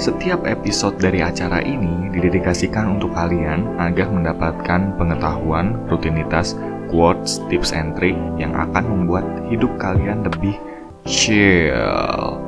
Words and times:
Setiap 0.00 0.48
episode 0.48 0.96
dari 0.96 1.20
acara 1.20 1.60
ini 1.60 2.08
didedikasikan 2.08 2.96
untuk 2.96 3.12
kalian 3.12 3.76
agar 3.76 4.08
mendapatkan 4.08 4.96
pengetahuan, 4.96 5.76
rutinitas, 5.92 6.56
quotes, 6.88 7.36
tips 7.52 7.76
and 7.76 7.92
trick 8.00 8.16
yang 8.40 8.56
akan 8.56 8.80
membuat 8.88 9.28
hidup 9.52 9.68
kalian 9.76 10.24
lebih 10.24 10.56
chill. 11.04 12.40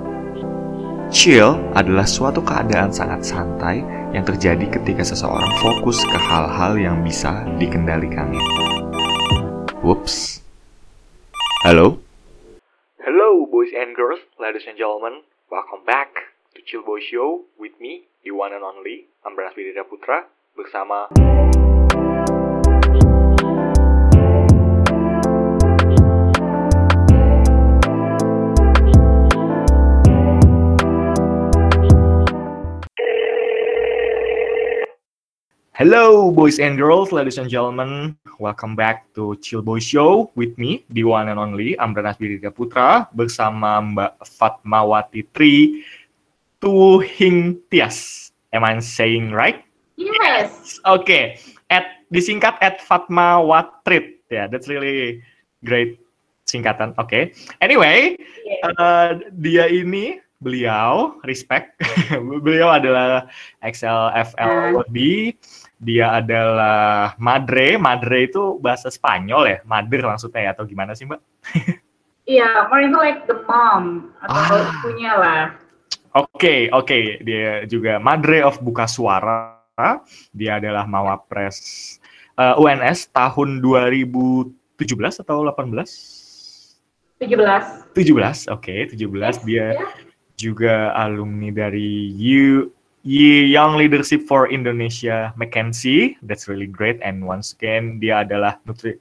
Chill 1.13 1.61
adalah 1.77 2.09
suatu 2.09 2.41
keadaan 2.41 2.89
sangat 2.89 3.21
santai 3.21 3.85
yang 4.17 4.25
terjadi 4.25 4.73
ketika 4.73 5.05
seseorang 5.05 5.53
fokus 5.61 6.01
ke 6.09 6.17
hal-hal 6.17 6.81
yang 6.81 7.05
bisa 7.05 7.45
dikendalikannya. 7.61 8.41
Whoops. 9.85 10.41
Halo? 11.69 12.01
Hello, 12.97 13.45
boys 13.45 13.77
and 13.77 13.93
girls, 13.93 14.25
ladies 14.41 14.65
and 14.65 14.81
gentlemen. 14.81 15.21
Welcome 15.53 15.85
back 15.85 16.32
to 16.55 16.61
Chill 16.69 16.85
Boy 16.85 17.01
Show 17.01 17.45
with 17.59 17.73
me, 17.81 18.05
the 18.25 18.31
one 18.31 18.53
and 18.53 18.63
only, 18.63 19.09
Ambras 19.25 19.57
Widira 19.57 19.89
Putra, 19.89 20.29
bersama... 20.53 21.09
Hello, 35.73 36.31
boys 36.31 36.61
and 36.61 36.77
girls, 36.77 37.11
ladies 37.11 37.39
and 37.39 37.49
gentlemen. 37.49 38.15
Welcome 38.39 38.77
back 38.77 39.09
to 39.15 39.35
Chill 39.41 39.63
Boy 39.63 39.81
Show 39.81 40.31
with 40.37 40.57
me, 40.59 40.85
the 40.91 41.03
one 41.03 41.33
and 41.33 41.41
only, 41.41 41.75
Ambranas 41.81 42.21
Widira 42.21 42.53
Putra, 42.53 43.09
bersama 43.17 43.81
Mbak 43.81 44.21
Fatmawati 44.21 45.27
Tri 45.33 45.83
Tuhing 46.63 47.59
Tias. 47.69 48.31
Am 48.55 48.63
I 48.63 48.79
saying 48.79 49.35
right? 49.35 49.67
Yes. 49.99 50.79
Okay. 50.87 51.43
At 51.69 52.07
disingkat 52.15 52.55
at 52.63 52.79
Fatma 52.79 53.43
Watrit. 53.43 54.23
Yeah, 54.31 54.47
that's 54.47 54.71
really 54.71 55.21
great 55.67 55.99
singkatan. 56.47 56.95
Oke. 57.03 57.11
Okay. 57.11 57.23
Anyway, 57.59 58.15
Yeah. 58.47 58.71
uh, 58.79 59.09
dia 59.43 59.67
ini 59.67 60.23
beliau 60.39 61.19
respect. 61.27 61.75
beliau 62.47 62.71
adalah 62.71 63.27
XLFL 63.63 64.79
Lodi. 64.79 65.35
Dia 65.83 66.23
adalah 66.23 67.19
madre. 67.19 67.75
Madre 67.75 68.31
itu 68.31 68.63
bahasa 68.63 68.87
Spanyol 68.87 69.43
ya? 69.51 69.59
Mader 69.67 70.07
maksudnya 70.07 70.47
ya 70.47 70.51
atau 70.55 70.63
gimana 70.63 70.95
sih, 70.95 71.11
Mbak? 71.11 71.21
Iya, 72.23 72.71
more 72.71 72.87
into 72.87 73.03
like 73.03 73.27
the 73.27 73.43
mom 73.51 74.15
atau 74.23 74.63
Ah. 74.63 74.71
ibunya 74.79 75.11
lah. 75.19 75.43
Oke, 76.13 76.69
oke. 76.69 77.25
Dia 77.25 77.65
juga 77.65 77.97
Madre 77.97 78.45
of 78.45 78.61
Buka 78.61 78.85
Suara. 78.85 79.57
Dia 80.37 80.61
adalah 80.61 80.85
Mawapres 80.85 81.97
uh, 82.37 82.61
UNS 82.61 83.09
tahun 83.17 83.65
2017 83.65 84.53
atau 85.25 85.49
18? 85.49 85.89
17. 87.17 87.97
17, 87.97 88.53
oke, 88.53 88.75
17. 88.93 89.49
Dia 89.49 89.73
Ya. 89.73 89.87
juga 90.37 90.91
alumni 90.99 91.55
dari 91.55 92.11
U 92.19 92.67
Young 93.07 93.79
Leadership 93.79 94.27
for 94.27 94.51
Indonesia 94.51 95.31
Mackenzie. 95.39 96.19
That's 96.27 96.51
really 96.51 96.67
great. 96.67 96.99
And 97.01 97.23
once 97.25 97.55
again, 97.55 98.03
dia 98.03 98.27
adalah 98.27 98.59
Nutri 98.67 98.99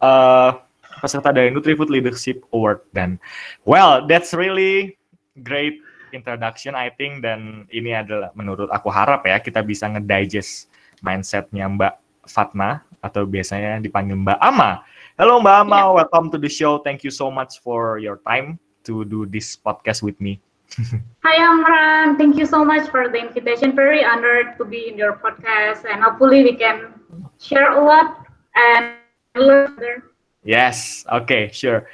uh, 0.00 0.56
peserta 1.02 1.34
dari 1.34 1.50
NutriFood 1.50 1.90
Leadership 1.90 2.46
Award. 2.54 2.86
Dan 2.94 3.18
well, 3.66 4.06
that's 4.06 4.30
really 4.30 4.94
great 5.42 5.82
introduction, 6.12 6.74
I 6.74 6.90
think. 6.94 7.24
Dan 7.24 7.70
ini 7.70 7.94
adalah 7.94 8.30
menurut 8.36 8.70
aku 8.70 8.90
harap 8.90 9.26
ya 9.26 9.38
kita 9.42 9.62
bisa 9.62 9.90
ngedigest 9.90 10.70
mindsetnya 11.02 11.66
Mbak 11.66 11.94
Fatma 12.26 12.82
atau 13.02 13.22
biasanya 13.26 13.78
dipanggil 13.78 14.18
Mbak 14.18 14.38
Ama. 14.42 14.82
Halo 15.16 15.40
Mbak 15.40 15.56
Ama, 15.66 15.80
welcome 16.02 16.28
to 16.34 16.38
the 16.38 16.50
show. 16.50 16.82
Thank 16.82 17.06
you 17.06 17.12
so 17.14 17.30
much 17.30 17.62
for 17.62 17.96
your 18.02 18.20
time 18.26 18.58
to 18.84 19.06
do 19.06 19.24
this 19.26 19.56
podcast 19.56 20.02
with 20.02 20.18
me. 20.20 20.42
Hi 21.26 21.36
Amran, 21.38 22.18
thank 22.18 22.34
you 22.34 22.46
so 22.46 22.66
much 22.66 22.90
for 22.90 23.08
the 23.08 23.18
invitation. 23.18 23.74
Very 23.74 24.02
honored 24.02 24.58
to 24.58 24.64
be 24.66 24.90
in 24.90 24.98
your 24.98 25.14
podcast 25.14 25.86
and 25.86 26.02
hopefully 26.02 26.42
we 26.42 26.58
can 26.58 26.90
share 27.38 27.70
a 27.70 27.82
lot 27.82 28.26
and 28.54 28.98
learn. 29.38 30.02
Yes, 30.46 31.06
oke, 31.10 31.50
sure. 31.50 31.86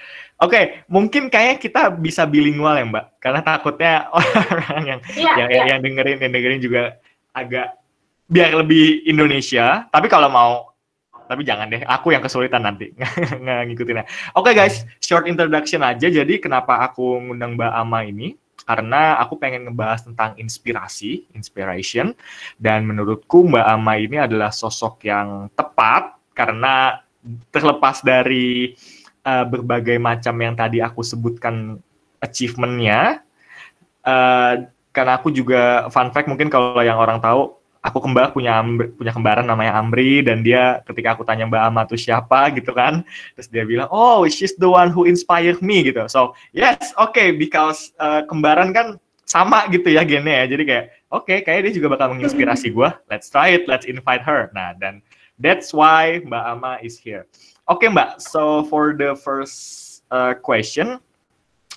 Oke, 0.42 0.82
mungkin 0.91 1.30
kayaknya 1.30 1.56
kita 1.62 1.82
bisa 1.94 2.26
bilingual 2.26 2.75
ya 2.75 2.82
Mbak, 2.82 3.06
karena 3.22 3.41
takutnya 3.47 4.10
orang 4.50 4.82
yang 4.82 5.00
Iya, 5.14 5.32
yang, 5.38 5.48
iya. 5.48 5.62
yang 5.70 5.78
dengerin 5.86 6.19
yang 6.19 6.32
dengerin 6.34 6.60
juga 6.60 6.82
agak 7.30 7.78
biar 8.26 8.50
lebih 8.58 9.06
Indonesia. 9.06 9.86
Tapi 9.86 10.10
kalau 10.10 10.26
mau, 10.26 10.75
tapi 11.31 11.47
jangan 11.47 11.70
deh, 11.70 11.86
aku 11.86 12.10
yang 12.10 12.26
kesulitan 12.26 12.66
nanti 12.66 12.91
nggak 13.42 13.60
ngikutinnya. 13.70 14.04
Oke 14.34 14.50
guys, 14.50 14.82
short 14.98 15.31
introduction 15.31 15.86
aja. 15.86 16.10
Jadi 16.10 16.42
kenapa 16.42 16.82
aku 16.91 17.22
ngundang 17.22 17.54
Mbak 17.54 17.72
Ama 17.78 18.00
ini? 18.10 18.34
Karena 18.62 19.19
aku 19.19 19.38
pengen 19.38 19.66
ngebahas 19.70 20.06
tentang 20.06 20.38
inspirasi, 20.38 21.26
inspiration, 21.34 22.14
dan 22.58 22.82
menurutku 22.86 23.47
Mbak 23.47 23.66
Ama 23.78 23.94
ini 23.98 24.16
adalah 24.22 24.50
sosok 24.50 25.06
yang 25.06 25.50
tepat 25.54 26.14
karena 26.34 27.02
terlepas 27.54 28.02
dari 28.02 28.75
uh, 29.24 29.44
berbagai 29.46 29.98
macam 29.98 30.34
yang 30.38 30.54
tadi 30.54 30.78
aku 30.82 31.02
sebutkan 31.02 31.78
achievement-nya, 32.22 33.22
uh, 34.06 34.54
karena 34.92 35.12
aku 35.16 35.32
juga 35.32 35.88
fun 35.88 36.12
fact 36.12 36.28
mungkin 36.28 36.52
kalau 36.52 36.78
yang 36.84 37.00
orang 37.00 37.18
tahu 37.18 37.56
aku 37.82 37.98
kembar 37.98 38.30
punya 38.30 38.62
punya 38.94 39.10
kembaran 39.10 39.42
namanya 39.42 39.74
Amri 39.74 40.22
dan 40.22 40.46
dia 40.46 40.78
ketika 40.86 41.18
aku 41.18 41.26
tanya 41.26 41.50
Mbak 41.50 41.62
Ama 41.66 41.82
tuh 41.88 41.98
siapa 41.98 42.52
gitu 42.54 42.70
kan 42.70 43.02
terus 43.34 43.50
dia 43.50 43.66
bilang 43.66 43.90
oh 43.90 44.22
she's 44.30 44.54
the 44.60 44.70
one 44.70 44.94
who 44.94 45.04
inspired 45.04 45.58
me 45.58 45.82
gitu. 45.82 46.06
So 46.06 46.38
yes 46.54 46.94
okay 46.94 47.34
because 47.34 47.90
uh, 47.98 48.22
kembaran 48.30 48.70
kan 48.70 49.02
sama 49.26 49.66
gitu 49.74 49.90
ya 49.90 50.06
gennya 50.06 50.46
ya. 50.46 50.54
Jadi 50.54 50.62
kayak 50.62 50.84
oke 51.10 51.34
kayak 51.42 51.60
dia 51.66 51.72
juga 51.74 51.90
bakal 51.90 52.14
menginspirasi 52.14 52.70
gua. 52.70 53.02
Let's 53.10 53.26
try 53.32 53.58
it 53.58 53.66
let's 53.66 53.88
invite 53.88 54.22
her. 54.22 54.54
Nah 54.54 54.78
dan 54.78 55.02
that's 55.42 55.74
why 55.74 56.22
Mbak 56.22 56.44
Ama 56.54 56.72
is 56.86 56.94
here 57.02 57.26
oke 57.72 57.84
Mbak 57.88 58.20
so 58.20 58.62
for 58.68 58.92
the 58.92 59.16
first 59.16 59.56
uh, 60.12 60.36
question 60.36 61.00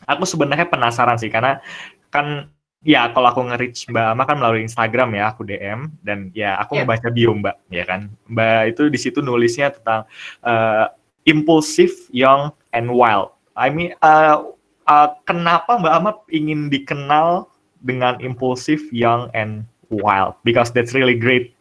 aku 0.04 0.28
sebenarnya 0.28 0.68
penasaran 0.68 1.16
sih 1.16 1.32
karena 1.32 1.64
kan 2.12 2.52
ya 2.86 3.10
kalau 3.16 3.32
aku 3.32 3.42
nge-reach 3.48 3.88
Mbak 3.90 4.06
Ama 4.14 4.24
kan 4.28 4.38
melalui 4.38 4.62
Instagram 4.68 5.16
ya 5.16 5.32
aku 5.32 5.42
DM 5.48 5.90
dan 6.04 6.30
ya 6.36 6.60
aku 6.60 6.76
Ya. 6.78 6.84
ngebaca 6.84 7.10
bio 7.10 7.32
Mbak 7.34 7.56
ya 7.72 7.84
kan 7.88 8.12
Mbak 8.28 8.60
itu 8.76 8.84
di 8.92 9.00
situ 9.00 9.20
nulisnya 9.24 9.72
tentang 9.72 10.04
uh, 10.44 10.92
impulsive, 11.26 11.96
young 12.14 12.54
and 12.76 12.92
wild. 12.94 13.34
I 13.58 13.74
mean 13.74 13.98
uh, 14.06 14.54
uh, 14.86 15.10
kenapa 15.26 15.82
Mbak 15.82 15.94
Ama 15.98 16.12
ingin 16.30 16.70
dikenal 16.70 17.50
dengan 17.82 18.22
impulsive, 18.22 18.86
young 18.94 19.34
and 19.34 19.66
wild? 19.90 20.38
Because 20.46 20.70
that's 20.70 20.94
really 20.94 21.18
great 21.18 21.55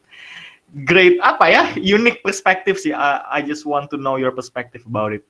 great 0.82 1.22
apa 1.22 1.44
ya 1.46 1.62
unique 1.78 2.18
perspective 2.26 2.74
sih. 2.74 2.90
I, 2.90 3.38
I 3.38 3.40
just 3.46 3.62
want 3.62 3.90
to 3.94 3.96
know 3.96 4.18
your 4.18 4.34
perspective 4.34 4.82
about 4.82 5.14
it. 5.14 5.22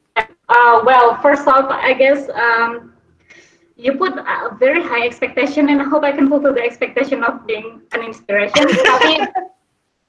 Uh, 0.48 0.80
well, 0.84 1.20
first 1.20 1.44
off, 1.44 1.68
I 1.68 1.92
guess 1.92 2.28
um, 2.32 2.96
you 3.76 4.00
put 4.00 4.16
a 4.16 4.56
very 4.56 4.80
high 4.80 5.04
expectation, 5.04 5.68
and 5.68 5.80
I 5.80 5.86
hope 5.88 6.04
I 6.04 6.12
can 6.12 6.28
fulfill 6.28 6.54
the 6.54 6.64
expectation 6.64 7.24
of 7.24 7.44
being 7.44 7.84
an 7.92 8.00
inspiration. 8.00 8.64
Tapi 8.94 9.24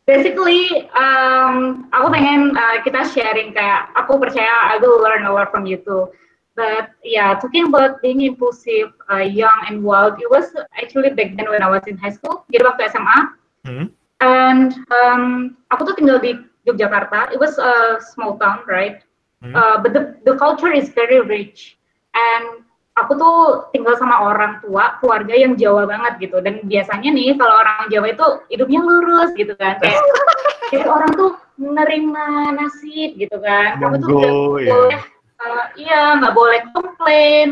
basically, 0.07 0.87
um, 0.95 1.89
aku 1.91 2.07
pengen 2.13 2.55
uh, 2.55 2.77
kita 2.85 3.03
sharing 3.11 3.51
kayak 3.51 3.91
aku 3.99 4.15
percaya 4.21 4.71
I 4.71 4.79
will 4.79 5.03
learn 5.03 5.27
a 5.27 5.33
lot 5.33 5.51
from 5.51 5.67
you 5.67 5.81
too. 5.83 6.07
But 6.55 6.95
yeah, 7.03 7.35
talking 7.35 7.67
about 7.67 7.99
being 7.99 8.23
impulsive, 8.23 8.95
uh, 9.11 9.27
young 9.27 9.67
and 9.67 9.83
wild, 9.83 10.15
it 10.23 10.31
was 10.31 10.55
actually 10.79 11.11
back 11.11 11.35
then 11.35 11.51
when 11.51 11.59
I 11.59 11.67
was 11.67 11.83
in 11.83 11.99
high 11.99 12.15
school. 12.15 12.47
Jadi 12.47 12.63
waktu 12.63 12.95
SMA, 12.95 13.35
Hmm? 13.65 13.89
And 14.25 14.73
um, 14.89 15.53
aku 15.69 15.93
tuh 15.93 15.95
tinggal 16.01 16.17
di 16.17 16.33
Yogyakarta. 16.65 17.29
It 17.29 17.37
was 17.37 17.61
a 17.61 18.01
small 18.01 18.41
town, 18.41 18.65
right? 18.65 19.05
Hmm. 19.45 19.53
Uh, 19.53 19.77
but 19.85 19.93
the 19.93 20.17
the 20.25 20.33
culture 20.41 20.73
is 20.73 20.89
very 20.89 21.21
rich 21.21 21.77
and 22.15 22.65
aku 22.95 23.13
tuh 23.19 23.37
tinggal 23.75 23.93
sama 23.99 24.31
orang 24.31 24.63
tua 24.63 24.95
keluarga 25.03 25.35
yang 25.35 25.59
Jawa 25.59 25.83
banget 25.83 26.27
gitu 26.27 26.39
dan 26.39 26.63
biasanya 26.63 27.11
nih 27.11 27.35
kalau 27.35 27.55
orang 27.59 27.91
Jawa 27.91 28.07
itu 28.15 28.27
hidupnya 28.49 28.79
lurus 28.81 29.29
gitu 29.35 29.51
kan 29.59 29.75
kayak 29.83 29.99
jadi 30.71 30.87
orang 30.87 31.11
tuh 31.19 31.35
menerima 31.59 32.25
nasib 32.55 33.19
gitu 33.19 33.37
kan 33.43 33.83
kamu 33.83 33.95
tuh 33.99 34.07
nggak 34.07 34.31
Monggo, 34.31 34.57
ya. 34.63 34.71
boleh 34.71 35.01
uh, 35.43 35.65
iya 35.75 36.01
nggak 36.23 36.33
boleh 36.35 36.59
komplain 36.71 37.47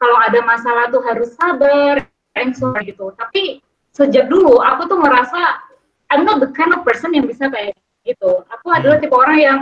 kalau 0.00 0.16
ada 0.24 0.40
masalah 0.44 0.88
tuh 0.88 1.04
harus 1.04 1.36
sabar 1.36 2.00
and 2.40 2.56
so 2.56 2.72
gitu 2.80 3.12
tapi 3.20 3.60
sejak 3.92 4.32
dulu 4.32 4.64
aku 4.64 4.88
tuh 4.88 4.98
merasa 5.00 5.60
I'm 6.10 6.22
not 6.24 6.38
the 6.38 6.50
kind 6.54 6.72
of 6.74 6.86
person 6.86 7.14
yang 7.14 7.26
bisa 7.26 7.50
kayak 7.50 7.74
gitu. 8.06 8.46
Aku 8.54 8.66
adalah 8.70 9.02
tipe 9.02 9.14
orang 9.14 9.38
yang 9.38 9.58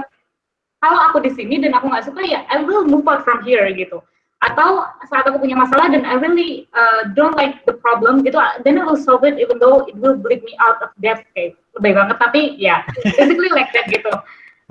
kalau 0.85 1.01
aku 1.09 1.25
di 1.25 1.33
sini 1.33 1.57
dan 1.65 1.73
aku 1.73 1.89
nggak 1.89 2.05
suka 2.05 2.21
ya 2.29 2.45
I 2.53 2.61
will 2.61 2.85
move 2.85 3.09
out 3.09 3.25
from 3.25 3.41
here 3.41 3.65
gitu. 3.73 4.05
Atau 4.45 4.85
saat 5.09 5.25
aku 5.25 5.41
punya 5.41 5.57
masalah 5.57 5.89
dan 5.89 6.05
I 6.05 6.21
really 6.21 6.69
uh, 6.77 7.09
don't 7.17 7.33
like 7.33 7.65
the 7.65 7.81
problem 7.81 8.21
gitu 8.21 8.37
then 8.61 8.77
I 8.77 8.85
will 8.85 9.01
solve 9.01 9.25
it 9.25 9.41
even 9.41 9.57
though 9.57 9.89
it 9.89 9.97
will 9.97 10.21
bleed 10.21 10.45
me 10.45 10.53
out 10.61 10.85
of 10.85 10.93
death 11.01 11.25
kayak 11.33 11.57
lebih 11.81 11.97
banget 11.97 12.17
tapi 12.21 12.61
ya 12.61 12.85
yeah, 12.85 13.01
basically 13.17 13.49
like 13.49 13.73
that 13.73 13.89
gitu. 13.89 14.13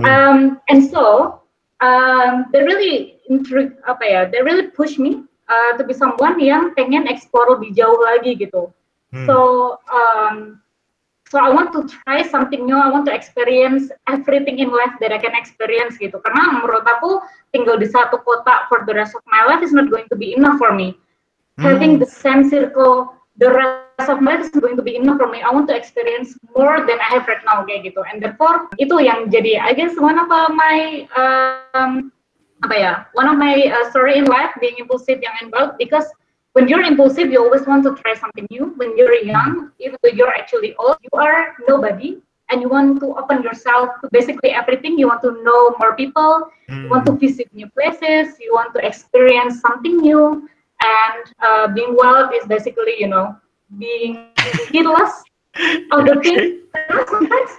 Um, 0.06 0.62
and 0.69 0.86
so 0.86 1.38
um, 1.81 2.50
they 2.54 2.62
really 2.62 3.18
intrigue 3.26 3.74
apa 3.90 4.04
ya 4.06 4.22
they 4.30 4.46
really 4.46 4.69
push 4.69 5.02
me 5.02 5.26
uh, 5.50 5.74
to 5.74 5.81
be 5.81 5.98
someone 5.98 6.38
yang 6.38 6.78
pengen 6.78 7.10
explore 7.10 7.50
lebih 7.58 7.74
jauh 7.74 7.98
lagi 7.98 8.38
gitu. 8.38 8.69
Hmm. 9.14 9.30
so 9.30 9.38
um, 9.94 10.62
So 11.33 11.41
I 11.41 11.50
want 11.50 11.74
to 11.74 11.89
try 11.89 12.21
something 12.21 12.62
new. 12.62 12.77
I 12.77 12.94
want 12.94 13.09
to 13.09 13.13
experience 13.13 13.89
everything 14.06 14.59
in 14.59 14.69
life 14.69 14.94
that 15.01 15.09
I 15.09 15.18
can 15.18 15.33
experience 15.33 15.97
gitu. 15.97 16.21
Karena 16.21 16.62
menurut 16.62 16.85
aku 16.85 17.25
tinggal 17.50 17.81
di 17.81 17.89
satu 17.89 18.21
kota 18.21 18.69
for 18.69 18.85
the 18.85 18.94
rest 18.94 19.18
of 19.18 19.25
my 19.25 19.41
life 19.50 19.65
is 19.65 19.74
not 19.74 19.89
going 19.89 20.06
to 20.13 20.18
be 20.18 20.38
enough 20.38 20.62
for 20.62 20.77
me. 20.77 20.94
Hmm. 21.57 21.74
Having 21.74 22.06
the 22.06 22.06
same 22.06 22.45
circle 22.45 23.18
the 23.41 23.50
rest 23.50 24.13
of 24.13 24.21
my 24.21 24.38
life 24.38 24.45
is 24.45 24.53
going 24.53 24.77
to 24.77 24.85
be 24.85 24.94
enough 24.94 25.18
for 25.18 25.25
me. 25.25 25.41
I 25.41 25.50
want 25.50 25.65
to 25.74 25.75
experience 25.75 26.38
more 26.53 26.85
than 26.85 27.01
I 27.01 27.18
have 27.18 27.25
right 27.25 27.41
now 27.41 27.65
kayak 27.65 27.89
gitu. 27.89 28.06
And 28.06 28.21
therefore 28.21 28.69
itu 28.77 29.01
yang 29.01 29.33
jadi 29.33 29.57
I 29.57 29.74
guess 29.74 29.97
one 29.97 30.21
of 30.21 30.30
uh, 30.30 30.53
my 30.53 31.09
um, 31.18 32.13
apa 32.62 32.75
ya 32.77 32.94
one 33.18 33.25
of 33.25 33.41
my 33.41 33.74
uh, 33.74 33.89
story 33.89 34.21
in 34.21 34.30
life 34.30 34.53
being 34.62 34.77
impulsive 34.77 35.18
young 35.18 35.33
and 35.41 35.50
wild 35.50 35.81
because 35.81 36.06
when 36.54 36.68
you're 36.68 36.82
impulsive, 36.82 37.32
you 37.32 37.44
always 37.44 37.66
want 37.66 37.84
to 37.84 37.96
try 37.96 38.14
something 38.14 38.48
new. 38.50 38.74
When 38.78 38.96
you're 38.98 39.16
young, 39.16 39.72
even 39.80 39.98
though 40.02 40.10
you're 40.10 40.34
actually 40.34 40.76
old, 40.76 40.98
you 41.02 41.20
are 41.20 41.56
nobody 41.68 42.22
and 42.50 42.62
you 42.62 42.70
want 42.70 43.00
to 43.00 43.16
open 43.18 43.42
yourself 43.42 43.90
to 44.02 44.10
basically 44.12 44.52
everything. 44.52 44.98
You 44.98 45.08
want 45.08 45.22
to 45.24 45.44
know 45.44 45.76
more 45.80 45.96
people, 45.96 46.50
mm. 46.70 46.84
you 46.84 46.90
want 46.90 47.06
to 47.08 47.14
hmm. 47.14 47.18
visit 47.18 47.50
new 47.54 47.68
places, 47.70 48.38
you 48.40 48.54
want 48.54 48.74
to 48.76 48.86
experience 48.86 49.62
something 49.62 49.98
new. 49.98 50.48
And 50.82 51.24
uh, 51.42 51.68
being 51.70 51.96
wild 51.96 52.34
is 52.36 52.46
basically, 52.46 52.96
you 53.00 53.08
know, 53.08 53.36
being 53.80 54.28
heedless 54.70 55.24
of 55.92 56.06
the 56.06 56.20
things. 56.24 56.60
Sometimes, 57.10 57.52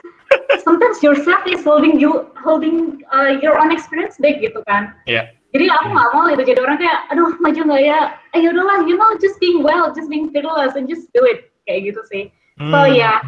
sometimes 0.62 1.02
yourself 1.02 1.42
is 1.46 1.64
holding 1.64 1.98
you, 1.98 2.30
holding 2.36 3.02
uh, 3.12 3.38
your 3.42 3.58
own 3.58 3.72
experience 3.72 4.18
big 4.20 4.38
gitu 4.44 4.62
kan. 4.68 4.94
Yeah 5.08 5.34
jadi 5.54 5.70
aku 5.70 5.86
nggak 5.94 6.10
mau 6.10 6.26
itu 6.26 6.42
jadi 6.42 6.60
orang 6.66 6.76
kayak 6.82 6.98
aduh 7.14 7.30
maju 7.38 7.60
nggak 7.62 7.82
ya? 7.86 8.00
Eh 8.34 8.42
ya 8.42 8.50
udahlah 8.50 8.82
you 8.90 8.98
know 8.98 9.14
just 9.22 9.38
being 9.38 9.62
well 9.62 9.94
just 9.94 10.10
being 10.10 10.26
fearless 10.34 10.74
and 10.74 10.90
just 10.90 11.06
do 11.14 11.22
it. 11.22 11.54
Kayak 11.70 11.94
gitu 11.94 12.00
sih. 12.10 12.24
So 12.58 12.78
hmm. 12.82 12.98
yeah. 12.98 13.22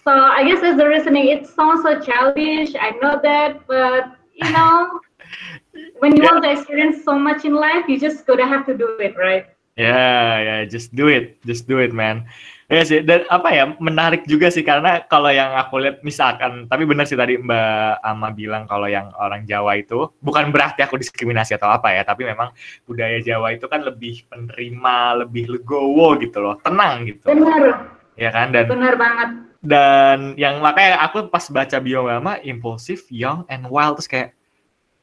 So 0.00 0.08
I 0.08 0.40
guess 0.48 0.64
that's 0.64 0.80
the 0.80 0.88
reasoning. 0.88 1.28
It 1.28 1.44
sounds 1.44 1.84
so 1.84 2.00
childish 2.00 2.72
I 2.72 2.96
know 3.04 3.20
that 3.20 3.60
but 3.68 4.16
you 4.32 4.48
know 4.56 5.04
when 6.00 6.16
you 6.16 6.24
yeah. 6.24 6.32
want 6.32 6.48
to 6.48 6.50
experience 6.50 7.04
so 7.04 7.12
much 7.12 7.44
in 7.44 7.52
life 7.52 7.84
you 7.92 8.00
just 8.00 8.24
gotta 8.24 8.48
have 8.48 8.64
to 8.64 8.72
do 8.72 8.96
it 8.96 9.12
right? 9.20 9.44
Yeah 9.76 10.40
yeah 10.40 10.58
just 10.64 10.96
do 10.96 11.12
it 11.12 11.44
just 11.44 11.68
do 11.68 11.76
it 11.76 11.92
man 11.92 12.24
Ya 12.70 12.86
sih, 12.86 13.02
dan 13.02 13.26
apa 13.26 13.50
ya 13.50 13.74
menarik 13.82 14.30
juga 14.30 14.46
sih 14.46 14.62
karena 14.62 15.02
kalau 15.10 15.26
yang 15.26 15.58
aku 15.58 15.82
lihat 15.82 16.06
misalkan, 16.06 16.70
tapi 16.70 16.86
benar 16.86 17.02
sih 17.02 17.18
tadi 17.18 17.34
Mbak 17.34 17.98
Ama 17.98 18.30
bilang 18.30 18.62
kalau 18.70 18.86
yang 18.86 19.10
orang 19.18 19.42
Jawa 19.42 19.74
itu 19.74 20.06
bukan 20.22 20.54
berarti 20.54 20.86
aku 20.86 20.94
diskriminasi 20.94 21.58
atau 21.58 21.66
apa 21.66 21.90
ya, 21.90 22.06
tapi 22.06 22.30
memang 22.30 22.54
budaya 22.86 23.18
Jawa 23.18 23.58
itu 23.58 23.66
kan 23.66 23.82
lebih 23.82 24.22
penerima, 24.30 25.26
lebih 25.26 25.50
legowo 25.50 26.14
gitu 26.22 26.38
loh, 26.38 26.62
tenang 26.62 27.10
gitu. 27.10 27.26
Benar. 27.26 27.90
Ya 28.14 28.30
kan 28.30 28.54
dan 28.54 28.70
benar 28.70 28.94
banget. 28.94 29.28
Dan 29.60 30.38
yang 30.38 30.62
makanya 30.62 31.02
aku 31.02 31.26
pas 31.26 31.50
baca 31.50 31.76
bio 31.82 32.06
Mbak 32.06 32.16
Ama 32.22 32.34
impulsif, 32.46 33.10
young 33.10 33.42
and 33.50 33.66
wild 33.66 33.98
terus 33.98 34.06
kayak 34.06 34.30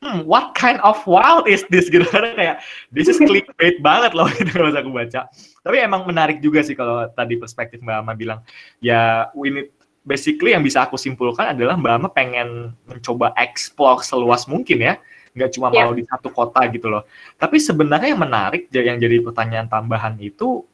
hmm, 0.02 0.26
what 0.26 0.54
kind 0.54 0.78
of 0.86 1.00
wild 1.10 1.48
is 1.50 1.66
this? 1.70 1.90
Gitu. 1.94 2.06
Karena 2.08 2.34
kayak 2.36 2.56
this 2.94 3.10
is 3.10 3.18
clickbait 3.18 3.82
banget 3.82 4.14
loh 4.14 4.30
itu 4.42 4.52
kalau 4.52 4.72
aku 4.74 4.92
baca. 4.94 5.30
Tapi 5.64 5.78
emang 5.82 6.06
menarik 6.06 6.40
juga 6.44 6.62
sih 6.62 6.78
kalau 6.78 7.08
tadi 7.14 7.38
perspektif 7.40 7.82
Mbak 7.82 7.98
Ama 8.04 8.14
bilang 8.14 8.40
ya 8.84 9.32
ini 9.34 9.70
basically 10.08 10.56
yang 10.56 10.64
bisa 10.64 10.88
aku 10.88 10.96
simpulkan 10.96 11.52
adalah 11.52 11.76
Mbak 11.76 11.94
Ama 12.00 12.10
pengen 12.14 12.72
mencoba 12.88 13.34
explore 13.40 14.06
seluas 14.06 14.46
mungkin 14.46 14.80
ya. 14.82 14.94
Nggak 15.38 15.54
cuma 15.54 15.70
yeah. 15.70 15.86
mau 15.86 15.94
di 15.94 16.04
satu 16.06 16.34
kota 16.34 16.66
gitu 16.72 16.90
loh. 16.90 17.06
Tapi 17.38 17.62
sebenarnya 17.62 18.14
yang 18.14 18.22
menarik 18.22 18.70
yang 18.74 18.98
jadi 18.98 19.22
pertanyaan 19.22 19.70
tambahan 19.70 20.18
itu 20.18 20.66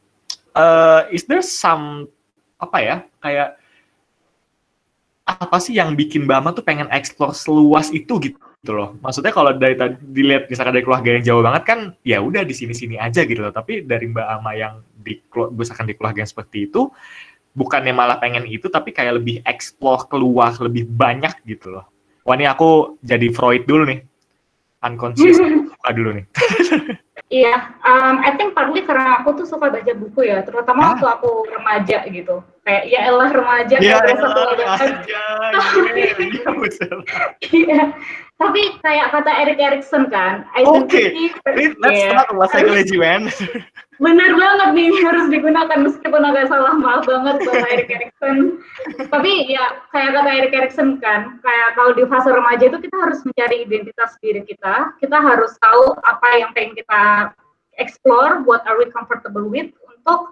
uh, 0.55 1.07
is 1.11 1.25
there 1.27 1.43
some 1.43 2.07
apa 2.61 2.77
ya 2.79 2.95
kayak 3.19 3.59
apa 5.23 5.57
sih 5.59 5.75
yang 5.75 5.95
bikin 5.95 6.27
Mbak 6.27 6.37
Ama 6.39 6.49
tuh 6.51 6.63
pengen 6.63 6.87
explore 6.91 7.31
seluas 7.31 7.91
itu 7.91 8.19
gitu 8.19 8.39
gitu 8.63 8.79
loh. 8.79 8.95
Maksudnya 9.03 9.35
kalau 9.35 9.51
dari 9.59 9.75
tadi 9.75 9.99
dilihat 9.99 10.47
misalkan 10.47 10.71
dari 10.71 10.87
keluarga 10.87 11.19
yang 11.19 11.23
jauh 11.27 11.43
banget 11.43 11.63
kan 11.67 11.79
ya 12.07 12.23
udah 12.23 12.47
di 12.47 12.55
sini-sini 12.55 12.95
aja 12.95 13.27
gitu 13.27 13.43
loh. 13.43 13.51
Tapi 13.51 13.83
dari 13.83 14.07
Mbak 14.07 14.27
Ama 14.39 14.51
yang 14.55 14.79
di 15.03 15.19
misalkan 15.51 15.91
di 15.91 15.99
keluarga 15.99 16.23
yang 16.23 16.31
seperti 16.31 16.71
itu 16.71 16.87
bukannya 17.59 17.91
malah 17.91 18.23
pengen 18.23 18.47
itu 18.47 18.71
tapi 18.71 18.95
kayak 18.95 19.19
lebih 19.19 19.43
explore 19.43 20.07
keluar 20.07 20.55
lebih 20.63 20.87
banyak 20.87 21.43
gitu 21.43 21.75
loh. 21.75 21.91
Wah 22.23 22.39
ini 22.39 22.47
aku 22.47 22.95
jadi 23.03 23.35
Freud 23.35 23.67
dulu 23.67 23.83
nih. 23.83 23.99
Unconscious 24.79 25.43
buka 25.75 25.89
dulu 25.91 26.09
nih. 26.15 26.25
Iya, 27.33 27.73
um, 27.81 28.21
I 28.21 28.37
think 28.37 28.53
partly 28.53 28.85
karena 28.85 29.17
aku 29.25 29.33
tuh 29.41 29.49
suka 29.49 29.65
baca 29.65 29.93
buku 29.97 30.21
ya, 30.21 30.45
terutama 30.45 30.85
ah. 30.85 30.87
waktu 30.93 31.07
aku 31.17 31.49
remaja 31.49 32.05
gitu. 32.05 32.45
Kayak 32.63 32.83
ya 32.87 32.99
elah 33.11 33.27
remaja, 33.27 33.75
ya, 33.83 33.99
elah 34.07 34.31
remaja. 34.55 34.67
Iya, 37.51 37.91
tapi 38.39 38.61
kayak 38.79 39.11
kata 39.11 39.31
Erik 39.43 39.59
Erikson 39.59 40.07
kan, 40.07 40.47
Oke, 40.63 40.87
okay. 40.87 41.07
let's 41.83 41.99
yeah. 41.99 42.15
talk 42.15 42.31
about 42.31 42.49
psychology, 42.55 42.95
man. 42.95 43.27
Benar 43.99 44.31
banget 44.39 44.69
nih 44.79 44.89
harus 45.03 45.27
digunakan 45.27 45.79
meskipun 45.85 46.23
agak 46.23 46.47
salah 46.47 46.73
maaf 46.79 47.03
banget 47.03 47.43
bahasa 47.43 47.67
Erik 47.67 47.89
Erikson. 47.91 48.63
tapi 49.11 49.51
ya 49.51 49.83
kayak 49.91 50.15
kata 50.15 50.29
Erik 50.31 50.53
Erikson 50.55 51.03
kan, 51.03 51.43
kayak 51.43 51.69
kalau 51.75 51.91
di 51.91 52.07
fase 52.07 52.31
remaja 52.31 52.63
itu 52.71 52.79
kita 52.79 52.95
harus 52.95 53.19
mencari 53.27 53.67
identitas 53.67 54.15
diri 54.23 54.41
kita, 54.47 54.95
kita 55.03 55.17
harus 55.19 55.51
tahu 55.59 55.99
apa 56.07 56.27
yang 56.39 56.55
pengen 56.55 56.79
kita 56.79 57.31
explore, 57.75 58.39
what 58.47 58.63
are 58.71 58.79
we 58.79 58.87
comfortable 58.89 59.45
with 59.51 59.69
untuk 59.83 60.31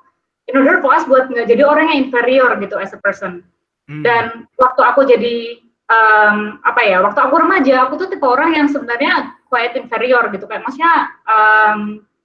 in 0.49 0.57
order 0.57 0.81
for 0.81 0.95
us 0.95 1.05
buat 1.05 1.29
nggak 1.29 1.49
jadi 1.51 1.63
orang 1.65 1.91
yang 1.93 2.09
inferior 2.09 2.55
gitu 2.57 2.79
as 2.81 2.95
a 2.95 2.99
person. 3.01 3.45
Hmm. 3.85 4.01
Dan 4.01 4.23
waktu 4.57 4.81
aku 4.81 5.05
jadi 5.05 5.61
um, 5.91 6.61
apa 6.63 6.81
ya, 6.85 7.03
waktu 7.03 7.19
aku 7.19 7.35
remaja, 7.41 7.85
aku 7.85 7.99
tuh 8.01 8.07
tipe 8.09 8.25
orang 8.25 8.55
yang 8.55 8.67
sebenarnya 8.71 9.35
quite 9.51 9.75
inferior 9.75 10.25
gitu 10.31 10.47
kan. 10.47 10.63
Maksudnya 10.63 11.11
um, 11.27 11.79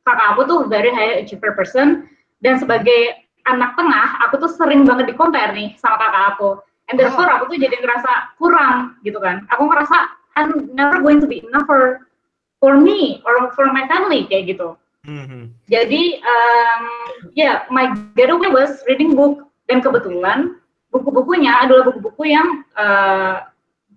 kakak 0.06 0.26
aku 0.36 0.40
tuh 0.46 0.60
very 0.70 0.94
high 0.94 1.20
achiever 1.20 1.52
person 1.52 2.06
dan 2.40 2.62
sebagai 2.62 3.26
anak 3.46 3.74
tengah, 3.78 4.22
aku 4.26 4.42
tuh 4.42 4.50
sering 4.50 4.86
banget 4.86 5.10
di 5.10 5.14
compare 5.14 5.54
nih 5.54 5.74
sama 5.78 5.98
kakak 5.98 6.24
aku. 6.36 6.50
And 6.86 6.94
therefore 6.94 7.26
aku 7.26 7.50
tuh 7.50 7.58
jadi 7.58 7.74
ngerasa 7.82 8.38
kurang 8.38 9.02
gitu 9.02 9.18
kan. 9.18 9.42
Aku 9.50 9.66
ngerasa 9.66 9.96
I'm 10.38 10.70
never 10.76 11.02
going 11.02 11.18
to 11.18 11.26
be 11.26 11.42
enough 11.42 11.66
for 11.66 12.06
for 12.62 12.78
me 12.78 13.24
or 13.26 13.50
for 13.58 13.66
my 13.74 13.88
family 13.90 14.28
kayak 14.30 14.54
gitu. 14.54 14.78
Mm-hmm. 15.06 15.42
Jadi 15.70 16.18
um, 16.18 16.82
ya 17.32 17.38
yeah, 17.38 17.56
my 17.70 17.94
getaway 18.18 18.50
was 18.50 18.82
reading 18.90 19.14
book 19.14 19.46
dan 19.70 19.78
kebetulan 19.78 20.58
buku-bukunya 20.90 21.62
adalah 21.62 21.86
buku-buku 21.86 22.34
yang 22.34 22.66
uh, 22.74 23.46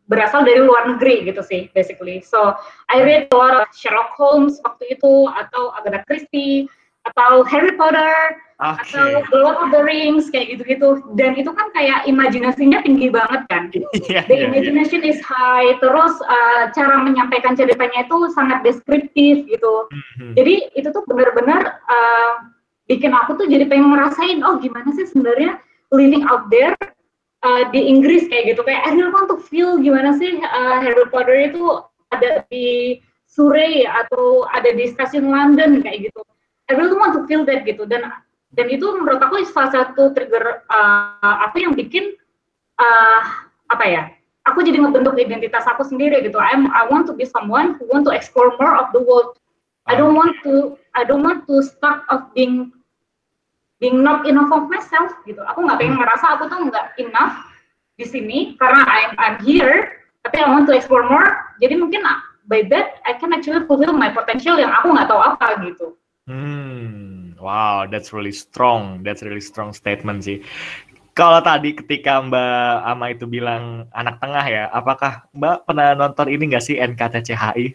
berasal 0.09 0.41
dari 0.41 0.61
luar 0.61 0.89
negeri 0.89 1.25
gitu 1.25 1.41
sih 1.45 1.69
basically. 1.73 2.21
So 2.21 2.57
I 2.89 3.01
read 3.05 3.29
a 3.29 3.37
lot 3.37 3.57
of 3.57 3.69
Sherlock 3.73 4.13
Holmes 4.17 4.57
waktu 4.65 4.97
itu 4.97 5.29
atau 5.29 5.73
Agatha 5.77 6.01
Christie 6.05 6.69
atau 7.05 7.45
Harry 7.45 7.73
Potter 7.77 8.37
okay. 8.59 8.99
atau 8.99 9.23
The 9.31 9.37
Lord 9.39 9.57
of 9.63 9.69
the 9.71 9.81
Rings 9.81 10.27
kayak 10.27 10.55
gitu-gitu. 10.55 11.01
Dan 11.15 11.39
itu 11.39 11.49
kan 11.55 11.71
kayak 11.71 12.05
imajinasinya 12.05 12.83
tinggi 12.83 13.07
banget 13.09 13.47
kan. 13.47 13.71
Yeah, 14.09 14.25
the 14.25 14.41
yeah, 14.41 14.49
imagination 14.49 15.01
yeah. 15.05 15.11
is 15.15 15.19
high. 15.23 15.77
Terus 15.79 16.13
uh, 16.27 16.69
cara 16.75 17.01
menyampaikan 17.01 17.53
ceritanya 17.55 18.05
itu 18.05 18.17
sangat 18.33 18.65
deskriptif 18.65 19.47
gitu. 19.47 19.73
Mm-hmm. 19.89 20.31
jadi 20.37 20.55
itu 20.75 20.87
tuh 20.89 21.03
benar-benar 21.05 21.79
uh, 21.85 22.33
bikin 22.89 23.13
aku 23.13 23.37
tuh 23.37 23.45
jadi 23.45 23.69
pengen 23.69 23.93
ngerasain 23.93 24.41
oh 24.41 24.57
gimana 24.57 24.89
sih 24.97 25.05
sebenarnya 25.05 25.61
living 25.93 26.25
out 26.25 26.49
there 26.49 26.73
uh, 27.45 27.63
di 27.69 27.85
Inggris 27.85 28.25
kayak 28.27 28.57
gitu. 28.57 28.61
Kayak 28.65 28.89
I 28.89 28.97
really 28.97 29.13
want 29.13 29.29
to 29.29 29.37
feel 29.45 29.77
gimana 29.77 30.17
sih 30.17 30.41
uh, 30.41 30.81
Harry 30.81 31.05
Potter 31.13 31.53
itu 31.53 31.85
ada 32.09 32.43
di 32.49 32.99
Surrey 33.29 33.85
atau 33.85 34.49
ada 34.49 34.73
di 34.73 34.89
stasiun 34.89 35.29
London 35.29 35.85
kayak 35.85 36.09
gitu. 36.09 36.21
I 36.69 36.77
really 36.77 36.97
want 36.97 37.13
to 37.17 37.25
feel 37.29 37.45
that 37.45 37.65
gitu. 37.65 37.85
Dan 37.85 38.09
dan 38.53 38.65
itu 38.69 38.85
menurut 38.97 39.21
aku 39.21 39.45
salah 39.45 39.69
satu 39.69 40.13
trigger 40.17 40.65
uh, 40.69 41.35
apa 41.45 41.57
yang 41.61 41.77
bikin 41.77 42.17
uh, 42.81 43.21
apa 43.69 43.85
ya 43.85 44.03
aku 44.49 44.65
jadi 44.65 44.81
ngebentuk 44.81 45.13
identitas 45.21 45.69
aku 45.69 45.85
sendiri 45.85 46.25
gitu. 46.25 46.41
I'm 46.41 46.73
I 46.73 46.89
want 46.89 47.05
to 47.11 47.13
be 47.13 47.29
someone 47.29 47.77
who 47.77 47.85
want 47.93 48.09
to 48.09 48.13
explore 48.15 48.57
more 48.57 48.73
of 48.73 48.89
the 48.95 49.01
world. 49.05 49.37
I 49.85 49.93
don't 49.93 50.17
want 50.17 50.37
to 50.45 50.77
I 50.97 51.05
don't 51.05 51.21
want 51.21 51.45
to 51.45 51.61
stuck 51.61 52.05
of 52.09 52.33
being 52.33 52.73
being 53.77 54.01
not 54.01 54.25
enough 54.25 54.49
of 54.49 54.65
myself 54.67 55.13
gitu. 55.29 55.41
Aku 55.53 55.65
nggak 55.69 55.77
pengen 55.77 56.01
merasa 56.01 56.37
aku 56.37 56.49
tuh 56.49 56.69
nggak 56.69 56.97
enough 56.97 57.37
di 58.01 58.05
sini 58.09 58.57
karena 58.57 58.81
I'm 58.89 59.11
I'm 59.21 59.35
here 59.45 60.01
tapi 60.25 60.41
I 60.41 60.49
want 60.49 60.65
to 60.71 60.73
explore 60.73 61.05
more. 61.05 61.53
Jadi 61.61 61.77
mungkin 61.77 62.01
by 62.49 62.65
that 62.73 62.97
I 63.05 63.13
can 63.21 63.29
actually 63.29 63.63
fulfill 63.69 63.93
my 63.93 64.09
potential 64.09 64.57
yang 64.57 64.73
aku 64.73 64.89
nggak 64.89 65.07
tahu 65.07 65.21
apa 65.21 65.61
gitu. 65.63 65.93
Hmm, 66.29 67.18
wow, 67.39 67.87
that's 67.87 68.11
really 68.11 68.35
strong. 68.35 69.01
That's 69.01 69.23
really 69.25 69.43
strong 69.43 69.71
statement 69.71 70.27
sih. 70.27 70.43
Kalau 71.17 71.43
tadi 71.43 71.75
ketika 71.75 72.23
Mbak 72.23 72.75
Ama 72.95 73.05
itu 73.11 73.25
bilang 73.27 73.91
anak 73.91 74.23
tengah 74.23 74.45
ya, 74.47 74.63
apakah 74.71 75.27
Mbak 75.35 75.67
pernah 75.67 75.91
nonton 75.97 76.31
ini 76.31 76.55
nggak 76.55 76.63
sih 76.63 76.79
NKTCHI? 76.79 77.65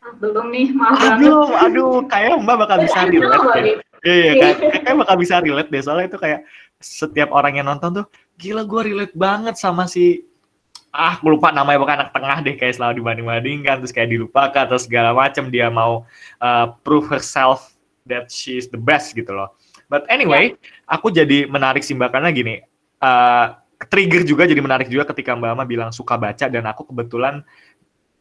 Ah, 0.00 0.12
belum 0.16 0.48
nih, 0.48 0.72
maaf 0.72 0.96
banget. 0.96 1.28
Aduh, 1.28 1.48
aduh, 1.52 1.94
kayak 2.08 2.40
Mbak 2.40 2.56
bakal 2.56 2.76
bisa 2.84 3.04
relate 3.04 3.36
deh. 3.36 3.64
it. 3.64 3.78
Iya, 4.00 4.16
iya, 4.16 4.32
kayak, 4.36 4.56
kayak 4.80 4.96
bakal 5.04 5.16
bisa 5.20 5.34
relate 5.44 5.68
deh. 5.68 5.82
Soalnya 5.84 6.06
itu 6.08 6.18
kayak 6.20 6.40
setiap 6.80 7.28
orang 7.36 7.60
yang 7.60 7.68
nonton 7.68 8.00
tuh, 8.00 8.06
gila 8.40 8.64
gue 8.64 8.80
relate 8.92 9.12
banget 9.12 9.60
sama 9.60 9.84
si 9.84 10.24
ah 10.90 11.14
gue 11.22 11.30
lupa 11.30 11.54
namanya 11.54 11.78
bukan 11.78 11.96
anak 12.02 12.10
tengah 12.10 12.38
deh 12.42 12.54
kayak 12.58 12.74
selalu 12.74 12.98
dibanding-bandingkan 12.98 13.78
terus 13.78 13.94
kayak 13.94 14.10
dilupakan 14.10 14.66
terus 14.66 14.90
segala 14.90 15.14
macam 15.14 15.46
dia 15.46 15.70
mau 15.70 16.02
uh, 16.42 16.66
prove 16.82 17.06
herself 17.06 17.78
that 18.10 18.26
she 18.28 18.58
is 18.58 18.66
the 18.68 18.80
best 18.80 19.14
gitu 19.14 19.30
loh. 19.30 19.54
But 19.86 20.10
anyway, 20.10 20.58
aku 20.90 21.14
jadi 21.14 21.46
menarik 21.46 21.86
sih 21.86 21.94
Mbak 21.94 22.10
karena 22.10 22.30
gini, 22.34 22.54
uh, 23.02 23.46
trigger 23.88 24.22
juga 24.26 24.44
jadi 24.44 24.60
menarik 24.60 24.90
juga 24.90 25.08
ketika 25.08 25.32
Mbak 25.38 25.50
Ama 25.54 25.64
bilang 25.64 25.90
suka 25.94 26.18
baca 26.18 26.46
dan 26.50 26.66
aku 26.68 26.90
kebetulan 26.90 27.46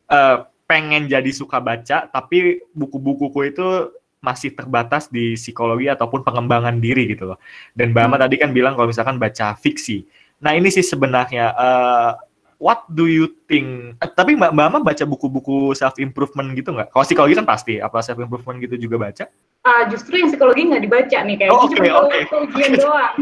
uh, 0.07 0.47
pengen 0.69 1.09
jadi 1.09 1.29
suka 1.33 1.57
baca 1.57 2.05
tapi 2.07 2.61
buku-bukuku 2.71 3.49
itu 3.49 3.89
masih 4.19 4.51
terbatas 4.51 5.07
di 5.07 5.39
psikologi 5.39 5.87
ataupun 5.87 6.21
pengembangan 6.27 6.77
diri 6.77 7.09
gitu 7.11 7.33
loh. 7.33 7.39
Dan 7.71 7.91
Mbak 7.95 8.03
Ama 8.05 8.15
Hmm. 8.19 8.23
tadi 8.27 8.35
kan 8.37 8.49
bilang 8.51 8.75
kalau 8.75 8.87
misalkan 8.91 9.17
baca 9.17 9.55
fiksi. 9.55 10.05
Nah 10.39 10.55
ini 10.55 10.71
sih 10.71 10.83
sebenarnya 10.83 11.51
uh, 11.55 12.11
what 12.59 12.83
do 12.91 13.07
you 13.07 13.31
think? 13.47 13.95
eh, 13.97 14.09
tapi 14.11 14.35
Mbak 14.35 14.51
Mbak 14.51 14.65
Ama 14.69 14.79
baca 14.83 15.03
buku-buku 15.07 15.71
self 15.73 15.95
improvement 15.97 16.51
gitu 16.53 16.75
nggak? 16.75 16.91
Kalau 16.91 17.03
psikologi 17.07 17.39
kan 17.39 17.47
pasti. 17.47 17.79
Apa 17.79 18.03
self 18.03 18.19
improvement 18.19 18.59
gitu 18.59 18.75
juga 18.75 18.99
baca? 18.99 19.25
Ah, 19.63 19.87
justru 19.87 20.19
yang 20.19 20.31
psikologi 20.31 20.67
nggak 20.67 20.83
dibaca 20.83 21.17
nih 21.23 21.35
kayak 21.35 21.51
Oh, 21.51 21.67
cuma 21.67 21.83
kalau 21.83 22.07
oke. 22.07 22.15
waktu 22.15 22.37
ujian 22.47 22.71
doang. 22.83 23.15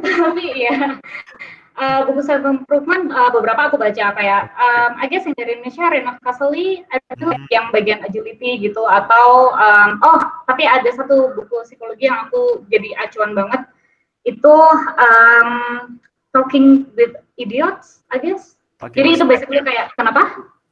Tapi 0.00 0.44
ya 0.58 0.76
ah, 1.76 2.00
buku 2.04 2.20
self 2.20 2.44
improvement 2.44 3.08
beberapa 3.32 3.72
aku 3.72 3.80
baca 3.80 4.12
kayak 4.12 4.42
um, 4.56 4.90
I 5.00 5.06
guess 5.08 5.24
yang 5.24 5.32
dari 5.32 5.56
Indonesia 5.56 5.88
Rena 5.88 6.12
Kaseli 6.20 6.84
ada 6.92 7.12
tuh 7.16 7.32
Hmm. 7.32 7.46
yang 7.48 7.66
bagian 7.72 8.04
agility 8.04 8.60
gitu 8.60 8.84
atau 8.84 9.52
um, 9.56 9.96
oh 10.04 10.20
tapi 10.44 10.68
ada 10.68 10.88
satu 10.92 11.32
buku 11.32 11.56
psikologi 11.64 12.04
yang 12.04 12.28
aku 12.28 12.64
jadi 12.68 12.92
acuan 13.00 13.32
banget 13.32 13.64
itu 14.24 14.56
um, 15.00 15.50
Talking 16.30 16.86
with 16.94 17.10
Idiots 17.40 18.04
I 18.12 18.20
guess. 18.20 18.60
Talking 18.76 19.00
Jadi 19.00 19.08
itu 19.16 19.24
basically 19.24 19.60
kayak 19.64 19.96
kenapa? 19.96 20.22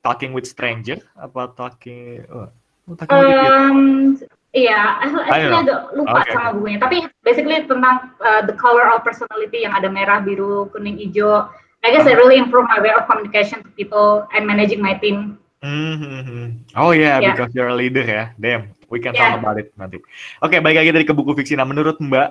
talking 0.01 0.31
with 0.33 0.47
stranger 0.47 0.97
apa 1.19 1.53
talking 1.59 2.23
oh, 2.31 2.49
oh, 2.89 2.95
with. 2.95 3.11
Um, 3.13 4.17
iya, 4.57 5.03
don't 5.05 5.27
actually 5.29 5.61
agak 5.69 5.81
lupa 5.93 6.25
Okay. 6.25 6.33
sama 6.33 6.57
bukunya. 6.57 6.79
Tapi 6.81 6.97
basically 7.21 7.67
tentang 7.69 8.17
uh, 8.23 8.41
the 8.47 8.57
color 8.57 8.89
of 8.89 9.05
personality 9.05 9.67
yang 9.69 9.77
ada 9.77 9.91
merah, 9.93 10.23
biru, 10.25 10.71
kuning, 10.73 10.97
hijau. 10.97 11.51
I 11.85 11.93
guess 11.93 12.09
I 12.09 12.15
Uh-huh. 12.15 12.25
really 12.25 12.41
improve 12.41 12.67
my 12.67 12.81
way 12.81 12.91
of 12.91 13.07
communication 13.07 13.63
to 13.63 13.71
people 13.77 14.25
and 14.33 14.49
managing 14.49 14.81
my 14.81 14.97
team. 14.99 15.37
Mhm. 15.63 16.65
Oh 16.79 16.95
yeah, 16.95 17.19
Yeah. 17.19 17.35
because 17.35 17.51
you're 17.53 17.71
a 17.71 17.77
leader 17.77 18.07
ya. 18.07 18.35
Damn, 18.39 18.73
we 18.89 19.03
can 19.03 19.13
Yeah. 19.13 19.35
talk 19.35 19.43
about 19.43 19.57
it 19.59 19.75
nanti. 19.75 19.99
Oke, 20.43 20.59
balik 20.63 20.87
lagi 20.87 20.91
dari 20.95 21.05
ke 21.07 21.15
buku 21.15 21.35
fiksi. 21.39 21.59
Nah, 21.59 21.67
menurut 21.67 21.99
Mbak, 21.99 22.29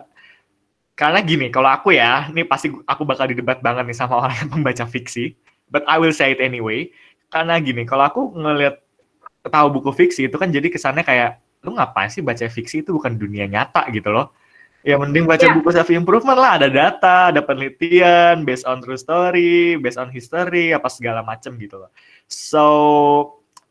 karena 0.97 1.21
gini, 1.21 1.53
kalau 1.53 1.69
aku 1.69 1.93
ya, 1.93 2.25
ini 2.33 2.41
pasti 2.41 2.73
aku 2.73 3.05
bakal 3.05 3.29
didebat 3.29 3.61
banget 3.61 3.85
nih 3.85 3.93
sama 3.93 4.17
orang 4.25 4.33
yang 4.41 4.49
membaca 4.49 4.89
fiksi. 4.89 5.37
But 5.69 5.85
I 5.85 6.01
will 6.01 6.15
say 6.15 6.33
it 6.33 6.41
anyway. 6.41 6.89
Karena 7.29 7.61
gini, 7.61 7.85
kalau 7.85 8.09
aku 8.09 8.21
ngelihat 8.33 8.81
tahu 9.45 9.67
buku 9.77 9.93
fiksi 9.93 10.25
itu 10.25 10.35
kan 10.41 10.49
jadi 10.49 10.65
kesannya 10.67 11.05
kayak 11.05 11.39
lu 11.61 11.77
ngapain 11.77 12.09
sih 12.09 12.25
baca 12.25 12.49
fiksi 12.49 12.81
itu 12.81 12.91
bukan 12.97 13.13
dunia 13.13 13.45
nyata 13.45 13.85
gitu 13.93 14.09
loh. 14.09 14.33
Ya 14.81 14.95
mending 14.95 15.27
baca 15.27 15.43
Yeah. 15.43 15.53
buku 15.59 15.69
self 15.75 15.91
improvement 15.91 16.39
lah, 16.39 16.57
ada 16.57 16.71
data, 16.71 17.29
ada 17.29 17.43
penelitian 17.43 18.47
based 18.47 18.63
on 18.63 18.79
true 18.79 18.97
story, 18.97 19.75
based 19.77 19.99
on 19.99 20.07
history, 20.09 20.71
apa 20.71 20.87
segala 20.87 21.21
macem 21.21 21.59
gitu 21.59 21.77
loh. 21.77 21.91
So, 22.31 22.63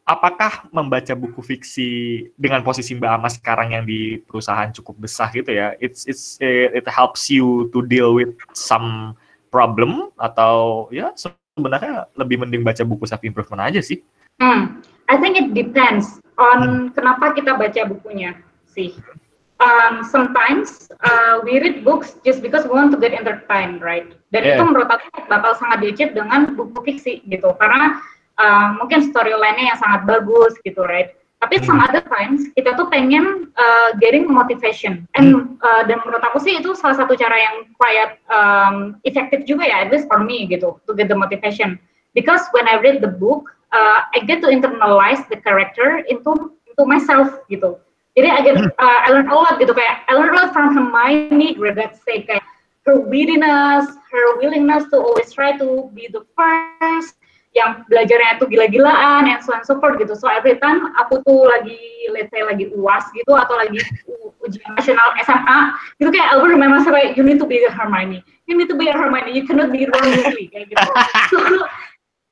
apakah 0.07 0.71
membaca 0.71 1.13
buku 1.19 1.43
fiksi 1.43 1.91
dengan 2.39 2.63
posisi 2.63 2.95
Mbak 2.95 3.11
Ama 3.11 3.29
sekarang 3.29 3.75
yang 3.75 3.85
di 3.85 4.23
perusahaan 4.23 4.71
cukup 4.71 5.03
besar 5.03 5.35
gitu 5.35 5.51
ya, 5.51 5.75
it's 5.83 6.07
it's 6.07 6.39
it, 6.39 6.79
it 6.79 6.87
helps 6.87 7.27
you 7.27 7.67
to 7.75 7.83
deal 7.91 8.15
with 8.15 8.33
some 8.55 9.19
problem 9.51 10.15
atau 10.23 10.87
ya 10.95 11.11
sebenarnya 11.19 12.07
lebih 12.15 12.39
mending 12.39 12.63
baca 12.63 12.87
buku 12.87 13.03
self 13.05 13.27
improvement 13.27 13.67
aja 13.67 13.83
sih. 13.83 13.99
Hmm, 14.39 14.79
I 15.11 15.19
think 15.19 15.35
it 15.35 15.59
depends 15.59 16.23
on 16.39 16.95
kenapa 16.95 17.35
kita 17.35 17.59
baca 17.59 17.83
bukunya 17.91 18.39
sih. 18.71 18.95
Um, 19.57 20.05
sometimes 20.05 20.93
uh, 21.01 21.41
we 21.41 21.57
read 21.57 21.81
books 21.81 22.21
just 22.21 22.45
because 22.45 22.69
we 22.69 22.77
want 22.77 22.93
to 22.93 23.01
get 23.01 23.17
entertained, 23.17 23.81
right? 23.81 24.05
Dan 24.29 24.45
Yeah. 24.45 24.61
itu 24.61 24.69
menurut 24.69 24.93
aku 24.93 25.09
bakal 25.33 25.57
sangat 25.57 25.81
diachieve 25.81 26.13
dengan 26.13 26.53
buku 26.53 26.77
fiksi 26.85 27.25
gitu, 27.25 27.57
karena 27.57 27.97
uh, 28.41 28.77
mungkin 28.81 29.13
storyline-nya 29.13 29.75
yang 29.75 29.79
sangat 29.81 30.09
bagus 30.09 30.57
gitu, 30.65 30.85
right? 30.85 31.13
Tapi 31.37 31.61
some 31.69 31.77
Hmm. 31.77 31.85
other 31.85 32.01
times 32.09 32.49
kita 32.57 32.73
tuh 32.81 32.89
pengen 32.89 33.53
uh, 33.61 33.93
getting 34.01 34.25
motivation, 34.25 35.05
and 35.21 35.61
uh, 35.61 35.85
dan 35.85 36.01
menurut 36.01 36.25
aku 36.25 36.41
sih 36.41 36.57
itu 36.57 36.73
salah 36.73 36.97
satu 36.97 37.13
cara 37.13 37.37
yang 37.37 37.69
quite 37.77 38.17
um, 38.33 38.97
efektif 39.05 39.45
juga 39.45 39.69
ya, 39.69 39.85
at 39.85 39.93
least 39.93 40.09
for 40.09 40.25
me 40.25 40.49
gitu, 40.49 40.81
to 40.89 40.97
get 40.97 41.13
the 41.13 41.19
motivation. 41.19 41.77
Because 42.17 42.41
when 42.57 42.65
I 42.65 42.81
read 42.81 43.05
the 43.05 43.13
book, 43.13 43.53
uh, 43.77 44.09
I 44.17 44.25
get 44.25 44.41
to 44.41 44.49
internalize 44.49 45.29
the 45.29 45.37
character 45.37 46.01
into 46.09 46.57
into 46.65 46.83
myself 46.89 47.29
gitu. 47.53 47.77
Jadi 48.17 48.29
I 48.33 48.41
get, 48.41 48.57
uh, 48.57 48.99
I 49.05 49.13
learn 49.13 49.29
a 49.29 49.37
lot 49.37 49.61
gitu 49.61 49.77
kayak 49.77 50.09
I 50.09 50.17
learn 50.17 50.33
a 50.33 50.41
lot 50.41 50.57
from 50.57 50.73
Hermione, 50.73 51.61
God's 51.61 52.01
sake 52.01 52.33
kayak 52.33 52.41
her 52.89 52.97
wittiness, 52.97 53.93
her 54.09 54.41
willingness 54.41 54.89
to 54.89 54.97
always 54.97 55.29
try 55.37 55.53
to 55.61 55.93
be 55.93 56.09
the 56.09 56.25
first, 56.33 57.21
yang 57.57 57.89
belajarnya 57.89 58.37
tuh 58.37 58.47
gila-gilaan, 58.53 59.25
and 59.25 59.41
so 59.41 59.57
and 59.57 59.65
so 59.65 59.81
forth 59.81 59.97
gitu. 59.97 60.13
So 60.13 60.29
every 60.29 60.61
time 60.61 60.93
aku 61.01 61.25
tuh 61.25 61.49
lagi, 61.49 61.81
let's 62.13 62.29
say 62.29 62.45
lagi 62.45 62.69
uas 62.77 63.09
gitu 63.17 63.33
atau 63.33 63.57
lagi 63.57 63.81
ujian 64.45 64.77
nasional 64.77 65.17
SMA, 65.25 65.59
gitu 65.97 66.13
kayak 66.13 66.29
I 66.31 66.35
will 66.37 66.53
remember 66.53 66.77
myself 66.77 66.93
kayak 66.93 67.17
you 67.17 67.25
need 67.25 67.41
to 67.41 67.49
be 67.49 67.65
a 67.65 67.73
Hermione, 67.73 68.21
you 68.45 68.55
need 68.55 68.69
to 68.69 68.77
be 68.77 68.93
a 68.93 68.95
Hermione, 68.95 69.33
you 69.33 69.49
cannot 69.49 69.73
be 69.73 69.89
Weasley 69.89 70.53
kayak 70.53 70.69
gitu. 70.69 70.85
So, 71.33 71.41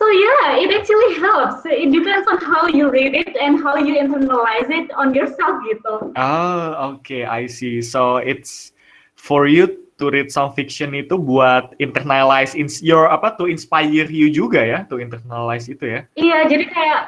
So 0.03 0.11
yeah, 0.11 0.61
it 0.61 0.69
actually 0.69 1.17
helps. 1.17 1.65
It 1.65 1.89
depends 1.89 2.29
on 2.29 2.37
how 2.37 2.67
you 2.67 2.91
read 2.91 3.15
it 3.15 3.37
and 3.41 3.63
how 3.63 3.77
you 3.77 3.97
internalize 3.97 4.69
it 4.69 4.93
on 4.93 5.15
yourself 5.15 5.57
gitu. 5.65 6.13
Oh, 6.13 6.93
oke, 6.93 7.25
I 7.25 7.49
see. 7.49 7.81
So 7.81 8.21
it's 8.21 8.77
for 9.17 9.49
you 9.49 9.84
to 10.05 10.13
read 10.13 10.29
some 10.29 10.53
fiction 10.53 10.93
itu 10.93 11.17
buat 11.17 11.73
internalize 11.81 12.53
ins 12.53 12.85
your 12.85 13.09
apa 13.09 13.33
to 13.41 13.49
inspire 13.49 14.05
you 14.05 14.29
juga 14.29 14.61
ya, 14.61 14.79
to 14.93 15.01
internalize 15.01 15.65
itu 15.73 15.89
ya. 15.89 16.01
Iya, 16.21 16.39
jadi 16.53 16.65
kayak 16.69 17.01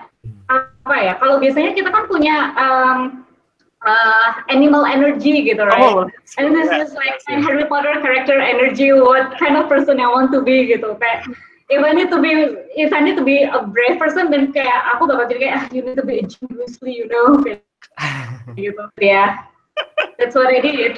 apa 0.49 0.97
ya? 0.97 1.13
Kalau 1.21 1.37
biasanya 1.37 1.77
kita 1.77 1.93
kan 1.93 2.09
punya 2.09 2.57
um, 2.57 2.99
uh, 3.85 4.29
animal 4.49 4.89
energy 4.89 5.45
gitu, 5.45 5.61
right? 5.61 5.93
Oh, 5.93 6.09
And 6.41 6.57
this 6.57 6.73
is 6.73 6.97
like 6.97 7.21
my 7.29 7.45
Harry 7.45 7.69
Potter 7.69 8.01
character 8.01 8.41
energy. 8.41 8.97
What 8.97 9.37
kind 9.37 9.61
of 9.61 9.69
person 9.69 10.01
I 10.01 10.09
want 10.09 10.33
to 10.33 10.41
be 10.41 10.73
gitu. 10.73 10.97
Kayak 10.97 11.29
if 11.69 11.81
I 11.85 11.93
need 11.93 12.09
to 12.11 12.19
be, 12.23 12.33
if 12.75 12.91
I 12.97 13.01
need 13.05 13.21
to 13.21 13.25
be 13.25 13.45
a 13.45 13.61
brave 13.69 14.01
person, 14.01 14.33
then 14.33 14.57
kayak 14.57 14.97
aku 14.97 15.11
bakal 15.11 15.29
jadi 15.29 15.41
kayak 15.45 15.55
ah, 15.61 15.65
you 15.75 15.83
need 15.85 15.99
to 16.01 16.07
be 16.07 16.23
a 16.23 16.27
Weasley, 16.57 16.97
you 16.97 17.07
know, 17.13 17.43
gitu. 18.59 18.83
Ya, 18.99 19.45
that's 20.17 20.35
what 20.35 20.49
I 20.49 20.65
did. 20.65 20.97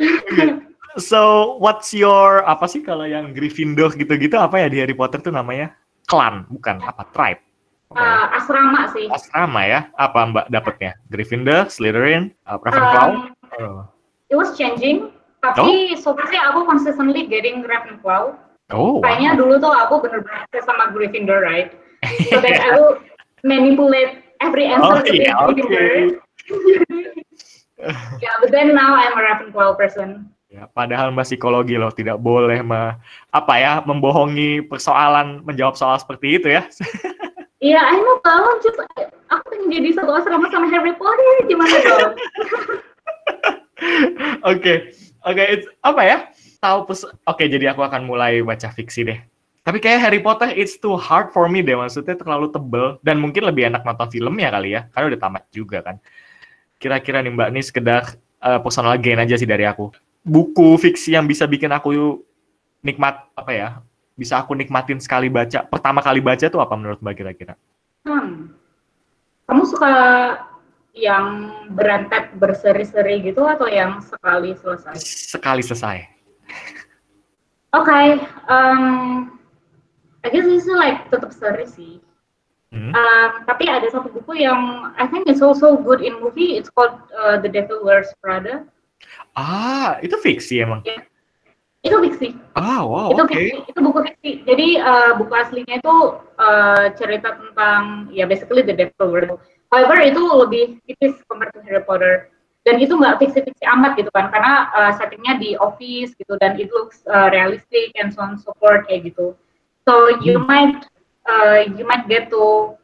So, 0.96 1.54
what's 1.60 1.92
your 1.92 2.40
apa 2.48 2.64
sih 2.64 2.80
kalau 2.80 3.04
yang 3.04 3.36
Gryffindor 3.36 3.92
gitu-gitu 3.92 4.40
apa 4.40 4.56
ya 4.64 4.66
di 4.72 4.80
Harry 4.80 4.96
Potter 4.96 5.20
tuh 5.20 5.30
namanya? 5.30 5.76
Clan, 6.08 6.48
bukan 6.48 6.80
apa 6.80 7.04
tribe. 7.12 7.44
Uh, 7.92 8.24
asrama 8.32 8.88
sih. 8.96 9.08
Asrama 9.12 9.60
ya? 9.64 9.80
Apa 9.96 10.24
Mbak 10.32 10.46
dapetnya? 10.48 10.92
Gryffindor, 11.12 11.68
Slytherin, 11.68 12.32
uh, 12.48 12.56
Ravenclaw? 12.56 13.08
Um, 13.12 13.34
Oh. 13.48 13.80
it 14.28 14.36
was 14.36 14.52
changing 14.60 15.08
tapi 15.40 15.96
so 15.96 16.12
far 16.12 16.28
sih 16.28 16.36
aku 16.36 16.68
consistently 16.68 17.24
getting 17.24 17.64
Ravenclaw 17.64 18.36
Oh, 18.68 19.00
kayaknya 19.00 19.40
dulu 19.40 19.56
tuh 19.56 19.72
aku 19.72 20.04
bener-bener 20.04 20.60
sama 20.68 20.92
Gryffindor 20.92 21.40
right 21.40 21.72
so 22.28 22.36
that 22.38 22.60
I 22.60 22.76
will 22.76 23.00
manipulate 23.40 24.20
every 24.44 24.68
answer 24.68 25.00
Oh, 25.00 25.00
to 25.00 25.10
oke. 25.10 25.56
Gryffindor 25.56 26.20
yeah 28.20 28.34
but 28.44 28.52
then 28.52 28.76
now 28.76 28.92
I'm 28.92 29.16
a 29.16 29.22
Ravenclaw 29.24 29.80
person 29.80 30.28
Ya, 30.48 30.64
padahal 30.64 31.12
mbak 31.12 31.28
psikologi 31.28 31.76
loh 31.76 31.92
tidak 31.92 32.16
boleh 32.24 32.64
me, 32.64 32.96
apa 33.28 33.54
ya 33.60 33.84
membohongi 33.84 34.64
persoalan 34.64 35.44
menjawab 35.44 35.76
soal 35.76 36.00
seperti 36.00 36.40
itu 36.40 36.48
ya. 36.48 36.64
iya 37.60 37.84
I 37.84 38.00
know 38.00 38.16
banget 38.24 38.64
just 38.64 38.80
aku 39.28 39.44
pengen 39.52 39.68
jadi 39.76 40.00
satu 40.00 40.08
asrama 40.16 40.48
sama 40.48 40.72
Harry 40.72 40.96
Potter 40.96 41.44
gimana 41.44 41.76
dong 41.84 42.12
Oke, 44.48 44.96
oke, 45.28 45.42
it's- 45.44 45.68
apa 45.84 46.00
ya? 46.02 46.16
Tahu 46.64 46.78
pers 46.88 47.04
Oke, 47.28 47.44
jadi 47.44 47.76
aku 47.76 47.84
akan 47.84 48.08
mulai 48.08 48.40
baca 48.40 48.72
fiksi 48.72 49.04
deh. 49.04 49.20
Tapi 49.68 49.84
kayak 49.84 50.00
Harry 50.00 50.20
Potter 50.24 50.48
it's 50.56 50.80
too 50.80 50.96
hard 50.96 51.28
for 51.28 51.44
me 51.44 51.60
deh 51.60 51.76
maksudnya 51.76 52.16
terlalu 52.16 52.48
tebel 52.48 52.96
dan 53.04 53.20
mungkin 53.20 53.44
lebih 53.44 53.68
enak 53.68 53.84
nonton 53.84 54.08
filmnya 54.08 54.48
kali 54.48 54.80
ya 54.80 54.88
karena 54.96 55.12
udah 55.12 55.20
tamat 55.20 55.44
juga 55.52 55.84
kan. 55.84 56.00
Kira-kira 56.80 57.20
nih 57.20 57.36
Mbak 57.36 57.48
ini 57.52 57.60
sekedar 57.60 58.16
uh, 58.40 58.56
personal 58.64 58.96
gain 58.96 59.20
aja 59.20 59.36
sih 59.36 59.44
dari 59.44 59.68
aku. 59.68 59.92
Buku 60.26 60.76
fiksi 60.78 61.14
yang 61.14 61.26
bisa 61.26 61.48
bikin 61.48 61.72
aku 61.72 62.22
nikmat 62.82 63.26
apa 63.34 63.52
ya? 63.54 63.68
Bisa 64.18 64.42
aku 64.42 64.54
nikmatin 64.58 64.98
sekali 64.98 65.30
baca. 65.30 65.62
Pertama 65.66 66.02
kali 66.02 66.18
baca 66.18 66.46
tuh 66.50 66.58
apa 66.58 66.74
menurut 66.74 66.98
Mbak 66.98 67.14
kira-kira? 67.14 67.54
Hmm. 68.02 68.50
Kamu 69.46 69.62
suka 69.64 69.92
yang 70.98 71.54
berantet 71.72 72.34
berseri-seri 72.36 73.22
gitu 73.22 73.46
atau 73.46 73.70
yang 73.70 74.02
sekali 74.02 74.52
selesai? 74.58 74.98
Sekali 74.98 75.62
selesai. 75.62 75.96
Oke, 77.76 77.84
okay, 77.84 78.06
um, 78.48 79.28
I 80.24 80.32
guess 80.32 80.44
this 80.44 80.64
is 80.64 80.72
like 80.72 81.06
tetap 81.12 81.30
seri 81.36 81.68
sih. 81.68 81.94
Hmm. 82.68 82.92
Um, 82.92 83.30
tapi 83.48 83.64
ada 83.68 83.88
satu 83.88 84.12
buku 84.12 84.44
yang 84.44 84.92
I 85.00 85.08
think 85.08 85.24
it's 85.24 85.40
also 85.40 85.76
good 85.80 86.04
in 86.04 86.20
movie. 86.20 86.60
It's 86.60 86.68
called 86.68 87.00
uh, 87.16 87.40
The 87.40 87.48
Devil 87.48 87.80
Wears 87.84 88.12
Prada. 88.20 88.64
Ah, 89.34 90.02
itu 90.02 90.16
fiksi 90.18 90.62
emang? 90.62 90.82
Yeah. 90.82 91.02
Itu 91.86 92.02
fiksi. 92.02 92.34
Ah, 92.58 92.82
wow, 92.82 93.14
itu 93.14 93.22
okay. 93.22 93.36
fiksi. 93.38 93.58
Itu 93.70 93.78
buku 93.86 93.98
fiksi. 94.02 94.30
Jadi 94.42 94.68
uh, 94.82 95.12
buku 95.14 95.32
aslinya 95.32 95.78
itu 95.78 95.96
uh, 96.42 96.90
cerita 96.98 97.38
tentang 97.38 98.10
ya 98.10 98.26
basically 98.26 98.66
The 98.66 98.74
Devil. 98.74 99.38
However, 99.70 99.96
itu 100.02 100.22
lebih 100.22 100.64
tipis 100.90 101.22
compared 101.30 101.54
to 101.54 101.62
Harry 101.62 101.84
Potter 101.86 102.32
dan 102.68 102.84
itu 102.84 102.92
nggak 103.00 103.16
fiksi-fiksi 103.24 103.64
amat 103.64 103.96
gitu 103.96 104.12
kan 104.12 104.28
karena 104.28 104.68
uh, 104.76 104.92
settingnya 104.92 105.40
di 105.40 105.56
office 105.56 106.12
gitu 106.20 106.36
dan 106.36 106.60
it 106.60 106.68
looks 106.76 107.00
uh, 107.08 107.32
realistic 107.32 107.96
and 107.96 108.12
so 108.12 108.20
on 108.20 108.36
so 108.36 108.52
forth 108.60 108.84
kayak 108.84 109.08
gitu 109.08 109.32
so 109.88 110.12
you 110.20 110.36
hmm. 110.36 110.44
might 110.44 110.84
uh, 111.24 111.64
you 111.64 111.88
might 111.88 112.04
get 112.12 112.28
to 112.28 112.76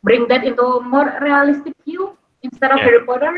bring 0.00 0.24
that 0.32 0.48
into 0.48 0.80
more 0.88 1.12
realistic 1.20 1.76
view 1.84 2.16
instead 2.40 2.72
of 2.72 2.80
yeah. 2.80 2.88
Harry 2.88 3.04
Potter 3.04 3.36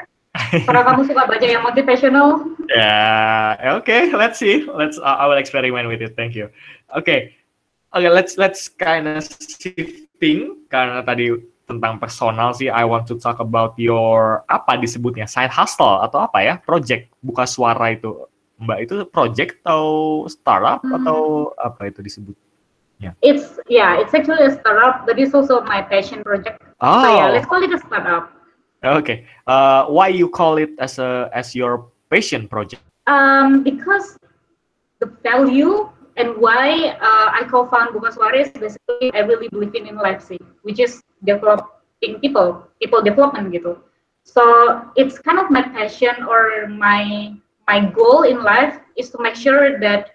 karena 0.67 0.83
kamu 0.83 1.03
suka 1.07 1.23
baca 1.31 1.47
yang 1.47 1.63
motivational 1.63 2.29
yeah 2.75 3.79
okay 3.79 4.11
let's 4.11 4.39
see 4.39 4.67
let's 4.75 4.99
uh, 4.99 5.17
I 5.19 5.31
will 5.31 5.39
experiment 5.39 5.87
with 5.87 6.03
it 6.03 6.19
thank 6.19 6.35
you 6.35 6.51
okay 6.91 7.35
okay 7.95 8.11
let's 8.11 8.35
let's 8.35 8.67
kind 8.67 9.07
of 9.07 9.23
shifting 9.25 10.67
karena 10.69 11.07
tadi 11.07 11.55
tentang 11.65 11.97
personal 11.97 12.53
sih, 12.53 12.69
I 12.69 12.85
want 12.85 13.09
to 13.09 13.17
talk 13.17 13.41
about 13.41 13.77
your 13.81 14.45
apa 14.53 14.77
disebutnya 14.77 15.25
side 15.25 15.53
hustle 15.53 16.05
atau 16.05 16.29
apa 16.29 16.39
ya, 16.45 16.55
project 16.61 17.09
buka 17.25 17.49
suara 17.49 17.97
itu, 17.97 18.29
Mbak 18.61 18.79
itu 18.85 18.95
project 19.09 19.59
atau 19.65 20.25
startup 20.29 20.85
hmm. 20.85 20.97
atau 21.01 21.51
apa 21.57 21.89
itu 21.89 22.05
disebut? 22.05 22.37
Yeah. 23.03 23.17
It's 23.25 23.59
yeah, 23.67 23.99
it's 23.99 24.15
actually 24.15 24.47
a 24.47 24.55
startup, 24.55 25.05
but 25.09 25.19
it's 25.19 25.35
also 25.35 25.65
my 25.67 25.83
passion 25.83 26.23
project. 26.23 26.63
Oh, 26.79 27.03
so 27.03 27.09
yeah, 27.11 27.29
let's 27.33 27.49
call 27.49 27.61
it 27.61 27.73
a 27.73 27.81
startup. 27.81 28.31
Okay, 28.85 29.25
uh, 29.47 29.89
why 29.89 30.09
you 30.09 30.29
call 30.29 30.61
it 30.61 30.77
as 30.79 31.01
a 31.01 31.33
as 31.33 31.57
your 31.57 31.89
passion 32.13 32.45
project? 32.45 32.85
Um, 33.09 33.65
because 33.65 34.21
the 35.01 35.09
value 35.25 35.89
and 36.17 36.37
why 36.37 36.93
uh, 37.01 37.29
I 37.33 37.49
co-found 37.49 37.97
Buka 37.97 38.13
Suara 38.13 38.45
is 38.45 38.53
basically 38.53 39.09
I 39.17 39.25
really 39.25 39.49
believe 39.49 39.75
in 39.75 39.89
in 39.89 39.97
Leipzig, 39.97 40.45
which 40.63 40.79
is 40.79 41.01
developing 41.25 42.21
people, 42.21 42.69
people 42.77 43.01
development 43.01 43.57
gitu. 43.57 43.81
So 44.25 44.45
it's 44.97 45.17
kind 45.17 45.41
of 45.41 45.49
my 45.49 45.65
passion 45.65 46.29
or 46.29 46.69
my 46.69 47.33
my 47.65 47.89
goal 47.89 48.29
in 48.29 48.45
life 48.45 48.81
is 49.01 49.09
to 49.17 49.19
make 49.21 49.37
sure 49.37 49.81
that 49.81 50.13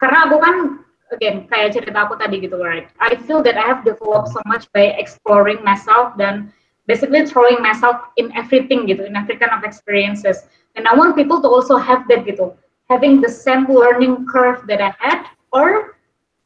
karena 0.00 0.32
aku 0.32 0.36
kan 0.40 0.56
again 1.12 1.44
kayak 1.48 1.76
cerita 1.76 2.08
aku 2.08 2.16
tadi 2.16 2.40
gitu 2.40 2.56
right. 2.56 2.88
I 3.00 3.20
feel 3.28 3.44
that 3.44 3.60
I 3.60 3.64
have 3.68 3.84
developed 3.84 4.32
so 4.32 4.40
much 4.48 4.64
by 4.72 4.96
exploring 4.96 5.60
myself 5.60 6.16
dan 6.16 6.52
basically 6.86 7.26
throwing 7.26 7.62
myself 7.62 8.00
in 8.16 8.32
everything 8.34 8.86
gitu, 8.86 9.06
in 9.06 9.14
every 9.16 9.36
kind 9.36 9.52
of 9.52 9.62
experiences. 9.64 10.48
And 10.74 10.88
I 10.88 10.94
want 10.94 11.16
people 11.16 11.40
to 11.42 11.48
also 11.48 11.76
have 11.76 12.08
that 12.08 12.24
gitu, 12.24 12.56
having 12.88 13.20
the 13.20 13.28
same 13.28 13.68
learning 13.68 14.26
curve 14.26 14.66
that 14.66 14.80
I 14.80 14.92
had 14.98 15.26
or 15.52 15.98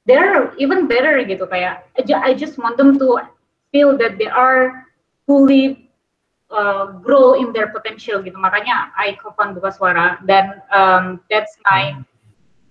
they're 0.06 0.54
even 0.56 0.86
better 0.86 1.18
gitu 1.26 1.46
kayak 1.50 1.86
I 1.98 2.34
just 2.34 2.58
want 2.58 2.78
them 2.78 2.98
to 2.98 3.26
feel 3.74 3.98
that 3.98 4.18
they 4.18 4.30
are 4.30 4.86
fully 5.26 5.90
uh, 6.50 7.02
grow 7.02 7.34
in 7.34 7.50
their 7.52 7.74
potential 7.74 8.22
gitu. 8.22 8.38
Makanya 8.38 8.94
I 8.94 9.18
co-found 9.18 9.58
Buka 9.58 9.74
Suara 9.74 10.22
dan 10.24 10.62
um, 10.70 11.20
that's 11.30 11.58
my 11.66 11.98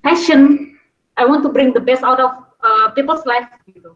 passion. 0.03 0.75
I 1.19 1.27
want 1.27 1.43
to 1.43 1.51
bring 1.51 1.71
the 1.75 1.83
best 1.83 2.03
out 2.03 2.19
of 2.19 2.31
uh, 2.63 2.91
people's 2.95 3.27
life 3.27 3.47
gitu. 3.67 3.95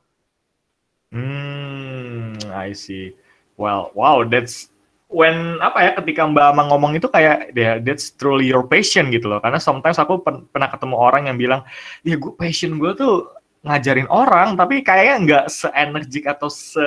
Hmm, 1.12 2.36
I 2.52 2.76
see. 2.76 3.16
Well, 3.60 3.92
wow, 3.92 4.24
that's 4.24 4.72
when 5.12 5.60
apa 5.60 5.78
ya 5.84 5.92
ketika 6.00 6.24
Mbak 6.32 6.46
Ama 6.56 6.64
ngomong 6.72 6.96
itu 6.96 7.12
kayak 7.12 7.52
yeah, 7.58 7.76
that's 7.84 8.16
truly 8.16 8.48
your 8.48 8.64
passion 8.64 9.12
gitu 9.12 9.28
loh. 9.28 9.44
Karena 9.44 9.60
sometimes 9.60 10.00
aku 10.00 10.24
pen 10.24 10.48
pernah 10.48 10.72
ketemu 10.72 10.96
orang 10.96 11.28
yang 11.28 11.36
bilang, 11.36 11.62
"Ya 12.08 12.16
gue 12.16 12.32
passion 12.40 12.80
gue 12.80 12.96
tuh 12.96 13.28
ngajarin 13.68 14.08
orang 14.08 14.56
tapi 14.56 14.80
kayaknya 14.80 15.16
nggak 15.28 15.46
seenergik 15.52 16.24
atau 16.24 16.48
se 16.48 16.80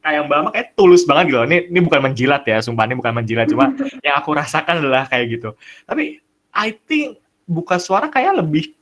kayak 0.00 0.28
Mbak 0.28 0.36
Ama 0.40 0.50
kayak 0.52 0.68
tulus 0.76 1.04
banget 1.04 1.24
gitu. 1.32 1.38
Ini 1.44 1.58
ini 1.68 1.80
bukan 1.84 2.00
menjilat 2.00 2.42
ya, 2.48 2.60
sumpah 2.64 2.84
ini 2.88 2.96
bukan 2.96 3.12
menjilat 3.12 3.46
cuma 3.48 3.72
yang 4.06 4.16
aku 4.16 4.30
rasakan 4.32 4.80
adalah 4.84 5.04
kayak 5.08 5.40
gitu. 5.40 5.52
Tapi 5.84 6.24
I 6.56 6.72
think 6.88 7.20
buka 7.44 7.76
suara 7.76 8.08
kayak 8.08 8.40
lebih 8.40 8.72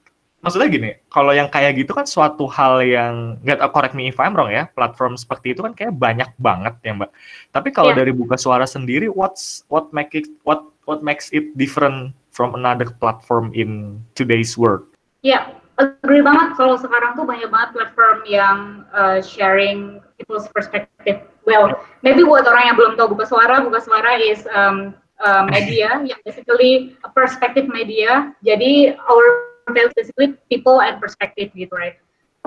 maksudnya 0.42 0.68
gini, 0.68 0.90
kalau 1.06 1.30
yang 1.30 1.46
kayak 1.46 1.78
gitu 1.78 1.94
kan 1.94 2.02
suatu 2.02 2.50
hal 2.50 2.82
yang 2.82 3.38
nggak 3.46 3.62
correct 3.70 3.94
me 3.94 4.10
if 4.10 4.18
I'm 4.18 4.34
wrong 4.34 4.50
ya, 4.50 4.66
platform 4.74 5.14
seperti 5.14 5.54
itu 5.54 5.62
kan 5.62 5.72
kayak 5.72 5.94
banyak 5.94 6.30
banget 6.42 6.74
ya 6.82 6.92
Mbak. 6.98 7.10
Tapi 7.54 7.68
kalau 7.70 7.94
yeah. 7.94 8.02
dari 8.02 8.12
buka 8.12 8.34
suara 8.34 8.66
sendiri, 8.66 9.06
what's 9.06 9.62
what 9.70 9.94
make 9.94 10.12
it 10.18 10.26
what 10.42 10.66
what 10.90 11.00
makes 11.00 11.30
it 11.30 11.54
different 11.54 12.10
from 12.34 12.58
another 12.58 12.90
platform 12.98 13.54
in 13.54 14.02
today's 14.18 14.58
world? 14.58 14.82
Ya, 15.22 15.54
agree 15.78 16.26
banget 16.26 16.58
kalau 16.58 16.74
sekarang 16.74 17.14
tuh 17.14 17.22
banyak 17.22 17.46
banget 17.46 17.70
platform 17.78 18.18
yang 18.26 18.58
uh, 18.90 19.22
sharing 19.22 20.02
people's 20.18 20.50
perspective. 20.50 21.22
Well, 21.46 21.78
maybe 22.02 22.26
buat 22.26 22.46
orang 22.46 22.74
yang 22.74 22.76
belum 22.78 22.94
tahu 22.98 23.14
buka 23.14 23.30
suara, 23.30 23.62
buka 23.62 23.82
suara 23.82 24.18
is 24.18 24.42
um, 24.50 24.94
uh, 25.22 25.46
media 25.46 26.02
yang 26.02 26.18
basically 26.26 26.98
a 27.06 27.10
perspective 27.10 27.70
media. 27.70 28.34
Jadi 28.42 28.94
our 28.94 29.51
basically 29.72 30.36
people 30.52 30.80
and 30.84 31.00
perspective 31.00 31.50
gitu, 31.56 31.72
right? 31.72 31.96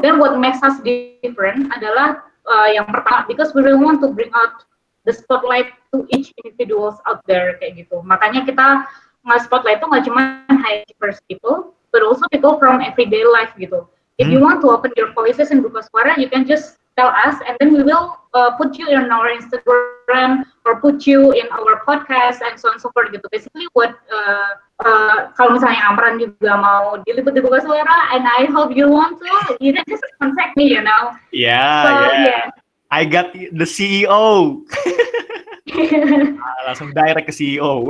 Then 0.01 0.19
what 0.19 0.37
makes 0.37 0.61
us 0.61 0.79
different 0.83 1.71
adalah 1.71 2.21
uh, 2.45 2.67
yang 2.69 2.85
pertama 2.87 3.25
because 3.27 3.55
we 3.55 3.63
really 3.65 3.81
want 3.81 4.03
to 4.03 4.11
bring 4.11 4.29
out 4.35 4.65
the 5.05 5.13
spotlight 5.13 5.71
to 5.93 6.05
each 6.11 6.33
individuals 6.43 6.99
out 7.05 7.21
there 7.29 7.55
kayak 7.61 7.85
gitu. 7.85 8.01
Makanya 8.03 8.43
kita 8.43 8.85
nggak 9.25 9.41
spotlight 9.45 9.81
itu 9.81 9.87
nggak 9.87 10.03
cuma 10.05 10.21
high 10.49 10.83
achievers 10.85 11.21
people, 11.29 11.73
but 11.93 12.01
also 12.05 12.25
people 12.33 12.57
from 12.59 12.81
everyday 12.81 13.23
life 13.23 13.53
gitu. 13.55 13.87
If 14.17 14.27
hmm. 14.27 14.33
you 14.35 14.39
want 14.41 14.59
to 14.65 14.71
open 14.73 14.91
your 14.97 15.13
voices 15.13 15.51
in 15.51 15.63
Buka 15.63 15.85
Suara, 15.87 16.17
you 16.17 16.27
can 16.27 16.43
just 16.43 16.77
tell 16.95 17.11
us 17.11 17.35
and 17.43 17.55
then 17.59 17.75
we 17.75 17.83
will 17.83 18.17
uh, 18.33 18.55
put 18.55 18.79
you 18.79 18.87
in 18.87 19.11
our 19.11 19.27
Instagram 19.27 20.47
or 20.65 20.79
put 20.79 21.05
you 21.05 21.31
in 21.35 21.47
our 21.51 21.83
podcast 21.83 22.39
and 22.39 22.55
so 22.55 22.71
on 22.71 22.79
and 22.79 22.81
so 22.81 22.89
forth 22.95 23.11
gitu. 23.11 23.27
Basically 23.31 23.67
what 23.75 23.95
uh, 24.07 24.59
uh, 24.83 25.31
kalau 25.39 25.55
misalnya 25.55 25.79
Amran 25.87 26.19
juga 26.19 26.59
mau 26.59 26.99
diliput 27.07 27.31
di 27.31 27.41
Buka 27.43 27.63
Suara 27.63 28.11
and 28.11 28.27
I 28.27 28.49
hope 28.51 28.75
you 28.75 28.91
want 28.91 29.21
to, 29.21 29.55
you 29.63 29.71
can 29.71 29.85
just 29.87 30.03
contact 30.19 30.57
me, 30.59 30.67
you 30.67 30.83
know. 30.83 31.15
Yeah, 31.31 31.83
so, 31.85 31.89
yeah. 31.91 32.25
yeah. 32.25 32.45
I 32.91 33.05
got 33.05 33.33
the 33.33 33.67
CEO. 33.67 34.61
ah, 35.75 36.59
langsung 36.69 36.93
direct 36.93 37.27
ke 37.27 37.33
CEO. 37.33 37.89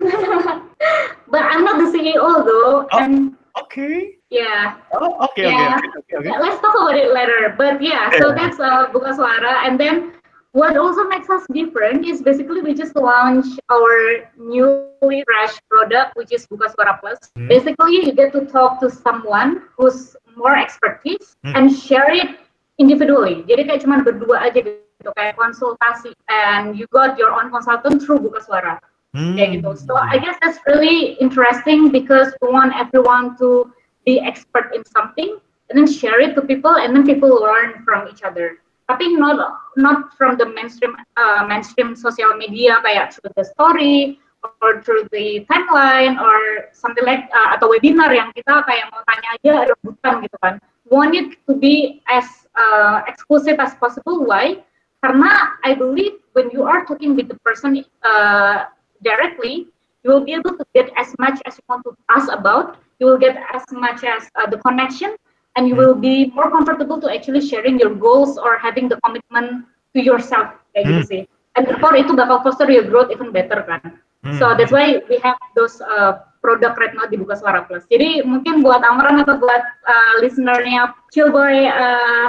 but 1.32 1.42
I'm 1.44 1.64
not 1.64 1.76
the 1.82 1.88
CEO 1.92 2.44
though. 2.46 2.86
Oh, 2.88 2.98
and 2.98 3.36
okay. 3.66 4.16
Yeah. 4.30 4.78
Oh, 4.94 5.18
okay, 5.28 5.50
yeah. 5.50 5.76
okay, 5.76 5.90
okay, 5.98 6.30
okay. 6.30 6.38
Let's 6.38 6.62
talk 6.62 6.74
about 6.78 6.94
it 6.94 7.10
later. 7.10 7.52
But 7.58 7.82
yeah, 7.82 8.14
so 8.22 8.30
that's 8.30 8.62
uh, 8.62 8.86
Buka 8.94 9.18
Suara. 9.18 9.66
And 9.66 9.74
then 9.74 10.14
what 10.52 10.76
also 10.76 11.04
makes 11.04 11.30
us 11.30 11.46
different 11.52 12.06
is 12.06 12.22
basically 12.22 12.60
we 12.60 12.74
just 12.74 12.96
launched 12.96 13.60
our 13.70 14.30
newly 14.36 15.24
fresh 15.26 15.58
product, 15.70 16.16
which 16.16 16.32
is 16.32 16.46
Buka 16.46 16.74
Suara 16.74 16.98
Plus. 17.00 17.18
Hmm. 17.36 17.48
Basically, 17.48 18.06
you 18.06 18.12
get 18.12 18.32
to 18.32 18.46
talk 18.46 18.80
to 18.80 18.90
someone 18.90 19.62
who's 19.76 20.16
more 20.36 20.56
expertise 20.56 21.36
hmm. 21.44 21.52
and 21.54 21.74
share 21.74 22.10
it 22.10 22.38
individually. 22.78 23.44
Jadi 23.46 23.70
kayak 23.70 23.80
cuma 23.86 24.02
berdua 24.02 24.50
aja 24.50 24.58
gitu, 24.58 25.10
kayak 25.14 25.38
konsultasi. 25.38 26.10
And 26.26 26.74
you 26.74 26.90
got 26.90 27.14
your 27.14 27.30
own 27.30 27.50
consultant 27.54 28.02
through 28.02 28.18
Buka 28.26 28.42
Suara. 28.42 28.82
Hmm. 29.14 29.34
kayak 29.34 29.62
gitu. 29.62 29.74
So 29.74 29.98
I 29.98 30.18
guess 30.18 30.38
that's 30.42 30.58
really 30.66 31.18
interesting 31.18 31.90
because 31.90 32.30
we 32.42 32.50
want 32.50 32.74
everyone 32.74 33.34
to 33.42 33.70
be 34.06 34.22
expert 34.22 34.70
in 34.74 34.86
something 34.86 35.38
and 35.70 35.74
then 35.78 35.86
share 35.86 36.22
it 36.22 36.34
to 36.38 36.42
people 36.42 36.78
and 36.78 36.94
then 36.94 37.02
people 37.02 37.30
learn 37.30 37.82
from 37.82 38.06
each 38.06 38.22
other. 38.22 38.62
Tapi 38.90 39.14
not 39.14 39.38
not 39.78 40.10
from 40.18 40.34
the 40.34 40.50
mainstream 40.50 40.98
uh, 41.14 41.46
mainstream 41.46 41.94
social 41.94 42.34
media 42.34 42.82
kayak 42.82 43.14
through 43.14 43.30
the 43.38 43.46
story 43.46 44.18
or 44.66 44.82
through 44.82 45.06
the 45.14 45.46
timeline 45.46 46.18
or 46.18 46.66
something 46.74 47.06
like 47.06 47.30
uh, 47.30 47.54
atau 47.54 47.70
webinar 47.70 48.10
yang 48.10 48.34
kita 48.34 48.66
kayak 48.66 48.90
mau 48.90 49.04
tanya 49.06 49.28
aja 49.38 49.54
rebutan 49.70 50.26
gitu 50.26 50.38
kan. 50.42 50.58
want 50.90 51.14
it 51.14 51.38
to 51.46 51.54
be 51.54 52.02
as 52.10 52.26
uh, 52.58 53.00
exclusive 53.06 53.58
as 53.58 53.74
possible. 53.78 54.26
Why? 54.26 54.60
Karena 55.00 55.56
I 55.64 55.72
believe 55.72 56.20
when 56.34 56.50
you 56.50 56.66
are 56.66 56.84
talking 56.84 57.16
with 57.16 57.30
the 57.30 57.38
person 57.46 57.82
uh, 58.02 58.66
directly, 59.02 59.70
you 60.04 60.10
will 60.10 60.24
be 60.26 60.34
able 60.34 60.58
to 60.58 60.64
get 60.74 60.90
as 60.98 61.14
much 61.18 61.40
as 61.46 61.56
you 61.56 61.64
want 61.70 61.86
to 61.86 61.96
ask 62.10 62.28
about. 62.28 62.76
You 62.98 63.06
will 63.06 63.18
get 63.18 63.38
as 63.54 63.64
much 63.72 64.04
as 64.04 64.28
uh, 64.36 64.50
the 64.50 64.58
connection, 64.58 65.16
and 65.56 65.66
you 65.66 65.74
will 65.74 65.94
be 65.94 66.30
more 66.34 66.50
comfortable 66.50 67.00
to 67.00 67.08
actually 67.10 67.40
sharing 67.40 67.78
your 67.78 67.94
goals 67.94 68.38
or 68.38 68.58
having 68.58 68.88
the 68.88 68.98
commitment 69.02 69.66
to 69.94 69.98
yourself 69.98 70.54
kayak 70.74 70.86
gitu 70.86 71.02
sih. 71.06 71.22
And 71.58 71.66
therefore 71.66 71.98
itu 71.98 72.14
bakal 72.14 72.46
foster 72.46 72.70
your 72.70 72.86
growth 72.86 73.10
even 73.10 73.34
better 73.34 73.66
kan. 73.66 73.98
So 74.36 74.52
that's 74.52 74.68
why 74.68 75.00
we 75.08 75.16
have 75.24 75.40
those 75.56 75.80
uh, 75.80 76.20
produk 76.44 76.76
right 76.76 76.92
now 76.92 77.08
di 77.08 77.16
Buka 77.16 77.40
Suara 77.40 77.64
Plus. 77.64 77.88
Jadi 77.88 78.20
mungkin 78.20 78.60
buat 78.60 78.84
Amran 78.84 79.16
atau 79.24 79.40
buat 79.40 79.64
uh, 79.64 80.14
listenernya 80.20 80.92
Chillboy 81.08 81.72
uh, 81.72 82.28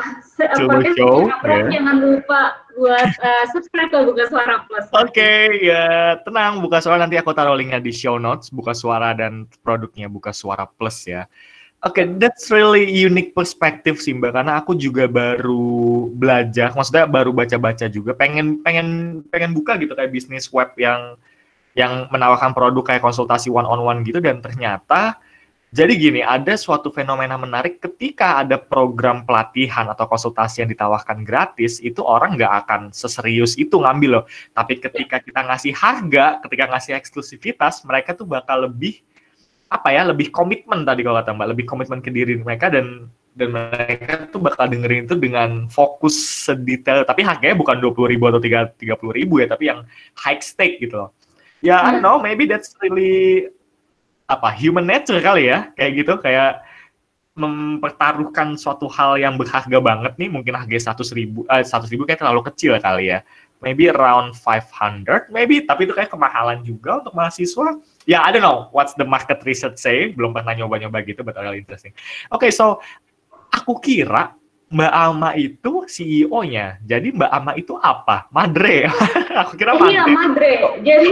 Chillboy 0.55 0.87
podcast 0.87 0.95
Show, 0.95 1.27
Amran, 1.27 1.67
ya. 1.67 1.79
jangan 1.79 1.95
lupa 1.99 2.41
buat 2.79 3.11
uh, 3.11 3.45
subscribe 3.51 3.91
ke 3.91 3.99
Buka 4.07 4.23
Suara 4.31 4.63
Plus. 4.71 4.87
Oke, 4.95 5.31
ya 5.67 6.15
tenang 6.23 6.63
buka 6.63 6.79
suara 6.79 7.03
nanti 7.03 7.19
aku 7.19 7.35
taruh 7.35 7.59
linknya 7.59 7.83
di 7.83 7.91
show 7.91 8.15
notes 8.15 8.47
buka 8.55 8.71
suara 8.71 9.11
dan 9.11 9.51
produknya 9.59 10.07
buka 10.07 10.31
suara 10.31 10.63
plus 10.63 11.03
ya. 11.03 11.27
Oke, 11.81 12.05
that's 12.21 12.53
really 12.53 12.85
unique 12.85 13.33
perspektif 13.33 13.97
sih 14.05 14.13
mbak. 14.13 14.37
Karena 14.37 14.61
aku 14.61 14.77
juga 14.77 15.09
baru 15.09 16.13
belajar, 16.13 16.77
maksudnya 16.77 17.09
baru 17.09 17.33
baca-baca 17.33 17.89
juga, 17.89 18.13
pengen 18.13 18.61
pengen 18.61 19.19
pengen 19.33 19.49
buka 19.57 19.81
gitu 19.81 19.97
kayak 19.97 20.13
bisnis 20.13 20.45
web 20.53 20.69
yang 20.77 21.17
yang 21.73 22.05
menawarkan 22.13 22.53
produk 22.53 22.85
kayak 22.85 23.01
konsultasi 23.01 23.49
one 23.49 23.65
on 23.65 23.81
one 23.81 24.05
gitu. 24.05 24.21
Dan 24.21 24.45
ternyata 24.45 25.17
jadi 25.73 25.95
gini, 25.95 26.21
ada 26.21 26.53
suatu 26.59 26.93
fenomena 26.93 27.39
menarik. 27.39 27.79
Ketika 27.79 28.43
ada 28.43 28.59
program 28.59 29.25
pelatihan 29.25 29.87
atau 29.89 30.05
konsultasi 30.05 30.61
yang 30.61 30.69
ditawarkan 30.69 31.25
gratis, 31.25 31.81
itu 31.81 32.03
orang 32.05 32.37
nggak 32.37 32.53
akan 32.67 32.81
seserius 32.91 33.57
itu 33.57 33.81
ngambil 33.81 34.21
loh. 34.21 34.25
Tapi 34.51 34.77
ketika 34.83 35.17
kita 35.17 35.47
ngasih 35.47 35.73
harga, 35.73 36.43
ketika 36.45 36.75
ngasih 36.75 36.93
eksklusivitas, 36.99 37.87
mereka 37.89 38.13
tuh 38.13 38.27
bakal 38.27 38.69
lebih 38.69 39.01
apa 39.71 39.95
ya, 39.95 40.03
lebih 40.03 40.35
komitmen 40.35 40.83
tadi 40.83 40.99
kalau 41.07 41.23
kata 41.23 41.31
Mbak, 41.31 41.47
lebih 41.55 41.65
komitmen 41.65 42.03
ke 42.03 42.11
diri 42.11 42.35
mereka 42.35 42.67
dan 42.67 43.07
dan 43.31 43.55
mereka 43.55 44.27
tuh 44.27 44.43
bakal 44.43 44.67
dengerin 44.67 45.07
itu 45.07 45.15
dengan 45.15 45.71
fokus 45.71 46.19
sedetail. 46.51 47.07
Tapi 47.07 47.23
harganya 47.23 47.55
bukan 47.55 47.79
dua 47.79 47.95
puluh 47.95 48.11
ribu 48.11 48.27
atau 48.27 48.43
tiga 48.43 48.99
puluh 48.99 49.15
ribu 49.15 49.39
ya, 49.39 49.47
tapi 49.47 49.71
yang 49.71 49.87
high 50.19 50.43
stake 50.43 50.83
gitu 50.83 50.99
loh. 50.99 51.15
Ya, 51.63 51.79
I 51.79 51.95
don't 51.95 52.03
know, 52.03 52.19
maybe 52.19 52.43
that's 52.43 52.75
really 52.83 53.47
apa 54.27 54.47
human 54.55 54.87
nature 54.87 55.19
kali 55.19 55.51
ya 55.51 55.75
kayak 55.75 55.91
gitu 56.03 56.15
kayak 56.23 56.63
mempertaruhkan 57.35 58.55
suatu 58.55 58.87
hal 58.87 59.19
yang 59.19 59.35
berharga 59.35 59.75
banget 59.83 60.15
nih 60.15 60.31
mungkin 60.31 60.55
harga 60.55 60.71
seratus 60.79 61.11
ribu 61.11 61.43
eh, 61.51 61.63
seratus 61.67 61.91
ribu 61.91 62.07
kayak 62.07 62.23
terlalu 62.23 62.39
kecil 62.47 62.79
kali 62.79 63.11
ya 63.11 63.27
maybe 63.61 63.87
around 63.87 64.33
500 64.35 65.29
maybe. 65.31 65.63
Tapi 65.63 65.87
itu 65.87 65.93
kayak 65.93 66.11
kemahalan 66.11 66.65
juga 66.65 66.99
untuk 66.99 67.13
mahasiswa. 67.15 67.77
Ya 68.09 68.25
I 68.25 68.33
don't 68.33 68.43
know 68.43 68.67
what's 68.75 68.97
the 68.97 69.07
market 69.07 69.41
research 69.47 69.79
say. 69.79 70.11
Belum 70.11 70.33
pernah 70.35 70.57
nyoba-nyoba 70.57 71.05
gitu 71.05 71.21
but 71.21 71.37
really 71.37 71.61
interesting. 71.61 71.93
Oke 72.33 72.49
okay, 72.49 72.51
so 72.51 72.81
aku 73.53 73.77
kira 73.79 74.33
Mbak 74.71 74.93
Ama 74.95 75.29
itu 75.35 75.83
CEO-nya 75.83 76.79
jadi 76.87 77.11
Mbak 77.11 77.31
Ama 77.31 77.51
itu 77.59 77.75
apa? 77.75 78.31
Madre. 78.31 78.87
Aku 79.43 79.59
kira 79.59 79.75
Madre 79.75 79.99
Iya, 79.99 80.03
Madre. 80.07 80.51
Jadi 80.79 81.11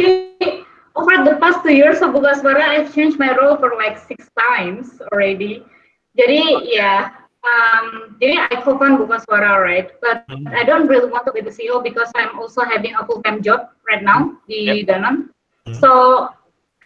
over 0.95 1.27
the 1.27 1.35
past 1.43 1.59
two 1.67 1.75
years 1.75 1.99
of 1.99 2.15
Buka 2.15 2.39
Suara, 2.39 2.71
I've 2.71 2.91
changed 2.95 3.19
my 3.19 3.35
role 3.35 3.59
for 3.59 3.75
like 3.75 3.99
six 3.99 4.31
times 4.31 5.03
already. 5.11 5.67
Jadi 6.15 6.71
ya, 6.71 7.18
um, 7.43 8.15
jadi 8.19 8.47
I 8.51 8.59
co-found 8.61 8.99
Buka 8.99 9.23
Suara, 9.23 9.59
right? 9.61 9.89
But 10.03 10.25
Hmm. 10.27 10.47
I 10.51 10.63
don't 10.63 10.87
really 10.87 11.07
want 11.07 11.25
to 11.27 11.33
be 11.33 11.41
the 11.41 11.51
CEO 11.53 11.79
because 11.83 12.11
I'm 12.15 12.35
also 12.39 12.61
having 12.63 12.95
a 12.95 13.05
full-time 13.05 13.41
job 13.41 13.71
right 13.89 14.03
now 14.03 14.35
di 14.47 14.83
Danone. 14.83 15.31
Hmm. 15.65 15.73
So 15.79 15.89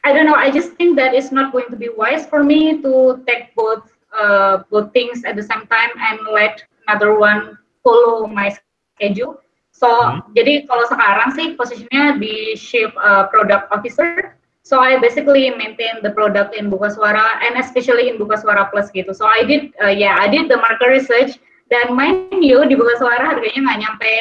I 0.03 0.11
don't 0.11 0.27
know. 0.27 0.35
I 0.35 0.51
just 0.51 0.75
think 0.75 0.99
that 0.99 1.15
it's 1.15 1.31
not 1.31 1.51
going 1.55 1.71
to 1.71 1.77
be 1.79 1.89
wise 1.89 2.27
for 2.27 2.43
me 2.43 2.81
to 2.83 3.23
take 3.25 3.55
both 3.55 3.87
uh, 4.13 4.61
both 4.69 4.93
things 4.93 5.23
at 5.25 5.35
the 5.35 5.45
same 5.45 5.65
time 5.71 5.91
and 5.97 6.19
let 6.29 6.61
another 6.85 7.17
one 7.17 7.57
follow 7.81 8.27
my 8.27 8.53
schedule. 8.97 9.39
So 9.73 9.89
Hmm. 9.89 10.21
jadi 10.37 10.69
kalau 10.69 10.85
sekarang 10.85 11.33
sih 11.33 11.57
posisinya 11.57 12.21
di 12.21 12.53
chief 12.59 12.93
uh, 12.99 13.25
product 13.33 13.71
officer. 13.73 14.37
So 14.63 14.79
I 14.79 14.95
basically 14.95 15.51
maintain 15.51 15.99
the 15.99 16.15
product 16.15 16.55
in 16.55 16.71
Buka 16.71 16.95
Suara 16.95 17.35
and 17.43 17.59
especially 17.59 18.07
in 18.07 18.15
Buka 18.15 18.39
Suara 18.39 18.71
Plus 18.71 18.87
gitu. 18.95 19.11
So 19.11 19.27
I 19.27 19.43
did, 19.43 19.75
uh, 19.83 19.91
yeah, 19.91 20.15
I 20.15 20.31
did 20.31 20.47
the 20.47 20.55
market 20.55 20.87
research 20.87 21.35
dan 21.67 21.91
mind 21.91 22.39
you 22.39 22.63
di 22.63 22.79
Buka 22.79 22.95
Suara 22.95 23.35
harganya 23.35 23.59
nggak 23.59 23.79
nyampe 23.83 24.11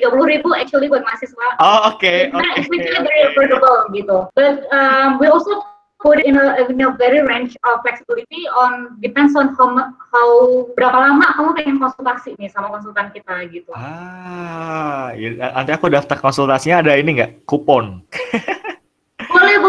30.000 0.00 0.32
ribu 0.32 0.56
actually 0.56 0.88
buat 0.88 1.04
mahasiswa. 1.04 1.60
oh 1.60 1.92
oke 1.92 2.32
Nah, 2.32 2.40
oke 2.40 2.64
it's 2.64 2.72
actually 2.72 3.04
very 3.04 3.22
affordable 3.28 3.92
gitu. 3.92 4.18
But 4.32 4.64
um, 4.72 5.20
we 5.20 5.28
also 5.28 5.60
put 6.00 6.24
in 6.24 6.40
a, 6.40 6.64
in 6.64 6.80
a 6.80 6.96
very 6.96 7.20
range 7.20 7.52
of 7.68 7.84
flexibility 7.84 8.48
on 8.56 8.96
depends 9.04 9.36
on 9.36 9.52
how 9.52 9.68
how 10.16 10.28
berapa 10.72 10.96
lama 10.96 11.28
kamu 11.36 11.50
pengen 11.60 11.76
konsultasi 11.76 12.40
nih 12.40 12.48
sama 12.48 12.72
konsultan 12.72 13.12
kita 13.12 13.44
gitu. 13.52 13.68
Ah, 13.76 15.12
ya, 15.12 15.52
nanti 15.52 15.76
aku 15.76 15.92
daftar 15.92 16.16
konsultasinya 16.16 16.80
ada 16.80 16.96
ini 16.96 17.20
nggak 17.20 17.44
kupon? 17.44 18.00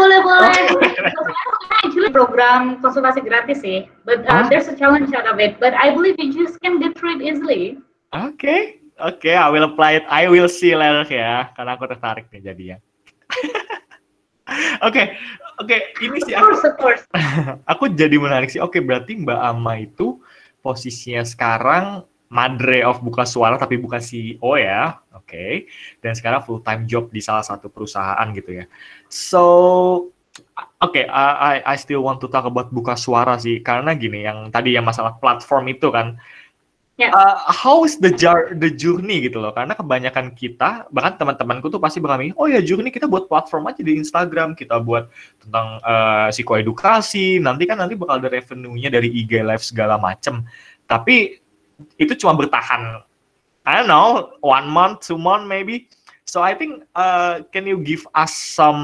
Boleh, 0.02 0.18
boleh, 0.18 0.50
boleh. 0.74 0.92
Actually 1.82 2.10
program 2.10 2.82
konsultasi 2.82 3.22
gratis 3.22 3.62
sih, 3.62 3.86
but 4.02 4.26
uh, 4.26 4.42
Ah. 4.42 4.46
there's 4.50 4.66
a 4.66 4.74
challenge 4.74 5.14
out 5.14 5.30
of 5.30 5.38
it. 5.38 5.62
But 5.62 5.78
I 5.78 5.94
believe 5.94 6.18
you 6.18 6.34
just 6.34 6.58
can 6.58 6.82
get 6.82 6.98
through 6.98 7.18
it 7.18 7.22
easily. 7.22 7.78
Oke, 8.10 8.82
oke, 8.98 9.30
I 9.30 9.46
will 9.46 9.62
apply 9.64 10.02
it. 10.02 10.04
I 10.10 10.26
will 10.26 10.50
see 10.50 10.74
later 10.74 11.06
ya, 11.06 11.54
karena 11.54 11.78
aku 11.78 11.86
tertarik 11.86 12.26
nih 12.34 12.42
jadinya. 12.42 12.76
Oke, 14.82 15.14
oke, 15.62 15.76
ini 16.02 16.18
sih 16.26 16.34
Of 16.34 16.42
aku, 16.42 16.46
course, 16.50 16.64
of 16.66 16.74
course. 16.76 17.02
aku 17.72 17.84
jadi 17.94 18.18
menarik 18.18 18.50
sih. 18.50 18.58
Oke, 18.60 18.82
berarti 18.82 19.16
Mbak 19.16 19.38
Ama 19.38 19.80
itu 19.80 20.18
posisinya 20.60 21.22
sekarang 21.24 22.04
Madre 22.32 22.80
of 22.80 23.04
Buka 23.04 23.28
Suara 23.28 23.60
tapi 23.60 23.76
bukan 23.76 24.00
CEO 24.00 24.56
ya, 24.56 24.96
oke. 25.12 25.68
Dan 26.00 26.16
sekarang 26.16 26.40
full 26.48 26.64
time 26.64 26.88
job 26.88 27.12
di 27.12 27.20
salah 27.20 27.44
satu 27.44 27.68
perusahaan 27.68 28.24
gitu 28.32 28.56
ya. 28.56 28.64
So, 29.12 29.44
oke, 30.80 31.02
I, 31.04 31.28
I 31.36 31.54
I 31.60 31.76
still 31.76 32.00
want 32.00 32.24
to 32.24 32.32
talk 32.32 32.48
about 32.48 32.72
Buka 32.72 32.96
Suara 32.96 33.36
sih, 33.36 33.60
karena 33.60 33.92
gini, 33.92 34.24
yang 34.24 34.48
tadi 34.48 34.72
yang 34.72 34.88
masalah 34.88 35.20
platform 35.20 35.76
itu 35.76 35.92
kan, 35.92 36.16
Ya. 37.00 37.08
Uh, 37.08 37.34
how 37.48 37.88
is 37.88 37.96
the 37.96 38.12
jar 38.12 38.52
the 38.52 38.68
journey 38.68 39.24
gitu 39.24 39.40
loh 39.40 39.48
karena 39.50 39.72
kebanyakan 39.72 40.36
kita 40.36 40.84
bahkan 40.92 41.16
teman-temanku 41.16 41.72
tuh 41.72 41.80
pasti 41.80 42.04
bakal 42.04 42.20
mikir, 42.20 42.36
oh 42.36 42.46
ya 42.46 42.60
journey 42.60 42.92
kita 42.92 43.08
buat 43.08 43.32
platform 43.32 43.72
aja 43.72 43.80
di 43.80 43.96
Instagram 43.96 44.52
kita 44.52 44.76
buat 44.76 45.08
tentang 45.40 45.80
uh, 45.80 46.28
psikoedukasi 46.28 47.40
nanti 47.40 47.64
kan 47.64 47.80
nanti 47.80 47.96
bakal 47.96 48.20
ada 48.20 48.28
revenue-nya 48.28 48.92
dari 48.92 49.08
IG 49.08 49.40
live 49.40 49.64
segala 49.64 49.96
macem 49.96 50.44
tapi 50.84 51.41
itu 51.96 52.12
cuma 52.18 52.36
bertahan 52.36 53.02
I 53.62 53.78
don't 53.78 53.90
know 53.90 54.34
one 54.42 54.66
month 54.66 55.06
two 55.06 55.18
month 55.18 55.46
maybe 55.46 55.86
so 56.26 56.42
I 56.42 56.54
think 56.56 56.82
uh, 56.98 57.46
can 57.54 57.64
you 57.64 57.78
give 57.80 58.06
us 58.16 58.34
some 58.34 58.82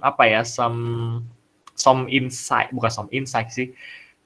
apa 0.00 0.22
ya 0.28 0.40
some 0.42 1.22
some 1.74 2.06
insight 2.08 2.72
bukan 2.72 2.90
some 2.90 3.08
insight 3.10 3.52
sih 3.52 3.74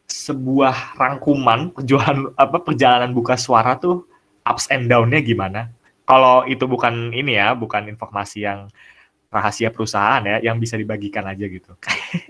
sebuah 0.08 0.96
rangkuman 0.96 1.76
perjuangan 1.76 2.32
apa 2.40 2.64
perjalanan 2.64 3.12
buka 3.12 3.36
suara 3.36 3.76
tuh 3.76 4.08
ups 4.48 4.66
and 4.72 4.88
down-nya 4.88 5.20
gimana? 5.20 5.68
Kalau 6.08 6.48
itu 6.48 6.64
bukan 6.64 7.12
ini 7.12 7.36
ya, 7.36 7.52
bukan 7.52 7.84
informasi 7.92 8.48
yang 8.48 8.72
rahasia 9.28 9.68
perusahaan 9.68 10.24
ya, 10.24 10.40
yang 10.40 10.56
bisa 10.56 10.80
dibagikan 10.80 11.28
aja 11.28 11.44
gitu. 11.44 11.76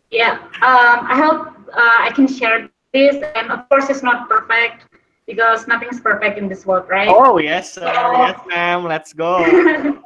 Yeah, 0.08 0.40
um, 0.64 1.04
I 1.04 1.14
hope 1.20 1.52
uh, 1.70 1.98
I 2.00 2.10
can 2.16 2.24
share 2.26 2.72
this, 2.96 3.20
and 3.36 3.52
of 3.52 3.68
course, 3.68 3.92
it's 3.92 4.00
not 4.00 4.24
perfect 4.24 4.88
because 5.28 5.68
nothing's 5.68 6.00
perfect 6.00 6.38
in 6.40 6.48
this 6.48 6.64
world, 6.64 6.88
right? 6.88 7.12
Oh 7.12 7.36
yes, 7.38 7.74
sir. 7.74 7.84
yes 7.84 8.40
ma'am, 8.48 8.84
let's 8.84 9.12
go. 9.12 9.44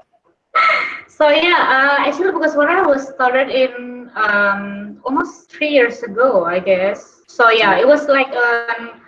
so 1.09 1.31
yeah, 1.31 1.63
uh, 1.71 2.03
actually, 2.03 2.35
Buka 2.35 2.51
I 2.59 2.83
was 2.83 3.09
started 3.09 3.49
in 3.49 4.11
um, 4.19 4.99
almost 5.07 5.49
three 5.49 5.71
years 5.71 6.03
ago, 6.03 6.45
I 6.45 6.59
guess. 6.59 7.23
So 7.29 7.49
yeah, 7.51 7.79
it 7.79 7.87
was 7.87 8.09
like 8.09 8.29
um, 8.35 9.01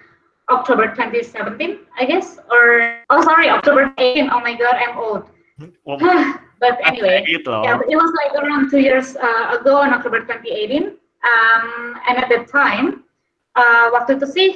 October 0.48 0.86
2017, 0.94 1.80
I 1.98 2.06
guess, 2.06 2.38
or 2.48 3.02
oh 3.10 3.20
sorry, 3.26 3.50
October 3.50 3.92
18. 3.98 4.30
Oh 4.30 4.40
my 4.40 4.54
God, 4.54 4.78
I'm 4.78 4.96
old. 4.96 5.28
But 6.60 6.80
anyway, 6.86 7.26
loh. 7.44 7.62
yeah, 7.62 7.76
it 7.76 7.96
was 7.98 8.12
like 8.24 8.32
around 8.40 8.70
two 8.70 8.78
years 8.78 9.16
uh, 9.16 9.58
ago 9.60 9.76
on 9.76 9.92
October 9.92 10.20
2018. 10.20 10.96
Um, 11.24 12.00
and 12.08 12.16
at 12.16 12.30
that 12.30 12.48
time, 12.48 13.04
uh, 13.52 13.92
waktu 13.92 14.16
itu 14.16 14.26
sih 14.28 14.48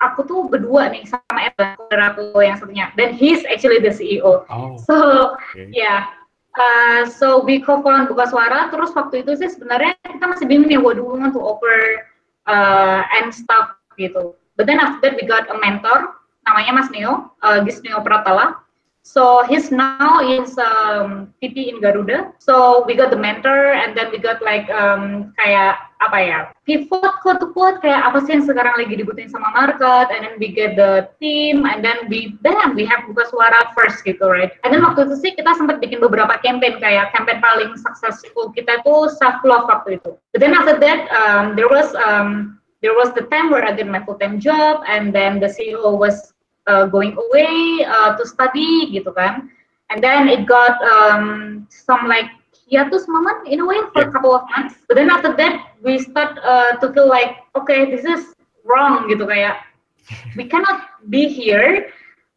aku 0.00 0.24
tuh 0.24 0.48
berdua 0.48 0.88
nih 0.88 1.04
sama 1.04 1.52
saudara 1.56 2.16
aku 2.16 2.40
yang 2.40 2.56
satunya. 2.56 2.88
Dan 2.96 3.12
he's 3.12 3.44
actually 3.46 3.78
the 3.78 3.92
CEO. 3.92 4.48
Oh, 4.48 4.80
So 4.88 4.96
oke. 5.36 5.60
yeah, 5.70 6.08
uh, 6.56 7.04
so 7.06 7.44
we 7.44 7.60
co-found 7.60 8.08
Buka 8.08 8.28
Suara. 8.32 8.72
Terus 8.72 8.96
waktu 8.96 9.22
itu 9.22 9.36
sih 9.36 9.52
sebenarnya 9.52 9.94
kita 10.08 10.24
masih 10.24 10.48
bingung 10.48 10.72
nih, 10.72 10.80
what 10.80 10.96
do 10.96 11.04
we 11.04 11.20
want 11.20 11.36
to 11.36 11.42
offer 11.44 12.08
uh, 12.48 13.04
and 13.20 13.30
stuff 13.30 13.76
gitu. 14.00 14.34
But 14.56 14.64
then 14.66 14.80
after 14.80 15.12
that 15.12 15.16
we 15.20 15.28
got 15.28 15.48
a 15.52 15.56
mentor, 15.60 16.16
namanya 16.48 16.72
Mas 16.80 16.88
Neo, 16.88 17.36
uh, 17.44 17.60
Gisneo 17.62 18.00
Pratala. 18.00 18.56
So 19.02 19.42
he's 19.48 19.72
now 19.72 20.20
is 20.20 20.56
um, 20.58 21.32
PP 21.42 21.72
in 21.72 21.80
Garuda. 21.80 22.32
So 22.38 22.84
we 22.86 22.94
got 22.94 23.10
the 23.10 23.16
mentor, 23.16 23.72
and 23.72 23.96
then 23.96 24.12
we 24.12 24.18
got 24.18 24.42
like 24.44 24.68
um, 24.70 25.32
kayak 25.40 25.80
apa 26.00 26.18
ya 26.20 26.38
pivot 26.64 27.20
quote 27.20 27.40
to 27.40 27.48
quote 27.52 27.80
kayak 27.84 28.08
apa 28.08 28.24
sih 28.24 28.36
yang 28.36 28.44
sekarang 28.44 28.76
lagi 28.76 29.00
dibutuhin 29.00 29.32
sama 29.32 29.48
market, 29.56 30.12
and 30.12 30.28
then 30.28 30.36
we 30.36 30.52
get 30.52 30.76
the 30.76 31.08
team, 31.16 31.64
and 31.64 31.80
then 31.80 31.96
we 32.12 32.36
then 32.44 32.76
we 32.76 32.84
have 32.84 33.00
buka 33.08 33.24
suara 33.32 33.72
first 33.72 34.04
gitu 34.04 34.20
right. 34.28 34.52
And 34.68 34.70
then 34.70 34.84
waktu 34.84 35.08
itu 35.08 35.16
sih 35.16 35.32
kita 35.32 35.56
sempat 35.56 35.80
bikin 35.80 36.04
beberapa 36.04 36.36
campaign 36.44 36.76
kayak 36.78 37.16
campaign 37.16 37.40
paling 37.40 37.74
successful 37.80 38.52
kita 38.52 38.84
tuh 38.84 39.08
self 39.16 39.40
love 39.48 39.64
waktu 39.64 39.96
itu. 39.96 40.12
But 40.36 40.44
then 40.44 40.52
after 40.52 40.76
that 40.76 41.08
um, 41.08 41.56
there 41.56 41.72
was 41.72 41.96
um, 41.96 42.60
there 42.84 42.94
was 42.94 43.16
the 43.16 43.24
time 43.32 43.48
where 43.48 43.64
I 43.64 43.72
did 43.72 43.88
my 43.88 44.04
full 44.04 44.20
time 44.20 44.38
job, 44.38 44.84
and 44.84 45.10
then 45.10 45.40
the 45.40 45.48
CEO 45.48 45.96
was 45.96 46.29
uh, 46.66 46.84
going 46.86 47.16
away 47.16 47.84
uh, 47.86 48.16
to 48.16 48.26
study 48.26 48.90
gitu 48.92 49.12
kan 49.14 49.48
and 49.88 50.02
then 50.02 50.28
it 50.28 50.44
got 50.44 50.76
um, 50.82 51.64
some 51.70 52.04
like 52.08 52.28
hiatus 52.68 53.08
moment 53.08 53.46
in 53.48 53.60
a 53.60 53.66
way 53.66 53.78
for 53.92 54.04
a 54.06 54.10
couple 54.12 54.34
of 54.34 54.44
months 54.56 54.82
but 54.86 54.98
then 54.98 55.10
after 55.10 55.32
that 55.34 55.74
we 55.80 55.98
start 55.98 56.38
uh, 56.42 56.76
to 56.78 56.92
feel 56.92 57.08
like 57.08 57.44
okay 57.56 57.88
this 57.88 58.04
is 58.04 58.34
wrong 58.66 59.08
gitu 59.08 59.24
kayak 59.26 59.62
we 60.38 60.44
cannot 60.44 61.00
be 61.08 61.30
here 61.30 61.90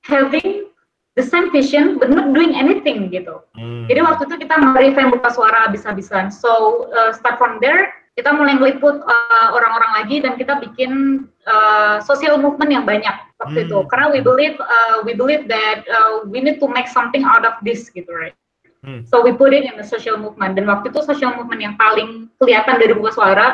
having 0.04 0.68
the 1.16 1.24
same 1.24 1.52
vision 1.54 2.02
but 2.02 2.10
not 2.10 2.34
doing 2.34 2.58
anything 2.58 3.14
gitu. 3.14 3.38
Hmm. 3.54 3.86
Jadi 3.86 4.02
waktu 4.02 4.26
itu 4.26 4.36
kita 4.46 4.56
merevamp 4.58 5.14
buka 5.14 5.30
suara 5.30 5.70
habis-habisan. 5.70 6.34
So 6.34 6.90
uh, 6.90 7.14
start 7.14 7.38
from 7.38 7.62
there 7.62 7.94
kita 8.14 8.30
mulai 8.30 8.58
meliput 8.58 9.02
uh, 9.02 9.48
orang-orang 9.58 9.92
uh, 9.94 9.96
lagi 10.02 10.22
dan 10.22 10.38
kita 10.38 10.62
bikin 10.62 11.26
uh, 11.50 11.98
social 12.06 12.38
movement 12.38 12.70
yang 12.70 12.86
banyak 12.86 13.14
waktu 13.44 13.60
hmm. 13.60 13.68
itu 13.68 13.78
karena 13.92 14.08
we 14.10 14.20
believe 14.24 14.56
uh, 14.58 15.04
we 15.04 15.12
believe 15.12 15.44
that 15.52 15.84
uh, 15.92 16.24
we 16.26 16.40
need 16.40 16.58
to 16.58 16.68
make 16.72 16.88
something 16.88 17.28
out 17.28 17.44
of 17.44 17.54
this 17.62 17.92
gitu 17.92 18.10
right 18.16 18.36
hmm. 18.82 19.04
so 19.04 19.20
we 19.20 19.36
put 19.36 19.52
it 19.52 19.68
in 19.68 19.76
the 19.76 19.86
social 19.86 20.16
movement 20.16 20.56
dan 20.56 20.66
waktu 20.66 20.90
itu 20.90 21.04
social 21.04 21.36
movement 21.36 21.60
yang 21.60 21.76
paling 21.76 22.32
kelihatan 22.40 22.80
dari 22.80 22.96
buka 22.96 23.12
suara 23.14 23.48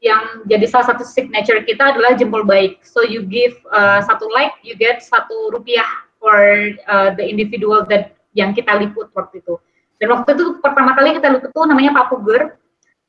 yang 0.00 0.46
jadi 0.46 0.64
salah 0.70 0.94
satu 0.94 1.02
signature 1.02 1.60
kita 1.66 1.94
adalah 1.94 2.14
jempol 2.14 2.46
baik 2.46 2.80
so 2.86 3.02
you 3.04 3.26
give 3.26 3.54
uh, 3.74 3.98
satu 4.00 4.30
like 4.32 4.54
you 4.62 4.78
get 4.78 5.02
satu 5.02 5.52
rupiah 5.52 5.86
for 6.22 6.70
uh, 6.86 7.10
the 7.18 7.24
individual 7.26 7.82
that 7.84 8.14
yang 8.32 8.54
kita 8.54 8.70
liput 8.78 9.10
waktu 9.12 9.42
itu 9.42 9.58
dan 9.98 10.14
waktu 10.14 10.38
itu 10.38 10.62
pertama 10.62 10.94
kali 10.94 11.18
kita 11.18 11.28
liput 11.34 11.50
tuh 11.50 11.66
namanya 11.66 11.90
Pak 11.98 12.14
Puger 12.14 12.54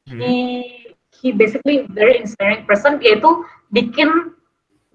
hmm. 0.10 0.18
he 0.18 0.34
he 1.22 1.30
basically 1.30 1.86
very 1.94 2.18
inspiring 2.18 2.66
person 2.66 2.98
yaitu 3.06 3.46
bikin 3.70 4.34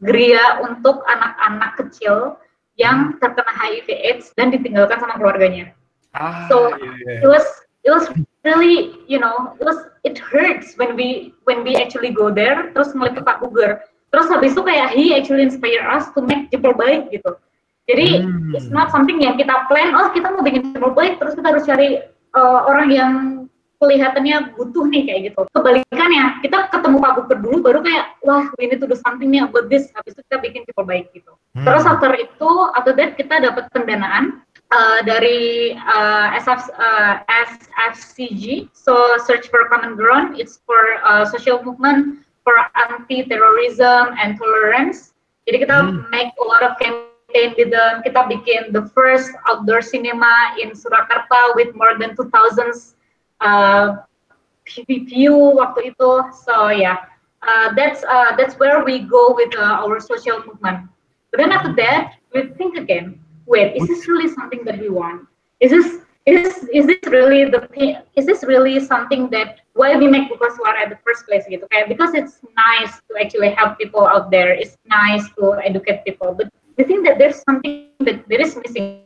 geria 0.05 0.61
untuk 0.61 1.01
anak-anak 1.09 1.81
kecil 1.81 2.37
yang 2.77 3.15
hmm. 3.15 3.19
terkena 3.19 3.53
HIV 3.57 3.89
AIDS 3.89 4.31
dan 4.37 4.53
ditinggalkan 4.53 5.01
sama 5.01 5.17
keluarganya. 5.17 5.73
Ah, 6.15 6.47
so 6.47 6.71
yeah, 6.79 6.95
yeah. 7.09 7.27
it 7.27 7.29
was 7.29 7.47
it 7.83 7.91
was 7.91 8.07
really 8.47 9.03
you 9.11 9.19
know 9.19 9.57
it 9.59 9.65
was 9.67 9.91
it 10.07 10.15
hurts 10.21 10.79
when 10.79 10.95
we 10.95 11.35
when 11.45 11.65
we 11.67 11.75
actually 11.75 12.15
go 12.15 12.31
there 12.31 12.71
terus 12.71 12.95
meliput 12.95 13.27
Pak 13.27 13.43
Buger 13.43 13.83
terus 14.15 14.31
habis 14.31 14.55
itu 14.55 14.63
kayak 14.63 14.95
he 14.95 15.11
actually 15.11 15.43
inspire 15.43 15.83
us 15.91 16.07
to 16.15 16.23
make 16.23 16.47
jempol 16.55 16.71
baik 16.77 17.11
gitu 17.11 17.35
jadi 17.91 18.23
hmm. 18.23 18.55
it's 18.55 18.71
not 18.71 18.95
something 18.95 19.19
yang 19.19 19.35
kita 19.35 19.53
plan 19.67 19.91
oh 19.97 20.13
kita 20.15 20.31
mau 20.31 20.45
bikin 20.47 20.71
jempol 20.71 20.95
baik 20.95 21.19
terus 21.19 21.35
kita 21.35 21.51
harus 21.51 21.67
cari 21.67 21.99
uh, 22.39 22.61
orang 22.71 22.89
yang 22.95 23.13
kelihatannya 23.85 24.57
butuh 24.57 24.89
nih 24.89 25.03
kayak 25.05 25.21
gitu. 25.29 25.41
Kebalikannya, 25.53 26.41
kita 26.41 26.73
ketemu 26.73 26.97
Pak 27.05 27.13
Bukber 27.21 27.39
dulu 27.45 27.57
baru 27.61 27.79
kayak 27.85 28.17
wah 28.25 28.49
we 28.57 28.65
need 28.73 28.81
to 28.81 28.89
do 28.89 28.97
something 28.97 29.29
nih 29.29 29.45
about 29.45 29.69
this. 29.69 29.93
Habis 29.93 30.17
itu 30.17 30.25
kita 30.25 30.39
bikin 30.41 30.61
cukup 30.73 30.89
baik 30.89 31.07
gitu. 31.13 31.37
Hmm. 31.53 31.69
Terus 31.69 31.85
after 31.85 32.11
itu, 32.17 32.51
after 32.73 32.97
that 32.97 33.21
kita 33.21 33.45
dapat 33.45 33.69
pendanaan 33.77 34.41
uh, 34.73 35.05
dari 35.05 35.77
uh, 35.77 36.33
SF, 36.41 36.73
uh, 36.81 37.15
SFCG, 37.29 38.73
so 38.73 39.21
Search 39.29 39.53
for 39.53 39.69
Common 39.69 40.01
Ground. 40.01 40.41
It's 40.41 40.65
for 40.65 40.81
uh, 41.05 41.29
social 41.29 41.61
movement 41.61 42.25
for 42.41 42.57
anti-terrorism 42.73 44.17
and 44.17 44.41
tolerance. 44.41 45.13
Jadi 45.45 45.69
kita 45.69 45.77
hmm. 45.77 46.09
make 46.09 46.33
a 46.41 46.47
lot 46.49 46.65
of 46.65 46.73
campaign 46.81 47.13
dalam 47.69 47.99
kita 48.07 48.31
bikin 48.31 48.71
the 48.71 48.87
first 48.95 49.35
outdoor 49.51 49.83
cinema 49.83 50.55
in 50.63 50.71
Surakarta 50.71 51.53
with 51.59 51.75
more 51.75 51.99
than 51.99 52.15
2,000 52.15 52.94
uh, 53.45 54.03
view 54.89 55.37
waktu 55.61 55.93
itu. 55.93 56.11
So 56.33 56.73
yeah, 56.73 57.05
uh, 57.45 57.77
that's 57.77 58.03
uh, 58.09 58.33
that's 58.35 58.57
where 58.57 58.83
we 58.83 59.05
go 59.05 59.37
with 59.37 59.53
uh, 59.55 59.85
our 59.85 60.01
social 60.01 60.41
movement. 60.43 60.89
But 61.31 61.45
then 61.45 61.53
after 61.53 61.77
that, 61.77 62.17
we 62.33 62.49
think 62.57 62.81
again. 62.81 63.21
Wait, 63.45 63.77
is 63.77 63.85
this 63.87 64.09
really 64.09 64.33
something 64.33 64.65
that 64.65 64.81
we 64.81 64.89
want? 64.89 65.29
Is 65.61 65.69
this 65.69 66.01
is 66.27 66.65
is 66.73 66.87
this 66.87 67.05
really 67.09 67.45
the 67.45 67.69
is 68.17 68.25
this 68.25 68.43
really 68.45 68.81
something 68.81 69.29
that 69.29 69.61
why 69.75 69.97
we 69.97 70.09
make 70.09 70.33
buka 70.33 70.49
suara 70.57 70.89
at 70.89 70.89
the 70.89 70.97
first 71.05 71.29
place 71.29 71.45
gitu 71.45 71.69
kayak 71.69 71.85
because 71.85 72.17
it's 72.17 72.41
nice 72.57 72.97
to 73.05 73.13
actually 73.21 73.53
help 73.53 73.77
people 73.77 74.09
out 74.09 74.33
there 74.33 74.57
it's 74.57 74.81
nice 74.89 75.29
to 75.37 75.53
educate 75.61 76.01
people 76.09 76.33
but 76.33 76.49
we 76.81 76.85
think 76.89 77.05
that 77.05 77.21
there's 77.21 77.45
something 77.45 77.93
that 78.01 78.25
there 78.25 78.41
is 78.41 78.57
missing 78.57 79.05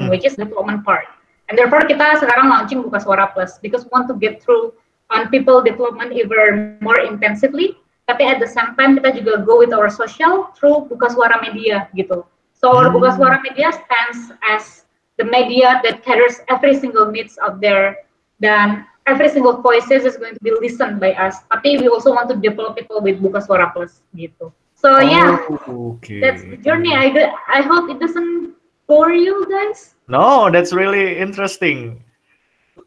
hmm. 0.00 0.08
which 0.08 0.24
is 0.24 0.40
the 0.40 0.48
development 0.48 0.80
part 0.88 1.04
And 1.48 1.58
therefore 1.60 1.84
kita 1.84 2.20
sekarang 2.24 2.48
launching 2.48 2.80
Buka 2.80 3.04
Suara 3.04 3.28
Plus 3.32 3.60
because 3.60 3.84
we 3.84 3.90
want 3.92 4.08
to 4.08 4.16
get 4.16 4.40
through 4.40 4.72
on 5.12 5.28
people 5.28 5.60
development 5.60 6.16
even 6.16 6.80
more 6.80 7.00
intensively. 7.04 7.76
Tapi 8.08 8.24
at 8.24 8.40
the 8.40 8.48
same 8.48 8.76
time 8.76 8.96
kita 9.00 9.20
juga 9.20 9.44
go 9.44 9.60
with 9.60 9.72
our 9.72 9.88
social 9.88 10.52
through 10.56 10.88
Buka 10.88 11.12
Suara 11.12 11.40
Media 11.40 11.88
gitu. 11.92 12.24
So 12.56 12.72
our 12.72 12.88
Buka 12.88 13.12
hmm. 13.12 13.18
Suara 13.20 13.38
Media 13.44 13.72
stands 13.72 14.32
as 14.44 14.88
the 15.20 15.24
media 15.24 15.80
that 15.84 16.00
caters 16.00 16.40
every 16.48 16.76
single 16.76 17.08
needs 17.12 17.36
out 17.40 17.60
there 17.60 18.08
dan 18.40 18.88
every 19.06 19.28
single 19.28 19.60
voices 19.60 20.04
is 20.04 20.16
going 20.16 20.34
to 20.34 20.42
be 20.42 20.52
listened 20.60 21.00
by 21.00 21.12
us. 21.16 21.44
Tapi 21.52 21.76
we 21.80 21.92
also 21.92 22.12
want 22.12 22.28
to 22.32 22.36
develop 22.40 22.76
people 22.76 23.04
with 23.04 23.20
Buka 23.20 23.44
Suara 23.44 23.68
Plus 23.72 24.00
gitu. 24.16 24.48
So 24.74 24.96
oh, 24.96 25.00
yeah, 25.00 25.40
okay. 25.96 26.20
that's 26.20 26.44
the 26.44 26.60
journey. 26.60 26.92
I 26.92 27.08
I 27.48 27.64
hope 27.64 27.88
it 27.88 27.96
doesn't 28.00 28.53
bore 28.86 29.14
you 29.14 29.46
guys. 29.48 29.94
No, 30.08 30.52
that's 30.52 30.72
really 30.72 31.16
interesting. 31.16 32.04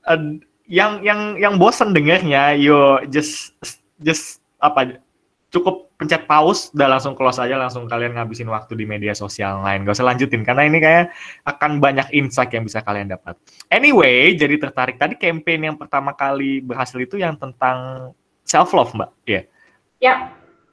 Uh, 0.06 0.38
yang 0.68 1.02
yang 1.02 1.40
yang 1.40 1.56
bosan 1.58 1.96
dengernya, 1.96 2.54
yo 2.60 3.02
just 3.10 3.56
just 4.04 4.44
apa 4.62 5.02
cukup 5.48 5.88
pencet 5.96 6.28
pause 6.28 6.70
udah 6.76 6.92
langsung 6.92 7.16
close 7.16 7.40
aja 7.40 7.56
langsung 7.56 7.88
kalian 7.88 8.14
ngabisin 8.14 8.52
waktu 8.52 8.76
di 8.76 8.86
media 8.86 9.16
sosial 9.16 9.64
lain 9.64 9.88
gak 9.88 9.96
usah 9.98 10.06
lanjutin 10.06 10.44
karena 10.44 10.68
ini 10.68 10.78
kayak 10.84 11.10
akan 11.48 11.80
banyak 11.80 12.06
insight 12.14 12.52
yang 12.54 12.68
bisa 12.68 12.84
kalian 12.84 13.10
dapat 13.10 13.34
anyway 13.72 14.36
jadi 14.36 14.60
tertarik 14.60 15.00
tadi 15.00 15.18
campaign 15.18 15.74
yang 15.74 15.78
pertama 15.80 16.14
kali 16.14 16.60
berhasil 16.62 17.00
itu 17.00 17.18
yang 17.18 17.40
tentang 17.40 18.12
self 18.44 18.76
love 18.76 18.94
mbak 18.94 19.10
ya 19.24 19.34
yeah. 19.34 19.44
ya 19.44 20.06
yeah. 20.06 20.18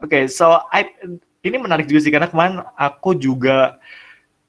oke 0.05 0.13
okay, 0.13 0.27
so 0.27 0.61
I 0.75 0.91
ini 1.47 1.57
menarik 1.57 1.87
juga 1.89 2.01
sih 2.05 2.13
karena 2.13 2.29
kemarin 2.29 2.61
aku 2.77 3.17
juga 3.17 3.81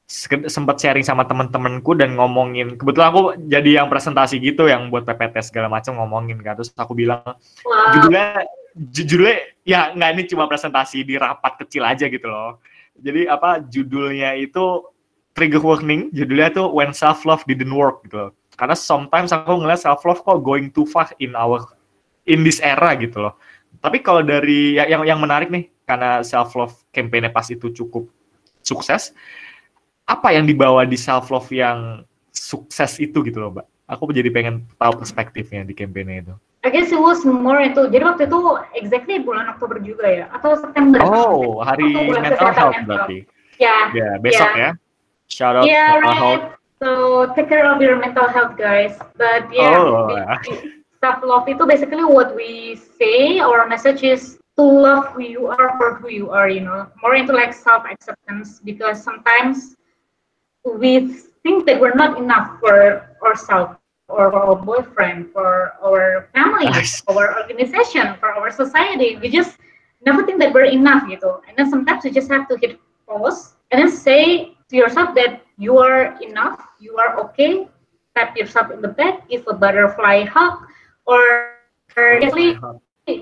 sempat 0.05 0.77
sharing 0.77 1.01
sama 1.01 1.25
temen-temenku 1.25 1.97
dan 1.97 2.13
ngomongin 2.13 2.77
kebetulan 2.77 3.09
aku 3.09 3.21
jadi 3.49 3.81
yang 3.81 3.89
presentasi 3.89 4.37
gitu 4.37 4.69
yang 4.69 4.93
buat 4.93 5.01
PPT 5.01 5.41
segala 5.41 5.65
macam 5.65 5.97
ngomongin 5.97 6.37
kan. 6.45 6.53
Terus 6.53 6.69
aku 6.77 6.93
bilang 6.93 7.25
wow. 7.25 7.89
judulnya 7.97 8.45
judulnya 8.75 9.37
ya 9.65 9.89
nggak 9.97 10.09
ini 10.13 10.23
cuma 10.29 10.45
presentasi 10.45 11.01
di 11.01 11.17
rapat 11.17 11.57
kecil 11.65 11.81
aja 11.81 12.05
gitu 12.05 12.29
loh. 12.29 12.61
Jadi 13.01 13.25
apa 13.25 13.65
judulnya 13.65 14.37
itu 14.37 14.85
trigger 15.33 15.59
warning 15.65 16.13
judulnya 16.13 16.53
tuh 16.53 16.69
when 16.69 16.93
self 16.93 17.25
love 17.25 17.41
didn't 17.49 17.73
work 17.73 18.05
gitu 18.05 18.29
loh. 18.29 18.31
Karena 18.55 18.77
sometimes 18.77 19.33
aku 19.33 19.57
ngeliat 19.57 19.81
self 19.81 20.05
love 20.05 20.21
kok 20.21 20.45
going 20.45 20.69
too 20.69 20.85
far 20.85 21.09
in 21.17 21.33
our 21.33 21.65
in 22.29 22.45
this 22.45 22.61
era 22.61 22.93
gitu 22.93 23.25
loh. 23.25 23.33
Tapi 23.81 24.05
kalau 24.05 24.21
dari 24.21 24.77
ya, 24.77 24.85
yang 24.85 25.01
yang 25.01 25.17
menarik 25.17 25.49
nih 25.49 25.65
karena 25.89 26.21
self 26.21 26.53
love 26.53 26.77
campaign 26.93 27.25
pas 27.33 27.49
itu 27.49 27.73
cukup 27.73 28.05
sukses 28.61 29.13
apa 30.05 30.33
yang 30.33 30.45
dibawa 30.45 30.85
di 30.85 30.97
self 30.97 31.33
love 31.33 31.49
yang 31.49 32.05
sukses 32.29 33.01
itu 33.01 33.25
gitu 33.25 33.41
loh, 33.41 33.51
Mbak? 33.53 33.65
Aku 33.89 34.09
jadi 34.09 34.29
pengen 34.33 34.65
tahu 34.77 35.01
perspektifnya 35.01 35.65
di 35.65 35.73
campaign 35.77 36.25
itu. 36.25 36.33
I 36.65 36.73
guess 36.73 36.89
it 36.89 36.97
was 36.97 37.21
more 37.21 37.61
itu. 37.61 37.85
Jadi 37.93 38.01
waktu 38.01 38.23
itu 38.25 38.39
exactly 38.73 39.21
bulan 39.21 39.53
Oktober 39.53 39.77
juga 39.77 40.09
ya, 40.09 40.25
atau 40.33 40.57
September? 40.57 40.97
Oh, 41.05 41.61
hari 41.61 41.93
mental 41.93 42.49
health 42.49 42.81
berarti. 42.89 43.29
Ya. 43.61 43.69
Yeah, 43.69 43.83
ya, 43.93 44.01
yeah, 44.01 44.13
besok 44.17 44.51
yeah. 44.57 44.73
ya. 44.73 44.81
Shout 45.29 45.53
out 45.57 45.65
yeah, 45.69 45.87
mental 45.93 46.09
right. 46.09 46.17
health. 46.17 46.45
So 46.81 46.89
take 47.37 47.49
care 47.49 47.65
of 47.69 47.77
your 47.81 47.97
mental 48.01 48.25
health, 48.27 48.57
guys. 48.57 48.97
But 49.13 49.49
yeah, 49.53 49.77
oh, 49.77 50.09
self 51.01 51.21
love 51.21 51.45
itu 51.45 51.63
basically 51.69 52.03
what 52.03 52.33
we 52.33 52.77
say. 52.97 53.37
Our 53.37 53.69
message 53.69 54.01
is 54.01 54.41
to 54.57 54.63
love 54.65 55.13
who 55.13 55.21
you 55.21 55.47
are 55.53 55.77
for 55.77 56.01
who 56.01 56.09
you 56.09 56.33
are. 56.33 56.49
You 56.49 56.65
know, 56.65 56.89
more 57.05 57.13
into 57.13 57.31
like 57.33 57.53
self 57.53 57.85
acceptance 57.85 58.57
because 58.61 59.01
sometimes 59.01 59.77
we 60.65 61.21
think 61.43 61.65
that 61.65 61.79
we're 61.79 61.93
not 61.93 62.17
enough 62.17 62.59
for 62.59 63.15
ourselves 63.23 63.77
or 64.07 64.31
for 64.31 64.39
our 64.39 64.55
boyfriend, 64.55 65.31
for 65.31 65.73
our 65.83 66.29
family, 66.33 66.67
for 67.05 67.29
our 67.29 67.41
organization, 67.41 68.15
for 68.19 68.29
our 68.29 68.51
society. 68.51 69.17
We 69.17 69.29
just 69.29 69.57
never 70.05 70.25
think 70.25 70.39
that 70.39 70.53
we're 70.53 70.65
enough 70.65 71.09
you 71.09 71.19
know. 71.21 71.41
And 71.47 71.57
then 71.57 71.69
sometimes 71.69 72.05
you 72.05 72.11
just 72.11 72.29
have 72.29 72.47
to 72.49 72.57
hit 72.57 72.79
pause 73.07 73.55
and 73.71 73.81
then 73.81 73.91
say 73.91 74.57
to 74.69 74.75
yourself 74.75 75.15
that 75.15 75.43
you 75.57 75.77
are 75.77 76.17
enough, 76.21 76.61
you 76.79 76.97
are 76.97 77.19
okay. 77.19 77.67
Tap 78.15 78.37
yourself 78.37 78.71
in 78.71 78.81
the 78.81 78.87
back, 78.87 79.27
give 79.27 79.43
a 79.47 79.53
butterfly 79.53 80.23
hug, 80.23 80.63
or 81.05 81.59
actually 81.97 82.57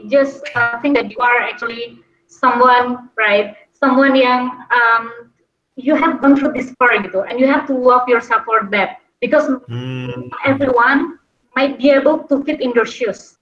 just 0.07 0.43
uh, 0.55 0.79
think 0.81 0.95
that 0.95 1.09
you 1.09 1.17
are 1.17 1.41
actually 1.41 1.99
someone, 2.27 3.09
right? 3.17 3.55
Someone 3.73 4.15
yang 4.15 4.51
um, 4.69 5.32
you 5.75 5.97
have 5.97 6.21
gone 6.21 6.37
through 6.37 6.53
this 6.53 6.73
far 6.77 6.93
gitu, 7.01 7.25
and 7.25 7.39
you 7.41 7.49
have 7.49 7.65
to 7.65 7.73
love 7.73 8.05
yourself 8.05 8.45
for 8.45 8.69
that 8.69 9.01
because 9.17 9.49
Hmm. 9.69 10.29
everyone 10.45 11.17
might 11.57 11.77
be 11.77 11.89
able 11.89 12.25
to 12.29 12.41
fit 12.45 12.61
in 12.61 12.73
your 12.77 12.85
shoes, 12.85 13.37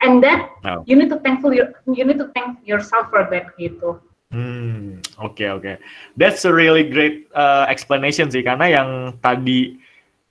and 0.00 0.20
that 0.24 0.48
Oh. 0.64 0.84
you 0.88 0.96
need 0.96 1.12
to 1.12 1.20
thankful 1.20 1.52
your, 1.52 1.72
you 1.88 2.04
need 2.04 2.20
to 2.20 2.28
thank 2.32 2.60
yourself 2.64 3.08
for 3.12 3.28
that 3.28 3.52
gitu. 3.60 4.00
Hmm, 4.34 4.98
oke 5.22 5.38
oke. 5.46 5.78
That's 6.18 6.42
a 6.42 6.52
really 6.52 6.82
great 6.82 7.30
uh, 7.30 7.64
explanation 7.70 8.26
sih 8.26 8.42
karena 8.42 8.66
yang 8.66 8.88
tadi 9.22 9.78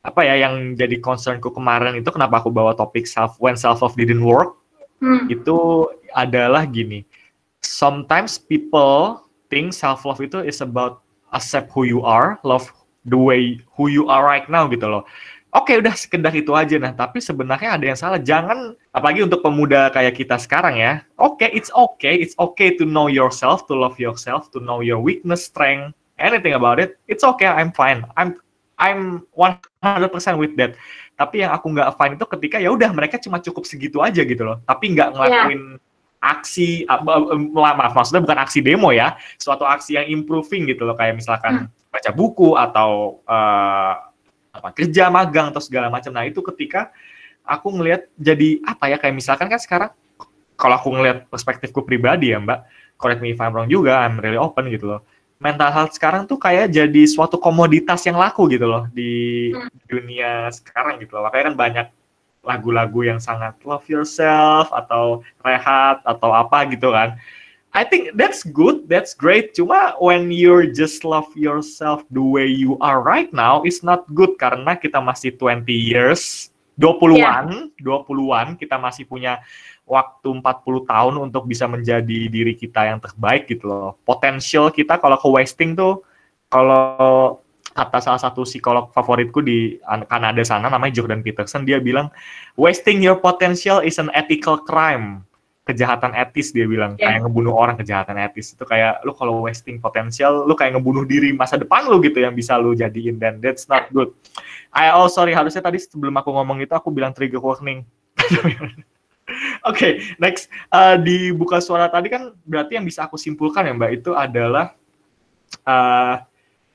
apa 0.03 0.21
ya 0.21 0.35
yang 0.45 0.77
jadi 0.77 1.01
concernku 1.01 1.49
kemarin 1.49 1.97
itu 1.97 2.11
kenapa 2.13 2.43
aku 2.43 2.53
bawa 2.53 2.77
topik 2.77 3.09
self 3.09 3.39
when 3.41 3.57
self 3.57 3.81
love 3.81 3.97
didn't 3.97 4.21
work 4.21 4.59
Hmm. 5.03 5.27
itu 5.27 5.87
adalah 6.15 6.63
gini. 6.67 7.03
Sometimes 7.59 8.39
people 8.39 9.23
think 9.51 9.75
self 9.75 10.03
love 10.07 10.19
itu 10.23 10.39
is 10.43 10.59
about 10.63 11.04
accept 11.35 11.69
who 11.75 11.83
you 11.83 12.01
are, 12.01 12.39
love 12.47 12.71
the 13.05 13.19
way 13.19 13.59
who 13.75 13.91
you 13.91 14.07
are 14.07 14.23
right 14.23 14.47
now 14.47 14.65
gitu 14.71 14.87
loh. 14.87 15.03
Oke 15.55 15.71
udah 15.79 15.95
sekedar 15.95 16.35
itu 16.35 16.51
aja 16.51 16.75
nah, 16.75 16.91
tapi 16.91 17.23
sebenarnya 17.23 17.79
ada 17.79 17.85
yang 17.87 17.95
salah. 17.95 18.19
Jangan 18.19 18.75
apalagi 18.91 19.23
untuk 19.23 19.39
pemuda 19.39 19.87
kayak 19.91 20.19
kita 20.19 20.35
sekarang 20.35 20.75
ya. 20.75 20.99
Oke, 21.15 21.47
it's 21.47 21.71
okay, 21.71 22.11
it's 22.19 22.35
okay 22.35 22.75
to 22.75 22.83
know 22.83 23.07
yourself, 23.07 23.63
to 23.71 23.75
love 23.75 23.95
yourself, 23.95 24.51
to 24.51 24.59
know 24.59 24.83
your 24.83 24.99
weakness, 24.99 25.47
strength, 25.47 25.95
anything 26.19 26.59
about 26.59 26.75
it. 26.75 26.99
It's 27.07 27.23
okay, 27.23 27.47
I'm 27.47 27.71
fine. 27.71 28.03
I'm 28.19 28.35
I'm 28.75 29.23
100% 29.31 30.11
with 30.35 30.59
that. 30.59 30.75
Tapi 31.15 31.47
yang 31.47 31.55
aku 31.55 31.71
nggak 31.71 31.95
fine 31.95 32.19
itu 32.19 32.25
ketika 32.27 32.59
ya 32.59 32.75
udah 32.75 32.91
mereka 32.91 33.15
cuma 33.15 33.39
cukup 33.39 33.63
segitu 33.63 34.03
aja 34.03 34.27
gitu 34.27 34.43
loh. 34.43 34.59
Tapi 34.67 34.91
nggak 34.91 35.15
ngelakuin 35.15 35.79
aksi 36.25 36.89
ah, 36.89 37.01
maaf 37.77 37.93
maksudnya 37.93 38.25
bukan 38.25 38.39
aksi 38.41 38.65
demo 38.65 38.89
ya, 38.89 39.13
suatu 39.37 39.61
aksi 39.61 40.01
yang 40.01 40.07
improving 40.09 40.65
gitu 40.65 40.81
loh 40.89 40.97
kayak 40.97 41.21
misalkan 41.21 41.69
baca 41.93 42.09
buku 42.11 42.57
atau 42.57 43.21
eh, 43.29 43.93
apa 44.55 44.69
kerja 44.71 45.11
magang 45.11 45.51
atau 45.53 45.61
segala 45.61 45.91
macam. 45.91 46.09
Nah, 46.15 46.25
itu 46.25 46.41
ketika 46.41 46.89
aku 47.45 47.69
ngelihat 47.75 48.09
jadi 48.17 48.63
apa 48.65 48.89
ya 48.89 48.97
kayak 48.97 49.15
misalkan 49.15 49.47
kan 49.51 49.59
sekarang 49.61 49.91
kalau 50.55 50.75
aku 50.79 50.89
ngelihat 50.95 51.27
perspektifku 51.27 51.83
pribadi 51.83 52.31
ya, 52.31 52.39
Mbak, 52.39 52.59
correct 52.95 53.19
me 53.19 53.35
if 53.35 53.39
I'm 53.43 53.51
wrong 53.51 53.67
juga, 53.67 54.01
I'm 54.01 54.17
really 54.17 54.39
open 54.39 54.71
gitu 54.71 54.87
loh. 54.87 55.01
Mental 55.35 55.67
health 55.67 55.91
sekarang 55.99 56.31
tuh 56.31 56.39
kayak 56.39 56.71
jadi 56.71 57.03
suatu 57.11 57.35
komoditas 57.35 58.07
yang 58.07 58.15
laku 58.15 58.47
gitu 58.47 58.63
loh 58.63 58.87
di 58.95 59.51
Hmm. 59.51 59.67
dunia 59.83 60.47
sekarang 60.47 61.03
gitu 61.03 61.19
loh. 61.19 61.27
Makanya 61.27 61.43
kan 61.51 61.55
banyak 61.59 61.87
lagu-lagu 62.45 63.01
yang 63.03 63.19
sangat 63.19 63.57
love 63.65 63.83
yourself 63.89 64.69
atau 64.71 65.25
rehat 65.41 65.99
atau 66.05 66.29
apa 66.31 66.69
gitu 66.69 66.93
kan. 66.93 67.17
I 67.75 67.83
think 67.83 68.15
that's 68.15 68.47
good, 68.47 68.87
that's 68.87 69.11
great. 69.11 69.51
Cuma 69.51 69.99
when 69.99 70.31
you're 70.31 70.63
just 70.63 71.03
love 71.03 71.27
yourself 71.35 72.07
the 72.07 72.23
way 72.23 72.47
you 72.47 72.79
are 72.79 73.03
right 73.03 73.27
now, 73.35 73.67
it's 73.67 73.83
not 73.83 74.07
good 74.15 74.39
karena 74.39 74.79
kita 74.79 75.03
masih 75.03 75.35
20 75.35 75.67
years, 75.75 76.55
20-an, 76.79 77.75
20-an 77.83 78.55
kita 78.55 78.79
masih 78.79 79.03
punya 79.03 79.43
waktu 79.83 80.39
40 80.39 80.87
tahun 80.87 81.13
untuk 81.19 81.51
bisa 81.51 81.67
menjadi 81.67 82.31
diri 82.31 82.55
kita 82.55 82.95
yang 82.95 83.03
terbaik 83.03 83.51
gitu 83.51 83.67
loh. 83.67 83.99
Potential 84.07 84.71
kita 84.71 84.95
kalau 84.95 85.19
ke 85.19 85.27
wasting 85.27 85.75
tuh 85.75 85.99
kalau 86.47 87.43
kata 87.75 87.99
salah 87.99 88.21
satu 88.23 88.47
psikolog 88.47 88.87
favoritku 88.95 89.43
di 89.43 89.75
An- 89.83 90.07
Kanada 90.07 90.39
sana 90.47 90.71
namanya 90.71 90.95
Jordan 90.95 91.19
Peterson 91.19 91.67
dia 91.67 91.83
bilang 91.83 92.07
wasting 92.55 93.03
your 93.03 93.19
potential 93.19 93.83
is 93.83 93.99
an 93.99 94.07
ethical 94.15 94.63
crime. 94.63 95.27
Kejahatan 95.65 96.13
etis 96.13 96.53
dia 96.53 96.69
bilang. 96.69 96.93
Ya. 96.95 97.09
kayak 97.09 97.25
ngebunuh 97.25 97.51
orang 97.51 97.75
kejahatan 97.75 98.21
etis. 98.21 98.53
Itu 98.53 98.69
kayak 98.69 99.01
lu 99.01 99.17
kalau 99.17 99.49
wasting 99.49 99.81
potensial 99.81 100.45
lu 100.45 100.53
kayak 100.53 100.77
ngebunuh 100.77 101.03
diri 101.09 101.33
masa 101.33 101.57
depan 101.57 101.89
lu 101.89 101.99
gitu 102.05 102.21
yang 102.21 102.37
bisa 102.37 102.55
lu 102.55 102.77
jadiin. 102.77 103.17
Dan 103.17 103.41
that's 103.41 103.65
not 103.65 103.89
good. 103.89 104.13
I 104.69 104.93
oh 104.93 105.09
sorry 105.09 105.33
harusnya 105.33 105.65
tadi 105.65 105.81
sebelum 105.81 106.13
aku 106.21 106.31
ngomong 106.31 106.61
itu 106.61 106.71
aku 106.71 106.93
bilang 106.93 107.11
trigger 107.17 107.41
warning. 107.41 107.81
Oke, 109.69 110.05
next. 110.21 110.53
Eh, 110.69 110.95
di 111.01 111.17
buka 111.33 111.57
suara 111.57 111.89
tadi 111.89 112.13
kan 112.13 112.29
berarti 112.45 112.77
yang 112.77 112.85
bisa 112.85 113.09
aku 113.09 113.17
simpulkan 113.17 113.65
ya 113.65 113.73
Mbak 113.73 113.91
itu 114.05 114.13
adalah 114.13 114.77
eh, 115.65 116.15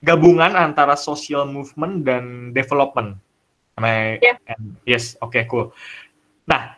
gabungan 0.00 0.56
antara 0.56 0.96
social 0.96 1.44
movement 1.44 2.04
dan 2.04 2.50
development. 2.56 3.20
Am 3.76 3.84
I- 3.84 4.20
Yeah. 4.20 4.36
and- 4.48 4.76
yes, 4.84 5.16
oke 5.20 5.36
cool. 5.48 5.72
Nah, 6.48 6.76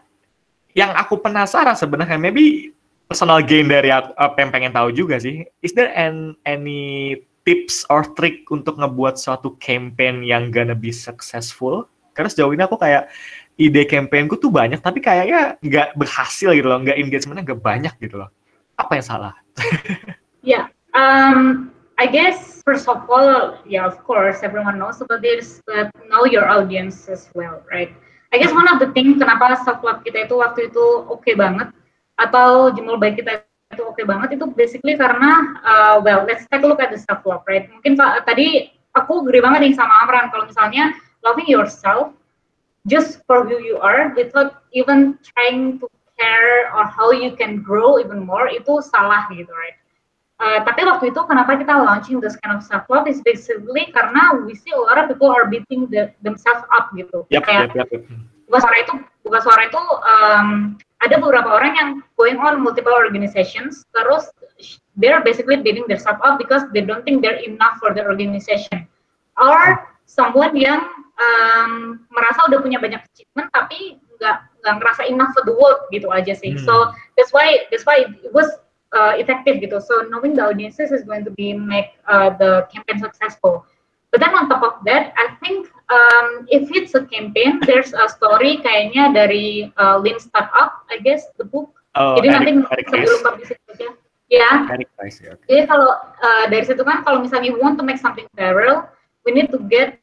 yang 0.75 0.93
aku 0.95 1.19
penasaran 1.19 1.75
sebenarnya 1.79 2.19
maybe 2.19 2.75
personal 3.07 3.41
gain 3.45 3.69
dari 3.69 3.93
aku, 3.93 4.11
apa 4.17 4.37
yang 4.41 4.51
pengen 4.51 4.73
tahu 4.73 4.89
juga 4.93 5.21
sih, 5.21 5.45
is 5.61 5.73
there 5.77 5.93
an, 5.93 6.35
any 6.49 7.17
tips 7.45 7.83
or 7.91 8.07
trick 8.15 8.47
untuk 8.49 8.79
ngebuat 8.79 9.19
suatu 9.19 9.59
campaign 9.59 10.23
yang 10.23 10.49
gonna 10.49 10.77
be 10.77 10.95
successful? 10.95 11.87
Karena 12.13 12.29
sejauh 12.29 12.53
ini 12.53 12.63
aku 12.65 12.77
kayak 12.77 13.09
ide 13.57 13.85
campaignku 13.85 14.37
tuh 14.41 14.49
banyak, 14.53 14.81
tapi 14.81 15.01
kayaknya 15.01 15.57
nggak 15.61 15.97
berhasil 15.97 16.53
gitu 16.53 16.69
loh, 16.69 16.81
nggak 16.81 16.97
engagementnya 16.97 17.45
nggak 17.53 17.63
banyak 17.63 17.95
gitu 18.01 18.17
loh. 18.21 18.29
Apa 18.77 18.99
yang 19.01 19.07
salah? 19.07 19.35
Yeah. 20.43 20.75
Um, 20.91 21.71
I 21.99 22.07
guess 22.07 22.63
first 22.65 22.89
of 22.89 23.05
all, 23.11 23.59
yeah, 23.67 23.87
of 23.87 23.99
course, 24.05 24.41
everyone 24.43 24.79
knows 24.79 25.01
about 25.01 25.23
this, 25.23 25.61
but 25.67 25.93
know 26.09 26.25
your 26.25 26.49
audience 26.49 27.09
as 27.09 27.29
well, 27.35 27.63
right? 27.71 27.93
I 28.33 28.39
guess 28.39 28.53
one 28.53 28.67
of 28.69 28.81
the 28.81 28.89
things 28.97 29.21
kenapa 29.21 29.61
self 29.61 29.85
love 29.85 30.01
kita 30.09 30.25
itu 30.25 30.41
waktu 30.41 30.73
itu 30.73 30.85
oke 31.05 31.29
banget 31.37 31.69
atau 32.17 32.73
jemur 32.73 32.97
baik 32.97 33.21
kita 33.21 33.45
itu 33.77 33.85
oke 33.85 34.01
banget 34.09 34.41
itu 34.41 34.49
basically 34.57 34.97
karena 34.97 35.61
uh, 35.65 36.01
well, 36.01 36.25
let's 36.25 36.49
take 36.49 36.65
a 36.65 36.69
look 36.69 36.81
at 36.81 36.89
the 36.89 37.01
self 37.01 37.21
love, 37.29 37.45
right? 37.45 37.69
Mungkin 37.69 38.01
Pak 38.01 38.25
tadi 38.25 38.73
aku 38.97 39.25
agree 39.25 39.45
banget 39.45 39.69
nih 39.69 39.75
sama 39.77 39.93
Amran 40.09 40.33
kalau 40.33 40.49
misalnya 40.49 40.97
loving 41.21 41.49
yourself 41.49 42.17
just 42.89 43.21
for 43.29 43.45
who 43.45 43.61
you 43.61 43.77
are 43.79 44.11
without 44.17 44.65
even 44.73 45.21
trying 45.23 45.77
to 45.79 45.87
care 46.17 46.73
or 46.73 46.89
how 46.89 47.13
you 47.13 47.37
can 47.37 47.61
grow 47.61 48.01
even 48.01 48.25
more 48.25 48.49
itu 48.49 48.81
salah 48.81 49.29
gitu, 49.29 49.51
right? 49.53 49.77
Uh, 50.43 50.59
tapi 50.67 50.83
waktu 50.83 51.15
itu 51.15 51.21
kenapa 51.31 51.55
kita 51.55 51.71
launching 51.71 52.19
this 52.19 52.35
kind 52.43 52.51
of 52.51 52.67
self 52.67 52.83
love 52.91 53.07
is 53.07 53.23
basically 53.23 53.87
karena 53.95 54.43
we 54.43 54.59
see 54.59 54.75
a 54.75 54.81
lot 54.83 54.99
of 54.99 55.07
people 55.07 55.31
are 55.31 55.47
beating 55.47 55.87
the, 55.95 56.11
themselves 56.27 56.67
up 56.75 56.91
gitu. 56.99 57.23
Yap, 57.31 57.47
Kayak 57.47 57.71
yap, 57.79 57.87
yap. 57.87 58.03
buka 58.51 58.59
suara 58.69 58.77
itu 58.83 58.95
buka 59.25 59.39
suara 59.41 59.63
itu 59.71 59.81
um, 60.03 60.49
ada 61.01 61.17
beberapa 61.23 61.47
orang 61.47 61.73
yang 61.79 61.89
going 62.21 62.37
on 62.43 62.61
multiple 62.61 62.93
organizations 62.93 63.87
terus 63.97 64.29
they're 65.01 65.25
basically 65.25 65.57
beating 65.57 65.87
themselves 65.89 66.21
up 66.21 66.37
because 66.37 66.67
they 66.77 66.85
don't 66.85 67.07
think 67.09 67.25
they're 67.25 67.41
enough 67.47 67.81
for 67.81 67.97
the 67.97 68.05
organization 68.05 68.85
or 69.41 69.89
someone 70.05 70.53
yang 70.53 70.85
um, 71.17 72.03
merasa 72.13 72.45
udah 72.51 72.61
punya 72.61 72.77
banyak 72.77 73.01
achievement 73.15 73.49
tapi 73.57 73.97
nggak 74.21 74.37
nggak 74.63 74.75
ngerasa 74.85 75.03
enough 75.09 75.33
for 75.33 75.43
the 75.49 75.55
world 75.57 75.81
gitu 75.89 76.13
aja 76.13 76.37
sih 76.37 76.53
Hmm. 76.55 76.63
so 76.69 76.75
that's 77.17 77.33
why 77.33 77.65
that's 77.73 77.89
why 77.89 78.05
it 78.05 78.31
was 78.37 78.47
uh, 78.93 79.13
effective 79.17 79.59
gitu 79.61 79.81
so 79.81 80.05
knowing 80.13 80.33
the 80.37 80.45
audiences 80.45 80.93
is 80.93 81.03
going 81.03 81.25
to 81.25 81.33
be 81.35 81.53
make 81.53 81.97
uh, 82.09 82.31
the 82.37 82.69
campaign 82.73 82.99
successful 83.01 83.65
But 84.13 84.21
then 84.21 84.37
on 84.37 84.49
top 84.49 84.63
of 84.63 84.85
that, 84.85 85.15
I 85.17 85.35
think 85.41 85.73
um, 85.89 86.47
if 86.53 86.69
it's 86.77 86.95
a 86.95 87.09
campaign, 87.09 87.61
there's 87.65 87.97
a 87.97 88.13
story 88.13 88.61
kayaknya 88.61 89.17
dari 89.17 89.73
uh, 89.81 89.97
Lean 89.97 90.21
Startup, 90.21 90.85
I 90.93 91.01
guess, 91.01 91.25
the 91.41 91.49
book. 91.49 91.73
Oh, 91.97 92.21
Jadi 92.21 92.29
nanti 92.29 92.53
sebelum 92.93 93.21
publish 93.25 93.57
aja. 93.73 93.89
Ya, 94.33 94.65
Rice, 94.97 95.21
ya. 95.21 95.37
oke. 95.37 95.45
jadi 95.45 95.69
kalau 95.69 95.93
uh, 95.93 96.45
dari 96.49 96.65
situ 96.65 96.81
kan 96.89 97.05
kalau 97.05 97.21
misalnya 97.21 97.53
we 97.53 97.61
want 97.61 97.77
to 97.77 97.85
make 97.85 98.01
something 98.01 98.25
viral, 98.33 98.89
we 99.29 99.33
need 99.33 99.53
to 99.53 99.61
get 99.69 100.01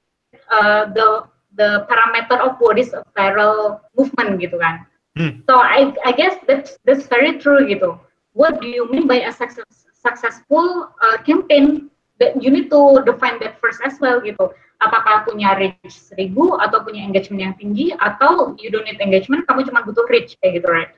uh, 0.54 0.86
the 0.94 1.26
the 1.58 1.90
parameter 1.90 2.38
of 2.38 2.54
what 2.62 2.78
is 2.78 2.94
a 2.94 3.02
viral 3.18 3.82
movement 3.98 4.38
gitu 4.38 4.62
kan. 4.62 4.86
Hmm. 5.18 5.42
So 5.50 5.58
I 5.58 5.98
I 6.06 6.14
guess 6.14 6.38
that's 6.46 6.78
that's 6.86 7.10
very 7.10 7.42
true 7.42 7.66
gitu. 7.66 7.98
What 8.34 8.62
do 8.62 8.68
you 8.68 8.90
mean 8.90 9.08
by 9.08 9.26
a 9.26 9.32
success, 9.34 9.88
successful 9.94 10.90
uh, 11.02 11.18
campaign? 11.24 11.90
That 12.20 12.36
you 12.44 12.52
need 12.52 12.68
to 12.68 13.00
define 13.08 13.40
that 13.40 13.64
first 13.64 13.80
as 13.80 13.96
well 14.04 14.20
gitu. 14.20 14.52
Apakah 14.84 15.24
punya 15.24 15.56
reach 15.56 15.96
seribu 15.96 16.60
atau 16.60 16.84
punya 16.84 17.00
engagement 17.00 17.40
yang 17.40 17.56
tinggi 17.56 17.96
atau 17.96 18.60
you 18.60 18.68
don't 18.68 18.84
need 18.84 19.00
engagement, 19.00 19.48
kamu 19.48 19.64
cuma 19.72 19.88
butuh 19.88 20.04
reach 20.12 20.36
kayak 20.44 20.60
gitu 20.60 20.68
right? 20.68 20.92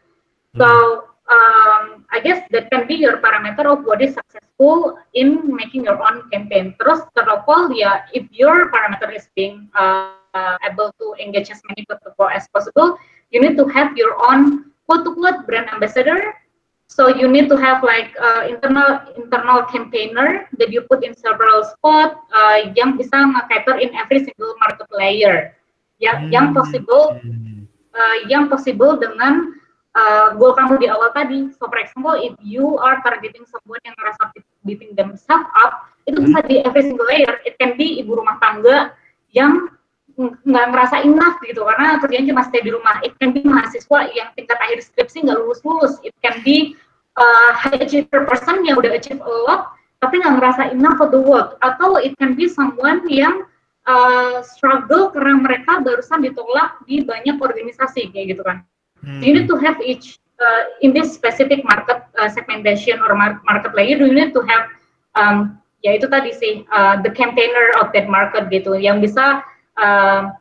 So 0.58 0.66
um, 1.30 2.10
I 2.10 2.20
guess 2.26 2.42
that 2.52 2.74
can 2.74 2.90
be 2.90 2.98
your 2.98 3.22
parameter 3.22 3.70
of 3.70 3.86
what 3.86 4.02
is 4.02 4.18
successful 4.18 4.98
in 5.14 5.46
making 5.46 5.86
your 5.86 6.02
own 6.02 6.26
campaign. 6.34 6.76
Terus 6.82 7.06
all, 7.48 7.70
ya 7.70 8.06
if 8.18 8.26
your 8.34 8.74
parameter 8.74 9.14
is 9.14 9.30
being 9.38 9.70
uh, 9.78 10.58
able 10.66 10.90
to 10.98 11.16
engage 11.22 11.50
as 11.54 11.62
many 11.70 11.86
people 11.86 12.28
as 12.34 12.50
possible, 12.50 12.98
you 13.32 13.40
need 13.42 13.58
to 13.58 13.66
have 13.70 13.96
your 13.96 14.18
own 14.26 14.74
quote-unquote 14.90 15.48
brand 15.48 15.70
ambassador 15.70 16.34
So 16.92 17.08
you 17.08 17.32
need 17.32 17.48
to 17.48 17.56
have 17.56 17.88
like 17.88 18.12
uh, 18.20 18.52
internal 18.52 19.00
internal 19.16 19.64
campaigner 19.72 20.52
that 20.60 20.76
you 20.76 20.84
put 20.92 21.08
in 21.08 21.16
several 21.16 21.64
spot 21.64 22.20
uh, 22.36 22.68
yang 22.76 23.00
bisa 23.00 23.16
nge-cater 23.16 23.80
in 23.80 23.96
every 23.96 24.28
single 24.28 24.52
market 24.60 24.92
layer. 24.92 25.56
Yang 26.04 26.36
yang 26.36 26.46
Hmm. 26.52 26.60
possible 26.60 27.16
uh, 27.96 28.18
yang 28.28 28.52
possible 28.52 29.00
dengan 29.00 29.56
uh, 29.96 30.36
goal 30.36 30.52
kamu 30.52 30.84
di 30.84 30.92
awal 30.92 31.16
tadi. 31.16 31.48
So 31.56 31.72
for 31.72 31.80
example, 31.80 32.20
if 32.20 32.36
you 32.44 32.76
are 32.84 33.00
targeting 33.08 33.48
someone 33.48 33.80
yang 33.88 33.96
ngerasa 33.96 34.36
beating 34.68 34.92
themselves 35.00 35.48
up, 35.64 35.88
itu 36.12 36.20
bisa 36.20 36.44
di 36.44 36.60
every 36.68 36.84
single 36.92 37.08
layer. 37.08 37.40
It 37.48 37.56
can 37.56 37.80
be 37.80 38.04
ibu 38.04 38.20
rumah 38.20 38.36
tangga 38.44 38.92
yang 39.32 39.56
ng- 39.64 39.81
nggak 40.20 40.66
ngerasa 40.74 41.04
enough 41.04 41.38
gitu 41.44 41.64
karena 41.64 42.00
kerjanya 42.00 42.36
cuma 42.36 42.44
stay 42.48 42.62
di 42.64 42.72
rumah. 42.72 43.00
It 43.06 43.16
can 43.20 43.32
be 43.32 43.42
mahasiswa 43.44 44.00
yang 44.12 44.30
tingkat 44.36 44.58
akhir 44.60 44.80
skripsi 44.84 45.28
nggak 45.28 45.38
lulus-lulus. 45.40 46.00
It 46.04 46.16
can 46.20 46.44
be 46.44 46.76
uh, 47.20 47.52
high 47.56 47.80
achiever 47.80 48.28
person 48.28 48.64
yang 48.68 48.80
udah 48.80 48.96
achieve 48.96 49.20
a 49.22 49.34
lot 49.48 49.76
tapi 50.02 50.18
nggak 50.18 50.42
ngerasa 50.42 50.62
enough 50.74 50.98
for 50.98 51.10
the 51.14 51.22
work. 51.22 51.62
Atau 51.62 52.02
it 52.02 52.18
can 52.18 52.34
be 52.34 52.50
someone 52.50 53.06
yang 53.06 53.46
uh, 53.86 54.42
struggle 54.42 55.14
karena 55.14 55.38
mereka 55.38 55.80
barusan 55.86 56.26
ditolak 56.26 56.82
di 56.90 57.06
banyak 57.06 57.38
organisasi 57.38 58.10
kayak 58.10 58.38
gitu 58.38 58.42
kan. 58.42 58.66
Hmm. 59.02 59.22
You 59.22 59.38
need 59.38 59.48
to 59.50 59.58
have 59.62 59.78
each 59.82 60.18
uh, 60.42 60.64
in 60.82 60.94
this 60.94 61.14
specific 61.14 61.62
market 61.66 62.02
uh, 62.18 62.30
segmentation 62.30 62.98
or 63.02 63.14
mar- 63.14 63.42
market 63.46 63.78
layer. 63.78 64.02
You 64.02 64.14
need 64.14 64.34
to 64.34 64.42
have 64.46 64.64
um, 65.14 65.62
ya 65.82 65.98
itu 65.98 66.06
tadi 66.10 66.34
sih 66.34 66.66
uh, 66.70 67.02
the 67.02 67.10
campaigner 67.14 67.74
of 67.82 67.90
that 67.94 68.10
market 68.10 68.50
gitu 68.54 68.78
yang 68.78 69.02
bisa 69.02 69.42
uh, 69.78 70.32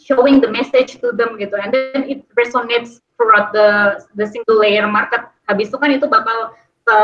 showing 0.00 0.40
the 0.40 0.50
message 0.50 1.00
to 1.00 1.12
them 1.16 1.36
gitu. 1.40 1.56
And 1.56 1.72
then 1.72 2.04
it 2.08 2.24
resonates 2.36 3.00
throughout 3.16 3.52
the 3.56 4.00
the 4.14 4.26
single 4.28 4.60
layer 4.60 4.86
market. 4.86 5.24
Habis 5.48 5.72
itu 5.72 5.76
kan 5.80 5.90
itu 5.92 6.06
bakal 6.08 6.56
ke 6.84 6.98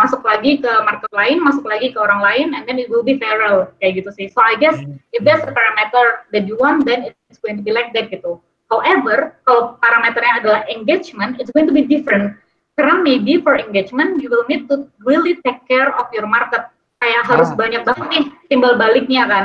masuk 0.00 0.24
lagi 0.24 0.64
ke 0.64 0.72
market 0.80 1.12
lain 1.12 1.36
masuk 1.44 1.68
lagi 1.68 1.92
ke 1.92 1.98
orang 2.00 2.24
lain 2.24 2.56
and 2.56 2.64
then 2.64 2.80
it 2.80 2.88
will 2.88 3.04
be 3.04 3.20
viral 3.20 3.68
kayak 3.76 4.00
gitu 4.00 4.10
sih. 4.16 4.26
So 4.32 4.40
I 4.40 4.56
guess 4.56 4.80
if 5.12 5.20
that's 5.20 5.44
the 5.44 5.52
parameter 5.52 6.24
that 6.32 6.48
you 6.48 6.56
want 6.56 6.88
then 6.88 7.12
it's 7.28 7.36
going 7.36 7.60
to 7.60 7.64
be 7.64 7.72
like 7.76 7.92
that 7.92 8.08
gitu. 8.08 8.40
However 8.72 9.36
kalau 9.44 9.76
parameternya 9.84 10.40
adalah 10.40 10.60
engagement 10.72 11.36
it's 11.36 11.52
going 11.52 11.68
to 11.68 11.76
be 11.76 11.84
different. 11.84 12.40
Karena 12.80 13.04
maybe 13.04 13.44
for 13.44 13.60
engagement 13.60 14.24
you 14.24 14.32
will 14.32 14.48
need 14.48 14.66
to 14.72 14.88
really 15.04 15.36
take 15.44 15.60
care 15.68 15.92
of 15.92 16.08
your 16.16 16.24
market. 16.24 16.64
Kayak 17.04 17.28
harus 17.28 17.52
Ah. 17.52 17.56
banyak 17.60 17.84
banget 17.84 18.08
nih 18.08 18.24
timbal 18.48 18.80
baliknya 18.80 19.28
kan 19.28 19.44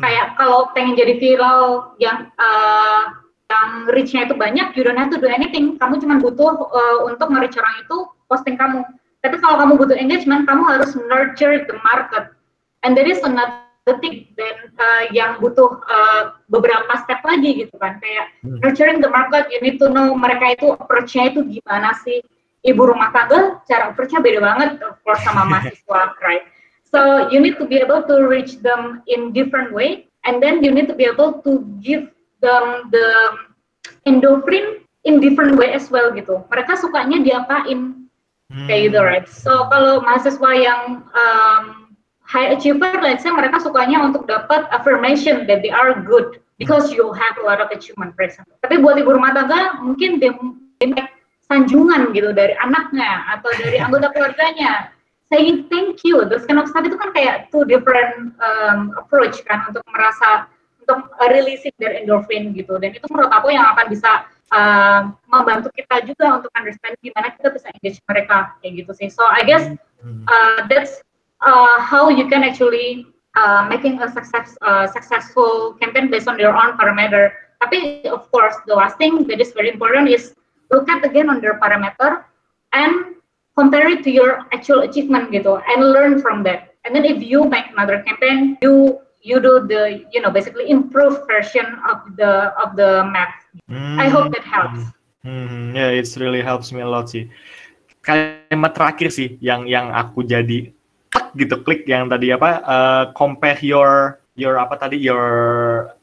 kayak 0.00 0.36
kalau 0.36 0.70
pengen 0.76 0.96
jadi 0.96 1.16
viral 1.16 1.96
yang 1.96 2.28
uh, 2.36 3.02
yang 3.46 3.86
reach-nya 3.94 4.26
itu 4.26 4.34
banyak, 4.34 4.74
you 4.74 4.82
don't 4.82 4.98
have 4.98 5.12
to 5.12 5.22
do 5.22 5.30
anything. 5.30 5.78
Kamu 5.78 6.02
cuma 6.02 6.18
butuh 6.18 6.66
uh, 6.66 6.98
untuk 7.06 7.30
nge-reach 7.30 7.56
orang 7.56 7.76
itu 7.86 7.96
posting 8.26 8.58
kamu. 8.58 8.82
Tapi 9.22 9.36
kalau 9.38 9.56
kamu 9.62 9.72
butuh 9.78 9.96
engagement, 9.96 10.46
kamu 10.50 10.62
harus 10.66 10.98
nurture 10.98 11.62
the 11.66 11.76
market. 11.86 12.34
And 12.82 12.98
there 12.98 13.06
is 13.06 13.22
another 13.22 13.94
thing 14.02 14.26
then 14.34 14.74
uh, 14.78 15.02
yang 15.14 15.38
butuh 15.38 15.78
uh, 15.86 16.34
beberapa 16.50 16.90
step 17.06 17.22
lagi 17.22 17.66
gitu 17.66 17.74
kan. 17.78 18.02
Kayak 18.02 18.34
Hmm. 18.42 18.58
nurturing 18.62 18.98
the 19.02 19.10
market, 19.10 19.50
you 19.50 19.58
need 19.62 19.78
to 19.78 19.90
know 19.90 20.14
mereka 20.14 20.58
itu 20.58 20.74
approach-nya 20.74 21.34
itu 21.34 21.42
gimana 21.46 21.94
sih. 22.02 22.22
Ibu 22.66 22.82
rumah 22.82 23.14
tangga, 23.14 23.62
cara 23.66 23.94
approach-nya 23.94 24.18
beda 24.18 24.42
banget 24.42 24.70
of 24.82 24.98
course 25.06 25.22
sama 25.22 25.46
mahasiswa, 25.46 26.14
right? 26.26 26.46
So 26.86 27.28
you 27.28 27.42
need 27.42 27.58
to 27.58 27.66
be 27.66 27.82
able 27.82 28.06
to 28.06 28.26
reach 28.30 28.62
them 28.62 29.02
in 29.10 29.34
different 29.34 29.74
way, 29.74 30.06
and 30.22 30.38
then 30.38 30.62
you 30.62 30.70
need 30.70 30.86
to 30.86 30.96
be 30.96 31.04
able 31.04 31.42
to 31.42 31.66
give 31.82 32.08
them 32.40 32.88
the 32.94 33.08
endorphin 34.06 34.86
in 35.02 35.18
different 35.18 35.58
way 35.58 35.74
as 35.74 35.90
well 35.90 36.14
gitu. 36.14 36.46
Mereka 36.50 36.78
sukanya 36.78 37.18
diapain 37.22 38.06
Hmm. 38.46 38.70
kayak 38.70 38.80
gitu, 38.90 38.98
right? 39.02 39.26
So 39.26 39.66
kalau 39.74 40.06
mahasiswa 40.06 40.50
yang 40.54 41.02
um, 41.02 41.62
high 42.22 42.54
achiever, 42.54 42.94
let's 43.02 43.26
say 43.26 43.34
mereka 43.34 43.58
sukanya 43.58 44.06
untuk 44.06 44.30
dapat 44.30 44.70
affirmation 44.70 45.50
that 45.50 45.66
they 45.66 45.74
are 45.74 45.98
good 46.06 46.38
because 46.54 46.94
you 46.94 47.10
have 47.10 47.34
a 47.42 47.44
lot 47.44 47.58
of 47.58 47.74
achievement, 47.74 48.14
example. 48.22 48.54
Tapi 48.62 48.78
buat 48.78 49.02
ibu 49.02 49.18
rumah 49.18 49.34
tangga 49.34 49.82
mungkin 49.82 50.22
dia 50.22 50.30
sanjungan 51.50 52.14
gitu 52.14 52.30
dari 52.30 52.54
anaknya 52.62 53.34
atau 53.34 53.50
dari 53.58 53.78
anggota 53.84 54.14
keluarganya 54.14 54.94
saying 55.32 55.66
thank 55.72 56.02
you, 56.06 56.22
kind 56.46 56.58
of 56.62 56.70
stuff 56.70 56.86
itu 56.86 56.96
kan 56.96 57.10
kayak 57.10 57.50
two 57.50 57.66
different 57.66 58.34
um, 58.38 58.94
approach 58.94 59.42
kan 59.46 59.66
untuk 59.66 59.82
merasa 59.90 60.46
untuk 60.82 61.10
uh, 61.18 61.28
releasing 61.34 61.74
their 61.82 61.94
endorphin 61.98 62.54
gitu. 62.54 62.78
Dan 62.78 62.94
itu 62.94 63.06
menurut 63.10 63.34
aku 63.34 63.50
yang 63.50 63.66
akan 63.74 63.90
bisa 63.90 64.26
uh, 64.54 65.10
membantu 65.26 65.74
kita 65.74 66.06
juga 66.06 66.38
untuk 66.42 66.50
understand 66.54 66.94
gimana 67.02 67.34
kita 67.34 67.50
bisa 67.50 67.66
engage 67.74 67.98
mereka 68.06 68.54
kayak 68.62 68.86
gitu 68.86 68.92
sih. 68.94 69.08
So 69.10 69.26
I 69.26 69.42
guess 69.42 69.66
Hmm. 70.06 70.24
uh, 70.28 70.68
that's 70.68 71.02
uh, 71.40 71.80
how 71.80 72.08
you 72.08 72.28
can 72.28 72.44
actually 72.44 73.06
uh, 73.34 73.66
making 73.68 74.00
a 74.02 74.08
success 74.12 74.56
uh, 74.62 74.86
successful 74.86 75.74
campaign 75.80 76.10
based 76.10 76.28
on 76.28 76.38
your 76.38 76.54
own 76.54 76.76
parameter. 76.78 77.32
Tapi 77.58 78.06
of 78.06 78.30
course 78.30 78.54
the 78.70 78.76
last 78.76 79.00
thing 79.00 79.26
that 79.26 79.40
is 79.40 79.52
very 79.56 79.72
important 79.72 80.08
is 80.08 80.36
look 80.70 80.88
at 80.88 81.02
again 81.04 81.26
on 81.26 81.40
their 81.40 81.58
parameter 81.58 82.24
and 82.72 83.16
compare 83.56 83.88
it 83.88 84.04
to 84.04 84.12
your 84.12 84.44
actual 84.52 84.84
achievement 84.84 85.32
gitu 85.32 85.56
and 85.72 85.80
learn 85.80 86.20
from 86.20 86.44
that 86.44 86.76
and 86.84 86.92
then 86.92 87.02
if 87.02 87.18
you 87.18 87.48
make 87.48 87.66
another 87.72 88.04
campaign 88.04 88.54
you 88.60 89.00
you 89.24 89.40
do 89.42 89.64
the 89.66 90.06
you 90.14 90.20
know 90.22 90.30
basically 90.30 90.68
improved 90.70 91.24
version 91.26 91.66
of 91.88 92.04
the 92.20 92.52
of 92.60 92.76
the 92.76 93.02
map 93.10 93.42
I 93.98 94.12
hope 94.12 94.30
that 94.36 94.44
helps 94.44 94.92
Hmm, 95.26 95.74
ya, 95.74 95.90
it's 95.90 96.14
really 96.14 96.38
helps 96.38 96.70
me 96.70 96.86
a 96.86 96.86
lot 96.86 97.10
sih. 97.10 97.26
Kalimat 97.98 98.78
terakhir 98.78 99.10
sih 99.10 99.34
yang 99.42 99.66
yang 99.66 99.90
aku 99.90 100.22
jadi 100.22 100.70
gitu 101.34 101.54
klik 101.66 101.82
yang 101.90 102.06
tadi 102.06 102.30
apa 102.30 102.62
eh, 102.62 103.04
compare 103.18 103.58
your 103.66 104.22
your 104.38 104.54
apa 104.62 104.78
tadi 104.78 105.02
your 105.02 105.26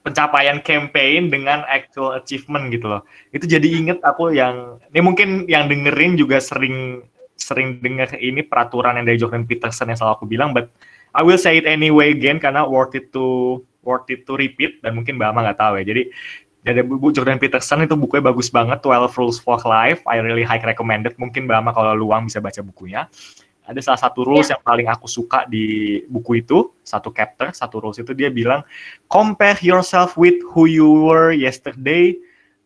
pencapaian 0.03 0.59
campaign 0.59 1.31
dengan 1.31 1.63
actual 1.71 2.19
achievement 2.19 2.67
gitu 2.75 2.91
loh. 2.91 3.07
Itu 3.31 3.47
jadi 3.47 3.63
inget 3.63 4.03
aku 4.03 4.35
yang 4.35 4.83
ini 4.91 4.99
mungkin 4.99 5.47
yang 5.47 5.71
dengerin 5.71 6.19
juga 6.19 6.43
sering 6.43 7.07
sering 7.35 7.81
dengar 7.81 8.13
ini 8.17 8.41
peraturan 8.45 8.97
yang 9.01 9.05
dari 9.05 9.17
Jordan 9.19 9.43
Peterson 9.43 9.89
yang 9.89 9.97
selalu 9.97 10.13
aku 10.21 10.25
bilang 10.29 10.53
but 10.53 10.69
I 11.13 11.21
will 11.21 11.37
say 11.37 11.61
it 11.61 11.65
anyway 11.69 12.09
again 12.13 12.41
karena 12.41 12.65
worth 12.65 12.97
it 12.97 13.13
to 13.13 13.59
worth 13.85 14.09
it 14.09 14.25
to 14.25 14.33
repeat 14.39 14.81
dan 14.81 14.97
mungkin 14.97 15.19
Mbak 15.19 15.29
Ama 15.29 15.39
nggak 15.51 15.59
tahu 15.59 15.73
ya. 15.81 15.83
Jadi 15.85 16.01
dari 16.63 16.79
buku 16.81 17.11
Jordan 17.11 17.37
Peterson 17.37 17.83
itu 17.83 17.93
bukunya 17.99 18.23
bagus 18.23 18.47
banget 18.47 18.79
12 18.79 19.11
Rules 19.19 19.37
for 19.37 19.59
Life 19.67 19.99
I 20.07 20.23
really 20.23 20.47
high 20.47 20.63
recommended 20.63 21.13
mungkin 21.19 21.45
Mbak 21.45 21.57
Ama 21.59 21.71
kalau 21.75 21.93
luang 21.93 22.31
bisa 22.31 22.39
baca 22.39 22.63
bukunya 22.63 23.05
ada 23.63 23.79
salah 23.79 23.99
satu 23.99 24.27
rules 24.27 24.51
Ya. 24.51 24.59
yang 24.59 24.63
paling 24.63 24.87
aku 24.91 25.07
suka 25.07 25.47
di 25.47 25.99
buku 26.11 26.43
itu 26.43 26.71
satu 26.83 27.11
chapter 27.15 27.51
satu 27.55 27.79
rules 27.79 27.95
itu 27.99 28.11
dia 28.11 28.27
bilang 28.27 28.59
compare 29.07 29.55
yourself 29.63 30.19
with 30.19 30.35
who 30.51 30.67
you 30.67 30.87
were 30.87 31.31
yesterday 31.31 32.11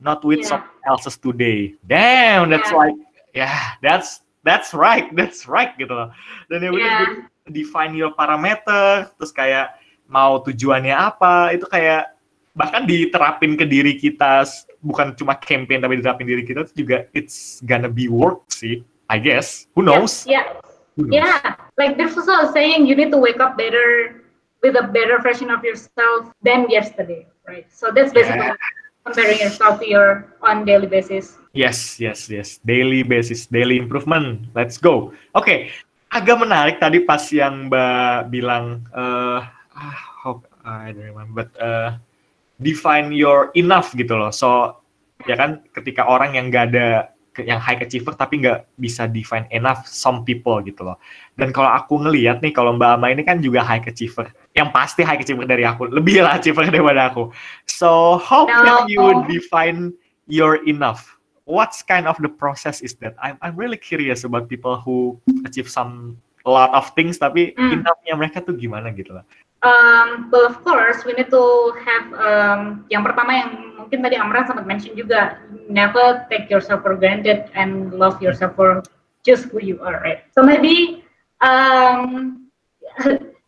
not 0.02 0.22
with 0.26 0.42
Yeah. 0.46 0.58
someone 0.62 0.82
else's 0.90 1.18
today 1.18 1.74
damn 1.86 2.50
that's 2.50 2.70
Yeah. 2.74 2.82
like 2.82 2.98
yeah 3.34 3.58
that's 3.82 4.26
that's 4.48 4.72
right 4.72 5.12
that's 5.20 5.44
right 5.52 5.76
gitu 5.76 5.92
loh 5.92 6.10
dan 6.48 6.64
yang 6.64 6.80
Yeah. 6.80 6.88
jadi 7.04 7.08
define 7.52 7.94
your 8.00 8.16
parameter 8.16 9.12
terus 9.20 9.36
kayak 9.36 9.76
mau 10.08 10.40
tujuannya 10.40 10.96
apa 10.96 11.52
itu 11.52 11.68
kayak 11.68 12.16
bahkan 12.56 12.88
diterapin 12.88 13.60
ke 13.60 13.68
diri 13.68 14.00
kita 14.00 14.48
bukan 14.80 15.12
cuma 15.20 15.36
campaign 15.36 15.84
tapi 15.84 16.00
diterapin 16.00 16.26
diri 16.26 16.48
kita 16.48 16.64
itu 16.64 16.88
juga 16.88 17.04
it's 17.12 17.60
gonna 17.68 17.92
be 17.92 18.08
work 18.08 18.48
sih 18.48 18.80
I 19.12 19.20
guess 19.20 19.68
who 19.76 19.84
knows 19.84 20.24
yeah 20.24 20.56
Who 20.98 21.06
knows? 21.06 21.14
Yeah, 21.14 21.56
like 21.78 21.96
there's 21.96 22.18
also 22.18 22.50
a 22.50 22.52
saying 22.52 22.88
you 22.88 22.96
need 22.96 23.12
to 23.12 23.22
wake 23.22 23.40
up 23.40 23.56
better 23.56 24.26
with 24.64 24.76
a 24.76 24.90
better 24.90 25.22
version 25.22 25.52
of 25.52 25.64
yourself 25.64 26.34
than 26.42 26.70
yesterday, 26.70 27.28
right? 27.48 27.70
So 27.72 27.92
that's 27.94 28.12
basically 28.12 28.50
comparing 29.06 29.38
yourself 29.38 29.80
to 29.80 29.88
your 29.88 30.34
on 30.42 30.66
daily 30.66 30.88
basis. 30.88 31.38
Yes, 31.58 31.98
yes, 31.98 32.30
yes. 32.30 32.62
Daily 32.62 33.02
basis, 33.02 33.50
daily 33.50 33.82
improvement. 33.82 34.46
Let's 34.54 34.78
go. 34.78 35.10
Oke, 35.34 35.74
agak 36.14 36.38
menarik 36.38 36.78
tadi 36.78 37.02
pas 37.02 37.26
yang 37.34 37.66
Mbak 37.66 38.30
bilang, 38.30 38.86
eh 38.94 39.42
ah, 39.74 39.98
hope 40.22 40.46
I 40.62 40.94
don't 40.94 41.10
remember, 41.10 41.42
but 41.42 41.50
eh, 41.58 41.98
define 42.62 43.10
your 43.10 43.50
enough 43.58 43.98
gitu 43.98 44.14
loh. 44.14 44.30
So, 44.30 44.78
ya 45.26 45.34
kan, 45.34 45.66
ketika 45.74 46.06
orang 46.06 46.38
yang 46.38 46.54
gak 46.54 46.78
ada 46.78 47.18
yang 47.42 47.62
high 47.62 47.78
achiever 47.78 48.18
tapi 48.18 48.42
nggak 48.42 48.66
bisa 48.82 49.06
define 49.06 49.46
enough 49.54 49.86
some 49.86 50.26
people 50.26 50.58
gitu 50.66 50.82
loh. 50.82 50.98
Dan 51.38 51.54
kalau 51.54 51.70
aku 51.70 52.02
ngelihat 52.02 52.42
nih, 52.42 52.54
kalau 52.54 52.74
Mbak 52.78 52.92
Ama 52.98 53.08
ini 53.14 53.22
kan 53.26 53.38
juga 53.42 53.62
high 53.62 53.82
achiever. 53.86 54.30
Yang 54.58 54.70
pasti 54.74 55.02
high 55.06 55.22
achiever 55.22 55.46
dari 55.46 55.66
aku, 55.66 55.90
lebih 55.90 56.22
lah 56.22 56.38
achiever 56.38 56.66
daripada 56.74 57.14
aku. 57.14 57.30
So, 57.70 58.22
how 58.22 58.46
can 58.46 58.90
you 58.90 59.26
define 59.30 59.94
your 60.26 60.62
enough? 60.66 61.17
What's 61.48 61.80
kind 61.80 62.12
of 62.12 62.20
the 62.20 62.28
process 62.28 62.84
is 62.84 62.92
that? 63.00 63.16
I'm 63.24 63.40
I'm 63.40 63.56
really 63.56 63.80
curious 63.80 64.28
about 64.28 64.52
people 64.52 64.76
who 64.84 65.16
achieve 65.48 65.72
some 65.72 66.20
a 66.44 66.52
lot 66.52 66.76
of 66.76 66.92
things 66.92 67.16
tapi 67.16 67.56
Hmm. 67.56 67.80
enough-nya 67.80 68.20
mereka 68.20 68.44
tuh 68.44 68.60
gimana 68.60 68.92
gitu 68.92 69.16
loh. 69.16 69.24
Um, 69.64 70.30
well, 70.30 70.46
of 70.46 70.62
course, 70.62 71.02
we 71.08 71.16
need 71.18 71.32
to 71.34 71.44
have 71.82 72.06
um, 72.14 72.62
yang 72.94 73.02
pertama 73.02 73.32
yang 73.34 73.52
mungkin 73.80 74.04
tadi 74.06 74.20
Amran 74.20 74.46
sempat 74.46 74.68
mention 74.68 74.94
juga, 74.94 75.42
never 75.72 76.28
take 76.28 76.52
yourself 76.52 76.84
for 76.84 76.94
granted 77.00 77.48
and 77.56 77.96
love 77.96 78.20
yourself 78.20 78.54
for 78.54 78.84
just 79.24 79.50
who 79.50 79.64
you 79.64 79.80
are, 79.80 80.04
right? 80.04 80.28
So 80.36 80.44
maybe 80.44 81.02
um, 81.42 82.48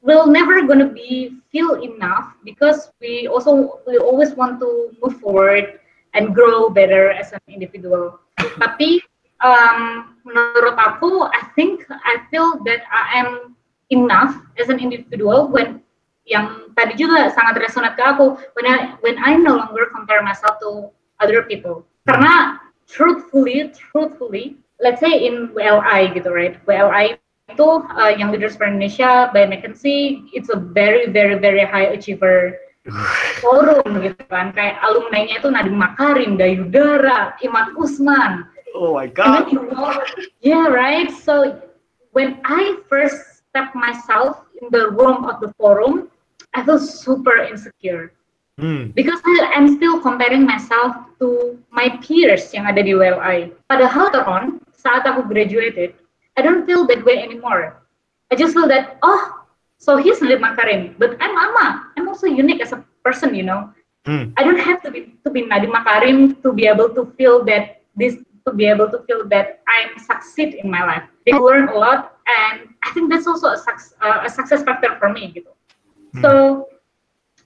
we'll 0.02 0.28
never 0.28 0.64
gonna 0.66 0.90
be 0.90 1.40
feel 1.52 1.78
enough 1.84 2.34
because 2.48 2.90
we 3.04 3.28
also 3.28 3.80
we 3.86 4.00
always 4.00 4.34
want 4.34 4.60
to 4.64 4.96
move 5.04 5.20
forward 5.20 5.78
and 6.14 6.34
grow 6.34 6.70
better 6.70 7.12
as 7.12 7.34
an 7.34 7.44
individual. 7.48 8.20
Tapi 8.38 9.02
um, 9.44 10.16
menurut 10.26 10.76
aku, 10.78 11.28
I 11.30 11.44
think 11.56 11.86
I 11.90 12.24
feel 12.32 12.62
that 12.66 12.84
I 12.90 13.20
am 13.20 13.56
enough 13.90 14.38
as 14.58 14.70
an 14.70 14.80
individual 14.80 15.50
when 15.50 15.82
yang 16.30 16.70
tadi 16.78 16.94
juga 16.94 17.34
sangat 17.34 17.58
resonate 17.58 17.98
ke 17.98 18.04
aku 18.06 18.38
when 18.54 18.66
I 18.70 18.94
when 19.02 19.18
I 19.18 19.34
no 19.34 19.58
longer 19.58 19.90
compare 19.90 20.22
myself 20.22 20.62
to 20.62 20.94
other 21.18 21.42
people. 21.42 21.84
Karena 22.06 22.62
truthfully, 22.86 23.74
truthfully, 23.74 24.62
let's 24.78 25.02
say 25.02 25.12
in 25.14 25.50
WLI 25.58 26.14
gitu, 26.14 26.30
right? 26.30 26.54
WLI 26.70 27.18
itu 27.50 27.70
uh, 27.98 28.14
Leaders 28.14 28.54
for 28.54 28.70
Indonesia 28.70 29.34
by 29.34 29.50
McKinsey, 29.50 30.30
it's 30.38 30.54
a 30.54 30.60
very 30.62 31.10
very 31.10 31.42
very 31.42 31.66
high 31.66 31.90
achiever 31.90 32.54
forum 33.44 33.90
gitu 34.00 34.24
kan. 34.32 34.56
Kayak 34.56 34.80
alumni-nya 34.86 35.44
itu 35.44 35.50
Nadiem 35.52 35.76
Makarim, 35.76 36.32
Dayudara, 36.40 37.36
Iman 37.44 37.76
Usman. 37.76 38.48
Oh 38.78 38.96
my 38.96 39.10
god. 39.10 39.50
then 39.50 39.58
you 39.58 39.62
know, 39.74 39.90
yeah, 40.46 40.70
right. 40.70 41.10
So 41.10 41.58
when 42.14 42.40
I 42.46 42.80
first 42.88 43.44
step 43.50 43.74
myself 43.74 44.46
in 44.62 44.70
the 44.70 44.94
room 44.94 45.26
of 45.26 45.42
the 45.42 45.50
forum, 45.58 46.08
I 46.54 46.64
feel 46.66 46.80
super 46.80 47.46
insecure 47.46 48.14
Hmm. 48.60 48.92
because 48.92 49.24
I, 49.24 49.56
I'm 49.56 49.80
still 49.80 50.04
comparing 50.04 50.44
myself 50.44 50.92
to 51.24 51.56
my 51.72 51.96
peers 52.04 52.52
yang 52.52 52.68
ada 52.68 52.84
di 52.84 52.92
WLI. 52.92 53.56
Padahal 53.72 54.12
teron 54.12 54.60
saat 54.76 55.08
aku 55.08 55.24
graduated, 55.32 55.96
I 56.36 56.44
don't 56.44 56.68
feel 56.68 56.84
that 56.92 57.08
way 57.08 57.24
anymore. 57.24 57.80
I 58.28 58.36
just 58.36 58.52
feel 58.52 58.68
that 58.68 59.00
oh, 59.00 59.39
so 59.80 59.98
he's 59.98 60.20
Nadiem 60.20 60.44
Makarim, 60.44 61.00
but 61.00 61.16
I'm 61.20 61.32
Ama. 61.32 61.96
I'm 61.98 62.08
also 62.08 62.28
unique 62.28 62.62
as 62.62 62.72
a 62.76 62.84
person, 63.04 63.34
you 63.34 63.44
know. 63.44 63.72
Hmm. 64.06 64.36
I 64.38 64.44
don't 64.44 64.60
have 64.60 64.84
to 64.84 64.92
be 64.92 65.16
to 65.24 65.32
be 65.32 65.44
Nadiem 65.48 65.72
Makarim 65.72 66.44
to 66.44 66.52
be 66.52 66.68
able 66.68 66.92
to 66.94 67.08
feel 67.18 67.44
that 67.48 67.82
this 67.96 68.20
to 68.48 68.52
be 68.54 68.68
able 68.68 68.92
to 68.92 69.00
feel 69.08 69.28
that 69.32 69.64
I'm 69.68 69.98
succeed 70.00 70.56
in 70.60 70.70
my 70.70 70.84
life. 70.84 71.04
They 71.26 71.34
learn 71.34 71.72
a 71.72 71.78
lot, 71.80 72.20
and 72.28 72.70
I 72.84 72.92
think 72.92 73.12
that's 73.12 73.28
also 73.28 73.56
a, 73.56 73.58
suc- 73.58 73.96
uh, 74.04 74.28
a 74.28 74.30
success 74.30 74.64
factor 74.64 74.96
for 75.00 75.12
me. 75.12 75.32
you 75.32 75.44
Gitu. 75.44 75.52
So 76.20 76.68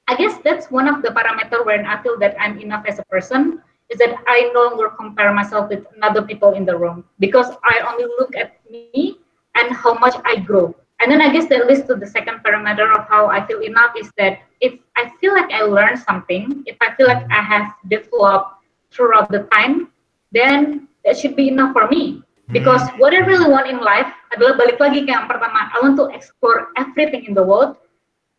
I 0.08 0.16
guess 0.16 0.40
that's 0.44 0.72
one 0.72 0.88
of 0.88 1.02
the 1.02 1.10
parameter 1.14 1.66
when 1.66 1.86
I 1.86 2.02
feel 2.02 2.18
that 2.20 2.36
I'm 2.40 2.60
enough 2.60 2.86
as 2.88 3.00
a 3.00 3.06
person 3.08 3.62
is 3.90 4.00
that 4.00 4.16
I 4.28 4.50
no 4.54 4.74
longer 4.74 4.90
compare 4.90 5.34
myself 5.34 5.70
with 5.70 5.86
other 6.02 6.22
people 6.22 6.54
in 6.54 6.66
the 6.66 6.76
room 6.76 7.06
because 7.20 7.52
I 7.64 7.84
only 7.86 8.06
look 8.18 8.36
at 8.36 8.60
me 8.72 9.20
and 9.56 9.76
how 9.76 9.94
much 9.96 10.16
I 10.26 10.38
grow. 10.40 10.76
And 11.04 11.12
then 11.12 11.20
I 11.20 11.34
guess 11.34 11.50
that 11.52 11.68
leads 11.68 11.84
to 11.92 11.96
the 11.96 12.08
second 12.08 12.40
parameter 12.48 12.88
of 12.96 13.10
how 13.10 13.28
I 13.28 13.46
feel 13.46 13.60
enough 13.60 13.92
is 14.00 14.10
that 14.18 14.40
if 14.62 14.80
I 14.96 15.12
feel 15.20 15.34
like 15.34 15.52
I 15.52 15.64
learned 15.64 16.00
something, 16.00 16.64
if 16.66 16.78
I 16.80 16.96
feel 16.96 17.08
like 17.08 17.28
I 17.30 17.44
have 17.44 17.76
developed 17.90 18.64
throughout 18.90 19.30
the 19.30 19.44
time, 19.52 19.92
then 20.32 20.88
that 21.04 21.18
should 21.18 21.36
be 21.36 21.50
enough 21.50 21.74
for 21.74 21.90
me. 21.90 22.24
Hmm. 22.48 22.54
Because 22.54 22.88
what 22.96 23.14
I 23.14 23.18
really 23.18 23.52
want 23.52 23.68
in 23.68 23.84
life 23.84 24.08
adalah 24.32 24.56
balik 24.56 24.80
lagi 24.80 25.04
ke 25.04 25.12
yang 25.12 25.28
pertama, 25.28 25.68
I 25.76 25.84
want 25.84 26.00
to 26.00 26.08
explore 26.16 26.72
everything 26.80 27.28
in 27.28 27.36
the 27.36 27.44
world 27.44 27.76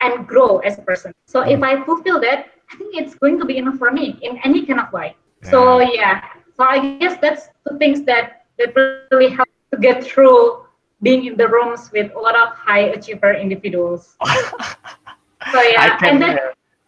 and 0.00 0.24
grow 0.24 0.64
as 0.64 0.80
a 0.80 0.84
person. 0.88 1.12
So 1.28 1.44
if 1.44 1.60
I 1.60 1.84
fulfill 1.84 2.16
that, 2.24 2.48
I 2.72 2.80
think 2.80 2.96
it's 2.96 3.12
going 3.12 3.36
to 3.40 3.44
be 3.44 3.60
enough 3.60 3.76
for 3.76 3.92
me 3.92 4.16
in 4.24 4.40
any 4.40 4.64
kind 4.64 4.80
of 4.80 4.88
way. 4.88 5.20
So 5.44 5.84
yeah, 5.84 6.24
so 6.56 6.64
I 6.64 6.96
guess 6.96 7.20
that's 7.20 7.52
the 7.68 7.76
things 7.76 8.08
that 8.08 8.48
that 8.56 8.72
really 9.12 9.28
help 9.36 9.52
to 9.68 9.76
get 9.76 10.00
through 10.00 10.63
being 11.04 11.28
in 11.28 11.36
the 11.36 11.46
rooms 11.46 11.92
with 11.92 12.08
a 12.16 12.20
lot 12.20 12.34
of 12.34 12.56
high 12.56 12.88
achiever 12.96 13.36
individuals. 13.36 14.16
so 15.52 15.60
yeah, 15.60 16.00
and 16.08 16.16
then 16.20 16.40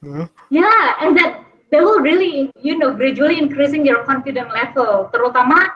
Hmm. 0.07 0.29
yeah, 0.51 0.95
and 1.01 1.17
that 1.17 1.43
they 1.73 1.81
will 1.81 2.01
really, 2.01 2.53
you 2.61 2.79
know, 2.79 2.93
gradually 2.93 3.39
increasing 3.39 3.85
your 3.87 4.05
confidence 4.05 4.53
level. 4.53 5.09
Terutama 5.11 5.73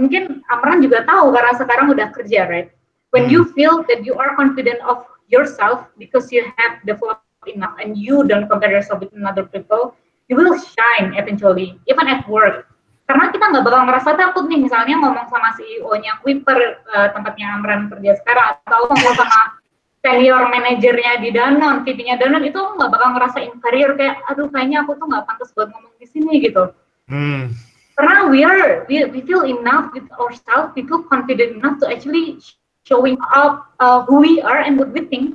mungkin 0.00 0.40
Amran 0.48 0.80
juga 0.80 1.04
tahu 1.04 1.36
karena 1.36 1.52
sekarang 1.54 1.86
udah 1.92 2.08
kerja, 2.10 2.48
right? 2.48 2.72
When 3.12 3.28
you 3.28 3.50
feel 3.52 3.82
that 3.90 4.06
you 4.06 4.14
are 4.16 4.38
confident 4.38 4.80
of 4.86 5.04
yourself 5.28 5.86
because 5.98 6.30
you 6.30 6.46
have 6.56 6.78
developed 6.86 7.26
enough 7.50 7.74
and 7.82 7.98
you 7.98 8.22
don't 8.26 8.46
compare 8.46 8.70
yourself 8.70 9.02
with 9.02 9.10
other 9.26 9.46
people, 9.46 9.98
you 10.30 10.38
will 10.38 10.54
shine 10.56 11.18
eventually, 11.18 11.78
even 11.90 12.06
at 12.06 12.22
work. 12.30 12.69
Karena 13.10 13.26
kita 13.34 13.42
nggak 13.50 13.64
bakal 13.66 13.82
ngerasa 13.90 14.10
takut 14.14 14.46
nih, 14.46 14.62
misalnya 14.62 14.94
ngomong 15.02 15.26
sama 15.26 15.50
CEO-nya 15.58 16.22
Kuiper, 16.22 16.78
eh, 16.78 17.08
tempatnya 17.10 17.58
Amran 17.58 17.90
kerja 17.90 18.14
sekarang, 18.22 18.62
atau 18.62 18.86
ngomong 18.86 19.14
sama 19.18 19.58
senior 19.98 20.46
manajernya 20.46 21.18
di 21.18 21.34
Danone, 21.34 21.82
VP-nya 21.82 22.22
Danone, 22.22 22.54
itu 22.54 22.62
nggak 22.62 22.86
bakal 22.86 23.18
ngerasa 23.18 23.42
inferior 23.42 23.98
kayak, 23.98 24.22
aduh 24.30 24.46
kayaknya 24.54 24.86
aku 24.86 24.94
tuh 24.94 25.10
nggak 25.10 25.26
pantas 25.26 25.50
buat 25.58 25.74
ngomong 25.74 25.90
di 25.98 26.06
sini 26.06 26.38
gitu. 26.38 26.70
Hmm. 27.10 27.50
Karena 27.98 28.30
we 28.30 28.46
are, 28.46 28.86
we, 28.86 29.02
we 29.10 29.26
feel 29.26 29.42
enough 29.42 29.90
with 29.90 30.06
ourselves, 30.14 30.70
we 30.78 30.86
feel 30.86 31.02
confident 31.10 31.58
enough 31.58 31.82
to 31.82 31.90
actually 31.90 32.38
showing 32.86 33.18
up 33.34 33.74
uh, 33.82 34.06
who 34.06 34.22
we 34.22 34.38
are 34.38 34.62
and 34.62 34.78
what 34.78 34.94
we 34.94 35.02
think. 35.10 35.34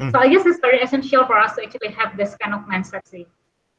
Hmm. 0.00 0.08
So 0.08 0.16
I 0.16 0.32
guess 0.32 0.48
it's 0.48 0.64
very 0.64 0.80
essential 0.80 1.28
for 1.28 1.36
us 1.36 1.60
to 1.60 1.68
actually 1.68 1.92
have 1.92 2.16
this 2.16 2.32
kind 2.40 2.56
of 2.56 2.64
mindset 2.64 3.04
sih. 3.04 3.28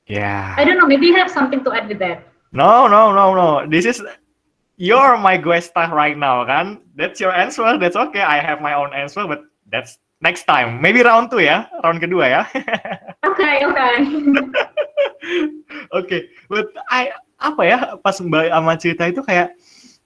Yeah. 0.05 0.53
I 0.53 0.61
don't 0.69 0.77
know, 0.77 0.85
maybe 0.85 1.09
you 1.09 1.17
have 1.17 1.33
something 1.33 1.65
to 1.65 1.73
add 1.73 1.89
with 1.89 1.97
that. 1.97 2.29
No, 2.53 2.85
no, 2.85 3.09
no, 3.11 3.33
no. 3.33 3.65
This 3.65 3.85
is 3.89 3.97
you're 4.77 5.17
my 5.17 5.37
guest 5.37 5.73
right 5.75 6.17
now, 6.17 6.45
kan? 6.45 6.85
That's 6.93 7.17
your 7.17 7.33
answer. 7.33 7.65
That's 7.81 7.97
okay. 7.97 8.21
I 8.21 8.37
have 8.37 8.61
my 8.61 8.77
own 8.77 8.93
answer, 8.93 9.25
but 9.25 9.49
that's 9.73 9.97
next 10.21 10.45
time. 10.45 10.77
Maybe 10.77 11.01
round 11.01 11.33
two 11.33 11.41
ya, 11.41 11.65
round 11.81 11.97
kedua 11.97 12.25
ya. 12.29 12.41
Okay, 13.23 13.65
okay. 13.65 13.95
Oke, 15.97 16.17
but 16.51 16.69
I 16.91 17.09
apa 17.41 17.61
ya 17.65 17.77
pas 17.97 18.19
Mbak 18.21 18.51
Ama 18.51 18.77
cerita 18.77 19.09
itu 19.09 19.25
kayak 19.25 19.57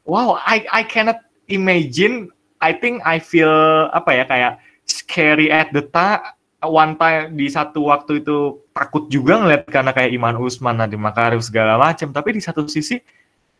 wow, 0.07 0.39
I 0.47 0.63
I 0.71 0.87
cannot 0.87 1.19
imagine. 1.51 2.31
I 2.63 2.71
think 2.71 3.03
I 3.03 3.19
feel 3.19 3.51
apa 3.91 4.21
ya 4.21 4.23
kayak 4.29 4.53
scary 4.87 5.51
at 5.51 5.73
the 5.75 5.83
time. 5.91 6.23
One 6.57 6.97
time 6.97 7.37
di 7.37 7.47
satu 7.53 7.93
waktu 7.93 8.25
itu 8.25 8.65
takut 8.73 9.05
juga 9.13 9.37
ngeliat 9.37 9.69
karena 9.69 9.93
kayak 9.93 10.09
Iman 10.09 10.41
Usman, 10.41 10.81
Nadiem 10.81 11.01
Makarim 11.01 11.37
segala 11.37 11.77
macam. 11.77 12.09
Tapi 12.09 12.33
di 12.33 12.41
satu 12.41 12.65
sisi, 12.65 12.97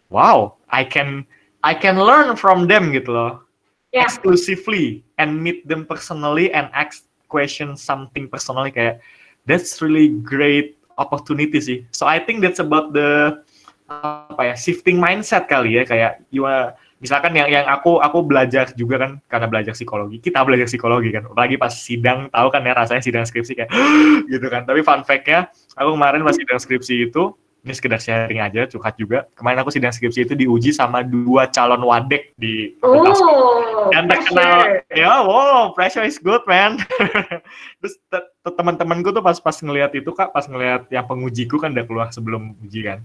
wow, 0.09 0.57
I 0.73 0.81
can 0.81 1.21
I 1.61 1.77
can 1.77 1.97
learn 2.01 2.33
from 2.37 2.65
them 2.65 2.89
gitu 2.93 3.13
loh 3.13 3.47
yeah, 3.93 4.05
exclusively 4.05 5.03
and 5.17 5.41
meet 5.41 5.65
them 5.67 5.85
personally 5.85 6.53
and 6.53 6.69
ask 6.73 7.05
question 7.27 7.75
something 7.75 8.29
personally 8.29 8.71
kayak 8.71 9.01
that's 9.49 9.81
really 9.81 10.13
great 10.23 10.77
opportunity 10.97 11.59
sih. 11.59 11.79
So 11.91 12.07
I 12.07 12.21
think 12.21 12.41
that's 12.41 12.59
about 12.59 12.93
the 12.93 13.41
apa 13.87 14.51
ya 14.51 14.55
shifting 14.55 14.99
mindset 14.99 15.47
kali 15.47 15.79
ya 15.79 15.83
kayak 15.87 16.23
you 16.31 16.43
are- 16.43 16.75
misalkan 16.97 17.33
yang 17.37 17.45
yang 17.47 17.65
aku 17.69 18.01
aku 18.01 18.25
belajar 18.25 18.73
juga 18.73 18.97
kan 18.97 19.11
karena 19.29 19.47
belajar 19.49 19.73
psikologi. 19.77 20.17
Kita 20.17 20.41
belajar 20.41 20.65
psikologi 20.65 21.13
kan 21.13 21.29
apalagi 21.29 21.55
pas 21.55 21.73
sidang 21.73 22.27
tahu 22.33 22.47
kan 22.49 22.61
ya 22.65 22.73
rasanya 22.73 23.03
sidang 23.05 23.25
skripsi 23.25 23.53
kayak 23.53 23.69
gitu 24.33 24.47
kan. 24.49 24.65
Tapi 24.65 24.81
fun 24.81 25.05
fact-nya 25.05 25.47
aku 25.77 25.93
kemarin 25.93 26.25
pas 26.25 26.33
sidang 26.33 26.57
skripsi 26.57 27.09
itu 27.09 27.33
ini 27.65 27.75
sekedar 27.75 27.99
sharing 27.99 28.39
aja 28.39 28.63
curhat 28.63 28.95
juga 28.95 29.27
kemarin 29.35 29.59
aku 29.59 29.75
sidang 29.75 29.91
skripsi 29.91 30.23
itu 30.23 30.39
diuji 30.39 30.71
sama 30.71 31.03
dua 31.03 31.51
calon 31.51 31.83
wadek 31.83 32.31
di 32.39 32.79
fakultas 32.79 33.19
Oh, 33.19 33.91
yang 33.91 34.07
terkenal. 34.07 34.63
pressure. 34.63 34.95
ya 34.95 35.13
wow 35.27 35.75
pressure 35.75 36.05
is 36.07 36.15
good 36.15 36.39
man. 36.47 36.79
Terus 37.83 37.93
te- 38.07 38.29
te- 38.39 38.55
teman-temanku 38.55 39.11
tuh 39.11 39.19
pas 39.19 39.35
pas 39.37 39.57
ngelihat 39.59 39.91
itu 39.99 40.07
kak 40.15 40.31
pas 40.31 40.47
ngelihat 40.47 40.87
yang 40.87 41.03
pengujiku 41.05 41.59
kan 41.59 41.75
udah 41.75 41.83
keluar 41.83 42.07
sebelum 42.15 42.55
uji 42.63 42.87
kan. 42.87 43.03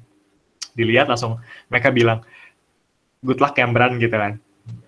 Dilihat 0.73 1.11
langsung 1.11 1.43
mereka 1.67 1.91
bilang 1.91 2.23
good 3.23 3.39
luck 3.39 3.55
Cameron 3.55 3.99
gitu 4.03 4.15
kan 4.15 4.39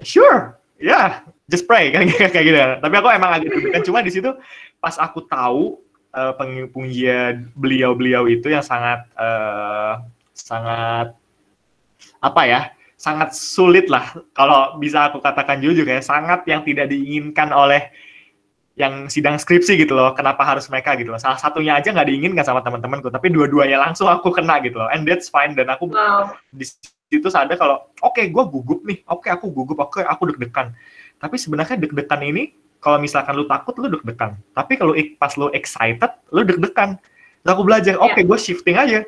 sure 0.02 0.58
ya 0.78 0.90
yeah, 0.90 1.06
just 1.46 1.64
pray 1.64 1.90
kan 1.94 2.06
kayak 2.34 2.44
gitu 2.44 2.58
kan. 2.58 2.82
tapi 2.82 2.94
aku 2.98 3.08
emang 3.10 3.30
agak 3.40 3.48
deg-degan 3.50 3.82
cuma 3.86 4.02
di 4.02 4.12
situ 4.12 4.30
pas 4.82 4.94
aku 5.00 5.24
tahu 5.26 5.80
pengujian 6.14 7.50
beliau-beliau 7.58 8.30
itu 8.30 8.46
yang 8.46 8.62
sangat 8.62 9.02
eh, 9.18 9.92
sangat 10.30 11.10
apa 12.22 12.42
ya 12.46 12.60
sangat 12.94 13.34
sulit 13.34 13.90
lah 13.90 14.14
kalau 14.32 14.78
bisa 14.78 15.10
aku 15.10 15.18
katakan 15.18 15.58
jujur 15.58 15.84
ya 15.84 15.98
sangat 16.00 16.46
yang 16.46 16.62
tidak 16.62 16.86
diinginkan 16.88 17.50
oleh 17.50 17.90
yang 18.74 19.06
sidang 19.06 19.38
skripsi 19.38 19.78
gitu 19.78 19.94
loh 19.94 20.14
kenapa 20.18 20.42
harus 20.42 20.66
mereka 20.66 20.98
gitu 20.98 21.14
loh 21.14 21.20
salah 21.20 21.38
satunya 21.38 21.78
aja 21.78 21.94
nggak 21.94 22.08
diinginkan 22.10 22.42
sama 22.42 22.58
teman-temanku 22.62 23.06
tapi 23.10 23.30
dua-duanya 23.30 23.78
langsung 23.78 24.10
aku 24.10 24.34
kena 24.34 24.58
gitu 24.62 24.82
loh 24.82 24.90
and 24.90 25.06
that's 25.06 25.30
fine 25.30 25.54
dan 25.54 25.70
aku 25.70 25.90
Wow. 25.90 26.34
di 26.50 26.66
situ 27.10 27.28
sadar 27.28 27.56
kalau 27.56 27.88
oke 28.00 28.20
gue 28.20 28.44
gugup 28.48 28.80
nih 28.84 29.04
oke 29.08 29.28
aku 29.28 29.52
gugup 29.52 29.78
oke 29.80 30.00
aku 30.02 30.34
deg-degan 30.34 30.72
tapi 31.20 31.36
sebenarnya 31.38 31.76
deg-degan 31.78 32.20
ini 32.24 32.56
kalau 32.80 33.00
misalkan 33.00 33.36
lu 33.36 33.44
takut 33.48 33.76
lu 33.80 33.88
deg-degan 33.92 34.36
tapi 34.52 34.76
kalau 34.76 34.92
pas 35.20 35.32
lu 35.36 35.48
excited 35.52 36.10
lu 36.32 36.42
deg-degan 36.44 36.96
Terus 37.44 37.50
aku 37.52 37.62
belajar 37.64 37.94
oke 38.00 38.20
gue 38.20 38.38
shifting 38.40 38.76
aja 38.76 39.04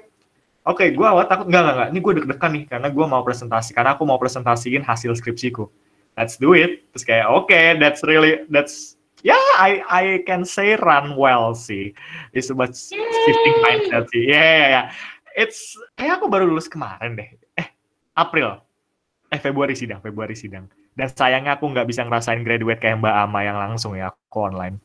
oke 0.68 0.84
gue 0.84 1.06
awal 1.06 1.24
takut 1.24 1.48
enggak 1.48 1.62
enggak 1.64 1.74
enggak 1.74 1.88
ini 1.92 1.98
gue 2.00 2.12
deg-degan 2.22 2.50
nih 2.52 2.64
karena 2.68 2.88
gue 2.92 3.04
mau 3.08 3.22
presentasi 3.24 3.70
karena 3.72 3.96
aku 3.96 4.02
mau 4.04 4.20
presentasiin 4.20 4.84
hasil 4.84 5.16
skripsiku 5.16 5.66
let's 6.16 6.40
do 6.40 6.56
it. 6.56 6.82
Terus 6.92 7.04
kayak 7.04 7.26
oke, 7.28 7.46
okay, 7.46 7.76
that's 7.76 8.00
really 8.02 8.42
that's 8.48 8.96
yeah, 9.22 9.38
I 9.60 9.84
I 9.86 10.04
can 10.24 10.42
say 10.48 10.74
run 10.80 11.14
well 11.14 11.52
sih. 11.52 11.92
It's 12.32 12.48
about 12.48 12.74
shifting 12.74 13.56
mindset 13.62 14.08
sih. 14.10 14.32
Yeah, 14.32 14.42
yeah, 14.42 14.68
yeah. 14.68 14.84
It's 15.36 15.76
kayak 16.00 16.20
aku 16.20 16.32
baru 16.32 16.48
lulus 16.48 16.66
kemarin 16.66 17.14
deh. 17.14 17.30
April. 18.16 18.60
Eh, 19.30 19.40
Februari 19.42 19.76
sidang, 19.76 20.00
Februari 20.00 20.34
sidang. 20.34 20.66
Dan 20.96 21.12
sayangnya 21.12 21.60
aku 21.60 21.68
nggak 21.70 21.86
bisa 21.86 22.02
ngerasain 22.08 22.40
graduate 22.40 22.80
kayak 22.80 23.04
Mbak 23.04 23.14
Ama 23.28 23.40
yang 23.44 23.58
langsung 23.60 23.92
ya, 23.94 24.10
aku 24.10 24.48
online. 24.48 24.80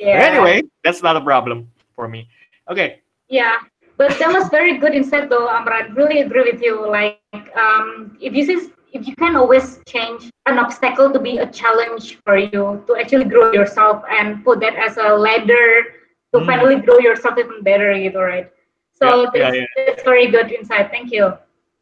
Yeah. 0.00 0.24
Anyway, 0.24 0.64
that's 0.80 1.04
not 1.04 1.16
a 1.16 1.22
problem 1.24 1.68
for 1.92 2.08
me. 2.08 2.28
Okay. 2.70 3.02
Yeah, 3.28 3.58
but 3.98 4.14
that 4.18 4.30
was 4.32 4.48
very 4.48 4.78
good 4.78 4.94
insight 4.94 5.28
though, 5.28 5.50
Amran. 5.50 5.94
Really 5.98 6.22
agree 6.22 6.46
with 6.46 6.62
you. 6.62 6.84
Like, 6.86 7.20
um, 7.58 8.16
if 8.22 8.32
this 8.32 8.48
is 8.48 8.70
if 8.96 9.06
you 9.06 9.14
can 9.16 9.36
always 9.36 9.80
change 9.86 10.30
an 10.46 10.58
obstacle 10.58 11.12
to 11.12 11.20
be 11.20 11.38
a 11.38 11.46
challenge 11.46 12.18
for 12.24 12.38
you 12.38 12.82
to 12.86 12.96
actually 12.96 13.24
grow 13.24 13.52
yourself 13.52 14.02
and 14.08 14.44
put 14.44 14.60
that 14.60 14.74
as 14.76 14.96
a 14.96 15.12
ladder 15.14 16.00
to 16.32 16.40
mm. 16.40 16.46
finally 16.46 16.80
grow 16.80 16.98
yourself 16.98 17.36
even 17.36 17.60
better 17.60 17.92
gitu 17.92 18.16
right 18.16 18.48
so 18.88 19.06
yeah, 19.06 19.28
that's, 19.28 19.36
yeah, 19.36 19.52
yeah. 19.52 19.84
that's 19.84 20.02
very 20.02 20.32
good 20.32 20.48
insight 20.48 20.88
thank 20.88 21.12
you 21.12 21.36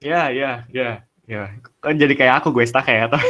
yeah 0.05 0.29
yeah 0.29 0.57
yeah 0.69 0.95
Ya, 1.25 1.49
kan 1.81 1.97
jadi 1.97 2.13
kayak 2.13 2.45
aku 2.45 2.53
gue 2.53 2.69
stuck 2.69 2.85
ya. 2.85 3.09
Oke, 3.09 3.25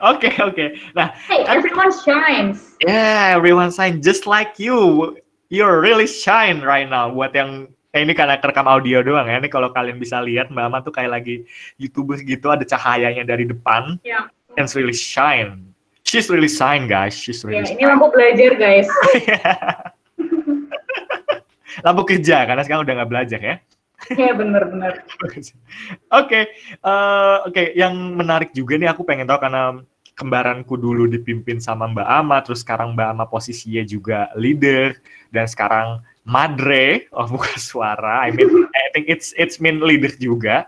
oke, 0.00 0.28
oke. 0.40 0.64
Nah, 0.96 1.12
hey, 1.28 1.44
everyone 1.44 1.92
shines. 1.92 2.80
Yeah, 2.80 3.36
everyone 3.36 3.68
shines 3.68 4.00
just 4.00 4.24
like 4.24 4.56
you. 4.56 5.12
You're 5.52 5.84
really 5.84 6.08
shine 6.08 6.64
right 6.64 6.88
now. 6.88 7.12
Buat 7.12 7.36
yang 7.36 7.68
eh, 7.92 8.00
ini 8.00 8.16
karena 8.16 8.40
kerekam 8.40 8.64
audio 8.64 9.04
doang 9.04 9.28
ya. 9.28 9.36
Ini 9.36 9.52
kalau 9.52 9.68
kalian 9.68 10.00
bisa 10.00 10.24
lihat 10.24 10.48
Mbak 10.48 10.64
Ama 10.64 10.78
tuh 10.80 10.96
kayak 10.96 11.12
lagi 11.12 11.44
YouTuber 11.76 12.24
gitu 12.24 12.48
ada 12.48 12.64
cahayanya 12.64 13.28
dari 13.28 13.44
depan. 13.44 14.00
Yeah. 14.00 14.32
And 14.56 14.64
really 14.72 14.96
shine. 14.96 15.76
She's 16.08 16.32
really 16.32 16.48
shine 16.48 16.88
guys. 16.88 17.12
She's 17.12 17.44
really. 17.44 17.68
Yeah, 17.68 17.76
ini 17.76 17.84
lampu 17.84 18.08
belajar 18.16 18.56
guys. 18.56 18.88
lampu 21.84 22.02
kerja 22.08 22.48
karena 22.48 22.64
sekarang 22.64 22.88
udah 22.88 22.94
nggak 23.04 23.10
belajar 23.12 23.40
ya. 23.44 23.56
Iya 24.12 24.36
benar-benar. 24.36 25.08
Oke, 26.12 26.40
eh, 26.44 27.36
oke. 27.48 27.62
Yang 27.72 27.94
menarik 28.12 28.50
juga 28.52 28.76
nih 28.76 28.92
aku 28.92 29.02
pengen 29.08 29.24
tahu 29.24 29.40
karena 29.40 29.80
kembaranku 30.16 30.80
dulu 30.80 31.08
dipimpin 31.08 31.60
sama 31.60 31.88
Mbak 31.92 32.08
Ama, 32.08 32.36
terus 32.44 32.64
sekarang 32.64 32.96
Mbak 32.96 33.08
Ama 33.16 33.24
posisinya 33.28 33.84
juga 33.84 34.32
leader 34.36 34.96
dan 35.32 35.44
sekarang 35.44 36.00
madre 36.26 37.06
oh 37.16 37.24
bukan 37.30 37.56
suara 37.56 38.26
I 38.26 38.34
mean 38.34 38.66
I 38.66 38.86
think 38.92 39.06
it's 39.06 39.32
it's 39.38 39.62
mean 39.62 39.80
leader 39.80 40.10
juga 40.18 40.66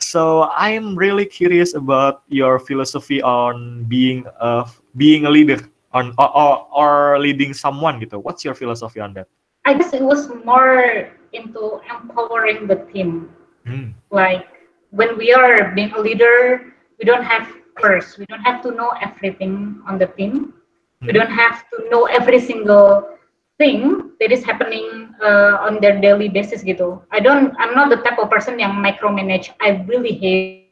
so 0.00 0.48
I'm 0.56 0.96
really 0.96 1.28
curious 1.28 1.76
about 1.76 2.24
your 2.32 2.58
philosophy 2.58 3.20
on 3.20 3.84
being 3.84 4.24
a 4.40 4.64
being 4.96 5.28
a 5.28 5.30
leader 5.30 5.60
on 5.92 6.16
or, 6.16 6.30
or, 6.32 6.52
or 6.72 6.92
leading 7.20 7.52
someone 7.52 8.00
gitu 8.00 8.18
what's 8.18 8.42
your 8.42 8.56
philosophy 8.56 8.98
on 8.98 9.12
that 9.14 9.28
I 9.68 9.76
guess 9.76 9.92
it 9.92 10.02
was 10.02 10.32
more 10.42 11.12
into 11.34 11.80
empowering 11.90 12.66
the 12.66 12.86
team 12.92 13.30
hmm. 13.66 13.90
like 14.10 14.46
when 14.90 15.18
we 15.18 15.34
are 15.34 15.74
being 15.74 15.92
a 15.92 16.00
leader 16.00 16.72
we 16.98 17.04
don't 17.04 17.24
have 17.24 17.50
first 17.82 18.18
we 18.18 18.24
don't 18.26 18.42
have 18.42 18.62
to 18.62 18.70
know 18.70 18.94
everything 19.02 19.82
on 19.86 19.98
the 19.98 20.06
team 20.14 20.54
we 21.02 21.10
hmm. 21.10 21.18
don't 21.18 21.34
have 21.34 21.66
to 21.70 21.90
know 21.90 22.06
every 22.06 22.40
single 22.40 23.14
thing 23.58 24.10
that 24.20 24.32
is 24.32 24.44
happening 24.44 25.14
uh, 25.22 25.58
on 25.62 25.80
their 25.80 26.00
daily 26.00 26.28
basis 26.28 26.62
gitu. 26.62 26.98
I 27.14 27.20
don't, 27.20 27.54
I'm 27.58 27.74
not 27.74 27.88
the 27.88 28.02
type 28.02 28.18
of 28.18 28.30
person 28.30 28.58
yang 28.58 28.82
micromanage. 28.82 29.54
I 29.62 29.84
really 29.86 30.14
hate 30.18 30.64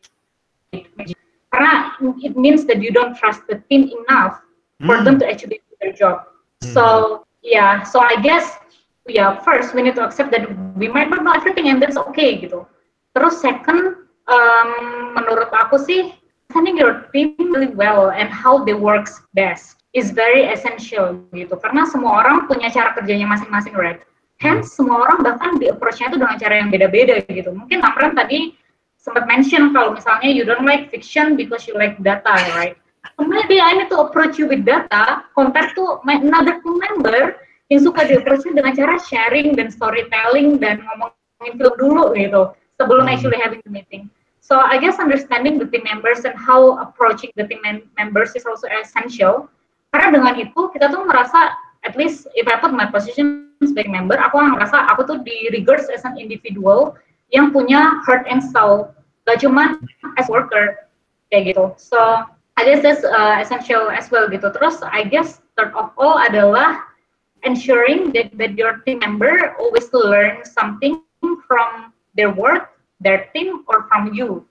karena 1.53 1.93
it 2.25 2.33
means 2.33 2.65
that 2.65 2.81
you 2.81 2.91
don't 2.91 3.13
trust 3.13 3.45
the 3.45 3.61
team 3.69 3.93
enough 3.93 4.41
for 4.81 4.97
mm. 4.97 5.05
them 5.05 5.21
to 5.21 5.29
actually 5.29 5.61
do 5.61 5.73
their 5.85 5.93
job. 5.93 6.25
Mm. 6.65 6.73
So 6.73 6.85
yeah, 7.45 7.85
so 7.85 8.01
I 8.01 8.17
guess 8.25 8.57
yeah, 9.09 9.39
first 9.41 9.75
we 9.75 9.83
need 9.83 9.95
to 9.97 10.05
accept 10.05 10.31
that 10.31 10.47
we 10.77 10.89
might 10.89 11.11
not 11.11 11.25
know 11.25 11.33
everything 11.33 11.69
and 11.69 11.83
that's 11.83 11.97
okay 12.11 12.39
gitu. 12.39 12.67
Terus 13.13 13.41
second, 13.43 14.09
um, 14.31 14.71
menurut 15.19 15.53
aku 15.53 15.77
sih, 15.77 16.17
understanding 16.53 16.77
your 16.77 17.09
team 17.13 17.33
really 17.39 17.73
well 17.73 18.11
and 18.11 18.29
how 18.29 18.63
they 18.65 18.75
works 18.75 19.23
best 19.33 19.81
is 19.97 20.11
very 20.13 20.45
essential 20.53 21.17
gitu. 21.33 21.57
Karena 21.57 21.89
semua 21.89 22.21
orang 22.21 22.45
punya 22.45 22.69
cara 22.69 22.93
kerjanya 22.93 23.25
masing-masing 23.25 23.73
right? 23.73 24.05
Hence 24.37 24.77
semua 24.77 25.01
orang 25.09 25.25
bahkan 25.25 25.57
di 25.57 25.73
approach-nya 25.73 26.13
itu 26.13 26.21
dengan 26.21 26.37
cara 26.37 26.55
yang 26.61 26.69
beda-beda 26.69 27.25
gitu. 27.25 27.57
Mungkin 27.57 27.81
Amran 27.81 28.13
tadi 28.13 28.53
sempat 29.01 29.25
mention 29.25 29.73
kalau 29.73 29.97
misalnya 29.97 30.29
you 30.29 30.45
don't 30.45 30.69
like 30.69 30.93
fiction 30.93 31.41
because 31.41 31.65
you 31.65 31.73
like 31.73 31.97
data 32.05 32.37
right? 32.53 32.77
So 33.17 33.25
maybe 33.33 33.57
I 33.57 33.73
need 33.73 33.89
to 33.89 34.05
approach 34.05 34.37
you 34.37 34.45
with 34.45 34.69
data 34.69 35.25
compared 35.33 35.73
to 35.81 36.05
my 36.05 36.21
another 36.21 36.61
team 36.61 36.77
member 36.77 37.41
yang 37.73 37.81
suka 37.81 38.05
di 38.05 38.21
approach 38.21 38.45
dengan 38.45 38.77
cara 38.77 39.01
sharing 39.01 39.57
dan 39.57 39.73
storytelling 39.73 40.61
dan 40.61 40.85
ngomongin 40.85 41.57
film 41.57 41.75
dulu 41.81 42.13
gitu 42.13 42.53
sebelum 42.77 43.09
hmm. 43.09 43.15
actually 43.17 43.41
having 43.41 43.65
the 43.65 43.73
meeting. 43.73 44.13
So 44.45 44.61
I 44.61 44.77
guess 44.77 45.01
understanding 45.01 45.57
the 45.57 45.65
team 45.73 45.89
members 45.89 46.29
and 46.29 46.37
how 46.37 46.77
approaching 46.85 47.33
the 47.41 47.49
team 47.49 47.65
members 47.97 48.37
is 48.37 48.45
also 48.45 48.69
essential. 48.69 49.49
Karena 49.97 50.13
dengan 50.13 50.35
itu 50.37 50.69
kita 50.77 50.93
tuh 50.93 51.09
merasa 51.09 51.57
at 51.89 51.97
least 51.97 52.29
if 52.37 52.45
I 52.45 52.61
put 52.61 52.77
my 52.77 52.93
position 52.93 53.49
sebagai 53.65 53.89
member 53.89 54.21
aku 54.21 54.37
merasa 54.43 54.85
aku 54.93 55.09
tuh 55.09 55.19
di 55.25 55.49
regards 55.57 55.89
as 55.89 56.05
an 56.05 56.21
individual 56.21 56.99
yang 57.33 57.57
punya 57.57 58.05
heart 58.05 58.29
and 58.29 58.45
soul. 58.45 58.93
Gak 59.25 59.41
cuma 59.41 59.81
as 60.21 60.29
worker 60.29 60.91
kayak 61.33 61.57
gitu. 61.57 61.73
So 61.81 61.97
I 62.61 62.69
guess 62.69 62.85
that's 62.85 63.07
uh, 63.07 63.41
essential 63.41 63.89
as 63.89 64.13
well 64.13 64.29
gitu. 64.29 64.53
Terus 64.53 64.85
I 64.85 65.09
guess 65.09 65.41
third 65.57 65.73
of 65.73 65.95
all 65.97 66.21
adalah 66.21 66.92
ensuring 67.45 68.13
that, 68.13 68.37
that 68.39 68.57
your 68.57 68.79
team 68.87 69.01
member 69.01 69.55
always 69.59 69.93
learn 69.93 70.45
something 70.45 71.03
from 71.47 71.93
their 72.15 72.31
work 72.31 72.73
their 73.03 73.29
team 73.35 73.65
or 73.67 73.85
from 73.91 74.15
you 74.15 74.47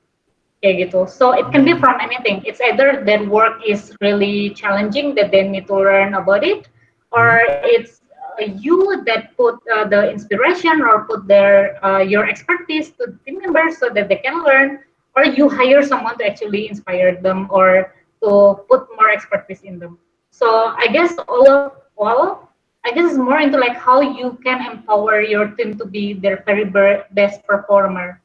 kayak 0.61 0.87
gitu. 0.87 1.09
So 1.09 1.33
it 1.33 1.49
can 1.49 1.65
be 1.65 1.73
from 1.73 1.97
anything. 1.97 2.45
It's 2.45 2.61
either 2.61 3.01
that 3.01 3.21
work 3.25 3.57
is 3.65 3.95
really 3.97 4.53
challenging 4.53 5.17
that 5.17 5.33
they 5.33 5.41
need 5.41 5.65
to 5.71 5.75
learn 5.75 6.13
about 6.13 6.45
it, 6.45 6.69
or 7.09 7.41
it's 7.65 8.05
uh, 8.37 8.45
you 8.45 9.01
that 9.09 9.33
put 9.33 9.57
uh, 9.73 9.89
the 9.89 10.13
inspiration 10.13 10.85
or 10.85 11.09
put 11.09 11.25
their 11.25 11.81
uh, 11.81 12.05
your 12.05 12.29
expertise 12.29 12.93
to 13.01 13.17
team 13.25 13.41
members 13.41 13.81
so 13.81 13.89
that 13.89 14.05
they 14.05 14.21
can 14.21 14.45
learn, 14.45 14.85
or 15.17 15.25
you 15.25 15.49
hire 15.49 15.81
someone 15.81 16.13
to 16.21 16.29
actually 16.29 16.69
inspire 16.69 17.17
them 17.17 17.49
or 17.49 17.97
to 18.21 18.61
put 18.69 18.85
more 18.93 19.09
expertise 19.09 19.65
in 19.65 19.81
them. 19.81 19.97
So 20.29 20.77
I 20.77 20.85
guess 20.93 21.17
all 21.25 21.49
of 21.49 21.73
all. 21.97 22.50
I 22.81 22.91
guess 22.91 23.13
it's 23.13 23.21
more 23.21 23.37
into 23.37 23.61
like 23.61 23.77
how 23.77 24.01
you 24.01 24.41
can 24.41 24.65
empower 24.65 25.21
your 25.21 25.53
team 25.53 25.77
to 25.77 25.85
be 25.85 26.17
their 26.17 26.41
very 26.45 26.65
best 27.13 27.45
performer. 27.45 28.21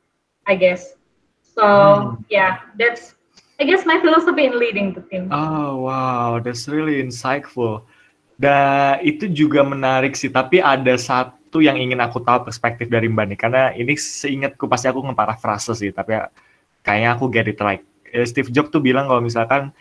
I 0.46 0.54
guess. 0.54 0.94
So 1.42 1.66
hmm. 1.66 2.22
yeah, 2.30 2.62
that's 2.78 3.18
I 3.58 3.64
guess 3.64 3.82
my 3.84 3.98
philosophy 4.00 4.46
in 4.46 4.54
leading 4.56 4.94
the 4.94 5.02
team. 5.10 5.28
Oh 5.34 5.90
wow, 5.90 6.38
that's 6.38 6.70
really 6.70 7.02
insightful. 7.02 7.84
Dan 8.36 9.00
itu 9.00 9.32
juga 9.32 9.64
menarik 9.64 10.12
sih, 10.12 10.28
tapi 10.28 10.60
ada 10.60 10.92
satu 11.00 11.64
yang 11.64 11.80
ingin 11.80 12.04
aku 12.04 12.20
tahu 12.20 12.44
perspektif 12.44 12.92
dari 12.92 13.08
Mbak 13.08 13.26
nih, 13.32 13.38
karena 13.40 13.62
ini 13.72 13.96
seingatku 13.96 14.68
pasti 14.68 14.92
aku 14.92 15.00
ngeparafrase 15.08 15.72
sih, 15.72 15.88
tapi 15.88 16.20
kayaknya 16.84 17.16
aku 17.16 17.32
get 17.32 17.48
it 17.48 17.56
right. 17.64 17.80
Eh, 18.12 18.28
Steve 18.28 18.52
Jobs 18.52 18.68
tuh 18.68 18.84
bilang 18.84 19.08
kalau 19.08 19.24
misalkan 19.24 19.72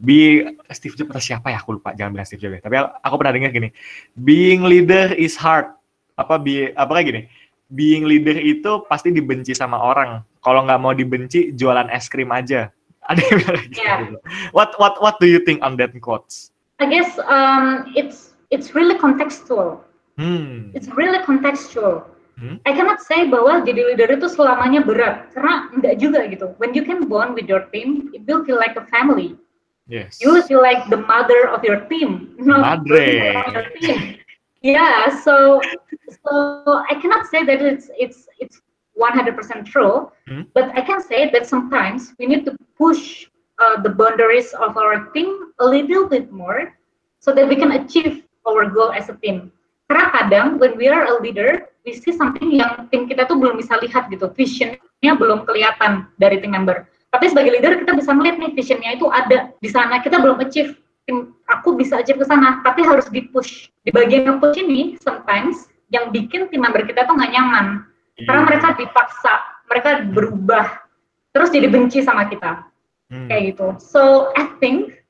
be 0.00 0.42
Steve 0.72 0.96
Jobs 0.96 1.12
atau 1.12 1.20
siapa 1.20 1.52
ya 1.52 1.60
aku 1.60 1.76
lupa 1.76 1.92
jangan 1.92 2.16
bilang 2.16 2.24
Steve 2.24 2.40
Jobs 2.40 2.56
ya. 2.58 2.62
tapi 2.64 2.80
aku 2.80 3.14
pernah 3.20 3.32
dengar 3.36 3.52
gini 3.52 3.68
being 4.16 4.64
leader 4.64 5.12
is 5.14 5.36
hard 5.36 5.68
apa 6.16 6.40
be 6.40 6.72
apa 6.72 6.90
kayak 6.96 7.06
gini 7.12 7.22
being 7.70 8.04
leader 8.04 8.34
itu 8.34 8.82
pasti 8.90 9.14
dibenci 9.14 9.54
sama 9.54 9.78
orang. 9.78 10.26
Kalau 10.42 10.66
nggak 10.66 10.80
mau 10.82 10.92
dibenci, 10.92 11.54
jualan 11.54 11.86
es 11.90 12.10
krim 12.10 12.30
aja. 12.34 12.70
Ada 13.10 13.22
yang 13.26 13.36
bilang 13.42 13.64
gitu. 13.66 13.80
Yeah. 13.80 14.00
What 14.52 14.76
what 14.76 15.00
what 15.00 15.16
do 15.18 15.26
you 15.26 15.40
think 15.42 15.64
on 15.64 15.74
that 15.80 15.94
quotes? 15.98 16.52
I 16.78 16.86
guess 16.86 17.16
um, 17.26 17.90
it's 17.96 18.36
it's 18.52 18.76
really 18.76 18.98
contextual. 18.98 19.82
Hmm. 20.20 20.70
It's 20.76 20.90
really 20.94 21.18
contextual. 21.24 22.06
Hmm? 22.36 22.60
I 22.64 22.72
cannot 22.72 23.04
say 23.04 23.28
bahwa 23.28 23.64
jadi 23.64 23.92
leader 23.92 24.08
itu 24.16 24.28
selamanya 24.32 24.84
berat 24.84 25.32
karena 25.32 25.68
enggak 25.76 25.94
juga 26.00 26.20
gitu. 26.28 26.52
When 26.60 26.72
you 26.72 26.84
can 26.84 27.08
bond 27.08 27.36
with 27.36 27.48
your 27.48 27.68
team, 27.72 28.12
it 28.16 28.24
will 28.24 28.44
feel 28.44 28.56
like 28.56 28.76
a 28.76 28.84
family. 28.88 29.36
Yes. 29.90 30.22
You 30.22 30.38
feel 30.46 30.62
like 30.62 30.86
the 30.86 31.02
mother 31.02 31.50
of 31.50 31.66
your 31.66 31.82
team. 31.90 32.34
Madre. 32.38 33.34
Your 33.34 33.66
team. 33.82 34.20
yeah 34.62 35.08
so 35.08 35.60
so 36.24 36.84
i 36.90 36.94
cannot 37.00 37.26
say 37.26 37.44
that 37.44 37.62
it's 37.62 37.90
it's 37.96 38.28
it's 38.38 38.60
100% 38.98 39.64
true 39.64 40.12
mm-hmm. 40.28 40.42
but 40.52 40.68
i 40.76 40.82
can 40.82 41.00
say 41.00 41.30
that 41.30 41.46
sometimes 41.46 42.12
we 42.18 42.26
need 42.26 42.44
to 42.44 42.56
push 42.76 43.26
uh, 43.58 43.80
the 43.80 43.88
boundaries 43.88 44.52
of 44.52 44.76
our 44.76 45.08
team 45.16 45.52
a 45.60 45.66
little 45.66 46.06
bit 46.06 46.30
more 46.30 46.76
so 47.20 47.32
that 47.32 47.48
we 47.48 47.56
can 47.56 47.72
achieve 47.72 48.24
our 48.46 48.68
goal 48.68 48.92
as 48.92 49.08
a 49.08 49.16
team 49.24 49.50
karena 49.88 50.12
kadang 50.12 50.46
when 50.60 50.76
we 50.76 50.88
are 50.92 51.08
a 51.08 51.16
leader 51.24 51.72
we 51.88 51.96
see 51.96 52.12
something 52.12 52.52
yang 52.52 52.84
tim 52.92 53.08
kita 53.08 53.24
tuh 53.24 53.40
belum 53.40 53.56
bisa 53.56 53.80
lihat 53.80 54.12
gitu 54.12 54.28
visionnya 54.36 55.12
belum 55.16 55.48
kelihatan 55.48 56.04
dari 56.20 56.36
tim 56.36 56.52
member 56.52 56.84
Tapi 57.10 57.26
sebagai 57.30 57.58
leader 57.58 57.82
kita 57.82 57.92
bisa 57.98 58.14
melihat 58.14 58.38
nih 58.38 58.50
visionnya 58.54 58.94
itu 58.94 59.06
ada 59.10 59.50
di 59.58 59.68
sana. 59.70 59.98
Kita 59.98 60.22
belum 60.22 60.38
achieve. 60.42 60.78
Aku 61.50 61.74
bisa 61.74 61.98
achieve 61.98 62.22
ke 62.22 62.26
sana, 62.26 62.62
tapi 62.62 62.86
harus 62.86 63.10
di 63.10 63.26
push. 63.34 63.66
Di 63.82 63.90
bagian 63.90 64.38
push 64.38 64.54
ini, 64.62 64.94
sometimes 65.02 65.66
yang 65.90 66.14
bikin 66.14 66.46
tim 66.54 66.62
member 66.62 66.86
kita 66.86 67.02
tuh 67.02 67.18
nggak 67.18 67.34
nyaman. 67.34 67.82
Karena 68.22 68.46
mereka 68.46 68.78
dipaksa, 68.78 69.42
mereka 69.66 70.06
berubah, 70.06 70.86
terus 71.34 71.50
jadi 71.50 71.66
benci 71.66 71.98
sama 72.04 72.30
kita 72.30 72.62
Hmm. 73.10 73.26
kayak 73.26 73.54
gitu. 73.54 73.74
So 73.82 74.30
I 74.38 74.46
think 74.62 75.02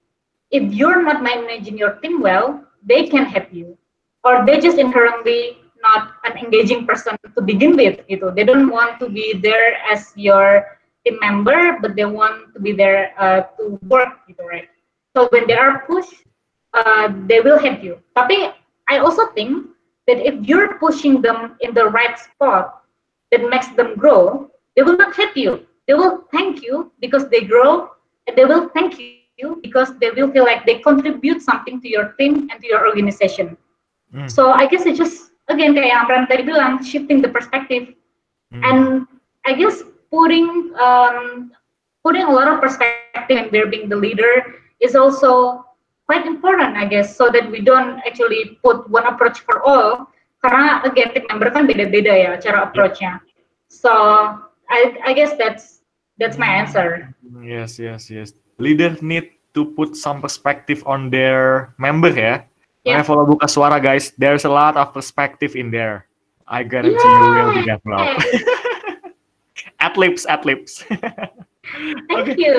if 0.49 0.65
you're 0.73 1.05
not 1.05 1.21
managing 1.21 1.77
your 1.77 2.01
team 2.01 2.25
well, 2.25 2.65
they 2.81 3.05
can 3.05 3.29
help 3.29 3.53
you, 3.53 3.77
or 4.25 4.49
they 4.49 4.57
just 4.57 4.81
inherently 4.81 5.61
not 5.85 6.17
an 6.25 6.41
engaging 6.41 6.89
person 6.89 7.21
to 7.21 7.41
begin 7.45 7.77
with. 7.77 8.01
Gitu. 8.09 8.33
They 8.33 8.45
don't 8.45 8.73
want 8.73 8.97
to 9.05 9.13
be 9.13 9.37
there 9.37 9.77
as 9.93 10.17
your 10.17 10.65
team 11.05 11.19
member, 11.21 11.79
but 11.81 11.97
they 11.97 12.05
want 12.05 12.53
to 12.55 12.61
be 12.61 12.73
there 12.73 13.15
uh, 13.19 13.43
to 13.59 13.79
work. 13.89 14.21
Gitu, 14.29 14.43
right? 14.45 14.69
So 15.17 15.29
when 15.31 15.47
they 15.47 15.57
are 15.57 15.85
pushed, 15.87 16.27
uh, 16.75 17.13
they 17.27 17.41
will 17.41 17.59
help 17.59 17.83
you. 17.83 17.99
Tapi 18.17 18.53
I 18.89 18.99
also 18.99 19.29
think 19.33 19.71
that 20.07 20.19
if 20.19 20.35
you're 20.47 20.79
pushing 20.79 21.23
them 21.23 21.57
in 21.61 21.75
the 21.75 21.87
right 21.87 22.19
spot 22.19 22.83
that 23.31 23.43
makes 23.49 23.69
them 23.75 23.95
grow, 23.97 24.51
they 24.77 24.83
will 24.83 24.97
not 24.97 25.15
hate 25.15 25.37
you. 25.37 25.67
They 25.87 25.95
will 25.95 26.25
thank 26.31 26.63
you 26.63 26.93
because 27.01 27.29
they 27.29 27.43
grow, 27.43 27.91
and 28.27 28.37
they 28.37 28.45
will 28.45 28.71
thank 28.71 28.99
you 28.99 29.59
because 29.63 29.97
they 29.99 30.11
will 30.11 30.31
feel 30.31 30.45
like 30.45 30.67
they 30.67 30.79
contribute 30.79 31.43
something 31.43 31.81
to 31.81 31.89
your 31.89 32.15
team 32.19 32.49
and 32.51 32.61
to 32.61 32.67
your 32.67 32.87
organization. 32.87 33.57
Hmm. 34.13 34.29
So 34.29 34.53
I 34.53 34.67
guess 34.67 34.87
it's 34.87 34.99
just 34.99 35.33
again 35.51 35.75
kayak 35.75 36.07
Amran 36.07 36.27
tadi 36.31 36.47
bilang, 36.47 36.83
shifting 36.85 37.19
the 37.23 37.31
perspective 37.31 37.95
Hmm. 38.51 38.65
and 38.65 39.07
I 39.47 39.55
guess 39.55 39.83
putting 40.11 40.75
um, 40.77 41.51
putting 42.03 42.23
a 42.23 42.31
lot 42.31 42.49
of 42.49 42.61
perspective 42.61 43.39
and 43.39 43.51
there 43.51 43.67
being 43.67 43.89
the 43.89 43.97
leader 43.97 44.61
is 44.81 44.95
also 44.95 45.65
quite 46.07 46.27
important, 46.27 46.77
I 46.77 46.87
guess, 46.87 47.15
so 47.15 47.31
that 47.31 47.51
we 47.51 47.61
don't 47.61 48.03
actually 48.03 48.59
put 48.65 48.89
one 48.91 49.07
approach 49.07 49.41
for 49.47 49.63
all. 49.63 50.11
Karena 50.43 50.83
again, 50.83 51.15
member 51.31 51.53
kan 51.55 51.69
beda-beda 51.69 52.11
ya 52.11 52.31
cara 52.41 52.67
approach-nya. 52.67 53.21
So 53.69 53.93
I 54.67 54.99
I 55.05 55.13
guess 55.13 55.37
that's 55.37 55.85
that's 56.19 56.41
my 56.41 56.49
answer. 56.49 57.13
Yes, 57.39 57.79
yes, 57.79 58.11
yes. 58.11 58.35
Leader 58.59 58.97
need 59.05 59.37
to 59.55 59.71
put 59.77 59.95
some 59.95 60.19
perspective 60.25 60.83
on 60.89 61.13
their 61.13 61.77
member 61.77 62.11
ya. 62.11 62.43
Yeah. 62.83 62.99
Makanya 62.99 63.05
follow 63.05 63.27
buka 63.29 63.47
suara 63.47 63.77
guys. 63.77 64.17
There's 64.17 64.49
a 64.49 64.53
lot 64.53 64.81
of 64.81 64.97
perspective 64.97 65.55
in 65.55 65.69
there. 65.71 66.09
I 66.51 66.65
guarantee 66.67 66.99
you 66.99 67.31
will 67.31 67.55
be 67.55 67.63
developed. 67.69 68.27
at 69.81 69.97
lips, 69.97 70.25
at 70.29 70.45
lips. 70.45 70.85
Thank 72.09 72.39
you. 72.39 72.57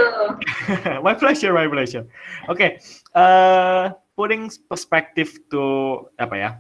my 1.06 1.14
pleasure, 1.14 1.54
my 1.54 1.68
pleasure. 1.68 2.06
Oke, 2.50 2.82
eh, 3.16 3.84
putting 4.18 4.50
perspective 4.70 5.30
to 5.50 6.06
apa 6.18 6.36
ya? 6.38 6.52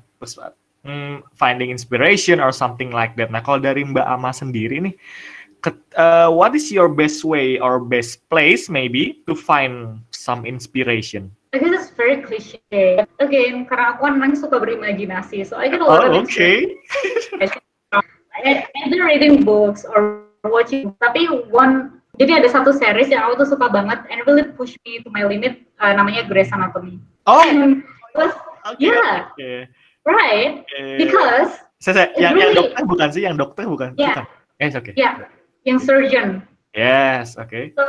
hmm, 0.86 1.22
finding 1.38 1.70
inspiration 1.70 2.39
or 2.39 2.51
something 2.51 2.89
like 2.89 3.16
that. 3.18 3.30
Nah, 3.30 3.41
kalau 3.41 3.62
dari 3.62 3.86
Mbak 3.86 4.05
Ama 4.05 4.34
sendiri 4.34 4.82
nih, 4.82 4.95
eh, 5.97 6.30
what 6.30 6.57
is 6.57 6.74
your 6.74 6.89
best 6.89 7.22
way 7.26 7.62
or 7.62 7.82
best 7.82 8.26
place 8.30 8.70
maybe 8.70 9.22
to 9.30 9.38
find 9.38 10.01
some 10.09 10.45
inspiration? 10.45 11.30
I 11.53 11.59
guess 11.59 11.76
it's 11.76 11.91
very 11.91 12.24
cliche. 12.24 12.64
Again, 13.20 13.68
karena 13.68 13.99
aku 13.99 14.07
kan 14.07 14.32
suka 14.39 14.55
berimajinasi, 14.55 15.43
so 15.43 15.59
I 15.59 15.68
get 15.68 15.84
a 15.84 15.86
lot 15.86 16.07
of 16.07 16.16
Oh, 16.16 16.24
okay. 16.24 16.80
I- 18.41 18.64
either 18.88 19.03
reading 19.03 19.43
books 19.43 19.84
or 19.84 20.30
watching. 20.45 20.93
Tapi 20.97 21.29
one, 21.49 22.01
jadi 22.17 22.41
ada 22.41 22.49
satu 22.49 22.73
series 22.73 23.13
yang 23.13 23.29
aku 23.29 23.45
tuh 23.45 23.53
suka 23.53 23.69
banget 23.69 24.01
and 24.09 24.25
really 24.25 24.45
push 24.57 24.73
me 24.85 25.01
to 25.05 25.09
my 25.13 25.21
limit. 25.21 25.61
uh, 25.81 25.93
namanya 25.93 26.25
Grey's 26.29 26.53
Anatomy. 26.53 27.01
Oh, 27.25 27.41
And 27.41 27.81
it 27.81 28.15
was 28.15 28.33
oke. 28.69 28.77
Yeah. 28.77 29.29
oke, 29.33 29.49
right 30.05 30.61
oke. 30.61 30.97
because 31.01 31.49
Saya, 31.81 31.93
saya, 31.97 32.07
yang, 32.13 32.37
yang 32.37 32.53
really- 32.53 32.57
dokter 32.69 32.83
bukan 32.85 33.07
sih? 33.09 33.21
Yang 33.25 33.35
dokter 33.41 33.65
bukan? 33.65 33.89
Yeah. 33.97 34.21
Bukan. 34.21 34.25
Yes, 34.61 34.73
oke. 34.77 34.91
yeah, 34.93 35.13
yang 35.65 35.81
surgeon. 35.81 36.45
Yes, 36.77 37.33
oke. 37.33 37.73
So 37.73 37.85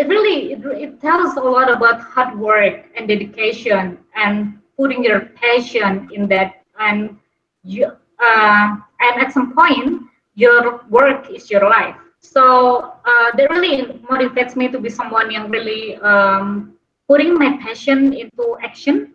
it 0.00 0.08
really 0.08 0.56
it, 0.56 0.64
it 0.72 0.92
tells 1.04 1.36
a 1.36 1.44
lot 1.44 1.68
about 1.68 2.00
hard 2.00 2.32
work 2.40 2.88
and 2.96 3.04
dedication 3.04 4.00
and 4.16 4.56
putting 4.80 5.04
your 5.04 5.28
passion 5.36 6.08
in 6.08 6.24
that 6.32 6.64
and 6.80 7.20
you 7.60 7.92
uh, 8.16 8.66
and 8.80 9.14
at 9.20 9.28
some 9.36 9.52
point 9.52 9.99
your 10.34 10.84
work 10.88 11.30
is 11.30 11.50
your 11.50 11.68
life. 11.68 11.96
So 12.20 12.92
uh, 13.04 13.28
that 13.36 13.50
really 13.50 14.00
motivates 14.10 14.56
me 14.56 14.68
to 14.68 14.78
be 14.78 14.90
someone 14.90 15.30
yang 15.30 15.48
really 15.48 15.96
um, 16.04 16.76
putting 17.08 17.34
my 17.34 17.56
passion 17.62 18.12
into 18.12 18.56
action 18.62 19.14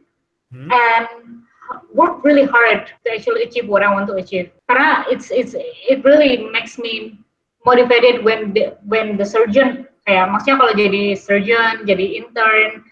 Hmm. 0.56 0.72
and 0.72 1.08
work 1.94 2.24
really 2.24 2.46
hard 2.46 2.88
to 3.04 3.12
actually 3.12 3.44
achieve 3.44 3.68
what 3.68 3.84
I 3.84 3.92
want 3.92 4.08
to 4.08 4.16
achieve. 4.16 4.52
Karena 4.70 5.04
it's 5.10 5.32
it's 5.32 5.56
it 5.58 6.06
really 6.06 6.46
makes 6.54 6.78
me 6.78 7.20
motivated 7.66 8.24
when 8.24 8.54
the 8.54 8.78
when 8.86 9.18
the 9.18 9.26
surgeon 9.26 9.90
kayak 10.06 10.30
maksudnya 10.30 10.56
kalau 10.62 10.74
jadi 10.78 11.18
surgeon 11.18 11.82
jadi 11.90 12.22
intern 12.22 12.86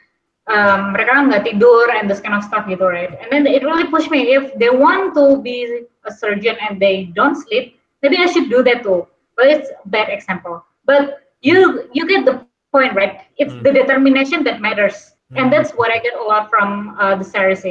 um, 0.49 0.97
mereka 0.97 1.13
kan 1.13 1.24
nggak 1.30 1.45
tidur 1.45 1.86
and 1.93 2.09
this 2.09 2.17
kind 2.17 2.34
of 2.34 2.41
stuff 2.41 2.65
gitu 2.65 2.82
right 2.82 3.13
and 3.21 3.30
then 3.30 3.45
it 3.45 3.61
really 3.61 3.86
push 3.86 4.09
me 4.09 4.34
if 4.34 4.49
they 4.57 4.74
want 4.74 5.13
to 5.13 5.38
be 5.45 5.86
a 6.09 6.11
surgeon 6.11 6.57
and 6.65 6.82
they 6.82 7.13
don't 7.13 7.38
sleep 7.38 7.78
maybe 8.04 8.20
I 8.20 8.28
should 8.28 8.51
do 8.51 8.62
that 8.68 8.84
too 8.84 9.08
but 9.34 9.47
it's 9.47 9.72
a 9.72 9.88
bad 9.88 10.12
example 10.12 10.62
but 10.84 11.24
you 11.39 11.88
you 11.95 12.04
get 12.06 12.28
the 12.28 12.43
point 12.70 12.93
right 12.93 13.24
it's 13.39 13.56
Mm. 13.56 13.64
the 13.64 13.72
determination 13.72 14.43
that 14.43 14.60
matters 14.60 15.16
Mm. 15.32 15.39
and 15.39 15.45
that's 15.49 15.72
what 15.74 15.89
I 15.89 15.97
get 15.97 16.14
a 16.14 16.22
lot 16.22 16.51
from 16.51 16.93
uh, 16.99 17.16
the 17.16 17.26
series 17.26 17.64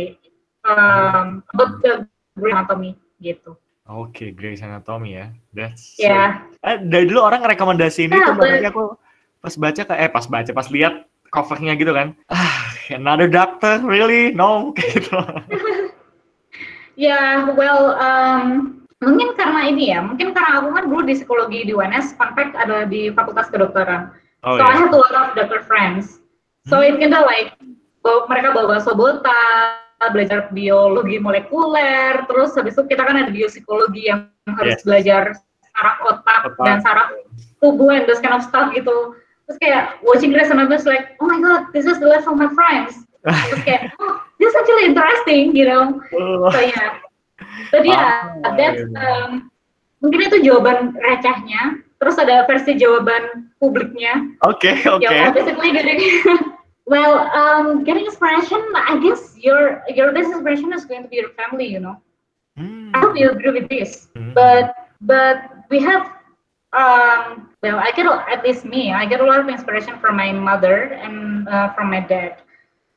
um, 0.64 1.44
about 1.54 1.78
the 1.84 2.08
anatomy 2.40 2.96
gitu 3.20 3.54
Oke, 3.82 4.30
Grey's 4.38 4.62
Anatomy 4.62 5.18
ya. 5.18 5.26
That's 5.50 5.98
so- 5.98 6.06
ya 6.06 6.46
Eh, 6.62 6.78
dari 6.86 7.10
dulu 7.10 7.18
orang 7.18 7.42
rekomendasi 7.42 8.06
ini 8.06 8.14
Yeah, 8.14 8.30
tuh 8.30 8.34
makanya 8.38 8.70
aku 8.70 8.94
pas 9.42 9.54
baca 9.58 9.82
ke 9.82 9.94
eh 9.98 10.06
pas 10.06 10.22
baca 10.30 10.50
pas 10.54 10.68
lihat 10.70 11.02
covernya 11.34 11.74
gitu 11.74 11.90
kan. 11.90 12.14
Ah, 12.30 12.70
another 12.94 13.26
doctor 13.26 13.82
really? 13.82 14.30
No 14.30 14.70
gitu. 14.78 15.18
Ya, 16.96 17.48
well, 17.56 17.96
um, 17.96 18.81
mungkin 19.02 19.34
karena 19.34 19.66
ini 19.66 19.90
ya, 19.90 20.00
mungkin 20.00 20.30
karena 20.30 20.62
aku 20.62 20.68
kan 20.72 20.84
dulu 20.86 21.02
di 21.02 21.14
psikologi 21.18 21.66
di 21.66 21.74
UNS, 21.74 22.14
fun 22.14 22.30
fact 22.38 22.54
ada 22.54 22.86
di 22.86 23.10
Fakultas 23.10 23.50
Kedokteran. 23.50 24.14
Oh 24.46 24.58
so 24.58 24.62
I 24.62 24.74
ya. 24.74 24.78
have 24.86 24.94
a 24.94 24.98
lot 24.98 25.14
of 25.14 25.26
doctor 25.34 25.62
friends. 25.66 26.22
So 26.70 26.78
it 26.78 26.98
kinda 26.98 27.22
like, 27.22 27.58
bawa- 28.00 28.30
mereka 28.30 28.54
bawa 28.54 28.78
sobota, 28.78 29.34
belajar 30.10 30.50
biologi 30.50 31.18
molekuler, 31.18 32.26
terus 32.26 32.54
habis 32.54 32.74
itu 32.74 32.86
kita 32.90 33.02
kan 33.06 33.18
ada 33.18 33.30
biopsikologi 33.30 34.10
yang 34.10 34.30
harus 34.58 34.78
Yes. 34.78 34.82
belajar 34.82 35.22
saraf 35.72 35.96
otak 36.06 36.40
Otak. 36.54 36.64
dan 36.66 36.78
saraf 36.82 37.08
tubuh 37.58 37.94
and 37.94 38.06
those 38.10 38.18
kind 38.18 38.34
of 38.34 38.42
stuff 38.42 38.70
gitu. 38.74 39.14
Terus 39.46 39.58
kayak 39.62 39.82
watching 40.02 40.30
Grey's 40.34 40.50
Anatomy 40.50 40.78
is 40.78 40.86
like, 40.86 41.14
oh 41.18 41.26
my 41.30 41.38
god, 41.38 41.70
this 41.70 41.86
is 41.86 41.98
the 41.98 42.06
life 42.06 42.26
of 42.26 42.34
my 42.34 42.50
friends. 42.50 42.98
Terus 43.50 43.62
kayak, 43.62 43.82
oh, 44.02 44.18
this 44.42 44.50
is 44.50 44.56
actually 44.58 44.90
interesting, 44.90 45.54
you 45.54 45.66
know. 45.70 46.02
Oh, 46.18 46.50
So 46.50 46.58
yeah, 46.58 46.98
but 47.70 47.84
yeah, 47.86 48.34
Ah, 48.44 48.54
that's 48.56 48.82
iya. 48.82 48.98
um, 48.98 49.50
mungkin 50.02 50.26
itu 50.28 50.42
jawaban 50.44 50.94
recehnya. 50.98 51.82
Terus 52.02 52.18
ada 52.18 52.44
versi 52.50 52.74
jawaban 52.76 53.52
publiknya. 53.62 54.34
Oke, 54.42 54.74
oke. 54.86 55.02
Ya, 55.02 55.30
well, 55.30 55.32
basically 55.34 55.70
getting 55.70 56.00
well, 56.90 57.30
um, 57.30 57.84
getting 57.86 58.04
inspiration. 58.06 58.58
I 58.74 58.98
guess 59.02 59.36
your 59.38 59.82
your 59.90 60.10
best 60.12 60.34
inspiration 60.34 60.72
is 60.74 60.84
going 60.84 61.06
to 61.06 61.10
be 61.10 61.22
your 61.22 61.30
family. 61.38 61.68
You 61.70 61.80
know, 61.80 61.96
Hmm. 62.56 62.90
I 62.94 63.00
hope 63.00 63.16
you 63.16 63.30
agree 63.30 63.50
with 63.60 63.68
this. 63.68 64.08
Hmm. 64.16 64.32
But 64.34 64.74
but 65.00 65.64
we 65.70 65.80
have 65.80 66.04
um, 66.72 67.50
well, 67.62 67.78
I 67.78 67.90
get 67.96 68.06
at 68.06 68.44
least 68.44 68.64
me. 68.64 68.92
I 68.92 69.06
get 69.06 69.20
a 69.20 69.24
lot 69.24 69.40
of 69.40 69.48
inspiration 69.48 69.98
from 69.98 70.16
my 70.16 70.32
mother 70.32 70.92
and 70.92 71.48
uh, 71.48 71.72
from 71.74 71.90
my 71.90 72.00
dad 72.00 72.42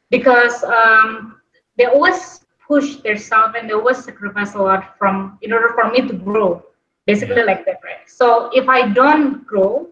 because 0.10 0.64
um, 0.64 1.40
they 1.78 1.86
always 1.86 2.45
push 2.68 2.98
themselves 3.06 3.56
and 3.58 3.70
they 3.70 3.74
always 3.74 4.04
sacrifice 4.04 4.56
a 4.56 4.62
lot 4.62 4.98
from 4.98 5.38
in 5.42 5.54
order 5.54 5.70
for 5.74 5.90
me 5.92 6.02
to 6.08 6.14
grow. 6.14 6.64
Basically 7.06 7.44
like 7.44 7.66
that, 7.66 7.80
right? 7.86 8.02
So 8.08 8.50
if 8.54 8.68
I 8.68 8.90
don't 8.90 9.46
grow, 9.46 9.90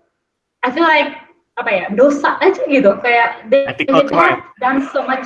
I 0.63 0.71
feel 0.71 0.83
like 0.83 1.13
apa 1.53 1.69
ya 1.69 1.85
dosa 1.93 2.41
aja 2.41 2.65
gitu 2.65 2.97
kayak 3.05 3.45
they, 3.53 3.69
they 3.77 4.01
have 4.17 4.41
done 4.57 4.81
so 4.89 5.05
much. 5.05 5.21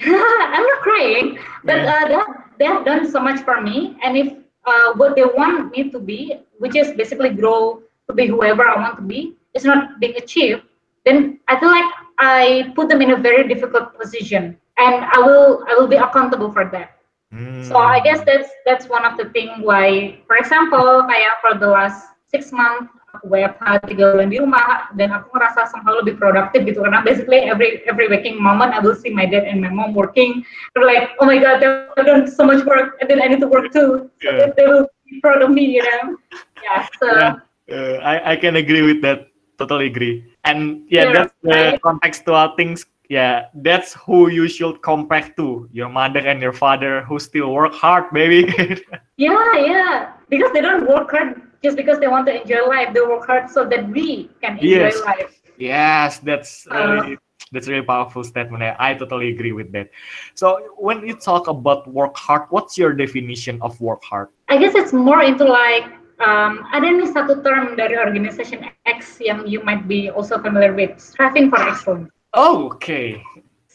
I'm 0.04 0.64
not 0.64 0.80
crying, 0.84 1.40
but 1.64 1.80
Yeah. 1.80 1.92
uh, 1.92 2.04
they, 2.08 2.16
have, 2.16 2.32
they 2.60 2.66
have 2.68 2.82
done 2.84 3.02
so 3.08 3.20
much 3.20 3.40
for 3.44 3.60
me, 3.60 3.96
and 4.04 4.16
if 4.16 4.28
uh, 4.64 4.92
what 4.96 5.16
they 5.16 5.24
want 5.24 5.72
me 5.72 5.88
to 5.92 5.98
be, 6.00 6.40
which 6.60 6.76
is 6.76 6.92
basically 6.96 7.30
grow 7.32 7.80
to 8.08 8.12
be 8.12 8.26
whoever 8.28 8.64
I 8.68 8.76
want 8.76 8.96
to 8.96 9.04
be, 9.04 9.36
is 9.54 9.64
not 9.64 10.00
being 10.00 10.16
achieved, 10.16 10.64
then 11.04 11.40
I 11.48 11.60
feel 11.60 11.68
like 11.68 11.88
I 12.18 12.72
put 12.76 12.88
them 12.88 13.00
in 13.00 13.12
a 13.12 13.16
very 13.20 13.48
difficult 13.48 13.96
position, 13.96 14.56
and 14.80 15.04
I 15.04 15.18
will 15.20 15.62
I 15.68 15.76
will 15.76 15.86
be 15.88 16.00
accountable 16.00 16.50
for 16.50 16.64
that. 16.72 16.96
Hmm. 17.30 17.62
So 17.62 17.76
I 17.76 18.00
guess 18.00 18.24
that's 18.24 18.48
that's 18.66 18.88
one 18.88 19.04
of 19.04 19.14
the 19.20 19.28
thing 19.30 19.62
why, 19.62 20.18
for 20.26 20.34
example, 20.40 21.04
kayak 21.06 21.38
for 21.44 21.54
the 21.54 21.68
last 21.68 22.10
six 22.26 22.50
months, 22.50 22.90
aku 23.14 23.30
WFH 23.30 23.86
tiga 23.90 24.14
bulan 24.14 24.30
di 24.30 24.38
rumah 24.38 24.90
dan 24.98 25.14
aku 25.14 25.34
ngerasa 25.34 25.66
somehow 25.70 25.98
lebih 25.98 26.18
produktif 26.18 26.66
gitu 26.66 26.82
karena 26.82 27.02
basically 27.02 27.46
every 27.46 27.82
every 27.86 28.06
waking 28.10 28.38
moment 28.38 28.74
I 28.74 28.82
will 28.82 28.98
see 28.98 29.10
my 29.14 29.26
dad 29.28 29.46
and 29.46 29.62
my 29.62 29.70
mom 29.70 29.94
working. 29.94 30.42
They're 30.74 30.86
like, 30.86 31.14
oh 31.22 31.26
my 31.26 31.38
god, 31.38 31.62
they've 31.62 32.06
done 32.06 32.26
so 32.26 32.42
much 32.42 32.66
work 32.66 32.98
and 32.98 33.06
then 33.06 33.22
I 33.22 33.30
need 33.30 33.42
to 33.44 33.50
work 33.50 33.70
too. 33.70 34.10
So 34.22 34.30
Yeah. 34.30 34.50
they 34.56 34.66
will 34.66 34.86
be 35.06 35.22
proud 35.22 35.42
of 35.42 35.54
me, 35.54 35.78
you 35.78 35.82
know. 35.86 36.18
Yeah. 36.62 36.80
So 36.98 37.06
Yeah. 37.06 37.34
Uh, 37.70 38.02
I 38.02 38.14
I 38.24 38.36
can 38.38 38.58
agree 38.58 38.82
with 38.82 38.98
that. 39.06 39.30
Totally 39.54 39.86
agree. 39.86 40.26
And 40.42 40.88
yeah, 40.90 41.06
Yeah, 41.06 41.12
that's 41.14 41.34
the 41.46 41.54
right. 41.54 41.78
contextual 41.78 42.58
things. 42.58 42.82
Yeah, 43.10 43.50
that's 43.58 43.94
who 44.06 44.30
you 44.30 44.46
should 44.46 44.82
compare 44.86 45.26
to. 45.36 45.68
Your 45.74 45.90
mother 45.90 46.22
and 46.22 46.40
your 46.40 46.54
father 46.54 47.02
who 47.02 47.18
still 47.18 47.50
work 47.50 47.74
hard, 47.74 48.06
baby. 48.14 48.46
yeah, 49.18 49.50
yeah, 49.58 50.12
because 50.30 50.52
they 50.54 50.62
don't 50.62 50.86
work 50.86 51.10
hard 51.10 51.42
just 51.58 51.76
because 51.76 51.98
they 51.98 52.06
want 52.06 52.30
to 52.30 52.40
enjoy 52.40 52.62
life. 52.70 52.94
They 52.94 53.02
work 53.02 53.26
hard 53.26 53.50
so 53.50 53.66
that 53.66 53.90
we 53.90 54.30
can 54.40 54.62
enjoy 54.62 54.94
Yes. 54.94 55.02
life. 55.02 55.32
yes, 55.58 56.22
that's 56.22 56.70
Uh, 56.70 56.86
really 57.02 57.18
that's 57.50 57.66
really 57.66 57.82
powerful 57.82 58.22
statement. 58.22 58.62
I, 58.62 58.78
I 58.78 58.94
totally 58.94 59.34
agree 59.34 59.50
with 59.50 59.74
that. 59.74 59.90
So 60.38 60.70
when 60.78 61.02
you 61.02 61.18
talk 61.18 61.50
about 61.50 61.90
work 61.90 62.14
hard, 62.14 62.46
what's 62.54 62.78
your 62.78 62.94
definition 62.94 63.58
of 63.58 63.74
work 63.82 64.06
hard? 64.06 64.30
I 64.46 64.54
guess 64.54 64.78
it's 64.78 64.94
more 64.94 65.26
into 65.26 65.42
like 65.42 65.90
um, 66.22 66.62
ada 66.70 66.86
nih 66.86 67.10
satu 67.10 67.42
term 67.42 67.74
dari 67.74 67.98
organization 67.98 68.62
X 68.86 69.18
yang 69.18 69.42
you 69.50 69.58
might 69.66 69.90
be 69.90 70.06
also 70.14 70.38
familiar 70.38 70.70
with, 70.70 70.94
striving 71.02 71.50
for 71.50 71.58
excellence. 71.58 72.14
Okay. 72.34 73.22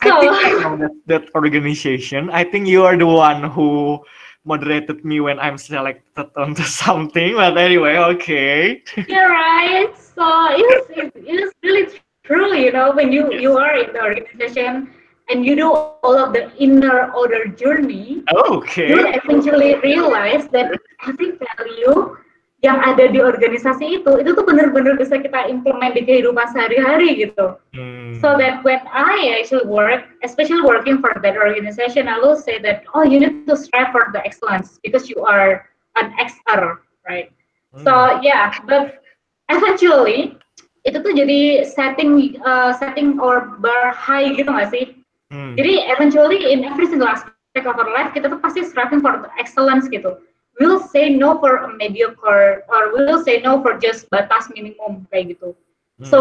I 0.02 0.20
think 0.20 0.32
I 0.34 0.52
know 0.62 0.78
that, 0.78 0.92
that 1.08 1.36
organization. 1.36 2.30
I 2.30 2.44
think 2.44 2.68
you 2.68 2.84
are 2.84 2.98
the 2.98 3.08
one 3.08 3.44
who 3.44 4.04
moderated 4.46 5.04
me 5.04 5.20
when 5.20 5.40
I'm 5.40 5.58
selected 5.58 6.30
onto 6.38 6.64
something. 6.64 7.36
But 7.36 7.58
anyway, 7.58 7.98
okay. 7.98 8.84
Yeah, 9.08 9.26
right. 9.26 9.92
So 9.98 10.24
it's, 10.52 10.88
it's, 10.90 11.12
it's 11.16 11.54
really 11.64 12.00
true, 12.24 12.54
you 12.56 12.72
know, 12.72 12.92
when 12.94 13.12
you 13.12 13.34
you 13.34 13.58
are 13.58 13.76
in 13.78 13.94
the 13.94 14.02
organization 14.04 14.92
and 15.30 15.46
you 15.46 15.56
do 15.56 15.74
all 15.74 16.18
of 16.18 16.34
the 16.34 16.56
inner 16.58 17.12
order 17.12 17.46
journey, 17.48 18.24
Okay. 18.32 18.90
you 18.90 19.08
eventually 19.08 19.76
realize 19.80 20.48
that 20.50 20.78
every 21.08 21.32
value 21.42 22.18
yang 22.66 22.82
ada 22.82 23.06
di 23.06 23.22
organisasi 23.22 24.02
itu 24.02 24.12
itu 24.18 24.34
tuh 24.34 24.42
benar-benar 24.42 24.98
bisa 24.98 25.22
kita 25.22 25.46
implement 25.46 25.94
di 25.94 26.02
kehidupan 26.02 26.50
sehari-hari 26.50 27.14
gitu. 27.30 27.62
Hmm. 27.78 28.18
So 28.18 28.34
that 28.42 28.66
when 28.66 28.82
I 28.90 29.38
actually 29.38 29.70
work, 29.70 30.10
especially 30.26 30.66
working 30.66 30.98
for 30.98 31.14
that 31.22 31.38
organization, 31.38 32.10
I 32.10 32.18
will 32.18 32.34
say 32.34 32.58
that 32.66 32.82
oh, 32.98 33.06
you 33.06 33.22
need 33.22 33.46
to 33.46 33.54
strive 33.54 33.94
for 33.94 34.10
the 34.10 34.26
excellence 34.26 34.82
because 34.82 35.06
you 35.14 35.22
are 35.22 35.70
an 35.94 36.10
XR, 36.18 36.82
right? 37.06 37.30
Hmm. 37.78 37.86
So 37.86 37.94
yeah, 38.26 38.58
but 38.66 39.06
eventually 39.54 40.42
itu 40.90 40.98
tuh 41.06 41.14
jadi 41.14 41.70
setting 41.70 42.42
uh, 42.42 42.74
setting 42.82 43.22
or 43.22 43.62
bar 43.62 43.94
high 43.94 44.34
gitu 44.34 44.50
nggak 44.50 44.74
sih? 44.74 44.86
Hmm. 45.30 45.54
Jadi 45.54 45.86
eventually 45.94 46.50
in 46.50 46.66
every 46.66 46.90
single 46.90 47.10
aspect 47.10 47.70
of 47.70 47.78
our 47.78 47.94
life 47.94 48.10
kita 48.18 48.26
tuh 48.26 48.42
pasti 48.42 48.66
striving 48.66 49.06
for 49.06 49.22
the 49.22 49.30
excellence 49.38 49.86
gitu. 49.86 50.18
We'll 50.60 50.80
say 50.80 51.10
no 51.12 51.38
for 51.40 51.68
a 51.68 51.76
mediocre 51.76 52.64
or 52.72 52.82
we'll 52.96 53.24
say 53.24 53.42
no 53.44 53.60
for 53.60 53.76
just 53.76 54.08
batas 54.08 54.48
minimum 54.56 55.04
kayak 55.12 55.36
gitu. 55.36 55.52
Hmm. 56.00 56.08
So 56.08 56.18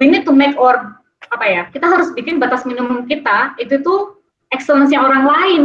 we 0.00 0.08
need 0.08 0.24
to 0.24 0.32
make 0.32 0.56
or 0.56 0.96
apa 1.32 1.44
ya? 1.44 1.62
Kita 1.68 1.84
harus 1.84 2.12
bikin 2.16 2.40
batas 2.40 2.64
minimum 2.64 3.04
kita 3.04 3.56
itu 3.60 3.84
tuh 3.84 4.16
excellence 4.56 4.92
orang 4.96 5.28
lain 5.28 5.62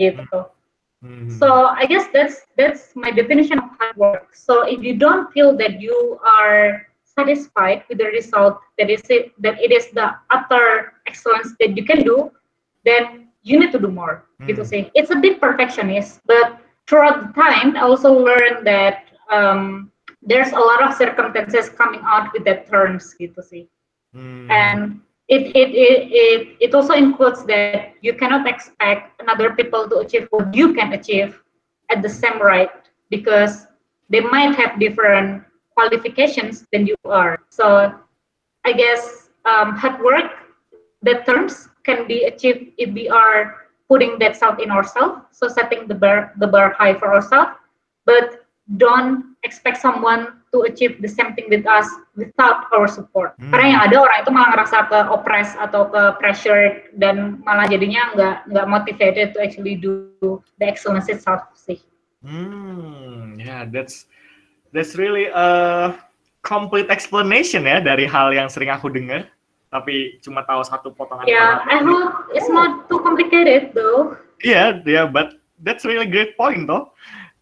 gitu. 0.00 0.48
Hmm. 1.04 1.28
So 1.28 1.68
I 1.68 1.84
guess 1.84 2.08
that's 2.10 2.48
that's 2.56 2.96
my 2.96 3.12
definition 3.12 3.60
of 3.60 3.68
hard 3.76 3.96
work. 4.00 4.32
So 4.32 4.64
if 4.64 4.80
you 4.80 4.96
don't 4.96 5.28
feel 5.30 5.52
that 5.60 5.78
you 5.78 6.16
are 6.24 6.88
satisfied 7.04 7.84
with 7.90 7.98
the 7.98 8.08
result 8.14 8.62
that 8.78 8.88
is 8.88 9.04
it 9.12 9.36
that 9.44 9.60
it 9.60 9.74
is 9.74 9.92
the 9.92 10.16
utter 10.32 10.96
excellence 11.04 11.52
that 11.60 11.76
you 11.76 11.84
can 11.84 12.00
do, 12.00 12.32
then 12.88 13.28
you 13.44 13.60
need 13.60 13.76
to 13.76 13.80
do 13.80 13.92
more. 13.92 14.24
Gitu 14.46 14.64
Hmm. 14.64 14.70
sih. 14.70 14.82
It's 14.96 15.12
a 15.12 15.18
bit 15.18 15.38
perfectionist, 15.42 16.22
but 16.24 16.62
throughout 16.88 17.28
the 17.28 17.32
time 17.42 17.76
I 17.76 17.82
also 17.82 18.12
learned 18.12 18.66
that 18.66 19.04
um, 19.30 19.92
there's 20.22 20.52
a 20.52 20.58
lot 20.58 20.82
of 20.82 20.94
circumstances 20.94 21.70
coming 21.70 22.00
out 22.04 22.32
with 22.32 22.44
that 22.48 22.66
terms 22.72 23.14
gitu 23.20 23.44
sih 23.44 23.68
Hmm. 24.14 24.48
and 24.50 25.00
it 25.28 25.52
it, 25.52 25.68
it 25.76 26.00
it 26.08 26.42
it 26.60 26.70
also 26.74 26.94
includes 26.96 27.44
that 27.44 27.92
you 28.00 28.16
cannot 28.16 28.48
expect 28.48 29.20
another 29.20 29.52
people 29.52 29.84
to 29.88 30.00
achieve 30.00 30.26
what 30.32 30.48
you 30.54 30.72
can 30.72 30.92
achieve 30.96 31.44
at 31.92 32.00
the 32.00 32.08
same 32.08 32.40
rate 32.40 32.72
because 33.10 33.68
they 34.08 34.20
might 34.20 34.56
have 34.56 34.80
different 34.80 35.44
qualifications 35.76 36.64
than 36.72 36.86
you 36.88 36.96
are 37.04 37.36
so 37.52 37.92
i 38.64 38.72
guess 38.72 39.28
um, 39.44 39.76
hard 39.76 40.00
work 40.00 40.32
that 41.02 41.26
terms 41.26 41.68
can 41.84 42.08
be 42.08 42.24
achieved 42.24 42.72
if 42.78 42.88
we 42.94 43.08
are 43.08 43.67
putting 43.88 44.18
that 44.20 44.36
self 44.36 44.58
in 44.60 44.70
ourselves 44.70 45.24
so 45.32 45.48
setting 45.48 45.88
the 45.88 45.94
bar 45.94 46.32
the 46.38 46.46
bar 46.46 46.76
high 46.78 46.94
for 46.94 47.12
ourselves 47.12 47.56
but 48.04 48.48
don't 48.76 49.36
expect 49.44 49.80
someone 49.80 50.38
to 50.52 50.64
achieve 50.68 51.00
the 51.00 51.08
same 51.08 51.34
thing 51.34 51.48
with 51.48 51.64
us 51.66 51.88
without 52.16 52.68
our 52.72 52.88
support. 52.88 53.36
Hmm. 53.36 53.52
Karena 53.52 53.66
yang 53.76 53.82
ada 53.88 53.96
orang 54.04 54.18
itu 54.24 54.30
malah 54.32 54.48
ngerasa 54.56 54.76
ke 54.88 54.98
oppress 55.12 55.48
atau 55.60 55.88
ke 55.88 56.02
pressure 56.20 56.88
dan 56.96 57.40
malah 57.44 57.68
jadinya 57.68 58.12
nggak 58.16 58.36
nggak 58.52 58.66
motivated 58.68 59.26
to 59.36 59.38
actually 59.40 59.76
do 59.76 60.12
the 60.60 60.66
excellence 60.68 61.08
itself 61.08 61.44
sih. 61.56 61.80
Hmm, 62.24 63.36
yeah, 63.36 63.68
that's 63.68 64.08
that's 64.72 64.96
really 64.96 65.28
a 65.32 65.94
complete 66.44 66.88
explanation 66.88 67.68
ya 67.68 67.80
dari 67.84 68.08
hal 68.08 68.32
yang 68.32 68.48
sering 68.48 68.72
aku 68.72 68.88
dengar, 68.88 69.28
tapi 69.68 70.20
cuma 70.24 70.44
tahu 70.44 70.64
satu 70.64 70.88
potongan. 70.92 71.28
Yeah, 71.28 71.60
I 71.64 71.84
hope 71.84 72.32
it's 72.32 72.48
not 72.48 72.88
too 72.88 73.00
complicated 73.04 73.72
though. 73.76 74.16
Yeah, 74.40 74.80
yeah, 74.84 75.04
but 75.04 75.40
that's 75.62 75.84
really 75.84 76.08
great 76.08 76.36
point 76.36 76.66
though. 76.68 76.92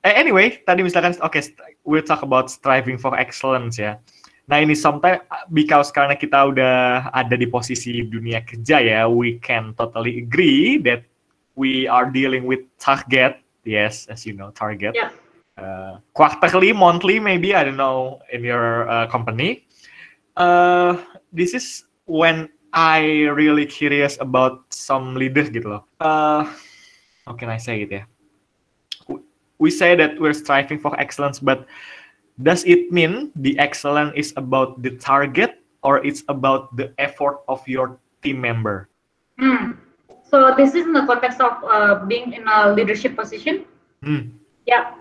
Eh, 0.07 0.15
anyway, 0.15 0.63
tadi 0.63 0.87
misalkan 0.87 1.19
oke 1.19 1.39
st- 1.39 1.59
we'll 1.83 2.05
talk 2.05 2.23
about 2.23 2.47
striving 2.47 2.95
for 2.99 3.15
excellence 3.19 3.79
ya. 3.79 3.99
Nah 4.47 4.63
ini 4.63 4.79
sometimes 4.79 5.27
because 5.51 5.91
karena 5.91 6.15
kita 6.15 6.55
udah 6.55 7.11
ada 7.11 7.35
di 7.35 7.51
posisi 7.51 8.07
dunia 8.07 8.47
kerja 8.47 8.79
ya, 8.79 9.01
we 9.11 9.43
can 9.43 9.75
totally 9.75 10.23
agree 10.23 10.79
that 10.79 11.03
we 11.59 11.91
are 11.91 12.07
dealing 12.07 12.47
with 12.47 12.63
target. 12.79 13.43
Yes, 13.67 14.07
as 14.07 14.23
you 14.23 14.39
know, 14.39 14.55
target. 14.55 14.95
Yeah. 14.95 15.11
Uh, 15.59 15.99
quarterly, 16.15 16.71
monthly, 16.71 17.19
maybe 17.19 17.57
I 17.57 17.65
don't 17.65 17.81
know 17.81 18.23
in 18.31 18.47
your 18.47 18.87
uh, 18.87 19.11
company. 19.11 19.67
Uh, 20.37 21.01
this 21.33 21.57
is 21.57 21.86
when 22.07 22.49
I 22.73 23.27
really 23.35 23.67
curious 23.67 24.19
about 24.21 24.67
some 24.71 25.15
leaders 25.15 25.51
gitu 25.51 25.79
loh. 25.79 25.83
Uh, 26.01 26.47
how 27.27 27.35
can 27.35 27.51
I 27.51 27.59
say 27.59 27.83
it 27.83 27.91
ya? 27.91 28.03
W- 29.07 29.23
We 29.59 29.71
say 29.71 29.97
that 29.97 30.21
we're 30.21 30.37
striving 30.37 30.77
for 30.77 30.93
excellence, 31.01 31.41
but 31.41 31.65
does 32.43 32.65
it 32.69 32.93
mean 32.93 33.33
the 33.37 33.57
excellence 33.59 34.13
is 34.13 34.37
about 34.37 34.83
the 34.85 34.93
target 35.01 35.65
or 35.81 36.05
it's 36.05 36.21
about 36.29 36.77
the 36.77 36.93
effort 37.01 37.41
of 37.49 37.65
your 37.65 37.97
team 38.21 38.41
member? 38.41 38.93
Hmm. 39.41 39.81
So 40.29 40.53
this 40.53 40.75
is 40.77 40.85
in 40.85 40.93
the 40.93 41.07
context 41.07 41.41
of 41.41 41.57
uh, 41.65 42.05
being 42.05 42.37
in 42.37 42.45
a 42.45 42.75
leadership 42.77 43.17
position. 43.17 43.65
Hmm. 44.05 44.37
Yeah. 44.69 44.93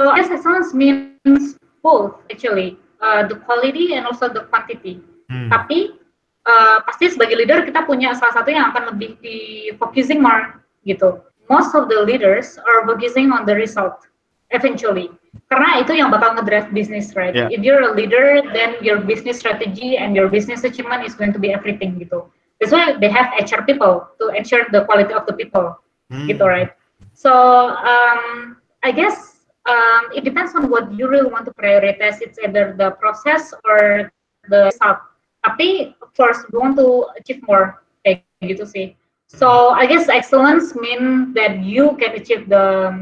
So 0.00 0.08
I 0.08 0.24
excellence 0.24 0.72
means 0.72 1.60
both 1.84 2.16
actually, 2.32 2.80
uh, 3.04 3.28
the 3.28 3.36
quality 3.44 3.92
and 3.92 4.06
also 4.06 4.32
the 4.32 4.48
quantity. 4.48 5.04
Hmm. 5.28 5.52
Tapi 5.52 6.00
uh, 6.46 6.78
pasti 6.86 7.12
sebagai 7.12 7.36
leader 7.40 7.64
kita 7.64 7.84
punya 7.84 8.16
salah 8.16 8.40
satu 8.40 8.52
yang 8.52 8.72
akan 8.72 8.94
lebih 8.94 9.18
di 9.20 9.70
focusing 9.76 10.20
more 10.20 10.60
gitu. 10.88 11.20
Most 11.52 11.76
of 11.76 11.92
the 11.92 12.00
leaders 12.00 12.56
are 12.56 12.88
focusing 12.88 13.28
on 13.28 13.44
the 13.44 13.52
result 13.52 14.08
eventually. 14.52 15.12
Karena 15.52 15.82
itu 15.82 15.92
yang 15.98 16.08
bakal 16.08 16.38
ngedrive 16.38 16.72
business, 16.72 17.12
right? 17.18 17.34
Yeah. 17.34 17.52
If 17.52 17.60
you're 17.60 17.84
a 17.84 17.92
leader, 17.92 18.40
then 18.54 18.78
your 18.80 19.02
business 19.02 19.42
strategy 19.42 19.98
and 19.98 20.16
your 20.16 20.30
business 20.30 20.64
achievement 20.64 21.04
is 21.04 21.12
going 21.12 21.36
to 21.36 21.40
be 21.42 21.52
everything 21.52 22.00
gitu. 22.00 22.24
That's 22.62 22.72
why 22.72 22.96
they 22.96 23.10
have 23.10 23.34
HR 23.34 23.66
people 23.66 24.08
to 24.22 24.32
ensure 24.32 24.64
the 24.72 24.86
quality 24.88 25.12
of 25.12 25.26
the 25.28 25.34
people 25.36 25.84
Hmm. 26.12 26.28
gitu 26.28 26.44
right 26.44 26.70
so 27.16 27.32
um, 27.72 28.60
I 28.84 28.92
guess 28.92 29.48
um, 29.64 30.12
it 30.12 30.24
depends 30.24 30.52
on 30.52 30.68
what 30.68 30.92
you 30.92 31.08
really 31.08 31.30
want 31.30 31.48
to 31.48 31.54
prioritize 31.56 32.20
it's 32.20 32.36
either 32.38 32.76
the 32.76 32.92
process 33.00 33.56
or 33.64 34.12
the 34.52 34.68
result 34.68 35.00
tapi 35.44 35.94
of 36.00 36.10
course 36.16 36.40
we 36.50 36.58
want 36.58 36.74
to 36.74 37.06
achieve 37.20 37.40
more 37.44 37.84
kayak 38.02 38.24
gitu 38.42 38.64
sih 38.64 38.86
so 39.28 39.72
I 39.76 39.84
guess 39.84 40.08
excellence 40.08 40.72
mean 40.72 41.36
that 41.36 41.60
you 41.60 41.94
can 42.00 42.16
achieve 42.16 42.48
the 42.48 42.92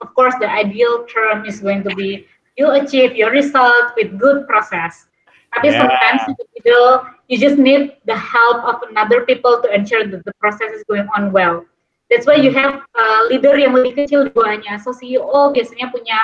of 0.00 0.08
course 0.16 0.34
the 0.40 0.48
ideal 0.48 1.04
term 1.08 1.44
is 1.44 1.60
going 1.60 1.84
to 1.84 1.92
be 1.94 2.24
you 2.56 2.72
achieve 2.72 3.14
your 3.14 3.30
result 3.30 3.92
with 3.94 4.16
good 4.16 4.48
process 4.48 5.06
tapi 5.54 5.72
Yeah. 5.72 5.88
sometimes 5.88 6.20
in 6.28 6.34
the 6.36 6.46
middle 6.60 6.90
you 7.30 7.36
just 7.40 7.56
need 7.56 7.96
the 8.08 8.18
help 8.18 8.64
of 8.64 8.80
another 8.88 9.24
people 9.24 9.60
to 9.64 9.68
ensure 9.72 10.04
that 10.04 10.24
the 10.24 10.34
process 10.40 10.68
is 10.72 10.84
going 10.88 11.08
on 11.16 11.32
well 11.32 11.64
That's 12.10 12.26
why 12.26 12.38
you 12.38 12.54
have 12.54 12.86
uh, 12.94 13.20
leader 13.26 13.58
yang 13.58 13.74
lebih 13.74 13.98
kecil 13.98 14.30
duanya. 14.30 14.78
So 14.78 14.94
CEO 14.94 15.50
biasanya 15.50 15.90
punya 15.90 16.18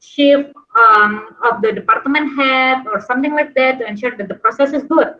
chief 0.00 0.46
um, 0.78 1.34
of 1.42 1.60
the 1.62 1.72
department 1.72 2.34
head 2.38 2.86
or 2.86 3.00
something 3.00 3.34
like 3.34 3.54
that 3.54 3.78
to 3.78 3.84
ensure 3.86 4.14
that 4.16 4.28
the 4.28 4.34
process 4.34 4.72
is 4.72 4.82
good 4.84 5.18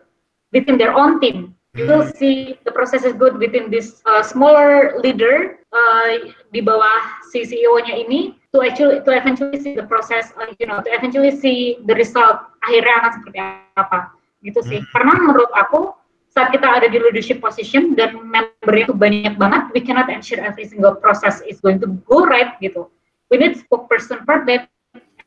within 0.51 0.77
their 0.77 0.93
own 0.95 1.19
team. 1.19 1.55
You 1.77 1.85
will 1.85 2.01
Hmm. 2.01 2.17
see 2.17 2.57
the 2.65 2.73
process 2.73 3.05
is 3.05 3.13
good 3.13 3.37
within 3.37 3.69
this 3.69 4.01
uh, 4.09 4.25
smaller 4.25 4.97
leader 5.05 5.61
uh, 5.69 6.33
di 6.49 6.65
bawah 6.65 7.21
si 7.29 7.45
CEO-nya 7.45 7.93
ini 7.93 8.33
to 8.49 8.65
actually 8.65 9.05
to 9.05 9.11
eventually 9.13 9.61
see 9.61 9.77
the 9.77 9.85
process, 9.85 10.33
uh, 10.41 10.49
you 10.57 10.65
know, 10.65 10.81
to 10.81 10.89
eventually 10.89 11.29
see 11.29 11.77
the 11.85 11.93
result 11.93 12.41
akhirnya 12.65 13.05
akan 13.05 13.11
seperti 13.21 13.37
apa 13.77 13.99
gitu 14.41 14.59
sih. 14.65 14.81
Hmm. 14.81 14.89
Karena 14.97 15.13
menurut 15.29 15.51
aku 15.53 15.93
saat 16.33 16.49
kita 16.49 16.65
ada 16.65 16.89
di 16.89 16.97
leadership 16.97 17.37
position 17.37 17.93
dan 17.93 18.17
membernya 18.17 18.89
itu 18.89 18.95
banyak 18.97 19.37
banget, 19.37 19.69
we 19.77 19.81
cannot 19.81 20.09
ensure 20.09 20.41
every 20.41 20.65
single 20.65 20.97
process 20.97 21.45
is 21.45 21.61
going 21.61 21.77
to 21.77 22.01
go 22.09 22.25
right 22.25 22.57
gitu. 22.65 22.89
We 23.29 23.37
need 23.37 23.57
spokesperson 23.61 24.25
for 24.25 24.43
that. 24.49 24.69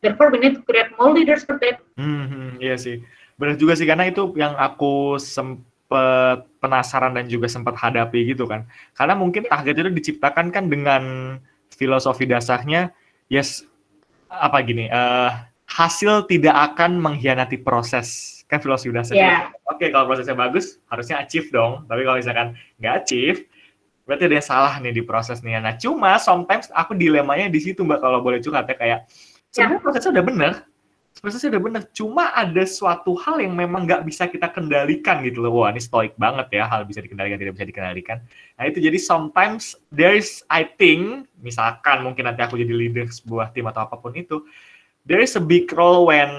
Therefore, 0.03 0.35
we 0.35 0.43
need 0.43 0.59
to 0.59 0.63
create 0.67 0.91
more 0.99 1.15
leaders 1.15 1.47
for 1.47 1.57
that. 1.63 1.79
Hmm, 1.95 2.59
iya 2.59 2.75
sih. 2.75 3.07
Benar 3.39 3.55
juga 3.55 3.79
sih 3.79 3.87
karena 3.87 4.11
itu 4.11 4.35
yang 4.35 4.59
aku 4.59 5.17
sempet 5.23 6.43
penasaran 6.59 7.15
dan 7.15 7.31
juga 7.31 7.47
sempat 7.47 7.79
hadapi 7.79 8.35
gitu 8.35 8.51
kan. 8.51 8.67
Karena 8.99 9.15
mungkin 9.15 9.47
target 9.47 9.79
itu 9.79 9.91
diciptakan 9.95 10.51
kan 10.51 10.67
dengan 10.67 11.03
filosofi 11.71 12.29
dasarnya 12.29 12.93
yes 13.33 13.65
apa 14.29 14.61
gini 14.61 14.93
eh 14.93 15.31
hasil 15.73 16.29
tidak 16.29 16.53
akan 16.53 17.01
mengkhianati 17.01 17.57
proses 17.61 18.41
kan 18.45 18.61
filosofi 18.61 18.93
dasarnya. 18.93 19.49
Ya, 19.49 19.57
Oke 19.73 19.89
kalau 19.89 20.05
prosesnya 20.05 20.37
bagus 20.37 20.77
harusnya 20.93 21.25
achieve 21.25 21.49
dong. 21.49 21.89
Tapi 21.89 22.05
kalau 22.05 22.21
misalkan 22.21 22.49
nggak 22.77 22.95
achieve 23.05 23.49
berarti 24.03 24.27
ada 24.27 24.35
yang 24.39 24.49
salah 24.49 24.75
nih 24.83 24.93
di 24.93 25.03
proses 25.07 25.39
nih. 25.41 25.63
Nah 25.63 25.79
cuma 25.79 26.19
sometimes 26.19 26.69
aku 26.75 26.93
dilemanya 26.99 27.47
di 27.47 27.61
situ 27.63 27.87
mbak 27.87 28.03
kalau 28.03 28.19
boleh 28.19 28.43
curhat 28.43 28.67
ya 28.67 28.77
kayak 28.77 29.01
sebenarnya 29.55 29.81
prosesnya 29.85 30.11
udah 30.19 30.25
bener, 30.27 30.53
prosesnya 31.23 31.49
udah 31.55 31.63
bener. 31.63 31.83
Cuma 31.95 32.25
ada 32.35 32.65
suatu 32.67 33.15
hal 33.21 33.39
yang 33.45 33.55
memang 33.55 33.87
nggak 33.87 34.03
bisa 34.03 34.27
kita 34.27 34.51
kendalikan 34.51 35.23
gitu 35.23 35.39
loh. 35.45 35.63
Wah 35.63 35.71
ini 35.71 35.79
stoik 35.79 36.19
banget 36.19 36.51
ya 36.51 36.67
hal 36.67 36.83
bisa 36.83 36.99
dikendalikan 36.99 37.39
tidak 37.39 37.55
bisa 37.55 37.67
dikendalikan. 37.69 38.19
Nah 38.59 38.65
itu 38.67 38.83
jadi 38.83 38.99
sometimes 38.99 39.79
there's 39.95 40.43
I 40.51 40.67
think 40.67 41.31
misalkan 41.39 42.03
mungkin 42.03 42.27
nanti 42.27 42.43
aku 42.43 42.59
jadi 42.59 42.75
leader 42.75 43.07
sebuah 43.07 43.55
tim 43.55 43.71
atau 43.71 43.87
apa 43.87 43.95
pun 44.03 44.17
itu, 44.19 44.43
there 45.07 45.23
is 45.23 45.39
a 45.39 45.43
big 45.43 45.71
role 45.71 46.11
when 46.11 46.31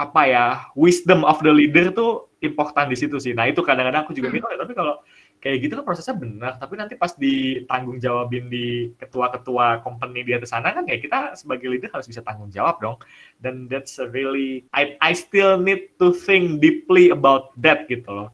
apa 0.00 0.20
ya 0.24 0.44
wisdom 0.72 1.20
of 1.20 1.44
the 1.44 1.52
leader 1.52 1.92
tuh 1.92 2.32
important 2.40 2.88
di 2.88 2.96
situ 2.96 3.20
sih. 3.20 3.36
Nah 3.36 3.44
itu 3.44 3.60
kadang-kadang 3.60 4.08
aku 4.08 4.16
juga 4.16 4.32
Hmm. 4.32 4.40
mikir, 4.40 4.48
"Oh, 4.48 4.60
tapi 4.64 4.72
kalau 4.72 4.94
kayak 5.42 5.66
gitu 5.66 5.74
kan 5.74 5.82
prosesnya 5.82 6.14
benar, 6.14 6.54
tapi 6.62 6.78
nanti 6.78 6.94
pas 6.94 7.10
ditanggung 7.18 7.98
jawabin 7.98 8.46
di 8.46 8.94
ketua-ketua 8.94 9.82
company 9.82 10.22
di 10.22 10.38
atas 10.38 10.54
sana 10.54 10.70
kan 10.70 10.86
ya 10.86 11.02
kita 11.02 11.34
sebagai 11.34 11.66
leader 11.66 11.90
harus 11.90 12.06
bisa 12.06 12.22
tanggung 12.22 12.46
jawab 12.54 12.78
dong. 12.78 12.96
Dan 13.42 13.66
that's 13.66 13.98
a 13.98 14.06
really 14.06 14.62
I 14.70 14.94
I 15.02 15.18
still 15.18 15.58
need 15.58 15.98
to 15.98 16.14
think 16.14 16.62
deeply 16.62 17.10
about 17.10 17.50
that 17.58 17.90
gitu 17.90 18.06
loh. 18.06 18.30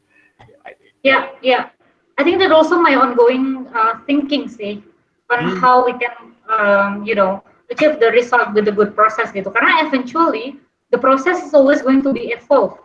yeah, 1.01 1.33
yeah. 1.41 1.73
I 2.21 2.27
think 2.27 2.45
that 2.45 2.53
also 2.53 2.77
my 2.77 2.93
ongoing 2.93 3.65
uh, 3.73 4.05
thinking 4.05 4.51
sih 4.51 4.85
on 5.33 5.41
Hmm. 5.45 5.57
how 5.65 5.87
we 5.87 5.97
can, 5.97 6.37
um, 6.51 7.05
you 7.07 7.15
know, 7.15 7.41
achieve 7.71 8.01
the 8.01 8.11
result 8.13 8.53
with 8.53 8.69
the 8.69 8.75
good 8.75 8.93
process 8.93 9.33
gitu. 9.33 9.49
Karena 9.49 9.87
eventually 9.87 10.61
the 10.93 11.01
process 11.01 11.41
is 11.41 11.53
always 11.57 11.81
going 11.81 12.05
to 12.05 12.13
be 12.13 12.33
evolve. 12.37 12.77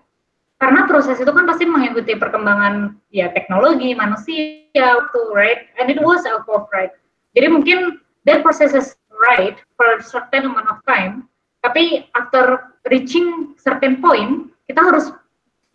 Karena 0.64 0.88
proses 0.88 1.20
itu 1.20 1.28
kan 1.28 1.44
pasti 1.44 1.68
mengikuti 1.68 2.16
perkembangan 2.16 2.96
ya 3.12 3.28
teknologi 3.36 3.92
manusia 3.92 4.64
waktu 4.72 5.20
right, 5.36 5.68
and 5.76 5.92
it 5.92 6.00
was 6.00 6.24
evolve 6.24 6.72
right. 6.72 6.96
Jadi 7.36 7.52
mungkin 7.52 8.00
that 8.24 8.48
process 8.48 8.72
is 8.72 8.96
right 9.28 9.60
for 9.76 10.00
a 10.00 10.00
certain 10.00 10.48
amount 10.48 10.72
of 10.72 10.80
time, 10.88 11.28
tapi 11.68 12.08
after 12.16 12.72
reaching 12.88 13.60
certain 13.60 14.00
point 14.00 14.56
kita 14.72 14.80
harus 14.80 15.12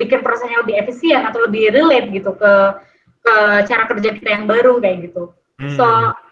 bikin 0.00 0.24
prosesnya 0.24 0.64
lebih 0.64 0.80
efisien 0.80 1.20
atau 1.20 1.44
lebih 1.44 1.68
relate 1.76 2.08
gitu 2.08 2.32
ke 2.32 2.52
ke 3.28 3.34
cara 3.68 3.84
kerja 3.92 4.16
kita 4.16 4.28
yang 4.40 4.48
baru 4.48 4.80
kayak 4.80 5.12
gitu. 5.12 5.36
Hmm. 5.60 5.76
So 5.76 5.86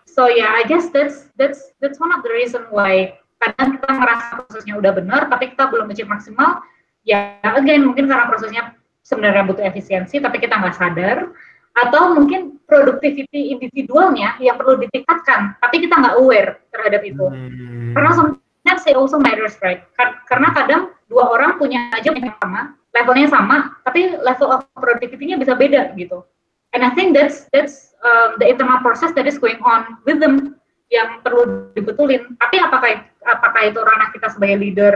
so 0.08 0.32
yeah, 0.32 0.56
I 0.56 0.64
guess 0.64 0.88
that's 0.88 1.28
that's 1.36 1.76
that's 1.84 2.00
one 2.00 2.08
of 2.08 2.24
the 2.24 2.32
reason 2.32 2.64
why 2.72 3.20
kadang 3.44 3.76
kita 3.76 3.90
merasa 3.92 4.24
prosesnya 4.40 4.80
udah 4.80 4.96
benar 4.96 5.28
tapi 5.28 5.52
kita 5.52 5.68
belum 5.68 5.92
achieve 5.92 6.08
maksimal. 6.08 6.64
Ya 7.06 7.38
again 7.54 7.86
mungkin 7.86 8.10
karena 8.10 8.26
prosesnya 8.26 8.74
sebenarnya 9.06 9.46
butuh 9.46 9.62
efisiensi 9.62 10.18
tapi 10.18 10.42
kita 10.42 10.58
nggak 10.58 10.74
sadar 10.74 11.30
atau 11.76 12.18
mungkin 12.18 12.58
productivity 12.66 13.54
individualnya 13.54 14.34
yang 14.42 14.58
perlu 14.58 14.82
ditingkatkan 14.82 15.54
tapi 15.62 15.86
kita 15.86 15.94
nggak 15.94 16.18
aware 16.18 16.58
terhadap 16.74 17.06
itu. 17.06 17.26
Hmm. 17.30 17.94
Karena 17.94 18.10
sometimes 18.10 18.82
it 18.90 18.98
also 18.98 19.22
matters, 19.22 19.54
right? 19.62 19.86
Kar- 19.94 20.26
Karena 20.26 20.50
kadang 20.50 20.82
dua 21.06 21.30
orang 21.30 21.62
punya 21.62 21.86
aja 21.94 22.10
yang 22.10 22.34
sama, 22.42 22.74
levelnya 22.90 23.28
sama, 23.30 23.56
tapi 23.86 24.18
level 24.18 24.50
of 24.50 24.66
productivity-nya 24.74 25.38
bisa 25.38 25.54
beda 25.54 25.94
gitu. 25.94 26.26
And 26.74 26.82
I 26.82 26.90
think 26.92 27.14
that's 27.14 27.46
that's 27.54 27.94
um, 28.02 28.36
the 28.42 28.50
internal 28.50 28.82
process 28.82 29.14
that 29.14 29.24
is 29.24 29.38
going 29.38 29.62
on 29.62 30.02
with 30.04 30.18
them 30.18 30.58
yang 30.90 31.22
perlu 31.22 31.70
dibetulin. 31.72 32.36
Tapi 32.36 32.56
apakah 32.58 33.06
apakah 33.24 33.62
itu 33.64 33.80
ranah 33.80 34.10
kita 34.12 34.28
sebagai 34.34 34.58
leader 34.60 34.92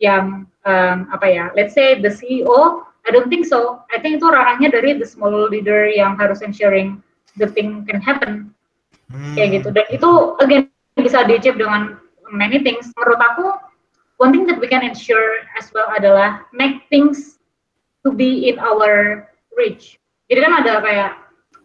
yang 0.00 0.49
um, 0.66 1.08
apa 1.12 1.26
ya? 1.28 1.44
Let's 1.54 1.72
say 1.72 2.00
the 2.00 2.12
CEO, 2.12 2.84
I 3.06 3.10
don't 3.12 3.28
think 3.28 3.46
so. 3.48 3.80
I 3.92 4.00
think 4.00 4.20
itu 4.20 4.28
ranahnya 4.28 4.72
dari 4.72 4.96
the 4.96 5.08
small 5.08 5.48
leader 5.48 5.88
yang 5.88 6.16
harus 6.20 6.44
ensuring 6.44 7.00
the 7.40 7.48
thing 7.48 7.86
can 7.88 8.00
happen 8.02 8.52
Hmm. 9.10 9.34
kayak 9.34 9.58
gitu 9.58 9.68
dan 9.74 9.86
itu 9.90 10.10
again 10.38 10.70
bisa 10.94 11.26
di 11.26 11.34
achieve 11.34 11.58
dengan 11.58 11.98
many 12.30 12.62
things 12.62 12.94
menurut 12.94 13.18
aku 13.18 13.46
one 14.22 14.30
thing 14.30 14.46
that 14.46 14.62
we 14.62 14.70
can 14.70 14.86
ensure 14.86 15.42
as 15.58 15.66
well 15.74 15.90
adalah 15.98 16.46
make 16.54 16.86
things 16.94 17.42
to 18.06 18.14
be 18.14 18.46
in 18.46 18.54
our 18.62 19.26
reach 19.58 19.98
jadi 20.30 20.46
kan 20.46 20.62
ada 20.62 20.78
kayak 20.78 21.12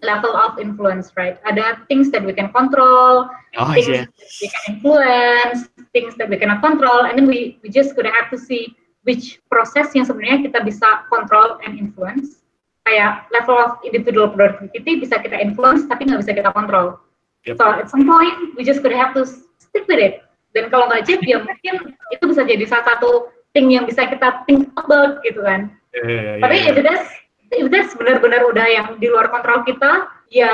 level 0.01 0.33
of 0.33 0.57
influence 0.57 1.13
right 1.13 1.37
ada 1.45 1.77
things 1.85 2.09
that 2.09 2.25
we 2.25 2.33
can 2.33 2.49
control 2.49 3.29
Oh 3.61 3.69
things 3.77 3.93
iya. 3.93 4.09
that 4.09 4.11
we 4.41 4.47
can 4.49 4.63
influence 4.73 5.59
things 5.93 6.17
that 6.17 6.25
we 6.25 6.41
cannot 6.41 6.65
control 6.65 7.05
and 7.05 7.13
then 7.13 7.29
we 7.29 7.61
we 7.61 7.69
just 7.69 7.93
gonna 7.93 8.09
have 8.09 8.33
to 8.33 8.41
see 8.41 8.73
which 9.05 9.39
process 9.47 9.93
yang 9.93 10.03
sebenarnya 10.03 10.49
kita 10.51 10.59
bisa 10.65 11.05
control 11.07 11.61
and 11.63 11.77
influence 11.77 12.41
kayak 12.85 13.25
level 13.33 13.57
of 13.57 13.81
individual 13.81 14.29
productivity 14.29 15.01
bisa 15.01 15.17
kita 15.21 15.37
influence 15.41 15.85
tapi 15.89 16.05
nggak 16.05 16.21
bisa 16.21 16.33
kita 16.37 16.51
kontrol 16.53 17.01
Yep. 17.45 17.61
So 17.61 17.65
at 17.69 17.87
some 17.89 18.09
point 18.09 18.57
we 18.57 18.65
just 18.65 18.81
gonna 18.81 18.97
have 18.97 19.13
to 19.13 19.25
stick 19.61 19.85
with 19.85 20.01
it. 20.01 20.25
Dan 20.57 20.73
kalau 20.73 20.89
nggak 20.89 21.05
chip 21.05 21.21
ya 21.21 21.45
mungkin 21.45 21.93
itu 22.09 22.23
bisa 22.25 22.41
jadi 22.41 22.65
salah 22.65 22.97
satu 22.97 23.29
thing 23.53 23.69
yang 23.69 23.85
bisa 23.85 24.09
kita 24.09 24.41
think 24.49 24.73
about 24.81 25.21
gitu 25.21 25.45
kan. 25.45 25.69
Iya, 25.93 26.41
iya, 26.41 26.41
Tapi 26.41 26.55
iya. 26.57 26.69
if 26.73 26.77
that's 26.81 27.07
if 27.53 27.65
that's 27.69 27.93
benar-benar 27.93 28.41
udah 28.49 28.65
yang 28.65 28.87
di 28.97 29.07
luar 29.07 29.29
kontrol 29.29 29.61
kita, 29.61 30.09
ya 30.33 30.51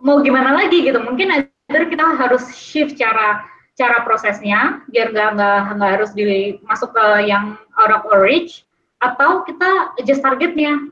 mau 0.00 0.24
gimana 0.24 0.56
lagi 0.56 0.80
gitu. 0.80 0.96
Mungkin 0.96 1.28
either 1.68 1.84
kita 1.92 2.04
harus 2.16 2.48
shift 2.56 2.96
cara 2.96 3.44
cara 3.78 4.02
prosesnya 4.04 4.84
biar 4.90 5.14
nggak 5.14 5.30
nggak 5.36 5.58
nggak 5.78 5.92
harus 5.98 6.10
di 6.12 6.58
masuk 6.66 6.92
ke 6.92 7.06
yang 7.30 7.56
out 7.80 7.92
of 7.94 8.04
our 8.10 8.22
reach 8.22 8.66
atau 9.00 9.42
kita 9.48 9.96
adjust 9.96 10.20
targetnya 10.20 10.90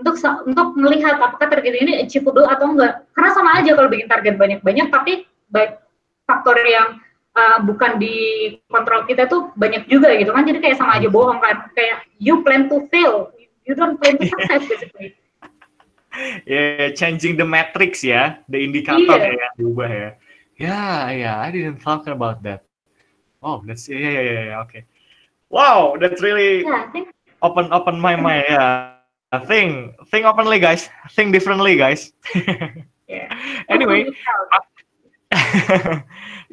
untuk 0.00 0.16
untuk 0.48 0.68
melihat 0.80 1.20
apakah 1.20 1.52
target 1.52 1.76
ini 1.76 2.00
achievable 2.00 2.48
atau 2.48 2.72
enggak. 2.72 3.04
Karena 3.12 3.30
sama 3.36 3.50
aja 3.60 3.76
kalau 3.76 3.92
bikin 3.92 4.08
target 4.08 4.34
banyak-banyak, 4.40 4.88
tapi 4.88 5.28
baik 5.52 5.78
faktor 6.24 6.56
yang 6.64 6.96
uh, 7.36 7.60
bukan 7.60 8.00
di 8.00 8.16
kontrol 8.72 9.04
kita 9.04 9.28
tuh 9.28 9.52
banyak 9.60 9.84
juga 9.92 10.16
gitu 10.16 10.32
kan. 10.32 10.48
Jadi 10.48 10.58
kayak 10.64 10.80
sama 10.80 10.96
aja 10.96 11.08
bohong 11.12 11.38
kan. 11.44 11.68
Kayak 11.76 12.08
you 12.16 12.40
plan 12.40 12.72
to 12.72 12.88
fail, 12.88 13.30
you 13.68 13.76
don't 13.76 14.00
plan 14.00 14.16
to 14.16 14.24
success 14.32 14.64
basically. 14.64 15.14
Yeah, 16.44 16.92
changing 16.92 17.40
the 17.40 17.48
matrix 17.48 18.04
ya, 18.04 18.36
the 18.44 18.60
indikator 18.60 19.16
Iya. 19.16 19.32
ya 19.32 19.48
diubah 19.56 19.88
ya. 19.88 20.10
Ya, 20.62 21.10
ya, 21.10 21.42
I 21.42 21.50
didn't 21.50 21.82
talk 21.82 22.06
about 22.06 22.46
that. 22.46 22.62
Oh, 23.42 23.66
that's 23.66 23.90
yeah, 23.90 23.98
yeah, 23.98 24.22
yeah, 24.22 24.44
yeah, 24.54 24.58
okay. 24.62 24.86
Wow, 25.50 25.98
that's 25.98 26.22
really 26.22 26.62
Yeah, 26.62 26.86
think 26.94 27.10
open 27.42 27.66
open 27.74 27.98
my 27.98 28.14
mind 28.14 28.46
ya. 28.46 28.94
Think, 29.50 29.98
think 30.14 30.22
openly 30.22 30.62
guys, 30.62 30.86
think 31.18 31.34
differently 31.34 31.74
guys. 31.74 32.14
yeah. 33.10 33.26
Anyway, 33.74 34.06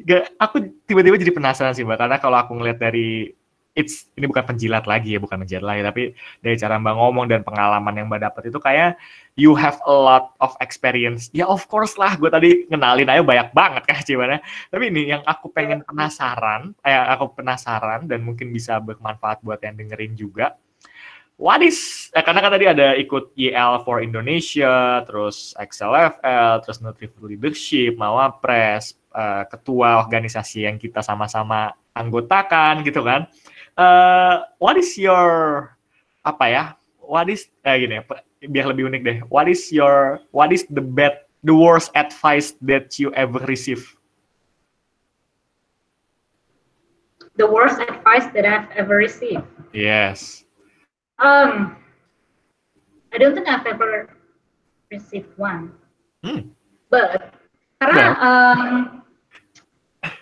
Gak, 0.02 0.34
aku 0.42 0.74
tiba-tiba 0.90 1.14
jadi 1.14 1.30
penasaran 1.30 1.78
sih 1.78 1.86
mbak, 1.86 2.02
karena 2.02 2.18
kalau 2.18 2.34
aku 2.34 2.58
ngeliat 2.58 2.82
dari 2.82 3.30
it's 3.78 4.10
ini 4.18 4.26
bukan 4.26 4.42
penjilat 4.42 4.90
lagi 4.90 5.14
ya, 5.14 5.22
bukan 5.22 5.38
menjilat 5.46 5.62
lagi, 5.62 5.80
tapi 5.86 6.02
dari 6.42 6.58
cara 6.58 6.82
mbak 6.82 6.94
ngomong 6.98 7.30
dan 7.30 7.46
pengalaman 7.46 7.94
yang 7.94 8.10
mbak 8.10 8.26
dapat 8.26 8.50
itu 8.50 8.58
kayak 8.58 8.98
you 9.36 9.54
have 9.54 9.78
a 9.86 9.94
lot 9.94 10.34
of 10.42 10.54
experience. 10.62 11.30
Ya 11.30 11.46
of 11.46 11.66
course 11.70 11.94
lah, 12.00 12.16
gue 12.18 12.30
tadi 12.30 12.50
ngenalin 12.66 13.10
aja 13.10 13.22
banyak 13.22 13.48
banget 13.54 13.82
kan 13.86 14.02
gimana. 14.08 14.42
Tapi 14.72 14.84
ini 14.90 15.10
yang 15.10 15.22
aku 15.26 15.50
pengen 15.52 15.86
penasaran, 15.86 16.74
eh, 16.82 16.94
aku 16.94 17.38
penasaran 17.38 18.06
dan 18.10 18.22
mungkin 18.26 18.50
bisa 18.50 18.78
bermanfaat 18.82 19.42
buat 19.44 19.62
yang 19.62 19.78
dengerin 19.78 20.14
juga. 20.18 20.56
What 21.40 21.64
is, 21.64 22.12
eh, 22.12 22.20
karena 22.20 22.44
kan 22.44 22.52
tadi 22.52 22.68
ada 22.68 22.92
ikut 23.00 23.32
YL 23.32 23.80
for 23.88 24.04
Indonesia, 24.04 25.00
terus 25.08 25.56
XLFL, 25.56 26.60
terus 26.60 26.84
Nutrifood 26.84 27.32
Leadership, 27.32 27.96
Mawapres, 27.96 29.00
uh, 29.16 29.48
ketua 29.48 30.04
organisasi 30.04 30.68
yang 30.68 30.76
kita 30.76 31.00
sama-sama 31.00 31.72
anggotakan 31.96 32.84
gitu 32.84 33.00
kan. 33.00 33.24
Uh, 33.72 34.44
what 34.60 34.76
is 34.76 34.92
your 35.00 35.72
apa 36.20 36.44
ya? 36.52 36.64
What 37.00 37.32
is 37.32 37.48
eh, 37.64 37.88
gini 37.88 38.04
biar 38.48 38.72
lebih 38.72 38.88
unik 38.88 39.02
deh. 39.04 39.18
What 39.28 39.48
is 39.48 39.68
your 39.68 40.24
what 40.32 40.48
is 40.52 40.64
the 40.72 40.80
bad 40.80 41.28
the 41.44 41.52
worst 41.52 41.92
advice 41.92 42.56
that 42.64 42.96
you 42.96 43.12
ever 43.12 43.40
receive? 43.44 43.84
The 47.36 47.48
worst 47.48 47.80
advice 47.80 48.28
that 48.36 48.44
I've 48.44 48.68
ever 48.76 48.96
received. 49.00 49.44
Yes. 49.72 50.44
Um, 51.20 51.76
I 53.12 53.16
don't 53.16 53.32
think 53.36 53.48
I've 53.48 53.64
ever 53.64 54.12
received 54.92 55.32
one. 55.36 55.72
Hmm. 56.24 56.52
But 56.88 57.32
karena 57.80 57.96
Yeah. 57.96 58.12
um, 58.20 58.60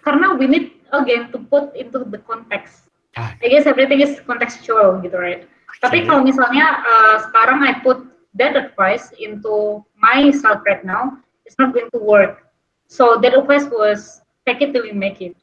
karena 0.03 0.35
we 0.39 0.47
need 0.47 0.79
again 0.95 1.31
to 1.35 1.39
put 1.43 1.75
into 1.75 2.07
the 2.07 2.23
context. 2.23 2.91
Ah. 3.19 3.35
I 3.43 3.47
guess 3.51 3.66
everything 3.66 3.99
is 3.99 4.23
contextual 4.23 5.03
gitu, 5.03 5.19
right? 5.19 5.43
Tapi 5.79 6.03
Okay. 6.03 6.09
kalau 6.09 6.25
misalnya 6.25 6.83
uh, 6.83 7.16
sekarang 7.29 7.62
I 7.62 7.79
put 7.85 8.03
that 8.41 8.57
advice 8.57 9.12
into 9.21 9.85
myself 9.99 10.64
right 10.66 10.83
now, 10.83 11.21
it's 11.47 11.59
not 11.61 11.73
going 11.77 11.91
to 11.95 12.01
work. 12.01 12.49
So 12.89 13.21
that 13.21 13.37
advice 13.37 13.69
was 13.69 14.25
take 14.49 14.64
it 14.64 14.73
till 14.73 14.89
you 14.89 14.97
make 14.97 15.21
it, 15.21 15.37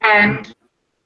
and 0.00 0.54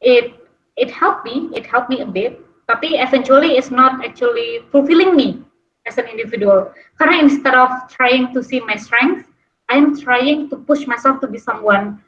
it 0.04 0.36
it 0.76 0.92
helped 0.92 1.24
me. 1.24 1.48
It 1.56 1.64
helped 1.64 1.88
me 1.88 2.04
a 2.04 2.08
bit. 2.08 2.40
Tapi 2.68 3.00
eventually 3.00 3.56
it's 3.56 3.72
not 3.72 4.04
actually 4.04 4.64
fulfilling 4.70 5.16
me 5.16 5.42
as 5.88 5.98
an 5.98 6.06
individual. 6.06 6.70
Karena 7.00 7.20
instead 7.24 7.56
of 7.56 7.68
trying 7.90 8.30
to 8.36 8.44
see 8.44 8.60
my 8.62 8.76
strength, 8.76 9.26
I'm 9.72 9.96
trying 9.96 10.52
to 10.52 10.56
push 10.60 10.86
myself 10.86 11.20
to 11.24 11.28
be 11.28 11.40
someone 11.40 12.00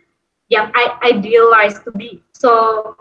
yang 0.53 0.69
I 0.77 1.01
idealize 1.03 1.81
to 1.89 1.91
be. 1.97 2.21
So 2.37 2.93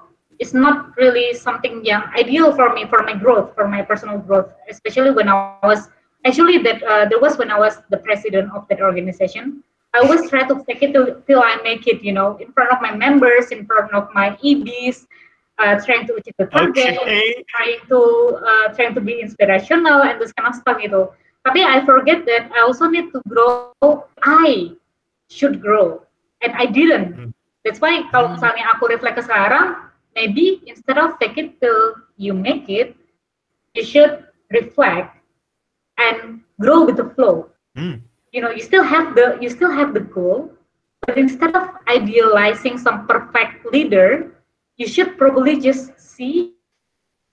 it's 0.44 0.52
not 0.52 0.91
really 1.00 1.32
something 1.32 1.80
yang 1.88 2.04
ideal 2.20 2.52
for 2.52 2.76
me 2.76 2.84
for 2.84 3.00
my 3.08 3.16
growth, 3.16 3.56
for 3.56 3.64
my 3.64 3.80
personal 3.80 4.20
growth, 4.20 4.52
especially 4.68 5.16
when 5.16 5.32
I 5.32 5.56
was 5.64 5.88
actually 6.28 6.60
that 6.68 6.84
uh, 6.84 7.08
there 7.08 7.24
was 7.24 7.39
when 7.39 7.48
I 7.48 7.56
was 7.56 7.80
the 7.88 8.04
president 8.04 8.52
of 8.52 8.68
that 8.68 8.84
organization. 8.84 9.64
I 9.96 10.04
always 10.04 10.28
try 10.28 10.44
to 10.44 10.60
take 10.68 10.84
it 10.84 10.91
till, 10.91 11.24
till 11.24 11.39
I 11.39 11.64
make 11.64 11.88
it, 11.88 12.04
you 12.04 12.12
know, 12.12 12.36
in 12.44 12.52
front 12.52 12.76
of 12.76 12.84
my 12.84 12.91
members, 12.91 13.56
in 13.56 13.64
front 13.64 13.94
of 13.96 14.10
my 14.12 14.36
EBs, 14.44 15.08
uh, 15.64 15.80
trying 15.80 16.10
to 16.12 16.20
achieve 16.20 16.36
the 16.36 16.52
target, 16.52 17.00
Okay. 17.00 17.46
trying 17.56 17.80
to 17.88 18.00
uh, 18.44 18.68
trying 18.76 18.94
to 18.98 19.02
be 19.02 19.22
inspirational 19.24 20.04
and 20.04 20.20
this 20.20 20.36
kind 20.36 20.52
of 20.52 20.60
stuff 20.60 20.82
gitu. 20.84 21.14
Tapi 21.48 21.64
I 21.64 21.88
forget 21.88 22.28
that 22.28 22.52
I 22.52 22.68
also 22.68 22.91
need 22.91 23.16
to 23.16 23.24
grow. 23.32 23.72
I 24.20 24.76
should 25.32 25.64
grow, 25.64 26.04
and 26.44 26.52
I 26.52 26.68
didn't. 26.68 27.16
Hmm. 27.16 27.32
That's 27.64 27.80
why 27.80 28.04
kalau 28.12 28.34
Hmm. 28.34 28.41
misalnya 28.41 28.66
aku 28.74 28.89
reflect 28.91 29.22
ke 29.22 29.24
sekarang, 29.24 29.93
maybe 30.16 30.61
instead 30.66 30.97
of 30.97 31.20
take 31.20 31.38
it 31.38 31.59
till 31.61 31.95
you 32.18 32.34
make 32.34 32.70
it, 32.70 32.95
you 33.74 33.84
should 33.84 34.26
reflect 34.51 35.18
and 35.97 36.41
grow 36.59 36.86
with 36.86 36.97
the 36.97 37.09
flow. 37.16 37.49
Hmm. 37.76 38.05
You 38.32 38.41
know, 38.41 38.49
you 38.49 38.61
still 38.61 38.84
have 38.84 39.16
the 39.16 39.38
you 39.41 39.49
still 39.49 39.72
have 39.72 39.93
the 39.93 39.99
goal, 40.01 40.51
but 41.05 41.18
instead 41.18 41.55
of 41.55 41.70
idealizing 41.88 42.78
some 42.78 43.07
perfect 43.07 43.66
leader, 43.72 44.32
you 44.78 44.88
should 44.88 45.18
probably 45.18 45.59
just 45.59 45.99
see 45.99 46.53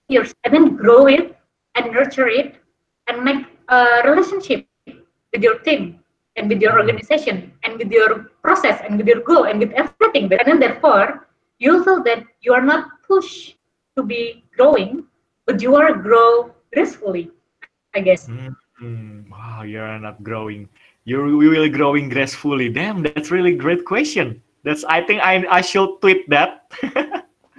your 0.08 0.24
and 0.44 0.52
then 0.52 0.76
grow 0.76 1.06
it 1.06 1.36
and 1.74 1.92
nurture 1.92 2.28
it 2.28 2.56
and 3.08 3.24
make 3.24 3.46
a 3.68 4.02
relationship 4.04 4.66
with 5.32 5.42
your 5.42 5.58
team 5.60 6.00
and 6.36 6.48
with 6.48 6.60
your 6.60 6.78
organization 6.78 7.52
and 7.64 7.78
with 7.78 7.90
your 7.90 8.30
process 8.42 8.80
and 8.84 8.98
with 8.98 9.06
your 9.06 9.20
goal 9.20 9.44
and 9.44 9.58
with 9.58 9.72
everything. 9.72 10.30
And 10.32 10.46
then 10.46 10.60
therefore, 10.60 11.28
you'll 11.60 11.84
feel 11.84 12.02
that 12.02 12.24
you 12.40 12.52
are 12.56 12.64
not 12.64 12.88
pushed 13.06 13.56
to 13.96 14.02
be 14.02 14.42
growing, 14.56 15.04
but 15.46 15.60
you 15.62 15.76
are 15.76 15.92
grow 15.94 16.50
gracefully, 16.72 17.30
I 17.94 18.00
guess. 18.00 18.26
Hmm. 18.26 19.28
Wow, 19.30 19.62
you're 19.62 19.98
not 20.00 20.24
growing. 20.24 20.68
You're 21.04 21.28
really 21.28 21.68
growing 21.68 22.08
gracefully. 22.08 22.68
Damn, 22.72 23.04
that's 23.04 23.30
really 23.30 23.54
great 23.54 23.84
question. 23.84 24.40
That's 24.64 24.84
I 24.88 25.04
think 25.04 25.20
I 25.20 25.44
I 25.48 25.60
should 25.60 26.00
tweet 26.00 26.28
that. 26.32 26.68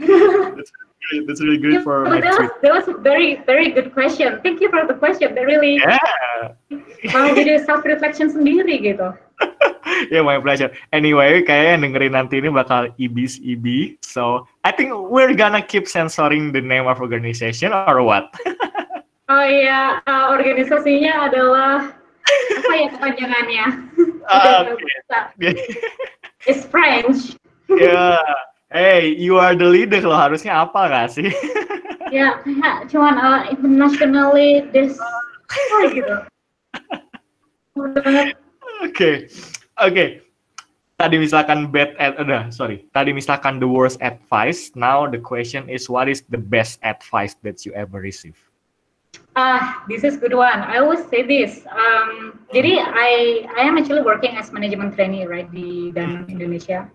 that's, 0.02 0.70
really, 1.12 1.26
that's 1.26 1.42
really 1.42 1.58
good 1.58 1.74
Yeah, 1.82 1.86
for 1.86 2.06
my 2.06 2.22
that 2.22 2.38
tweet. 2.38 2.50
was, 2.50 2.62
that 2.62 2.74
was 2.74 2.86
a 2.90 2.98
very 3.02 3.42
very 3.46 3.70
good 3.70 3.94
question. 3.94 4.40
Thank 4.42 4.62
you 4.62 4.70
for 4.70 4.86
the 4.86 4.94
question. 4.98 5.34
That 5.36 5.46
really 5.46 5.78
Yeah. 5.78 5.98
malah 7.14 7.34
jadi 7.38 7.66
self 7.66 7.82
reflection 7.86 8.30
sendiri 8.30 8.82
gitu. 8.82 9.14
yeah, 10.14 10.22
my 10.22 10.40
pleasure. 10.40 10.72
Anyway, 10.94 11.42
kayaknya 11.44 11.70
yang 11.78 11.82
dengerin 11.90 12.14
nanti 12.14 12.36
ini 12.42 12.50
bakal 12.50 12.92
ibis 12.98 13.42
ibi. 13.42 13.98
So, 14.02 14.48
I 14.64 14.72
think 14.72 14.94
we're 14.94 15.34
gonna 15.34 15.62
keep 15.62 15.88
censoring 15.88 16.52
the 16.52 16.62
name 16.62 16.86
of 16.88 17.00
organization 17.00 17.74
or 17.74 18.02
what? 18.04 18.32
Oh 19.32 19.48
iya, 19.48 20.04
uh, 20.12 20.36
organisasinya 20.36 21.32
adalah 21.32 21.96
apa 22.28 22.74
ya 22.76 22.88
kepanjangannya? 22.92 23.66
Ah, 24.28 24.60
nggak 24.68 24.76
bisa. 24.76 25.18
It's 26.44 26.68
French. 26.68 27.40
yeah. 27.72 28.20
Hey, 28.76 29.16
you 29.16 29.40
are 29.40 29.56
the 29.56 29.64
leader 29.64 30.04
loh. 30.04 30.20
Harusnya 30.20 30.68
apa 30.68 30.92
gak 30.92 31.16
sih? 31.16 31.32
Ya, 32.12 32.44
kayak 32.44 32.92
cuman 32.92 33.16
uh, 33.16 33.48
internationally 33.48 34.68
this 34.76 35.00
apa 35.00 35.78
gitu. 35.96 36.16
Oke, 38.82 39.30
oke. 39.78 40.06
Tadi 40.98 41.18
misalkan 41.18 41.74
bad 41.74 41.98
ad, 41.98 42.18
udah 42.22 42.54
sorry. 42.54 42.86
Tadi 42.94 43.14
misalkan 43.14 43.58
the 43.58 43.66
worst 43.66 43.98
advice. 44.02 44.70
Now 44.78 45.10
the 45.10 45.18
question 45.18 45.66
is, 45.66 45.90
what 45.90 46.06
is 46.06 46.22
the 46.30 46.38
best 46.38 46.78
advice 46.86 47.34
that 47.42 47.66
you 47.66 47.74
ever 47.74 47.98
receive? 47.98 48.38
Ah, 49.34 49.82
this 49.90 50.04
is 50.04 50.18
good 50.18 50.34
one. 50.34 50.62
I 50.62 50.78
always 50.78 51.02
say 51.10 51.26
this. 51.26 51.66
Um, 51.70 52.42
jadi 52.54 52.82
I 52.82 53.46
I 53.58 53.66
am 53.66 53.82
actually 53.82 54.06
working 54.06 54.38
as 54.38 54.54
management 54.54 54.94
trainee 54.94 55.26
right 55.26 55.50
di 55.50 55.90
Danone 55.96 56.30
Indonesia. 56.30 56.86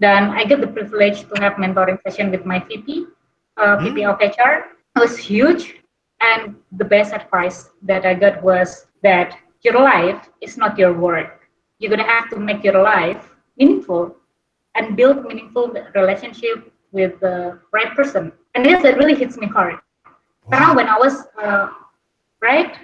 Dan 0.00 0.32
I 0.32 0.48
get 0.48 0.64
the 0.64 0.70
privilege 0.70 1.28
to 1.28 1.34
have 1.44 1.60
mentoring 1.60 2.00
session 2.00 2.32
with 2.32 2.48
my 2.48 2.64
VP, 2.64 3.04
uh, 3.60 3.76
VP 3.84 4.08
of 4.08 4.16
HR. 4.16 4.72
It 4.96 5.00
was 5.02 5.20
huge, 5.20 5.76
and 6.24 6.56
the 6.80 6.86
best 6.86 7.12
advice 7.12 7.68
that 7.84 8.08
I 8.08 8.16
got 8.16 8.40
was 8.40 8.88
that 9.04 9.36
your 9.62 9.80
life 9.80 10.28
is 10.40 10.56
not 10.56 10.78
your 10.78 10.92
work. 10.92 11.48
You're 11.78 11.90
gonna 11.90 12.08
have 12.08 12.28
to 12.30 12.38
make 12.38 12.62
your 12.64 12.82
life 12.82 13.34
meaningful 13.58 14.16
and 14.74 14.96
build 14.96 15.24
meaningful 15.24 15.72
relationship 15.94 16.72
with 16.92 17.18
the 17.20 17.58
right 17.72 17.94
person. 17.94 18.32
And 18.54 18.64
this 18.64 18.82
that 18.82 18.96
really 18.98 19.14
hits 19.14 19.36
me 19.36 19.46
hard. 19.46 19.76
Karena 20.50 20.74
when 20.74 20.88
I 20.88 20.98
was 20.98 21.26
uh, 21.42 21.68
right, 22.40 22.76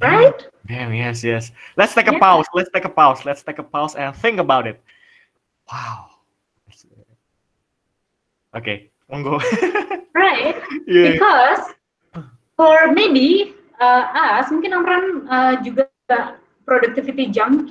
right, 0.00 0.46
Damn, 0.66 0.92
yes, 0.94 1.24
yes. 1.24 1.50
Let's 1.76 1.94
take 1.94 2.08
a 2.08 2.12
Yeah. 2.12 2.18
pause. 2.18 2.46
Let's 2.54 2.70
take 2.70 2.84
a 2.84 2.88
pause. 2.90 3.24
Let's 3.24 3.42
take 3.42 3.58
a 3.58 3.62
pause 3.62 3.94
and 3.96 4.14
think 4.14 4.38
about 4.38 4.66
it. 4.66 4.80
Wow. 5.70 6.06
Okay, 8.54 8.90
go 9.10 9.38
right, 10.14 10.56
yeah. 10.86 11.12
because 11.12 11.74
for 12.56 12.92
maybe 12.92 13.54
uh, 13.80 14.02
us 14.42 14.50
mungkin 14.50 14.74
orang 14.74 15.04
uh, 15.30 15.54
juga 15.64 15.94
productivity 16.44 17.04
junkie, 17.06 17.70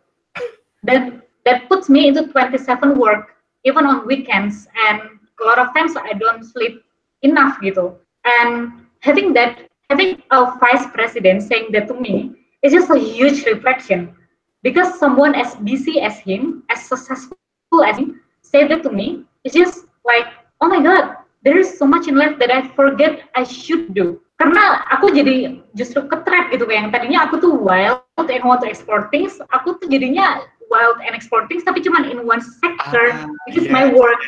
That 0.84 1.22
that 1.46 1.68
puts 1.70 1.90
me 1.90 2.08
into 2.08 2.28
27 2.28 2.98
work 2.98 3.36
even 3.64 3.86
on 3.86 4.06
weekends, 4.08 4.68
and 4.90 5.02
a 5.42 5.44
lot 5.46 5.60
of 5.60 5.74
times 5.76 5.96
I 5.98 6.14
don't 6.14 6.44
sleep 6.44 6.84
enough 7.24 7.60
gitu. 7.62 7.96
And 8.26 8.88
having 9.04 9.34
that, 9.34 9.68
having 9.94 10.18
a 10.34 10.58
vice 10.58 10.90
president 10.90 11.46
saying 11.46 11.70
that 11.70 11.86
to 11.86 11.94
me 11.94 12.34
is 12.66 12.74
just 12.74 12.90
a 12.90 12.98
huge 12.98 13.46
reflection 13.46 14.10
because 14.66 14.98
someone 14.98 15.38
as 15.38 15.54
busy 15.62 16.02
as 16.02 16.18
him, 16.18 16.66
as 16.74 16.82
successful 16.90 17.86
as 17.86 17.98
him, 17.98 18.22
said 18.42 18.74
that 18.74 18.82
to 18.82 18.90
me, 18.90 19.26
it's 19.46 19.54
just 19.54 19.86
like, 20.02 20.26
oh 20.62 20.68
my 20.68 20.82
god, 20.82 21.22
there 21.46 21.58
is 21.58 21.78
so 21.78 21.86
much 21.86 22.08
in 22.08 22.18
life 22.18 22.40
that 22.40 22.50
I 22.50 22.66
forget 22.74 23.30
I 23.38 23.44
should 23.46 23.94
do. 23.94 24.18
Karena 24.42 24.82
aku 24.90 25.14
jadi 25.14 25.62
justru 25.78 26.10
ketrap 26.10 26.50
gitu 26.50 26.66
yang 26.66 26.90
tadinya 26.90 27.30
aku 27.30 27.38
tuh 27.38 27.54
wild 27.54 28.02
and 28.18 28.44
want 28.44 28.66
to 28.66 28.68
explore 28.68 29.08
things, 29.14 29.38
aku 29.54 29.78
tuh 29.78 29.88
jadinya 29.94 30.42
wild 30.74 30.98
and 31.06 31.14
explore 31.14 31.46
things 31.46 31.62
tapi 31.62 31.86
cuman 31.86 32.10
in 32.10 32.26
one 32.26 32.42
sector, 32.42 33.14
Ah, 33.14 33.30
which 33.46 33.62
is 33.62 33.70
my 33.70 33.94
yes. 33.94 33.94
work. 33.94 34.22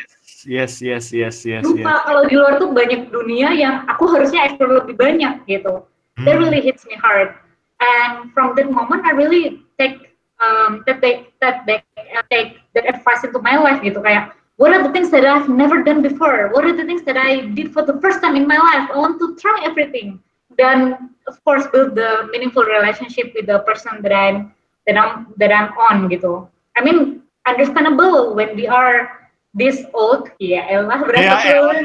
Yes, 0.46 0.78
yes, 0.78 1.10
yes, 1.10 1.42
yes, 1.42 1.66
Lupa 1.66 1.90
yes. 1.90 2.02
kalau 2.06 2.22
di 2.30 2.38
luar 2.38 2.62
tuh 2.62 2.70
banyak 2.70 3.10
dunia 3.10 3.50
yang 3.50 3.82
aku 3.90 4.06
harusnya 4.14 4.46
explore 4.46 4.78
lebih 4.78 4.94
banyak 4.94 5.42
gitu. 5.50 5.82
That 6.22 6.38
Hmm. 6.38 6.46
really 6.46 6.62
hits 6.62 6.86
me 6.86 6.94
hard. 6.96 7.34
And 7.82 8.30
from 8.30 8.54
that 8.56 8.70
moment, 8.70 9.04
I 9.04 9.12
really 9.12 9.66
take 9.76 10.16
um, 10.40 10.86
that 10.86 11.02
they 11.02 11.28
that 11.42 11.66
they 11.66 11.82
uh, 11.98 12.24
take 12.30 12.62
that 12.78 12.86
advice 12.88 13.26
into 13.26 13.42
my 13.42 13.58
life 13.58 13.82
gitu 13.82 14.00
kayak 14.00 14.32
what 14.56 14.72
are 14.72 14.80
the 14.80 14.92
things 14.92 15.10
that 15.12 15.26
I've 15.26 15.48
never 15.48 15.82
done 15.82 16.00
before? 16.00 16.48
What 16.54 16.64
are 16.64 16.72
the 16.72 16.86
things 16.86 17.04
that 17.04 17.16
I 17.18 17.52
did 17.52 17.74
for 17.74 17.84
the 17.84 18.00
first 18.00 18.22
time 18.22 18.36
in 18.36 18.48
my 18.48 18.56
life? 18.56 18.88
I 18.88 18.96
want 18.96 19.20
to 19.20 19.36
try 19.36 19.60
everything. 19.66 20.22
Then 20.56 21.12
of 21.28 21.36
course 21.44 21.66
build 21.68 21.98
the 21.98 22.30
meaningful 22.32 22.64
relationship 22.64 23.34
with 23.36 23.50
the 23.50 23.60
person 23.68 24.00
that 24.00 24.14
I'm 24.14 24.54
that 24.88 24.96
I'm 24.96 25.34
that 25.36 25.52
I'm 25.52 25.74
on 25.76 26.08
gitu. 26.08 26.48
I 26.76 26.80
mean 26.80 27.20
understandable 27.44 28.32
when 28.32 28.56
we 28.56 28.64
are 28.64 29.15
this 29.56 29.82
old, 29.96 30.28
ya 30.36 30.68
elah 30.68 31.00
berapa 31.00 31.16
Ya, 31.18 31.34
tahun. 31.40 31.76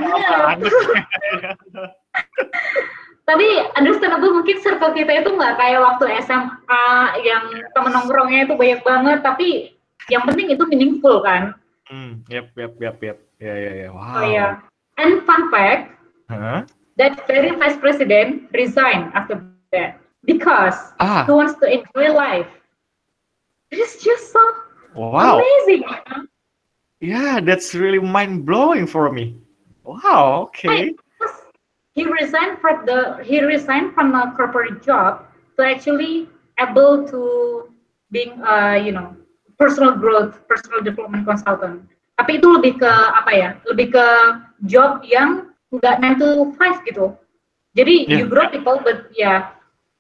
Tapi 3.23 3.47
understandable 3.79 4.35
mungkin 4.35 4.59
circle 4.59 4.91
kita 4.91 5.23
itu 5.23 5.29
nggak 5.31 5.55
kayak 5.55 5.79
waktu 5.79 6.19
SMA 6.27 6.85
yang 7.23 7.43
temen 7.71 7.91
nongkrongnya 7.95 8.43
itu 8.49 8.53
banyak 8.59 8.81
banget, 8.83 9.19
tapi 9.23 9.47
yang 10.11 10.27
penting 10.27 10.51
itu 10.51 10.63
meaningful 10.67 11.23
kan. 11.23 11.55
Hmm, 11.87 12.23
yep, 12.27 12.51
yep, 12.59 12.75
yep, 12.83 12.97
yep. 12.99 13.17
Ya, 13.39 13.55
ya, 13.55 13.71
ya. 13.87 13.89
Wow. 13.89 14.19
Oh 14.19 14.25
ya. 14.27 14.47
And 14.99 15.23
fun 15.23 15.47
fact, 15.49 15.95
Hah? 16.27 16.67
that 16.99 17.23
very 17.25 17.55
vice 17.55 17.79
president 17.79 18.51
resigned 18.51 19.15
after 19.15 19.39
that 19.71 19.97
because 20.27 20.75
Ah, 20.99 21.23
he 21.23 21.31
wants 21.31 21.55
to 21.63 21.65
enjoy 21.71 22.11
life. 22.11 22.47
It's 23.71 24.03
just 24.03 24.35
so 24.35 24.43
wow. 24.93 25.39
amazing. 25.39 25.87
you 25.87 26.03
know? 26.11 26.30
Yeah, 27.01 27.41
that's 27.41 27.73
really 27.73 27.97
mind 27.97 28.45
blowing 28.45 28.85
for 28.85 29.11
me. 29.11 29.35
Wow. 29.83 30.53
Okay. 30.53 30.93
He 31.97 32.05
resigned 32.05 32.61
from 32.61 32.85
the 32.85 33.19
he 33.25 33.41
resigned 33.43 33.97
from 33.97 34.13
a 34.15 34.31
corporate 34.37 34.85
job 34.85 35.25
to 35.57 35.65
actually 35.65 36.29
able 36.61 37.03
to 37.09 37.67
being 38.13 38.37
uh, 38.45 38.77
you 38.77 38.93
know 38.93 39.17
personal 39.57 39.97
growth, 39.97 40.39
personal 40.47 40.85
development 40.85 41.25
consultant. 41.25 41.89
Tapi 42.21 42.37
itu 42.37 42.47
lebih 42.53 42.79
ke 42.79 42.91
apa 42.91 43.31
ya? 43.33 43.49
Lebih 43.65 43.97
ke 43.97 44.07
job 44.69 45.01
yang 45.03 45.51
nggak 45.73 45.97
9 45.99 46.21
to 46.21 46.29
5 46.53 46.87
gitu. 46.87 47.17
Jadi 47.73 48.05
Yeah. 48.05 48.21
you 48.21 48.25
grow 48.29 48.45
people, 48.51 48.77
but 48.83 49.09
ya, 49.15 49.55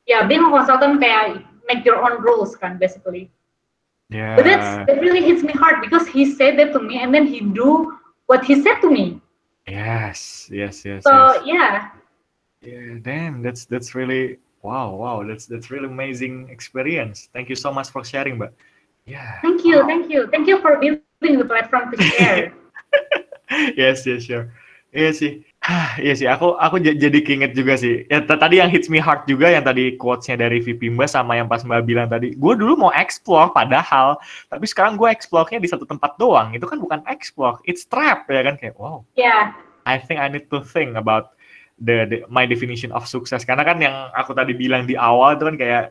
ya 0.05 0.27
being 0.29 0.43
a 0.43 0.51
consultant 0.51 0.99
kayak 1.01 1.41
make 1.65 1.81
your 1.81 1.97
own 1.97 2.19
rules 2.21 2.53
kan 2.53 2.77
basically. 2.77 3.31
Yeah. 4.11 4.35
But 4.35 4.43
that's 4.45 4.69
that 4.91 4.99
really 5.01 5.23
hits 5.23 5.41
me 5.41 5.53
hard 5.53 5.81
because 5.81 6.07
he 6.07 6.27
said 6.27 6.59
that 6.59 6.73
to 6.73 6.79
me 6.79 6.99
and 6.99 7.15
then 7.15 7.25
he 7.25 7.39
do 7.39 7.97
what 8.27 8.43
he 8.43 8.61
said 8.61 8.79
to 8.83 8.91
me. 8.91 9.21
Yes, 9.67 10.49
yes, 10.51 10.83
yes, 10.83 11.03
So 11.03 11.15
yes. 11.15 11.41
yeah, 11.45 11.89
Yeah, 12.61 12.99
damn, 13.01 13.41
that's 13.41 13.65
that's 13.65 13.95
really 13.95 14.37
wow, 14.61 14.93
wow, 14.93 15.23
that's 15.23 15.45
that's 15.47 15.71
really 15.71 15.87
amazing 15.87 16.49
experience. 16.51 17.29
Thank 17.33 17.49
you 17.49 17.55
so 17.55 17.71
much 17.71 17.89
for 17.89 18.03
sharing, 18.03 18.37
Mbak. 18.37 18.51
Yeah. 19.07 19.39
thank 19.41 19.63
you, 19.65 19.79
wow. 19.81 19.87
thank 19.87 20.11
you, 20.11 20.27
thank 20.27 20.47
you 20.47 20.59
for 20.61 20.77
building 20.77 21.39
the 21.39 21.45
platform 21.45 21.91
to 21.91 21.97
share. 22.19 22.53
yes, 23.79 24.05
yes, 24.05 24.23
sure. 24.27 24.51
Iya 24.91 25.11
sih. 25.15 25.50
Iya 26.01 26.13
sih, 26.17 26.25
aku 26.25 26.57
aku 26.57 26.81
jadi 26.81 27.19
keinget 27.21 27.53
juga 27.53 27.77
sih. 27.77 28.09
Ya 28.09 28.25
tadi 28.25 28.57
yang 28.57 28.73
hits 28.73 28.89
me 28.89 28.97
hard 28.97 29.29
juga 29.29 29.45
yang 29.53 29.61
tadi 29.61 29.93
quotes-nya 29.93 30.41
dari 30.41 30.57
VP 30.57 30.89
Mbak 30.97 31.09
sama 31.13 31.37
yang 31.37 31.45
pas 31.45 31.61
Mbak 31.61 31.85
bilang 31.85 32.09
tadi. 32.09 32.33
Gue 32.33 32.57
dulu 32.57 32.89
mau 32.89 32.91
explore 32.97 33.53
padahal, 33.53 34.17
tapi 34.49 34.65
sekarang 34.65 34.97
gue 34.97 35.05
explore-nya 35.13 35.61
di 35.61 35.69
satu 35.69 35.85
tempat 35.85 36.17
doang. 36.17 36.57
Itu 36.57 36.65
kan 36.65 36.81
bukan 36.81 37.05
explore, 37.05 37.61
it's 37.69 37.85
trap 37.85 38.25
ya 38.25 38.41
kan 38.41 38.57
kayak 38.57 38.73
wow. 38.81 39.05
yeah, 39.13 39.53
I 39.85 40.01
think 40.01 40.17
I 40.17 40.33
need 40.33 40.49
to 40.49 40.65
think 40.65 40.97
about 40.97 41.37
the, 41.77 42.09
the 42.09 42.17
my 42.25 42.49
definition 42.49 42.89
of 42.89 43.05
success 43.05 43.45
karena 43.45 43.61
kan 43.61 43.77
yang 43.77 43.93
aku 44.17 44.33
tadi 44.33 44.57
bilang 44.57 44.89
di 44.89 44.97
awal 44.97 45.37
itu 45.37 45.45
kan 45.45 45.57
kayak 45.61 45.83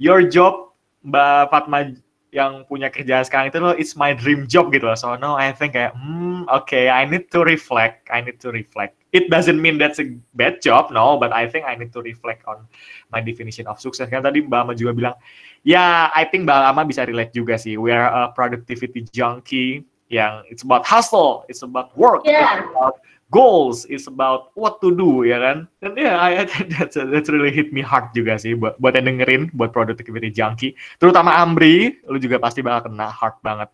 your 0.00 0.24
job 0.24 0.72
Mbak 1.04 1.52
Fatma 1.52 1.92
yang 2.28 2.68
punya 2.68 2.92
kerjaan 2.92 3.24
sekarang 3.24 3.48
itu 3.48 3.56
loh 3.56 3.72
it's 3.72 3.96
my 3.96 4.12
dream 4.12 4.44
job 4.44 4.68
gitu 4.68 4.84
loh. 4.84 4.98
So 4.98 5.16
no 5.16 5.36
I 5.40 5.52
think 5.56 5.72
kayak 5.72 5.96
hmm 5.96 6.44
okay 6.48 6.92
I 6.92 7.08
need 7.08 7.32
to 7.32 7.40
reflect 7.40 8.04
I 8.12 8.20
need 8.20 8.36
to 8.44 8.52
reflect. 8.52 9.00
It 9.16 9.32
doesn't 9.32 9.56
mean 9.56 9.80
that's 9.80 9.96
a 9.96 10.12
bad 10.36 10.60
job 10.60 10.92
no 10.92 11.16
but 11.16 11.32
I 11.32 11.48
think 11.48 11.64
I 11.64 11.72
need 11.72 11.96
to 11.96 12.04
reflect 12.04 12.44
on 12.44 12.68
my 13.08 13.24
definition 13.24 13.64
of 13.64 13.80
success 13.80 14.12
kan 14.12 14.20
tadi 14.20 14.44
Mbak 14.44 14.60
Ama 14.60 14.72
juga 14.76 14.92
bilang 14.92 15.16
ya 15.64 16.12
I 16.12 16.28
think 16.28 16.44
Mbak 16.44 16.60
Ama 16.76 16.82
bisa 16.84 17.08
relate 17.08 17.32
juga 17.32 17.56
sih. 17.56 17.80
We 17.80 17.96
are 17.96 18.12
a 18.12 18.22
productivity 18.36 19.08
junkie 19.08 19.88
yang 20.12 20.44
it's 20.52 20.64
about 20.64 20.84
hustle 20.84 21.48
it's 21.48 21.64
about 21.64 21.96
work. 21.96 22.28
Yeah. 22.28 22.60
it's 22.60 22.68
about 22.76 23.00
goals 23.28 23.84
is 23.92 24.08
about 24.08 24.52
what 24.56 24.80
to 24.80 24.92
do 24.92 25.24
ya 25.24 25.38
kan? 25.40 25.68
Dan 25.80 25.96
ya 25.96 26.16
think 26.48 26.72
that's 26.76 26.96
that's 26.96 27.28
really 27.28 27.52
hit 27.52 27.72
me 27.72 27.84
hard 27.84 28.10
juga 28.16 28.40
sih 28.40 28.56
buat 28.56 28.80
buat 28.80 28.96
yang 28.96 29.16
dengerin 29.16 29.52
buat 29.52 29.72
productivity 29.72 30.32
junkie. 30.32 30.72
Terutama 30.96 31.36
Amri 31.38 32.00
lu 32.08 32.16
juga 32.16 32.40
pasti 32.40 32.64
bakal 32.64 32.92
kena 32.92 33.12
hard 33.12 33.36
banget. 33.44 33.68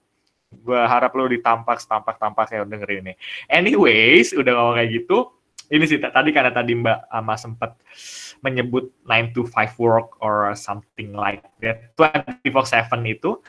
Gue 0.55 0.79
harap 0.79 1.15
lu 1.19 1.27
ditampak 1.27 1.83
tampak 1.83 2.19
tampak 2.19 2.51
kayak 2.51 2.67
dengerin 2.71 3.11
ini. 3.11 3.15
Anyways 3.51 4.35
udah 4.35 4.53
ngomong 4.55 4.77
kayak 4.79 4.91
gitu 5.03 5.31
ini 5.73 5.85
sih 5.89 5.97
tadi 5.97 6.31
karena 6.35 6.53
tadi 6.53 6.77
Mbak 6.77 6.99
Ama 7.09 7.35
sempat 7.41 7.81
menyebut 8.45 8.93
9 9.09 9.33
to 9.33 9.49
5 9.49 9.81
work 9.81 10.21
or 10.21 10.53
something 10.53 11.17
like 11.17 11.41
that 11.65 11.97
24/7 11.97 13.01
itu 13.09 13.41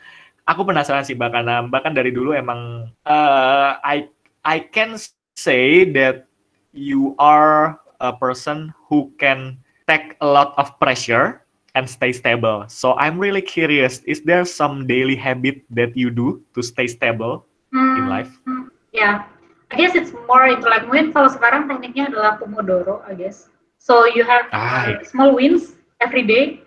aku 0.48 0.60
penasaran 0.64 1.04
sih 1.04 1.18
Mbak 1.18 1.30
karena 1.30 1.54
Mbak 1.68 1.80
kan 1.84 1.92
dari 1.92 2.10
dulu 2.14 2.32
emang 2.32 2.88
eh, 3.04 3.70
I 3.84 4.08
I 4.46 4.58
can 4.70 4.96
say 5.36 5.84
that 5.92 6.26
you 6.72 7.14
are 7.18 7.80
a 8.00 8.12
person 8.12 8.72
who 8.88 9.12
can 9.18 9.58
take 9.88 10.16
a 10.20 10.26
lot 10.26 10.54
of 10.58 10.78
pressure 10.80 11.42
and 11.74 11.88
stay 11.88 12.12
stable. 12.12 12.64
So 12.68 12.94
I'm 12.96 13.18
really 13.18 13.42
curious, 13.42 14.00
is 14.04 14.22
there 14.22 14.44
some 14.44 14.86
daily 14.86 15.16
habit 15.16 15.62
that 15.70 15.96
you 15.96 16.10
do 16.10 16.42
to 16.54 16.62
stay 16.62 16.86
stable 16.86 17.46
in 17.94 18.06
Hmm, 18.06 18.06
life? 18.06 18.40
hmm, 18.44 18.62
yeah, 18.92 19.24
I 19.70 19.76
guess 19.76 19.94
it's 19.94 20.12
more 20.28 20.46
into 20.46 20.68
like 20.68 20.86
mungkin 20.88 21.12
kalau 21.12 21.28
sekarang 21.30 21.66
tekniknya 21.68 22.08
adalah 22.12 22.38
pomodoro, 22.38 23.02
I 23.06 23.14
guess. 23.18 23.50
So 23.78 24.06
you 24.06 24.22
have 24.24 24.48
Ah, 24.52 24.86
uh, 24.86 25.02
small 25.04 25.34
wins 25.34 25.76
every 26.00 26.24
day. 26.24 26.62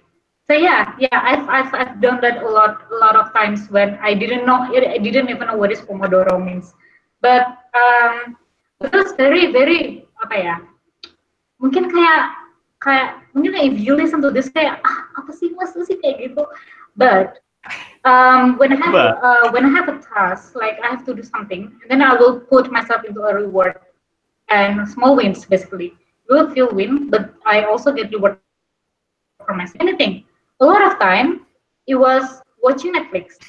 So 0.47 0.53
yeah, 0.57 0.93
yeah, 0.99 1.13
I've, 1.21 1.45
I've 1.47 1.71
I've 1.73 1.95
done 2.01 2.19
that 2.25 2.41
a 2.41 2.49
lot 2.49 2.85
a 2.89 2.97
lot 2.97 3.15
of 3.15 3.31
times 3.33 3.69
when 3.69 3.97
I 4.01 4.13
didn't 4.17 4.45
know 4.45 4.65
I 4.65 4.97
didn't 4.99 5.29
even 5.29 5.47
know 5.47 5.57
what 5.57 5.71
is 5.71 5.81
pomodoro 5.81 6.37
means. 6.41 6.73
But 7.21 7.47
um, 7.73 8.35
it 8.81 8.93
was 8.95 9.11
very 9.19 9.51
very 9.51 10.07
apa 10.23 10.35
ya? 10.35 10.55
Mungkin 11.59 11.91
kayak 11.91 12.21
kayak 12.79 13.19
mungkin 13.35 13.55
if 13.59 13.75
you 13.75 13.95
listen 13.95 14.23
to 14.23 14.31
this 14.31 14.47
kayak 14.47 14.79
ah 14.87 14.99
apa 15.19 15.31
sih 15.35 15.51
mas 15.59 15.75
sih 15.75 15.99
kayak 15.99 16.31
gitu. 16.31 16.43
But 16.95 17.43
um, 18.07 18.55
when 18.55 18.71
I 18.71 18.79
have 18.79 18.95
uh, 19.19 19.45
when 19.51 19.67
I 19.67 19.71
have 19.75 19.91
a 19.91 19.99
task 19.99 20.55
like 20.55 20.79
I 20.79 20.87
have 20.87 21.03
to 21.07 21.13
do 21.13 21.23
something, 21.23 21.67
and 21.83 21.87
then 21.91 21.99
I 21.99 22.15
will 22.15 22.39
put 22.39 22.71
myself 22.71 23.03
into 23.03 23.23
a 23.27 23.35
reward 23.35 23.75
and 24.47 24.87
small 24.87 25.15
wins 25.19 25.43
basically. 25.43 25.95
You 26.29 26.39
will 26.39 26.49
feel 26.53 26.69
win, 26.71 27.09
but 27.09 27.33
I 27.43 27.65
also 27.67 27.91
get 27.91 28.13
reward 28.15 28.39
for 29.43 29.55
myself. 29.55 29.81
Anything. 29.81 30.23
A 30.61 30.65
lot 30.65 30.83
of 30.83 30.99
time, 30.99 31.47
it 31.87 31.95
was 31.95 32.43
watching 32.61 32.93
Netflix 32.93 33.39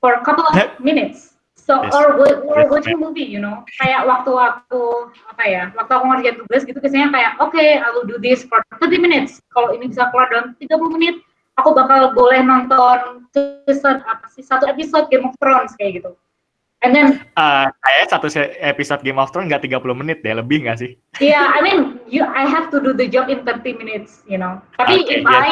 for 0.00 0.14
a 0.14 0.24
couple 0.24 0.44
of 0.44 0.80
minutes. 0.80 1.29
So 1.70 1.78
Yes. 1.86 1.94
or, 1.94 2.18
Yes, 2.18 2.66
watching 2.66 2.98
movie, 2.98 3.22
you 3.30 3.38
know. 3.38 3.62
Kayak 3.78 4.02
waktu 4.10 4.34
aku 4.34 5.06
apa 5.30 5.42
ya, 5.46 5.62
waktu 5.78 5.92
aku 5.94 6.04
ngerjain 6.10 6.36
tugas 6.42 6.66
gitu 6.66 6.82
biasanya 6.82 7.14
kayak 7.14 7.32
oke, 7.38 7.54
I 7.62 7.86
will 7.94 8.10
do 8.10 8.18
this 8.18 8.42
for 8.42 8.58
30 8.82 8.98
minutes. 8.98 9.38
Kalau 9.54 9.70
ini 9.70 9.86
bisa 9.86 10.10
keluar 10.10 10.26
dalam 10.34 10.58
30 10.58 10.90
menit, 10.90 11.22
aku 11.54 11.70
bakal 11.70 12.10
boleh 12.10 12.42
nonton 12.42 13.22
season 13.30 14.02
apa 14.02 14.26
sih 14.34 14.42
satu 14.42 14.66
episode 14.66 15.06
Game 15.14 15.22
of 15.22 15.38
Thrones 15.38 15.78
kayak 15.78 16.02
gitu. 16.02 16.18
And 16.82 16.90
then 16.90 17.22
Uh, 17.38 17.70
kayak 17.86 18.10
satu 18.10 18.26
episode 18.58 19.06
Game 19.06 19.22
of 19.22 19.30
Thrones 19.30 19.46
nggak 19.54 19.70
30 19.70 19.94
menit 19.94 20.26
deh, 20.26 20.34
lebih 20.34 20.66
nggak 20.66 20.82
sih? 20.82 20.98
yeah, 21.22 21.54
I 21.54 21.62
mean, 21.62 22.02
you 22.10 22.26
I 22.26 22.50
have 22.50 22.74
to 22.74 22.82
do 22.82 22.90
the 22.90 23.06
job 23.06 23.30
in 23.30 23.46
30 23.46 23.78
minutes, 23.78 24.26
you 24.26 24.42
know. 24.42 24.58
Tapi 24.74 25.06
Okay, 25.06 25.22
if 25.22 25.22
yes, 25.22 25.38
I 25.38 25.48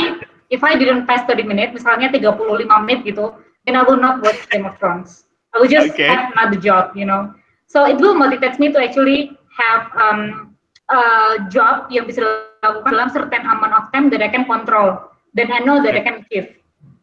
if 0.51 0.61
I 0.67 0.75
didn't 0.75 1.07
pass 1.07 1.23
30 1.31 1.47
minutes, 1.47 1.79
misalnya 1.79 2.11
35 2.11 2.43
menit 2.83 3.07
gitu, 3.07 3.39
then 3.71 3.79
I 3.79 3.87
will 3.87 4.03
not 4.03 4.19
watch 4.19 4.43
Game 4.51 4.67
of 4.67 4.75
Thrones. 4.83 5.28
I 5.55 5.61
will 5.61 5.71
just 5.71 5.97
Okay. 5.97 6.09
have 6.09 6.33
another 6.37 6.59
job, 6.61 6.93
you 6.95 7.05
know. 7.05 7.35
So 7.67 7.85
it 7.85 7.97
will 8.01 8.15
motivate 8.15 8.59
me 8.59 8.73
to 8.73 8.79
actually 8.81 9.37
have 9.57 9.89
um, 9.97 10.55
a 10.89 11.37
job 11.53 11.89
yang 11.93 12.09
bisa 12.09 12.25
dilakukan 12.25 12.93
dalam 12.93 13.09
certain 13.13 13.45
amount 13.45 13.75
of 13.77 13.85
time 13.93 14.09
that 14.13 14.25
I 14.25 14.29
can 14.33 14.45
control, 14.49 15.13
then 15.37 15.53
I 15.53 15.61
know 15.61 15.81
that 15.85 15.93
I 15.95 16.03
can 16.03 16.25
achieve. 16.25 16.57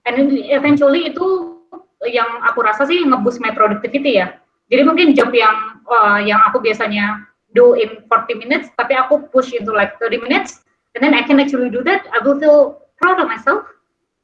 And 0.05 0.33
eventually 0.49 1.09
itu 1.09 1.57
yang 2.05 2.41
aku 2.45 2.61
rasa 2.65 2.85
sih 2.85 3.01
nge-boost 3.01 3.41
my 3.41 3.53
productivity 3.53 4.21
ya. 4.21 4.37
Jadi 4.69 4.81
mungkin 4.85 5.13
job 5.13 5.29
yang 5.33 5.81
uh, 5.85 6.17
yang 6.21 6.41
aku 6.49 6.61
biasanya 6.61 7.25
do 7.53 7.77
in 7.77 8.01
40 8.09 8.41
minutes, 8.41 8.69
tapi 8.77 8.97
aku 8.97 9.29
push 9.29 9.53
into 9.53 9.69
like 9.73 9.97
30 10.01 10.21
minutes, 10.21 10.65
and 10.97 11.01
then 11.01 11.13
I 11.13 11.21
can 11.25 11.37
actually 11.37 11.69
do 11.69 11.85
that. 11.85 12.05
I 12.13 12.21
will 12.25 12.37
feel 12.37 12.81
proud 12.97 13.21
of 13.21 13.29
myself, 13.29 13.65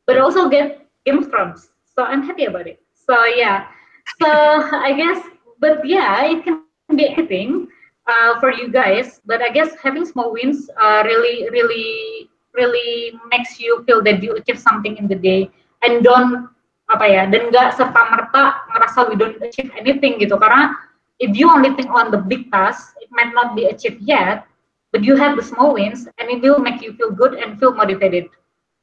but 0.06 0.18
also 0.18 0.50
get 0.50 0.86
Game 1.06 1.22
of 1.22 1.30
Thrones. 1.30 1.70
So 1.86 2.04
I'm 2.06 2.26
happy 2.26 2.46
about 2.50 2.66
it. 2.66 2.82
So 2.94 3.14
yeah, 3.38 3.70
so 4.20 4.28
I 4.74 4.94
guess, 4.96 5.22
but 5.60 5.86
yeah, 5.86 6.26
it 6.26 6.44
can 6.44 6.58
be 6.58 6.68
anything 6.76 7.30
uh, 7.72 7.96
for 8.04 8.14
you 8.16 8.36
guys. 8.36 8.88
But 8.96 9.10
I 9.16 9.22
guess 9.22 9.46
having 9.52 9.80
small 9.80 10.12
wins 10.12 10.46
uh, 10.60 10.88
really, 10.90 11.38
really, 11.38 12.30
really 12.42 13.14
makes 13.30 13.60
you 13.60 13.84
feel 13.86 14.02
that 14.04 14.22
you 14.22 14.34
achieve 14.36 14.60
something 14.60 14.98
in 14.98 15.08
the 15.08 15.16
day, 15.16 15.50
and 15.82 16.04
don't 16.04 16.50
apa 16.92 17.06
ya 17.08 17.24
dan 17.30 17.48
nggak 17.48 17.72
serta 17.78 18.02
merta 18.12 18.44
ngerasa 18.76 19.00
we 19.08 19.16
don't 19.16 19.40
achieve 19.40 19.72
anything 19.80 20.20
gitu. 20.20 20.36
Karena 20.36 20.76
if 21.20 21.32
you 21.38 21.48
only 21.48 21.72
think 21.78 21.88
on 21.94 22.12
the 22.12 22.20
big 22.20 22.52
task 22.52 22.96
it 23.00 23.08
might 23.14 23.32
not 23.32 23.56
be 23.56 23.70
achieved 23.70 24.02
yet 24.04 24.44
but 24.92 25.04
you 25.04 25.16
have 25.16 25.36
the 25.40 25.46
small 25.46 25.74
wins 25.74 26.08
and 26.20 26.28
it 26.30 26.42
will 26.44 26.60
make 26.60 26.82
you 26.84 26.92
feel 27.00 27.12
good 27.12 27.34
and 27.40 27.60
feel 27.60 27.74
motivated 27.74 28.28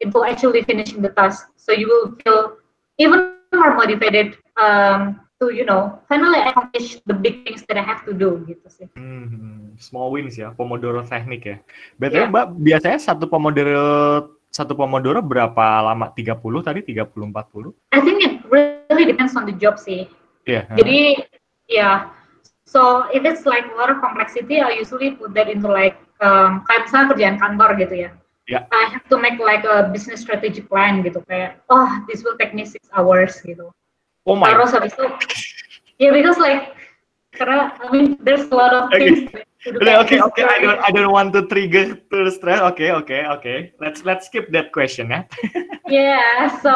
into 0.00 0.24
actually 0.24 0.62
finishing 0.64 1.02
the 1.02 1.10
task. 1.12 1.52
So 1.56 1.72
you 1.72 1.88
will 1.88 2.16
feel 2.24 2.56
even 2.98 3.44
more 3.52 3.76
motivated 3.76 4.36
um, 4.58 5.00
to 5.38 5.54
you 5.54 5.62
know 5.62 6.02
finally 6.10 6.42
accomplish 6.42 6.98
the 7.06 7.14
big 7.14 7.46
things 7.46 7.62
that 7.70 7.78
I 7.78 7.84
have 7.86 8.02
to 8.10 8.12
do 8.12 8.42
gitu 8.44 8.66
sih 8.66 8.86
Hmm, 8.98 9.78
small 9.78 10.10
wins 10.10 10.34
ya, 10.34 10.50
Pomodoro 10.50 11.06
teknik 11.06 11.42
ya. 11.46 11.56
BTW 11.96 12.26
Iya. 12.26 12.28
Mbak, 12.28 12.46
biasanya 12.58 12.98
satu 12.98 13.30
Pomodoro 13.30 13.86
satu 14.50 14.74
Pomodoro 14.74 15.22
berapa 15.22 15.86
lama? 15.86 16.10
30 16.10 16.34
tadi 16.66 16.82
30 16.82 17.14
40? 17.14 17.70
I 17.94 18.00
think 18.02 18.18
it 18.26 18.34
really 18.50 19.06
depends 19.06 19.38
on 19.38 19.46
the 19.46 19.54
job 19.54 19.78
sih 19.78 20.10
Iya. 20.48 20.64
Jadi 20.80 21.00
ya, 21.68 22.08
so 22.64 23.04
if 23.12 23.20
it's 23.28 23.44
like 23.44 23.68
a 23.68 23.76
lot 23.76 23.92
of 23.92 24.00
complexity, 24.00 24.64
I 24.64 24.80
usually 24.80 25.12
put 25.12 25.36
that 25.36 25.52
into 25.52 25.68
like 25.68 26.00
um, 26.24 26.64
kayak 26.64 26.88
misalnya 26.88 27.06
kerjaan 27.12 27.36
kantor 27.36 27.76
gitu 27.76 28.08
ya. 28.08 28.10
Ya. 28.48 28.64
I 28.72 28.88
have 28.88 29.04
to 29.12 29.20
make 29.20 29.36
like 29.36 29.68
a 29.68 29.92
business 29.92 30.24
strategy 30.24 30.64
plan 30.64 31.04
gitu 31.04 31.20
kayak, 31.28 31.60
oh 31.68 31.84
this 32.08 32.24
will 32.24 32.40
take 32.40 32.56
me 32.56 32.64
six 32.64 32.88
hours 32.96 33.36
gitu. 33.44 33.68
Oh 34.28 34.36
my 34.36 34.52
Terus 34.52 34.70
habis 34.76 34.92
itu, 34.92 35.04
ya 36.04 36.12
because 36.12 36.36
like 36.36 36.76
karena 37.32 37.72
I 37.80 37.86
mean 37.88 38.20
there's 38.20 38.44
a 38.52 38.54
lot 38.54 38.76
of 38.76 38.92
Okay. 38.92 39.24
things. 39.24 39.32
kayak 39.64 40.04
Oke 40.04 40.14
business 40.14 40.22
oke, 40.22 40.40
I 40.44 40.58
don't. 40.62 40.78
I 40.84 40.90
don't 40.94 41.10
want 41.10 41.32
to 41.34 41.44
trigger 41.50 41.96
to 41.98 42.18
stress. 42.30 42.60
Oke 42.62 42.88
oke 42.92 43.16
oke. 43.26 43.74
Let's 43.82 44.04
let's 44.06 44.28
skip 44.30 44.52
that 44.54 44.70
question 44.70 45.10
ya. 45.10 45.24
Yeah, 45.88 46.52
so 46.60 46.72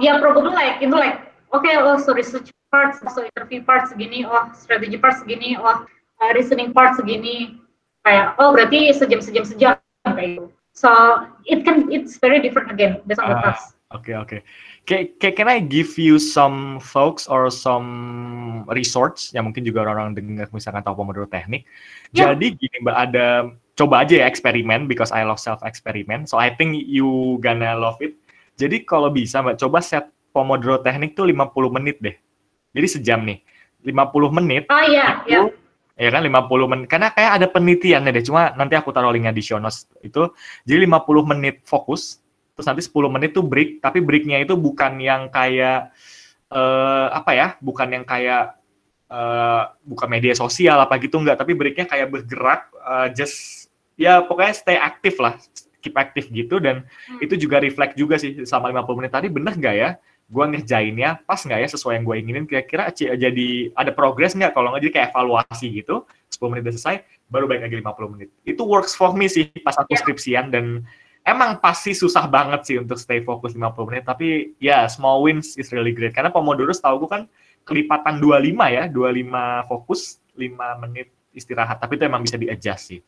yeah, 0.00 0.16
probably 0.18 0.56
like 0.56 0.80
itu 0.80 0.92
like 0.96 1.28
okay, 1.52 1.76
oh 1.76 2.00
so 2.00 2.16
research 2.16 2.48
part, 2.72 2.96
so 2.96 3.20
interview 3.20 3.60
part 3.60 3.92
segini, 3.92 4.24
oh 4.24 4.48
strategy 4.56 4.96
part 4.96 5.20
segini, 5.20 5.52
oh 5.60 5.84
uh, 6.24 6.30
reasoning 6.32 6.72
part 6.72 6.96
segini, 6.96 7.60
kayak 8.08 8.40
oh 8.40 8.56
berarti 8.56 8.88
sejam 8.96 9.20
sejam 9.20 9.44
sejam 9.44 9.76
kayak 10.08 10.40
gitu. 10.40 10.48
So 10.72 10.88
it 11.44 11.62
can 11.68 11.92
it's 11.92 12.16
very 12.16 12.40
different 12.40 12.72
again 12.72 13.04
based 13.04 13.20
on 13.20 13.36
the 13.36 13.36
Ah. 13.36 13.52
task. 13.52 13.76
Oke 13.92 14.12
oke. 14.16 14.28
Can, 14.28 14.40
can 14.88 15.04
can 15.20 15.48
I 15.52 15.60
give 15.60 16.00
you 16.00 16.16
some 16.16 16.80
folks 16.80 17.28
or 17.28 17.52
some 17.52 18.64
resorts 18.72 19.36
yang 19.36 19.44
mungkin 19.44 19.68
juga 19.68 19.84
orang-orang 19.84 20.16
dengar 20.16 20.48
misalkan 20.48 20.80
tahu 20.80 21.04
Pomodoro 21.04 21.28
teknik. 21.28 21.68
Ya. 22.16 22.32
Jadi 22.32 22.56
gini 22.56 22.76
Mbak 22.80 22.96
ada 22.96 23.52
coba 23.76 24.08
aja 24.08 24.24
ya 24.24 24.26
eksperimen 24.26 24.88
because 24.88 25.12
I 25.12 25.28
love 25.28 25.36
self 25.36 25.60
experiment. 25.60 26.32
So 26.32 26.40
I 26.40 26.56
think 26.56 26.88
you 26.88 27.36
gonna 27.44 27.76
love 27.76 28.00
it. 28.00 28.16
Jadi 28.56 28.88
kalau 28.88 29.12
bisa 29.12 29.44
Mbak 29.44 29.60
coba 29.60 29.84
set 29.84 30.08
Pomodoro 30.32 30.80
teknik 30.80 31.12
tuh 31.12 31.28
50 31.28 31.68
menit 31.68 32.00
deh. 32.00 32.16
Jadi 32.72 32.88
sejam 32.88 33.20
nih. 33.28 33.44
50 33.84 33.94
menit 34.34 34.66
Oh 34.74 34.82
iya, 34.90 35.22
itu, 35.22 35.54
iya. 35.94 36.10
ya 36.10 36.10
kan 36.10 36.26
50 36.26 36.50
menit 36.66 36.86
karena 36.90 37.14
kayak 37.14 37.32
ada 37.38 37.46
penelitiannya 37.46 38.10
deh 38.10 38.24
cuma 38.26 38.50
nanti 38.58 38.74
aku 38.74 38.90
taruh 38.90 39.14
linknya 39.14 39.30
di 39.30 39.38
show 39.38 39.62
notes 39.62 39.86
itu 40.02 40.34
jadi 40.66 40.82
50 40.82 41.30
menit 41.30 41.62
fokus 41.62 42.18
terus 42.58 42.66
nanti 42.66 42.82
10 42.82 43.06
menit 43.06 43.30
tuh 43.30 43.46
break 43.46 43.78
tapi 43.78 44.02
breaknya 44.02 44.42
itu 44.42 44.58
bukan 44.58 44.98
yang 44.98 45.30
kayak 45.30 45.94
eh 46.50 47.06
apa 47.14 47.30
ya 47.38 47.48
bukan 47.62 47.86
yang 47.94 48.02
kayak 48.02 48.58
eh 49.08 49.62
buka 49.86 50.04
media 50.10 50.34
sosial 50.34 50.82
apa 50.82 50.98
gitu 50.98 51.22
enggak 51.22 51.38
tapi 51.38 51.54
breaknya 51.54 51.86
kayak 51.86 52.10
bergerak 52.10 52.66
eh, 52.74 53.08
just 53.14 53.70
ya 53.94 54.26
pokoknya 54.26 54.52
stay 54.58 54.74
aktif 54.74 55.22
lah 55.22 55.38
keep 55.78 55.94
aktif 55.94 56.26
gitu. 56.34 56.58
Dan 56.58 56.82
Hmm. 57.06 57.22
itu 57.22 57.38
juga 57.38 57.62
reflect 57.62 57.94
juga 57.94 58.18
sih 58.18 58.42
selama 58.42 58.74
50 58.74 58.98
menit. 58.98 59.12
Tadi 59.14 59.30
bener 59.30 59.54
nggak 59.54 59.76
ya? 59.78 59.90
Gue 60.26 60.44
ngerjainnya 60.50 61.22
pas 61.22 61.38
nggak 61.38 61.60
ya? 61.62 61.68
Sesuai 61.70 62.02
yang 62.02 62.04
gue 62.04 62.16
inginin. 62.18 62.44
Kira-kira 62.50 62.90
jadi 62.92 63.48
ada 63.72 63.94
progres 63.94 64.34
nggak? 64.34 64.52
Kalau 64.52 64.74
nggak 64.74 64.82
jadi 64.82 64.92
kayak 64.98 65.08
evaluasi 65.14 65.66
gitu. 65.70 66.02
10 66.34 66.50
menit 66.50 66.62
udah 66.66 66.74
selesai 66.74 66.96
baru 67.30 67.46
balik 67.46 67.62
lagi 67.70 67.76
50 67.78 68.10
menit. 68.10 68.28
Itu 68.42 68.66
works 68.66 68.98
for 68.98 69.14
me 69.14 69.30
sih 69.30 69.48
pas 69.62 69.78
aku 69.78 69.94
Ya. 69.94 70.02
skripsian 70.02 70.50
dan 70.50 70.82
emang 71.28 71.60
pasti 71.60 71.92
susah 71.92 72.24
banget 72.26 72.60
sih 72.64 72.76
untuk 72.80 72.96
stay 72.96 73.20
fokus 73.20 73.52
50 73.52 73.88
menit 73.88 74.04
tapi 74.08 74.56
ya 74.56 74.88
small 74.88 75.20
wins 75.20 75.54
is 75.60 75.68
really 75.70 75.92
great. 75.92 76.16
Karena 76.16 76.32
Pomodoro 76.32 76.72
setahu 76.72 77.04
gue 77.04 77.10
kan 77.10 77.22
kelipatan 77.68 78.16
25 78.18 78.56
ya 78.72 78.84
25 78.88 79.68
fokus 79.68 80.24
5 80.32 80.82
menit 80.88 81.12
istirahat. 81.36 81.78
Tapi 81.78 82.00
itu 82.00 82.04
emang 82.08 82.24
bisa 82.24 82.40
di 82.40 82.48
adjust 82.48 82.82
sih. 82.88 83.00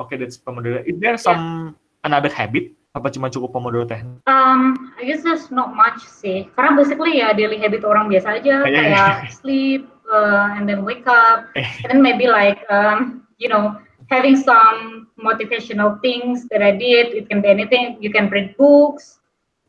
Oke 0.00 0.16
that's 0.16 0.40
Pomodoro. 0.40 0.80
Is 0.88 0.96
there 0.96 1.20
some 1.20 1.76
another 2.00 2.32
habit? 2.32 2.72
Apa 2.96 3.12
cuma 3.12 3.28
cukup 3.28 3.52
Pomodoro 3.52 3.84
teknik? 3.84 4.24
Um, 4.24 4.92
I 4.96 5.04
guess 5.04 5.20
there's 5.20 5.52
not 5.52 5.76
much 5.76 6.00
sih. 6.00 6.48
Karena 6.56 6.72
basically 6.72 7.20
ya 7.20 7.36
daily 7.36 7.60
habit 7.60 7.84
orang 7.84 8.08
biasa 8.08 8.40
aja. 8.40 8.64
Iya, 8.64 8.72
iya. 8.72 8.80
kayak 8.80 9.14
sleep 9.36 9.84
uh, 10.08 10.56
and 10.56 10.64
then 10.64 10.80
wake 10.80 11.04
up. 11.04 11.52
And 11.84 11.92
then 11.92 12.00
maybe 12.00 12.24
like 12.24 12.64
um, 12.72 13.28
you 13.36 13.52
know 13.52 13.76
having 14.10 14.36
some 14.36 15.08
motivational 15.18 16.00
things 16.00 16.46
that 16.48 16.62
I 16.62 16.72
did. 16.72 17.14
It 17.14 17.28
can 17.28 17.40
be 17.40 17.48
anything. 17.48 17.96
You 18.00 18.10
can 18.10 18.28
read 18.30 18.56
books, 18.56 19.18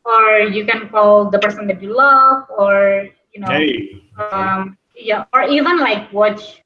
or 0.04 0.40
you 0.40 0.64
can 0.64 0.88
call 0.88 1.30
the 1.30 1.38
person 1.38 1.66
that 1.68 1.82
you 1.82 1.94
love, 1.96 2.44
or 2.56 3.08
you 3.34 3.40
know, 3.40 3.48
hey 3.48 4.02
um, 4.32 4.76
yeah, 4.96 5.24
or 5.32 5.42
even 5.42 5.78
like 5.78 6.12
watch 6.12 6.62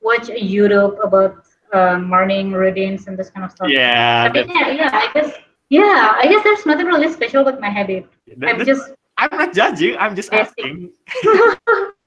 watch 0.00 0.28
a 0.28 0.38
YouTube 0.40 1.02
about 1.04 1.44
uh, 1.72 1.98
morning 1.98 2.52
routines 2.52 3.06
and 3.08 3.18
this 3.18 3.30
kind 3.30 3.44
of 3.44 3.50
stuff. 3.52 3.68
yeah 3.68 4.30
yeah, 4.34 4.70
yeah, 4.70 4.90
I 4.92 5.10
guess 5.14 5.32
yeah, 5.70 6.14
I 6.20 6.26
guess 6.28 6.42
there's 6.44 6.66
nothing 6.66 6.86
really 6.86 7.10
special 7.12 7.44
with 7.44 7.58
my 7.60 7.68
habit. 7.70 8.06
that- 8.36 8.48
I'm 8.60 8.64
just 8.64 8.92
I'm 9.16 9.30
not 9.32 9.54
judging. 9.54 9.96
I'm 9.96 10.14
just 10.16 10.32
asking. 10.32 10.90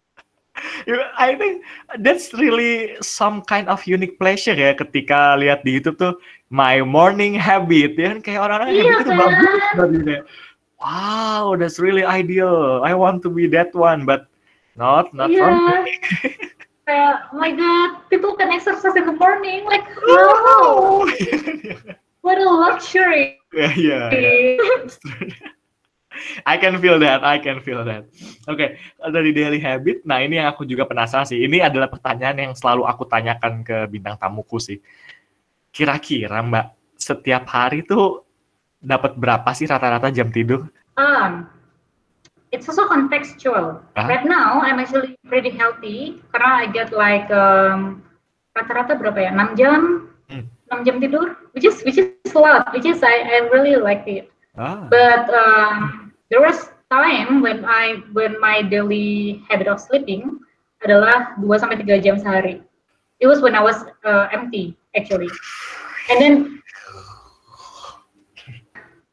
I 1.17 1.35
think 1.37 1.61
that's 2.01 2.33
really 2.33 2.97
some 2.99 3.41
kind 3.45 3.69
of 3.69 3.81
unique 3.85 4.17
pleasure 4.17 4.57
ya 4.57 4.73
ketika 4.73 5.37
lihat 5.37 5.61
di 5.61 5.77
YouTube 5.77 5.97
tuh 6.01 6.17
my 6.49 6.81
morning 6.81 7.35
habit 7.35 7.93
ya 7.95 8.15
kan 8.15 8.19
kayak 8.23 8.39
orang-orang 8.43 8.69
Iya, 8.71 8.81
habit 8.83 8.95
itu 8.97 9.11
kan? 9.11 9.17
bagus 9.19 9.63
banget 9.75 10.01
kayak 10.05 10.23
wow 10.77 11.43
that's 11.57 11.77
really 11.77 12.05
ideal 12.05 12.81
I 12.85 12.93
want 12.93 13.21
to 13.25 13.29
be 13.29 13.45
that 13.53 13.73
one 13.73 14.05
but 14.05 14.25
not 14.77 15.09
not 15.13 15.29
me. 15.29 15.41
yeah. 15.41 15.83
Kayak, 16.87 17.35
oh 17.35 17.43
my 17.43 17.51
god, 17.51 18.07
people 18.07 18.31
can 18.39 18.47
exercise 18.47 18.95
in 18.95 19.03
the 19.03 19.11
morning. 19.11 19.67
Like, 19.67 19.83
wow, 20.07 21.03
what 22.23 22.39
a 22.39 22.47
luxury. 22.47 23.43
yeah 23.51 23.75
yeah, 23.75 24.07
yeah. 24.07 24.47
I 26.45 26.55
can 26.57 26.77
feel 26.77 26.97
that, 26.99 27.21
I 27.23 27.37
can 27.41 27.59
feel 27.61 27.81
that. 27.85 28.07
Oke, 28.45 28.77
dari 29.11 29.31
daily 29.33 29.59
habit, 29.61 30.03
nah 30.03 30.21
ini 30.21 30.37
yang 30.37 30.49
aku 30.51 30.63
juga 30.63 30.85
penasaran 30.85 31.25
sih. 31.25 31.41
Ini 31.43 31.67
adalah 31.67 31.87
pertanyaan 31.89 32.37
yang 32.37 32.53
selalu 32.53 32.85
aku 32.85 33.03
tanyakan 33.05 33.61
ke 33.65 33.87
bintang 33.87 34.15
tamuku 34.17 34.57
sih. 34.57 34.77
Kira-kira 35.71 36.41
Mbak, 36.41 36.97
setiap 36.97 37.43
hari 37.49 37.85
tuh 37.85 38.25
dapat 38.81 39.17
berapa 39.17 39.49
sih 39.53 39.69
rata-rata 39.69 40.09
jam 40.09 40.29
tidur? 40.33 40.69
Um, 40.97 41.45
it's 42.49 42.65
also 42.65 42.89
contextual. 42.89 43.81
Ah. 43.93 44.07
Right 44.09 44.25
now, 44.25 44.61
I'm 44.61 44.81
actually 44.81 45.13
pretty 45.29 45.53
healthy 45.53 46.21
karena 46.33 46.63
I 46.63 46.65
get 46.71 46.89
like 46.89 47.29
um, 47.29 48.01
rata-rata 48.57 48.97
berapa 48.97 49.19
ya? 49.21 49.31
6 49.33 49.59
jam, 49.59 49.81
Hmm. 50.27 50.43
6 50.67 50.83
jam 50.83 50.99
tidur, 50.99 51.39
which 51.55 51.63
is 51.63 51.79
which 51.87 51.95
is 51.95 52.11
a 52.35 52.39
lot, 52.39 52.67
which 52.75 52.83
is 52.83 52.99
I 52.99 53.23
I 53.23 53.47
really 53.47 53.79
like 53.79 54.03
it. 54.03 54.27
Ah, 54.59 54.83
But 54.91 55.31
um, 55.31 56.06
there 56.29 56.41
was 56.41 56.69
time 56.91 57.41
when 57.41 57.65
I 57.65 58.03
when 58.13 58.39
my 58.39 58.61
daily 58.61 59.43
habit 59.49 59.67
of 59.67 59.79
sleeping 59.79 60.39
adalah 60.83 61.35
2 61.39 61.47
sampai 61.59 61.79
3 61.83 62.03
jam 62.03 62.19
sehari. 62.19 62.63
It 63.19 63.27
was 63.27 63.41
when 63.41 63.57
I 63.57 63.63
was 63.63 63.81
uh, 64.05 64.29
empty 64.31 64.77
actually. 64.93 65.31
And 66.07 66.17
then 66.21 66.33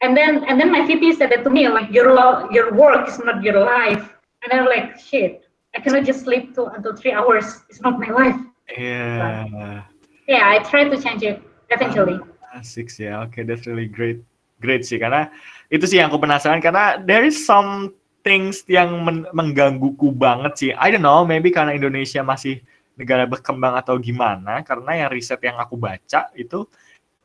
and 0.04 0.12
then 0.12 0.44
and 0.44 0.60
then 0.60 0.70
my 0.70 0.84
VP 0.84 1.16
said 1.16 1.32
that 1.32 1.42
to 1.42 1.50
me 1.50 1.66
like 1.66 1.90
your 1.90 2.12
your 2.52 2.74
work 2.76 3.08
is 3.08 3.18
not 3.22 3.40
your 3.42 3.58
life. 3.64 4.04
And 4.44 4.52
I'm 4.52 4.68
like 4.68 5.00
shit. 5.00 5.48
I 5.74 5.80
cannot 5.80 6.04
just 6.04 6.22
sleep 6.22 6.54
to, 6.54 6.70
until 6.70 6.94
three 6.94 7.10
hours. 7.10 7.64
It's 7.66 7.82
not 7.82 7.98
my 7.98 8.12
life. 8.14 8.38
iya. 8.70 9.82
Yeah, 10.30 10.44
I 10.46 10.62
try 10.62 10.86
to 10.86 10.96
change 10.96 11.26
it 11.26 11.42
eventually. 11.68 12.20
Asik 12.54 12.86
sih 12.86 13.10
ya, 13.10 13.26
oke 13.26 13.42
that's 13.42 13.66
really 13.66 13.90
great. 13.90 14.22
Great 14.62 14.86
sih, 14.86 15.02
karena 15.02 15.28
itu 15.74 15.90
sih 15.90 15.98
yang 15.98 16.06
aku 16.06 16.22
penasaran, 16.22 16.62
karena 16.62 17.02
there 17.02 17.26
is 17.26 17.34
some 17.34 17.90
things 18.22 18.62
yang 18.70 18.94
men- 19.02 19.26
menggangguku 19.34 20.14
banget 20.14 20.52
sih. 20.54 20.70
I 20.78 20.94
don't 20.94 21.02
know, 21.02 21.26
maybe 21.26 21.50
karena 21.50 21.74
Indonesia 21.74 22.22
masih 22.22 22.62
negara 22.94 23.26
berkembang 23.26 23.74
atau 23.74 23.98
gimana, 23.98 24.62
karena 24.62 25.02
yang 25.02 25.10
riset 25.10 25.42
yang 25.42 25.58
aku 25.58 25.74
baca 25.74 26.30
itu 26.38 26.62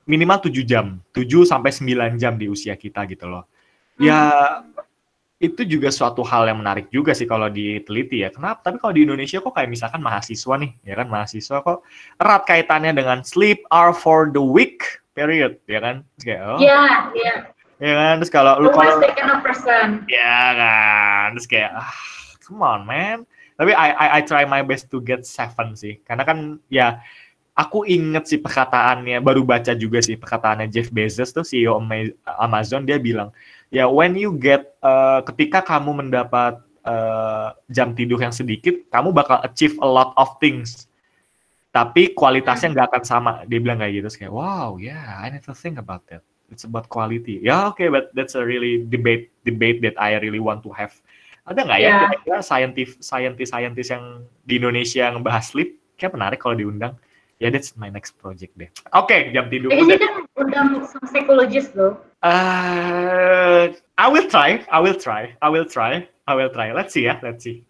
minimal 0.10 0.42
7 0.42 0.66
jam, 0.66 0.98
7 1.14 1.46
sampai 1.46 1.70
9 1.70 2.18
jam 2.18 2.34
di 2.34 2.50
usia 2.50 2.74
kita 2.74 3.06
gitu 3.06 3.30
loh. 3.30 3.46
Ya 4.02 4.34
itu 5.40 5.64
juga 5.64 5.88
suatu 5.94 6.26
hal 6.26 6.52
yang 6.52 6.60
menarik 6.60 6.92
juga 6.92 7.14
sih 7.14 7.30
kalau 7.30 7.48
diteliti 7.48 8.26
ya. 8.26 8.34
Kenapa? 8.34 8.66
Tapi 8.66 8.82
kalau 8.82 8.92
di 8.92 9.08
Indonesia 9.08 9.40
kok 9.40 9.56
kayak 9.56 9.70
misalkan 9.72 10.02
mahasiswa 10.02 10.56
nih, 10.58 10.72
ya 10.84 10.94
kan 11.00 11.08
mahasiswa 11.08 11.58
kok 11.64 11.80
erat 12.20 12.44
kaitannya 12.44 12.92
dengan 12.92 13.24
sleep 13.24 13.64
are 13.72 13.96
for 13.96 14.28
the 14.34 14.42
weak 14.42 14.84
period, 15.16 15.56
ya 15.70 15.80
kan? 15.80 15.96
Kayak, 16.20 16.42
oh, 16.44 16.60
Yeah, 16.60 17.12
yeah. 17.16 17.38
Ya 17.80 17.94
kan? 17.96 18.14
Terus 18.20 18.32
kalau 18.32 18.54
lu 18.60 18.70
kalau 18.70 19.00
ya 20.08 20.44
kan? 20.54 21.28
Terus 21.36 21.48
kayak 21.48 21.72
ah, 21.74 21.96
come 22.44 22.62
on 22.62 22.84
man. 22.84 23.24
Tapi 23.60 23.76
I, 23.76 23.90
I 23.92 24.08
I 24.20 24.22
try 24.24 24.48
my 24.48 24.64
best 24.64 24.88
to 24.92 25.04
get 25.04 25.28
seven 25.28 25.76
sih. 25.76 26.00
Karena 26.08 26.24
kan 26.24 26.60
ya 26.72 27.04
aku 27.56 27.84
inget 27.84 28.24
sih 28.28 28.40
perkataannya 28.40 29.20
baru 29.20 29.44
baca 29.44 29.76
juga 29.76 30.00
sih 30.00 30.16
perkataannya 30.16 30.72
Jeff 30.72 30.88
Bezos 30.96 31.36
tuh 31.36 31.44
CEO 31.44 31.76
Ama- 31.76 32.16
Amazon 32.40 32.88
dia 32.88 32.96
bilang 32.96 33.36
ya 33.68 33.84
when 33.92 34.16
you 34.16 34.32
get 34.40 34.80
eh, 34.80 35.20
ketika 35.28 35.60
kamu 35.60 36.08
mendapat 36.08 36.56
eh, 36.88 37.48
jam 37.68 37.92
tidur 37.92 38.24
yang 38.24 38.32
sedikit 38.32 38.88
kamu 38.88 39.12
bakal 39.12 39.44
achieve 39.44 39.76
a 39.84 39.88
lot 39.88 40.16
of 40.16 40.40
things. 40.40 40.88
Tapi 41.70 42.18
kualitasnya 42.18 42.74
nggak 42.74 42.88
akan 42.90 43.04
sama. 43.06 43.34
Dia 43.46 43.62
bilang 43.62 43.78
kayak 43.78 43.94
gitu. 43.94 44.06
Terus 44.10 44.18
kayak 44.24 44.34
wow 44.34 44.80
yeah 44.80 45.22
I 45.22 45.30
need 45.30 45.46
to 45.46 45.54
think 45.54 45.78
about 45.78 46.08
that 46.10 46.26
it's 46.50 46.66
about 46.66 46.86
quality 46.88 47.40
ya 47.40 47.70
oke 47.70 47.82
but 47.90 48.10
that's 48.14 48.34
a 48.34 48.44
really 48.44 48.86
debate 48.86 49.30
debate 49.44 49.80
that 49.80 49.96
I 49.98 50.18
really 50.20 50.42
want 50.42 50.62
to 50.66 50.72
have 50.74 50.94
ada 51.46 51.66
nggak 51.66 51.80
ya 51.80 51.88
Yeah. 51.88 52.00
kira-kira 52.14 52.38
scientist 52.42 52.94
scientist 53.02 53.50
scientist 53.50 53.90
yang 53.90 54.06
di 54.44 54.58
Indonesia 54.58 55.10
yang 55.10 55.22
bahas 55.22 55.50
sleep 55.50 55.78
kayak 55.96 56.14
menarik 56.14 56.38
kalau 56.38 56.54
diundang 56.54 56.94
ya 57.38 57.48
that's 57.50 57.74
my 57.74 57.88
next 57.88 58.18
project 58.18 58.54
deh 58.54 58.70
oke 58.94 59.14
jam 59.32 59.48
tidur 59.48 59.72
udah 59.72 59.98
kan 59.98 60.14
undang 60.38 60.70
some 60.86 61.06
psychologist 61.08 61.74
loh. 61.74 61.98
Uh, 62.20 63.72
I 63.96 64.08
will 64.12 64.28
try. 64.28 64.60
I 64.68 64.84
will 64.84 65.00
try. 65.00 65.32
I 65.40 65.48
will 65.48 65.64
try. 65.64 66.04
I 66.28 66.36
will 66.36 66.52
try. 66.52 66.76
Let's 66.76 66.92
see 66.92 67.08
ya. 67.08 67.16
Let's 67.24 67.48
see. 67.48 67.64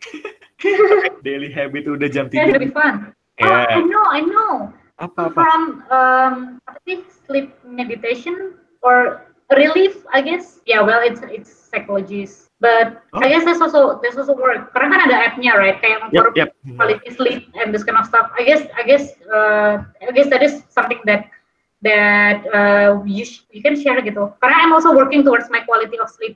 Daily 1.25 1.53
habit 1.53 1.85
udah 1.85 2.09
jam 2.09 2.27
Yeah, 2.33 2.49
tiga. 2.49 2.57
it'll 2.57 2.65
be 2.65 2.73
fun. 2.73 3.13
Oh, 3.39 3.45
Ya. 3.45 3.77
I 3.77 3.81
know, 3.85 4.05
I 4.09 4.21
know. 4.25 4.53
Apa 4.99 5.31
apa? 5.31 5.37
From 5.37 5.61
um, 5.87 6.33
apa 6.67 6.77
sih 6.83 6.99
sleep 7.29 7.53
meditation 7.63 8.57
or 8.81 9.25
relief, 9.55 10.05
I 10.13 10.21
guess. 10.21 10.59
Yeah, 10.65 10.81
well, 10.81 11.01
it's 11.01 11.21
it's 11.25 11.49
psychologist. 11.49 12.47
But 12.59 12.99
Oh. 13.15 13.23
I 13.23 13.31
guess 13.31 13.47
that's 13.47 13.63
also 13.63 14.03
that's 14.03 14.19
also 14.19 14.35
work. 14.35 14.75
Karena 14.75 14.91
kan 14.91 14.99
ada 15.07 15.15
app-nya, 15.31 15.55
right? 15.55 15.79
Kayak 15.79 16.11
Yep 16.11 16.23
for 16.23 16.31
yep. 16.35 16.49
quality 16.75 17.09
sleep 17.15 17.47
and 17.55 17.71
this 17.71 17.87
kind 17.87 17.95
of 17.95 18.03
stuff. 18.05 18.27
I 18.35 18.43
guess 18.43 18.67
I 18.75 18.83
guess 18.83 19.15
uh, 19.31 19.79
I 20.03 20.11
guess 20.11 20.27
that 20.27 20.43
is 20.43 20.67
something 20.67 20.99
that 21.07 21.31
that 21.81 22.43
uh, 22.51 22.99
you 23.07 23.23
you 23.55 23.63
can 23.63 23.79
share 23.79 24.03
gitu. 24.03 24.35
Karena 24.43 24.67
I'm 24.67 24.75
also 24.75 24.91
working 24.91 25.23
towards 25.23 25.47
my 25.47 25.63
quality 25.63 25.95
of 26.03 26.11
sleep 26.11 26.35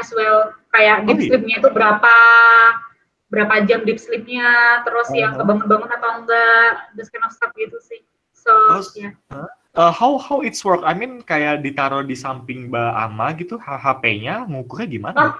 as 0.00 0.08
well. 0.16 0.56
Kayak 0.72 1.04
Oh, 1.04 1.12
deep 1.12 1.20
iya. 1.20 1.26
sleepnya 1.36 1.54
itu 1.60 1.68
berapa 1.68 2.14
berapa 3.28 3.68
jam 3.68 3.84
deep 3.84 4.00
sleepnya, 4.00 4.80
terus 4.88 5.12
yang 5.12 5.36
Uh-huh. 5.36 5.44
kebangun-bangun 5.44 5.90
atau 5.92 6.10
enggak, 6.24 6.96
this 6.96 7.12
kind 7.12 7.28
of 7.28 7.32
stuff 7.36 7.52
gitu 7.60 7.76
sih. 7.84 8.00
So 8.32 8.50
Oh, 8.72 8.80
yeah. 8.96 9.12
Uh, 9.28 9.44
how 9.78 10.18
how 10.18 10.42
it's 10.42 10.66
work? 10.66 10.82
I 10.82 10.90
mean 10.90 11.22
kayak 11.22 11.62
ditaruh 11.62 12.02
di 12.02 12.18
samping 12.18 12.66
Mbak 12.66 12.90
Ama 12.98 13.26
gitu, 13.38 13.54
HP-nya 13.62 14.50
ngukurnya 14.50 14.88
gimana? 14.90 15.18
Oh. 15.22 15.34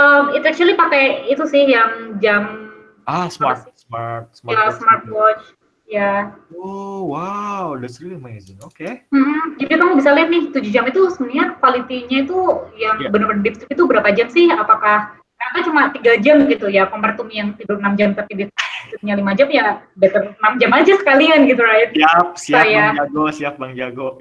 Um, 0.00 0.32
it 0.32 0.44
actually 0.44 0.72
pakai 0.76 1.28
itu 1.28 1.44
sih 1.48 1.68
yang 1.68 2.16
jam 2.20 2.72
Ah, 3.04 3.26
smart, 3.28 3.66
smart, 3.76 4.30
smart. 4.32 4.56
ya 4.56 4.70
smartwatch. 4.72 5.44
Ya. 5.90 6.32
Oh, 6.56 7.04
wow, 7.12 7.76
that's 7.76 8.00
really 8.00 8.16
amazing. 8.16 8.56
Oke. 8.64 9.04
Hmm, 9.12 9.58
jadi 9.60 9.76
kamu 9.76 10.00
bisa 10.00 10.14
lihat 10.16 10.32
nih 10.32 10.48
7 10.48 10.72
jam 10.72 10.84
itu 10.88 11.10
sebenarnya 11.12 11.58
quality-nya 11.60 12.24
itu 12.24 12.38
yang 12.80 12.96
Iya. 13.02 13.12
benar-benar 13.12 13.44
deep 13.44 13.60
sleep 13.60 13.68
itu 13.76 13.84
berapa 13.84 14.08
jam 14.16 14.32
sih? 14.32 14.48
Apakah 14.48 15.18
karena 15.18 15.60
cuma 15.66 15.80
tiga 15.92 16.16
jam 16.22 16.46
gitu 16.46 16.70
ya, 16.70 16.86
me 16.88 17.32
yang 17.34 17.52
tidur 17.58 17.76
6 17.82 17.98
jam 17.98 18.14
tapi 18.14 18.32
deep 18.38 18.51
sleepnya 18.92 19.16
5 19.16 19.38
jam 19.40 19.48
ya 19.48 19.66
better 19.96 20.36
6 20.36 20.60
jam 20.60 20.70
aja 20.76 20.92
sekalian 21.00 21.40
gitu 21.48 21.62
right? 21.64 21.90
Siap, 21.96 22.28
siap 22.36 22.64
Saya- 22.68 22.92
Bang 22.92 22.98
Jago, 23.00 23.24
siap 23.32 23.54
Bang 23.56 23.72
Jago. 23.72 24.08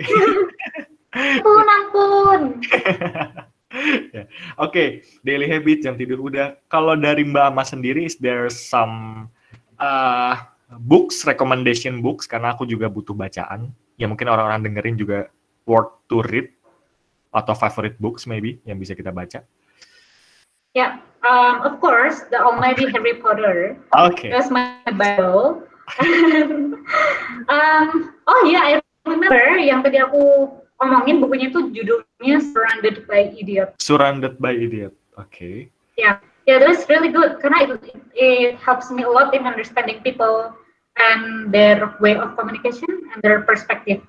Ampun, 1.12 1.68
ampun. 1.68 2.42
Ya. 4.12 4.28
Oke, 4.60 5.08
daily 5.24 5.48
habit 5.48 5.88
jam 5.88 5.96
tidur 5.96 6.20
udah. 6.28 6.60
Kalau 6.68 6.92
dari 7.00 7.24
Mbak 7.24 7.56
Ama 7.56 7.64
sendiri, 7.64 8.04
is 8.04 8.20
there 8.20 8.52
some 8.52 9.28
uh, 9.80 10.36
books, 10.84 11.24
recommendation 11.24 12.04
books? 12.04 12.28
Karena 12.28 12.52
aku 12.52 12.68
juga 12.68 12.92
butuh 12.92 13.16
bacaan. 13.16 13.72
Ya 13.96 14.12
mungkin 14.12 14.28
orang-orang 14.28 14.68
dengerin 14.68 15.00
juga 15.00 15.32
worth 15.64 16.04
to 16.12 16.20
read 16.20 16.52
atau 17.32 17.56
favorite 17.56 17.96
books 17.96 18.28
maybe 18.28 18.60
yang 18.68 18.76
bisa 18.76 18.92
kita 18.92 19.08
baca. 19.08 19.48
Ya, 20.72 21.04
um, 21.28 21.68
of 21.68 21.80
course, 21.84 22.24
the 22.32 22.40
Almighty 22.40 22.88
Harry 22.92 23.20
Potter. 23.20 23.76
Oke. 23.98 24.32
That's 24.32 24.50
my 24.50 24.80
Bible. 24.96 25.68
um, 27.52 27.88
oh 28.28 28.42
iya, 28.48 28.60
I 28.64 28.72
remember 29.04 29.60
yang 29.60 29.84
tadi 29.84 30.00
aku 30.00 30.48
omongin 30.80 31.20
bukunya 31.20 31.52
itu 31.52 31.70
judulnya 31.76 32.40
Surrounded 32.40 33.04
by 33.06 33.36
Idiot. 33.36 33.76
Surrounded 33.84 34.40
by 34.40 34.56
Idiot. 34.56 34.96
Oke. 35.20 35.68
Yeah, 36.50 36.58
that's 36.58 36.90
really 36.90 37.14
good 37.14 37.38
karena 37.38 37.70
it, 37.70 37.96
it 38.18 38.54
helps 38.58 38.90
me 38.90 39.06
a 39.06 39.12
lot 39.12 39.36
in 39.38 39.46
understanding 39.46 40.02
people 40.02 40.52
and 40.98 41.54
their 41.54 41.94
way 42.02 42.18
of 42.18 42.34
communication 42.34 42.90
and 43.14 43.20
their 43.22 43.46
perspective. 43.46 44.02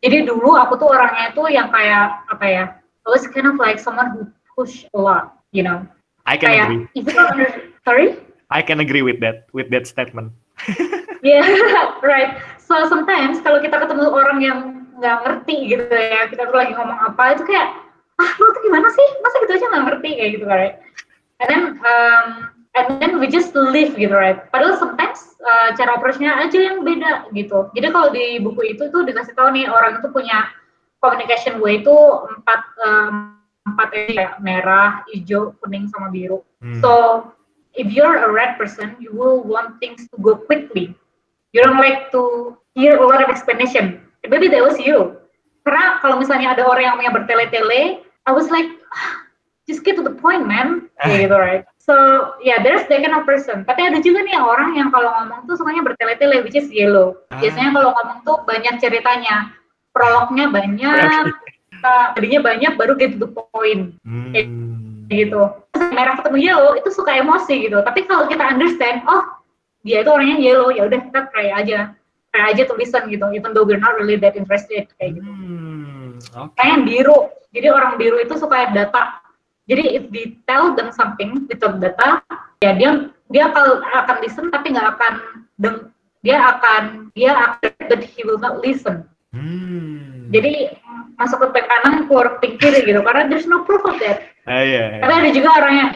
Jadi 0.00 0.24
dulu 0.24 0.56
aku 0.56 0.80
tuh 0.80 0.88
orangnya 0.88 1.34
itu 1.34 1.42
yang 1.52 1.68
kayak 1.68 2.24
apa 2.32 2.46
ya, 2.46 2.64
I 3.04 3.08
was 3.10 3.26
kind 3.28 3.44
of 3.44 3.60
like 3.60 3.76
someone 3.76 4.16
who 4.16 4.20
push 4.56 4.88
a 4.96 5.00
lot, 5.00 5.36
you 5.52 5.60
know. 5.60 5.84
I 6.26 6.34
can 6.36 6.50
Kayak 6.52 6.64
agree. 6.68 6.82
under- 7.16 7.54
sorry. 7.84 8.08
I 8.50 8.60
can 8.60 8.82
agree 8.82 9.02
with 9.06 9.22
that 9.22 9.46
with 9.54 9.70
that 9.70 9.86
statement. 9.86 10.34
Yeah, 11.20 11.44
right. 12.00 12.40
So 12.56 12.88
sometimes 12.88 13.44
kalau 13.44 13.60
kita 13.60 13.76
ketemu 13.76 14.08
orang 14.08 14.40
yang 14.40 14.58
nggak 14.96 15.20
ngerti 15.20 15.68
gitu 15.68 15.84
ya, 15.92 16.32
kita 16.32 16.48
tuh 16.48 16.56
lagi 16.56 16.72
ngomong 16.72 16.96
apa 16.96 17.36
itu 17.36 17.44
kayak, 17.44 17.76
ah 18.16 18.30
lo 18.40 18.46
tuh 18.56 18.62
gimana 18.64 18.88
sih? 18.88 19.06
Masa 19.20 19.36
gitu 19.44 19.52
aja 19.52 19.66
nggak 19.68 19.84
ngerti 19.84 20.10
kayak 20.16 20.30
gitu? 20.40 20.44
Right? 20.48 20.74
And 21.44 21.48
then 21.52 21.62
um, 21.84 22.26
and 22.72 22.86
then 23.04 23.20
we 23.20 23.28
just 23.28 23.52
live 23.52 23.96
gitu 24.00 24.12
right. 24.16 24.48
Padahal 24.48 24.80
sometimes 24.80 25.36
uh, 25.44 25.76
cara 25.76 26.00
approach-nya 26.00 26.40
aja 26.40 26.56
yang 26.56 26.84
beda 26.84 27.28
gitu. 27.36 27.68
Jadi 27.76 27.86
kalau 27.92 28.08
di 28.12 28.40
buku 28.40 28.76
itu 28.76 28.88
tuh 28.88 29.04
dikasih 29.04 29.36
tahu 29.36 29.52
nih 29.52 29.68
orang 29.68 30.00
itu 30.00 30.08
punya 30.12 30.48
communication 31.04 31.60
way 31.60 31.80
itu 31.84 31.96
empat 32.36 32.60
um, 32.84 33.39
empat 33.74 33.88
ya, 34.10 34.36
merah, 34.42 35.06
hijau, 35.10 35.54
kuning 35.62 35.86
sama 35.90 36.10
biru. 36.10 36.42
Hmm. 36.60 36.78
So 36.82 36.90
if 37.74 37.90
you're 37.90 38.18
a 38.22 38.30
red 38.30 38.58
person, 38.58 38.98
you 38.98 39.14
will 39.14 39.42
want 39.42 39.78
things 39.78 40.06
to 40.10 40.16
go 40.18 40.36
quickly. 40.36 40.94
You 41.54 41.62
don't 41.62 41.78
like 41.78 42.10
to 42.14 42.54
hear 42.74 42.98
a 42.98 43.06
lot 43.06 43.22
of 43.22 43.30
explanation. 43.30 44.02
Maybe 44.26 44.46
that 44.52 44.62
was 44.62 44.78
you. 44.78 45.18
Karena 45.66 45.98
kalau 46.00 46.22
misalnya 46.22 46.54
ada 46.56 46.64
orang 46.64 46.84
yang 46.86 46.96
punya 46.96 47.12
bertele-tele, 47.12 48.04
I 48.26 48.32
was 48.32 48.48
like, 48.48 48.68
"Ah, 48.94 49.26
just 49.70 49.84
get 49.84 49.96
to 49.96 50.04
the 50.04 50.14
point, 50.14 50.46
man. 50.46 50.90
Kayak 51.02 51.30
gitu, 51.30 51.36
right? 51.36 51.62
So, 51.80 51.94
yeah, 52.38 52.62
there's 52.62 52.86
that 52.86 53.00
kind 53.02 53.16
of 53.16 53.26
person. 53.26 53.66
Tapi 53.66 53.82
ada 53.82 53.98
juga 53.98 54.22
nih 54.22 54.38
orang 54.38 54.78
yang 54.78 54.94
kalau 54.94 55.10
ngomong 55.10 55.46
tuh 55.50 55.58
sukanya 55.58 55.82
bertele-tele, 55.82 56.42
which 56.46 56.54
is 56.54 56.70
yellow. 56.70 57.18
Ah. 57.34 57.40
Biasanya 57.42 57.74
kalau 57.74 57.90
ngomong 57.96 58.18
tuh 58.22 58.36
banyak 58.46 58.78
ceritanya. 58.78 59.54
Prolognya 59.90 60.46
banyak, 60.54 61.34
uh, 61.82 62.12
tadinya 62.16 62.40
banyak, 62.44 62.72
baru 62.76 62.94
get 62.96 63.16
to 63.16 63.26
the 63.26 63.30
point 63.30 63.96
Hmm. 64.04 64.32
gitu. 65.10 65.42
Terus 65.74 65.90
merah 65.90 66.14
ketemu 66.20 66.38
yellow 66.38 66.72
itu 66.78 66.90
suka 66.94 67.18
emosi 67.18 67.66
gitu. 67.66 67.82
Tapi 67.82 68.06
kalau 68.06 68.30
kita 68.30 68.46
understand, 68.46 69.02
oh 69.10 69.26
dia 69.82 70.04
itu 70.04 70.10
orangnya 70.12 70.38
yellow, 70.38 70.70
ya 70.70 70.86
udah 70.86 71.00
kita 71.02 71.20
try 71.34 71.50
aja, 71.50 71.92
try 72.30 72.54
aja 72.54 72.62
to 72.68 72.74
listen 72.78 73.10
gitu. 73.10 73.26
Even 73.34 73.50
though 73.50 73.66
we're 73.66 73.80
not 73.80 73.98
really 73.98 74.14
that 74.20 74.38
interested 74.38 74.86
kayak 75.00 75.18
gitu. 75.18 75.26
Hmm. 75.26 76.20
Oke. 76.36 76.54
Kayak 76.60 76.70
yang 76.70 76.84
biru, 76.86 77.18
jadi 77.50 77.68
orang 77.74 77.98
biru 77.98 78.16
itu 78.22 78.34
suka 78.38 78.70
data. 78.70 79.18
Jadi 79.66 79.98
if 79.98 80.04
we 80.10 80.38
tell 80.50 80.74
them 80.74 80.90
something 80.90 81.46
without 81.46 81.78
data, 81.78 82.22
ya 82.62 82.74
dia 82.74 83.10
dia 83.30 83.50
akan 83.50 83.82
akan 83.86 84.16
listen 84.22 84.50
tapi 84.50 84.74
nggak 84.74 84.98
akan 84.98 85.14
deng, 85.62 85.78
dia 86.26 86.36
akan 86.38 87.10
dia 87.14 87.30
akan 87.30 87.70
but 87.86 88.02
he 88.02 88.26
will 88.26 88.38
not 88.38 88.58
listen. 88.58 89.06
Hmm. 89.30 90.26
Jadi 90.34 90.74
masuk 91.14 91.38
ke 91.38 91.46
ping 91.54 91.66
kanan 91.70 91.94
keluar 92.10 92.42
ping 92.42 92.58
kiri 92.58 92.82
gitu 92.82 92.98
karena 93.06 93.30
there's 93.30 93.46
no 93.46 93.62
proof 93.62 93.82
of 93.86 93.98
that. 94.02 94.26
Ah, 94.50 94.66
iya, 94.66 94.98
iya. 94.98 95.00
Tapi 95.04 95.12
ada 95.14 95.30
juga 95.30 95.50
orang 95.54 95.74
yang 95.78 95.88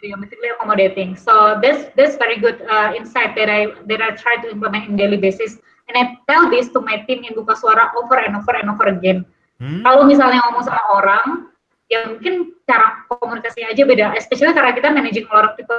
gitu 0.00 0.04
yang 0.08 0.20
basically 0.24 0.48
accommodating. 0.48 1.12
So 1.18 1.60
that's 1.60 1.92
that's 1.98 2.16
very 2.16 2.40
good 2.40 2.64
uh, 2.64 2.96
insight 2.96 3.36
that 3.36 3.52
I 3.52 3.68
that 3.90 4.00
I 4.00 4.16
try 4.16 4.40
to 4.40 4.48
implement 4.48 4.88
in 4.88 4.96
daily 4.96 5.20
basis. 5.20 5.60
And 5.90 5.98
I 5.98 6.16
tell 6.30 6.48
this 6.48 6.70
to 6.72 6.80
my 6.80 7.02
team 7.04 7.26
in 7.26 7.36
buka 7.36 7.58
suara 7.58 7.92
over 7.98 8.16
and 8.16 8.38
over 8.38 8.54
and 8.56 8.70
over 8.72 8.88
again. 8.88 9.28
Hmm. 9.60 9.84
Kalau 9.84 10.08
misalnya 10.08 10.40
ngomong 10.48 10.64
sama 10.64 10.82
orang, 10.96 11.26
ya 11.92 12.08
mungkin 12.08 12.56
cara 12.64 13.04
komunikasinya 13.12 13.74
aja 13.74 13.82
beda. 13.84 14.06
Especially 14.16 14.54
karena 14.56 14.72
kita 14.72 14.88
managing 14.88 15.26
a 15.28 15.32
lot 15.34 15.44
of 15.44 15.52
people 15.58 15.76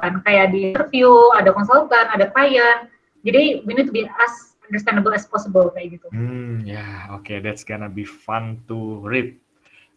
kan, 0.00 0.24
kayak 0.24 0.50
di 0.54 0.72
interview, 0.72 1.10
ada 1.36 1.52
konsultan, 1.54 2.10
ada 2.10 2.32
klien. 2.32 2.88
Jadi 3.22 3.62
we 3.62 3.76
need 3.76 3.86
to 3.86 3.94
be 3.94 4.08
as 4.08 4.51
understandable 4.72 5.12
as 5.12 5.28
possible 5.28 5.68
kayak 5.76 6.00
gitu. 6.00 6.08
Hmm, 6.08 6.64
ya, 6.64 7.12
oke, 7.12 7.28
that's 7.44 7.60
gonna 7.60 7.92
be 7.92 8.08
fun 8.08 8.56
to 8.64 9.04
read. 9.04 9.36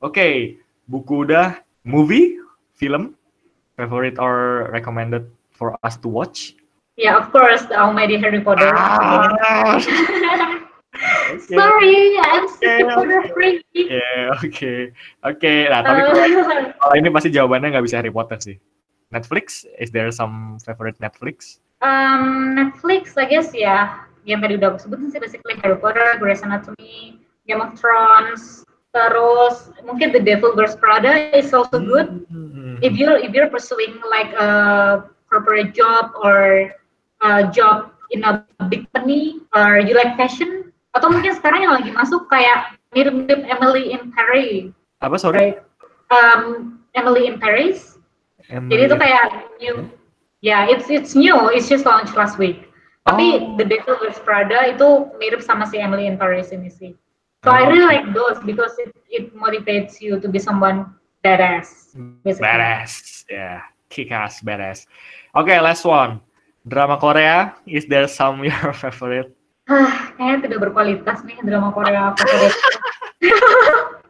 Oke, 0.04 0.60
buku 0.92 1.24
udah, 1.24 1.64
movie, 1.88 2.36
film, 2.76 3.16
favorite 3.80 4.20
or 4.20 4.68
recommended 4.76 5.32
for 5.56 5.80
us 5.80 5.96
to 5.96 6.12
watch? 6.12 6.60
Yeah, 7.00 7.16
of 7.16 7.32
course, 7.32 7.64
the 7.72 7.80
Almighty 7.80 8.20
Harry 8.20 8.44
Potter. 8.44 8.68
Ah, 8.76 9.80
Sorry, 11.48 12.16
I'm 12.24 12.48
Okay, 12.48 12.80
super 12.84 13.20
free. 13.36 13.60
Ya, 13.76 14.32
oke. 14.32 14.96
Oke, 15.28 15.54
nah 15.68 15.84
tapi 15.84 16.00
kalau- 16.08 16.72
kalau 16.80 16.96
ini 16.96 17.08
pasti 17.12 17.32
jawabannya 17.32 17.76
nggak 17.76 17.86
bisa 17.88 18.00
Harry 18.00 18.12
Potter 18.12 18.40
sih. 18.40 18.56
Netflix, 19.12 19.64
is 19.80 19.92
there 19.92 20.08
some 20.12 20.56
favorite 20.64 20.96
Netflix? 21.04 21.60
Um, 21.84 22.56
Netflix, 22.56 23.20
I 23.20 23.28
guess 23.28 23.52
ya, 23.52 24.08
yang 24.26 24.42
tadi 24.42 24.58
udah 24.58 24.74
aku 24.74 24.80
sebutin 24.82 25.14
sih 25.14 25.22
basically 25.22 25.56
Harry 25.62 25.78
Potter, 25.78 26.18
Grey's 26.18 26.42
Anatomy, 26.42 27.22
Game 27.46 27.62
of 27.62 27.78
Thrones, 27.78 28.66
terus 28.92 29.70
mungkin 29.86 30.10
The 30.12 30.22
Devil 30.22 30.58
Wears 30.58 30.74
Prada 30.74 31.30
is 31.32 31.54
also 31.54 31.78
good. 31.78 32.26
Hmm. 32.28 32.82
If 32.82 32.98
you're 32.98 33.22
if 33.22 33.32
you're 33.32 33.48
pursuing 33.54 34.02
like 34.10 34.34
a 34.36 35.06
corporate 35.30 35.78
job 35.78 36.12
or 36.20 36.74
a 37.24 37.48
job 37.54 37.94
in 38.12 38.26
a 38.26 38.44
big 38.68 38.90
company 38.92 39.40
or 39.54 39.80
you 39.80 39.94
like 39.94 40.18
fashion, 40.18 40.74
atau 40.98 41.08
mungkin 41.14 41.38
sekarang 41.38 41.70
yang 41.70 41.74
lagi 41.78 41.92
masuk 41.94 42.26
kayak 42.28 42.76
mirip-mirip 42.96 43.46
Emily 43.46 43.94
in 43.94 44.10
Paris, 44.16 44.72
Apa 45.04 45.16
sorry? 45.20 45.38
right? 45.38 45.58
Um, 46.10 46.80
Emily 46.96 47.28
in 47.28 47.38
Paris. 47.38 48.00
Jadi 48.46 48.88
itu 48.88 48.96
kayak 48.96 49.52
new, 49.58 49.90
ya 50.46 50.70
it's 50.70 50.88
it's 50.88 51.18
new, 51.18 51.50
it's 51.50 51.66
just 51.68 51.84
launched 51.84 52.14
last 52.14 52.38
week. 52.38 52.65
Tapi 53.06 53.26
Oh. 53.38 53.54
The 53.62 53.66
Devil 53.70 54.02
Wears 54.02 54.18
Prada 54.18 54.66
itu 54.66 55.14
mirip 55.22 55.46
sama 55.46 55.70
si 55.70 55.78
Emily 55.78 56.10
in 56.10 56.18
Paris 56.18 56.50
ini 56.50 56.74
sih. 56.74 56.92
So 57.46 57.54
I 57.54 57.62
Oh. 57.62 57.70
really 57.70 57.86
like 57.86 58.10
those 58.18 58.42
because 58.42 58.74
it 58.82 58.90
it 59.08 59.30
motivates 59.38 60.02
you 60.02 60.18
to 60.18 60.26
be 60.26 60.42
someone 60.42 60.90
badass. 61.22 61.94
basically. 62.26 62.50
Badass, 62.50 62.92
ya, 63.30 63.62
kick 63.88 64.10
ass 64.10 64.42
badass. 64.42 64.90
Oke, 65.32 65.54
last 65.62 65.86
one. 65.86 66.20
Drama 66.66 66.98
Korea, 66.98 67.54
is 67.70 67.86
there 67.86 68.10
some 68.10 68.42
your 68.50 68.74
favorite? 68.74 69.30
Hah, 69.70 70.14
kayaknya 70.18 70.50
tidak 70.50 70.60
berkualitas 70.66 71.22
nih 71.22 71.38
drama 71.46 71.70
Korea 71.70 72.18
favorit. 72.18 72.54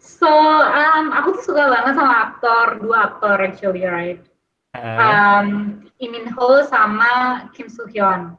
so, 0.00 0.28
um, 0.64 1.12
aku 1.12 1.36
tuh 1.40 1.52
suka 1.52 1.68
banget 1.68 1.92
sama 1.96 2.14
aktor, 2.32 2.66
dua 2.80 3.12
aktor 3.12 3.36
actually, 3.40 3.84
right? 3.84 4.20
Uh, 4.78 4.98
um, 5.02 5.46
Lee 6.00 6.08
Min 6.08 6.26
Ho 6.38 6.62
sama 6.66 7.46
Kim 7.52 7.68
Soo 7.68 7.86
Hyun. 7.90 8.38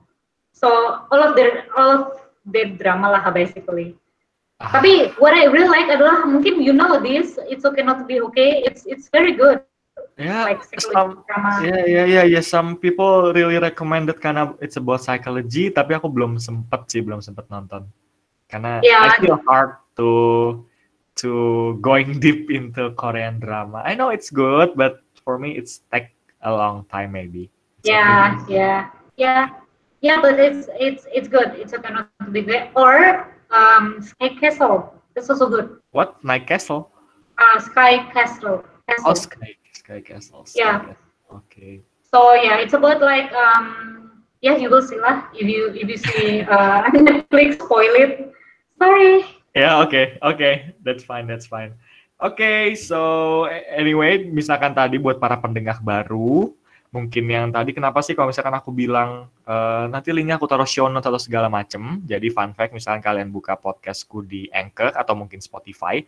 So 0.56 0.68
all 1.12 1.22
of 1.24 1.36
their 1.36 1.68
all 1.76 1.90
of 1.92 2.04
their 2.48 2.72
drama 2.76 3.12
lah 3.16 3.24
basically. 3.32 3.96
ah, 4.60 4.80
Tapi 4.80 5.16
what 5.20 5.32
I 5.36 5.48
really 5.48 5.72
like 5.72 5.88
adalah 5.88 6.28
mungkin 6.28 6.60
you 6.64 6.76
know 6.76 7.00
this, 7.00 7.40
it's 7.48 7.64
okay 7.64 7.84
not 7.84 8.04
to 8.04 8.06
be 8.08 8.20
okay. 8.32 8.64
It's 8.64 8.84
it's 8.88 9.08
very 9.08 9.36
good 9.36 9.64
yeah, 10.20 10.44
like 10.44 10.60
some, 10.80 11.24
drama. 11.28 11.64
yeah, 11.64 11.84
yeah, 11.88 12.06
yeah, 12.06 12.26
yeah. 12.28 12.44
Some 12.44 12.76
people 12.76 13.32
really 13.32 13.56
recommended 13.56 14.20
karena 14.20 14.52
it's 14.60 14.76
about 14.76 15.00
psychology, 15.00 15.72
tapi 15.72 15.96
aku 15.96 16.12
belum 16.12 16.36
sempet 16.36 16.92
sih, 16.92 17.00
belum 17.00 17.24
sempet 17.24 17.48
nonton. 17.48 17.88
Karena 18.52 18.84
Yeah. 18.84 19.16
I 19.16 19.16
feel 19.24 19.40
hard 19.48 19.80
to 19.96 20.10
to 21.24 21.32
going 21.80 22.18
deep 22.24 22.52
into 22.52 22.92
Korean 23.00 23.40
drama. 23.40 23.80
I 23.88 23.96
know 23.96 24.12
it's 24.12 24.28
good, 24.28 24.76
but 24.76 25.00
for 25.24 25.40
me 25.40 25.56
it's 25.56 25.88
take 25.88 26.12
a 26.42 26.52
long 26.52 26.86
time 26.92 27.12
maybe. 27.12 27.50
Yeah, 27.84 28.44
yeah, 28.48 28.90
yeah, 29.18 29.50
yeah. 30.02 30.22
But 30.22 30.40
it's 30.40 30.68
it's 30.80 31.06
it's 31.14 31.28
good. 31.28 31.56
It's 31.56 31.74
okay 31.74 31.94
not 31.94 32.10
to 32.24 32.32
be 32.32 32.42
good. 32.42 32.70
Or 32.76 33.28
um, 33.52 34.02
Sky 34.02 34.30
Castle. 34.40 34.94
That's 35.16 35.30
also 35.30 35.50
good. 35.50 35.80
What? 35.92 36.22
Night 36.24 36.48
Castle? 36.48 36.92
Uh, 37.38 37.60
Sky 37.60 38.04
Castle. 38.12 38.64
Oh, 39.06 39.14
Sky, 39.14 39.56
Sky 39.74 40.02
Castle. 40.02 40.46
Sky 40.46 40.60
Yeah. 40.60 40.80
Castle. 40.80 40.96
Okay. 41.48 41.82
So 42.12 42.34
yeah, 42.34 42.58
it's 42.58 42.74
about 42.74 43.02
like 43.02 43.32
um 43.34 44.24
yeah 44.42 44.56
you 44.58 44.70
will 44.70 44.82
see 44.82 45.00
lah 45.00 45.28
if 45.34 45.48
you 45.48 45.70
if 45.76 45.88
you 45.88 45.98
see 45.98 46.42
uh 46.42 46.84
Netflix 46.96 47.62
spoil 47.62 47.94
it. 47.96 48.34
Sorry. 48.80 49.24
Yeah. 49.56 49.80
Okay. 49.86 50.18
Okay. 50.24 50.74
that's 50.84 51.04
fine, 51.04 51.28
that's 51.28 51.46
fine. 51.48 51.74
Oke, 52.20 52.76
so 52.76 53.00
anyway, 53.72 54.28
misalkan 54.28 54.76
tadi 54.76 55.00
buat 55.00 55.24
para 55.24 55.40
pendengar 55.40 55.80
baru, 55.80 56.52
mungkin 56.92 57.24
yang 57.32 57.48
tadi 57.48 57.72
kenapa 57.72 58.04
sih 58.04 58.12
kalau 58.12 58.28
misalkan 58.28 58.52
aku 58.60 58.76
bilang 58.76 59.32
eh, 59.48 59.86
nanti 59.88 60.12
linknya 60.12 60.36
aku 60.36 60.44
taruh 60.44 60.68
show 60.68 60.92
notes 60.92 61.08
atau 61.08 61.16
segala 61.16 61.48
macem. 61.48 62.04
Jadi 62.04 62.28
fun 62.28 62.52
fact, 62.52 62.76
misalkan 62.76 63.00
kalian 63.00 63.32
buka 63.32 63.56
podcastku 63.56 64.28
di 64.28 64.52
Anchor 64.52 64.92
atau 65.00 65.16
mungkin 65.16 65.40
Spotify, 65.40 66.04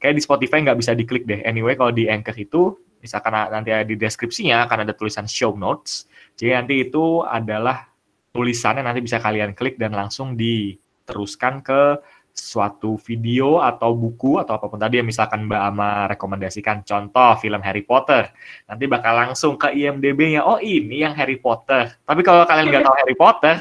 kayak 0.00 0.16
di 0.16 0.22
Spotify 0.24 0.64
nggak 0.64 0.80
bisa 0.80 0.96
diklik 0.96 1.28
deh. 1.28 1.44
Anyway, 1.44 1.76
kalau 1.76 1.92
di 1.92 2.08
Anchor 2.08 2.40
itu, 2.40 2.80
misalkan 3.04 3.36
nanti 3.52 3.68
ada 3.68 3.84
di 3.84 4.00
deskripsinya 4.00 4.64
akan 4.64 4.88
ada 4.88 4.96
tulisan 4.96 5.28
show 5.28 5.52
notes. 5.60 6.08
Jadi 6.40 6.56
nanti 6.56 6.74
itu 6.88 7.20
adalah 7.20 7.84
tulisannya 8.32 8.80
nanti 8.80 9.04
bisa 9.04 9.20
kalian 9.20 9.52
klik 9.52 9.76
dan 9.76 9.92
langsung 9.92 10.40
diteruskan 10.40 11.60
ke 11.60 12.00
suatu 12.32 12.96
video 13.00 13.60
atau 13.60 13.92
buku 13.92 14.40
atau 14.40 14.56
apa 14.56 14.66
pun 14.70 14.80
tadi 14.80 15.02
yang 15.02 15.08
misalkan 15.08 15.46
Mbak 15.46 15.62
Ama 15.74 15.90
rekomendasikan 16.14 16.82
contoh 16.86 17.36
film 17.38 17.60
Harry 17.62 17.82
Potter 17.84 18.30
nanti 18.66 18.84
bakal 18.86 19.14
langsung 19.14 19.54
ke 19.60 19.70
IMDb-nya 19.70 20.46
oh 20.46 20.58
ini 20.62 21.02
yang 21.02 21.14
Harry 21.14 21.36
Potter 21.36 21.90
tapi 22.06 22.20
kalau 22.22 22.46
kalian 22.46 22.70
nggak 22.70 22.86
tahu 22.86 22.96
Harry 22.96 23.16
Potter 23.18 23.54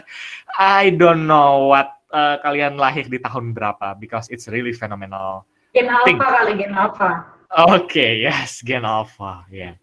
I 0.57 0.93
don't 0.93 1.25
know 1.25 1.73
what 1.73 1.99
eh, 2.13 2.37
kalian 2.45 2.77
lahir 2.79 3.09
di 3.09 3.17
tahun 3.17 3.51
berapa 3.53 3.97
because 3.97 4.29
it's 4.33 4.49
really 4.49 4.73
phenomenal 4.73 5.49
Gen 5.73 5.85
Alpha 5.89 6.27
kali 6.41 6.53
Gen 6.57 6.73
Alpha. 6.73 7.09
Okay, 7.49 8.21
yes, 8.21 8.61
Gen 8.61 8.85
Alpha. 8.85 9.45
Yeah. 9.49 9.77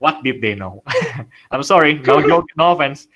What 0.00 0.24
did 0.24 0.40
they 0.40 0.56
know? 0.56 0.80
I'm 1.52 1.62
sorry, 1.62 2.00
no 2.00 2.24
joke, 2.24 2.48
no 2.56 2.72
offense. 2.72 3.08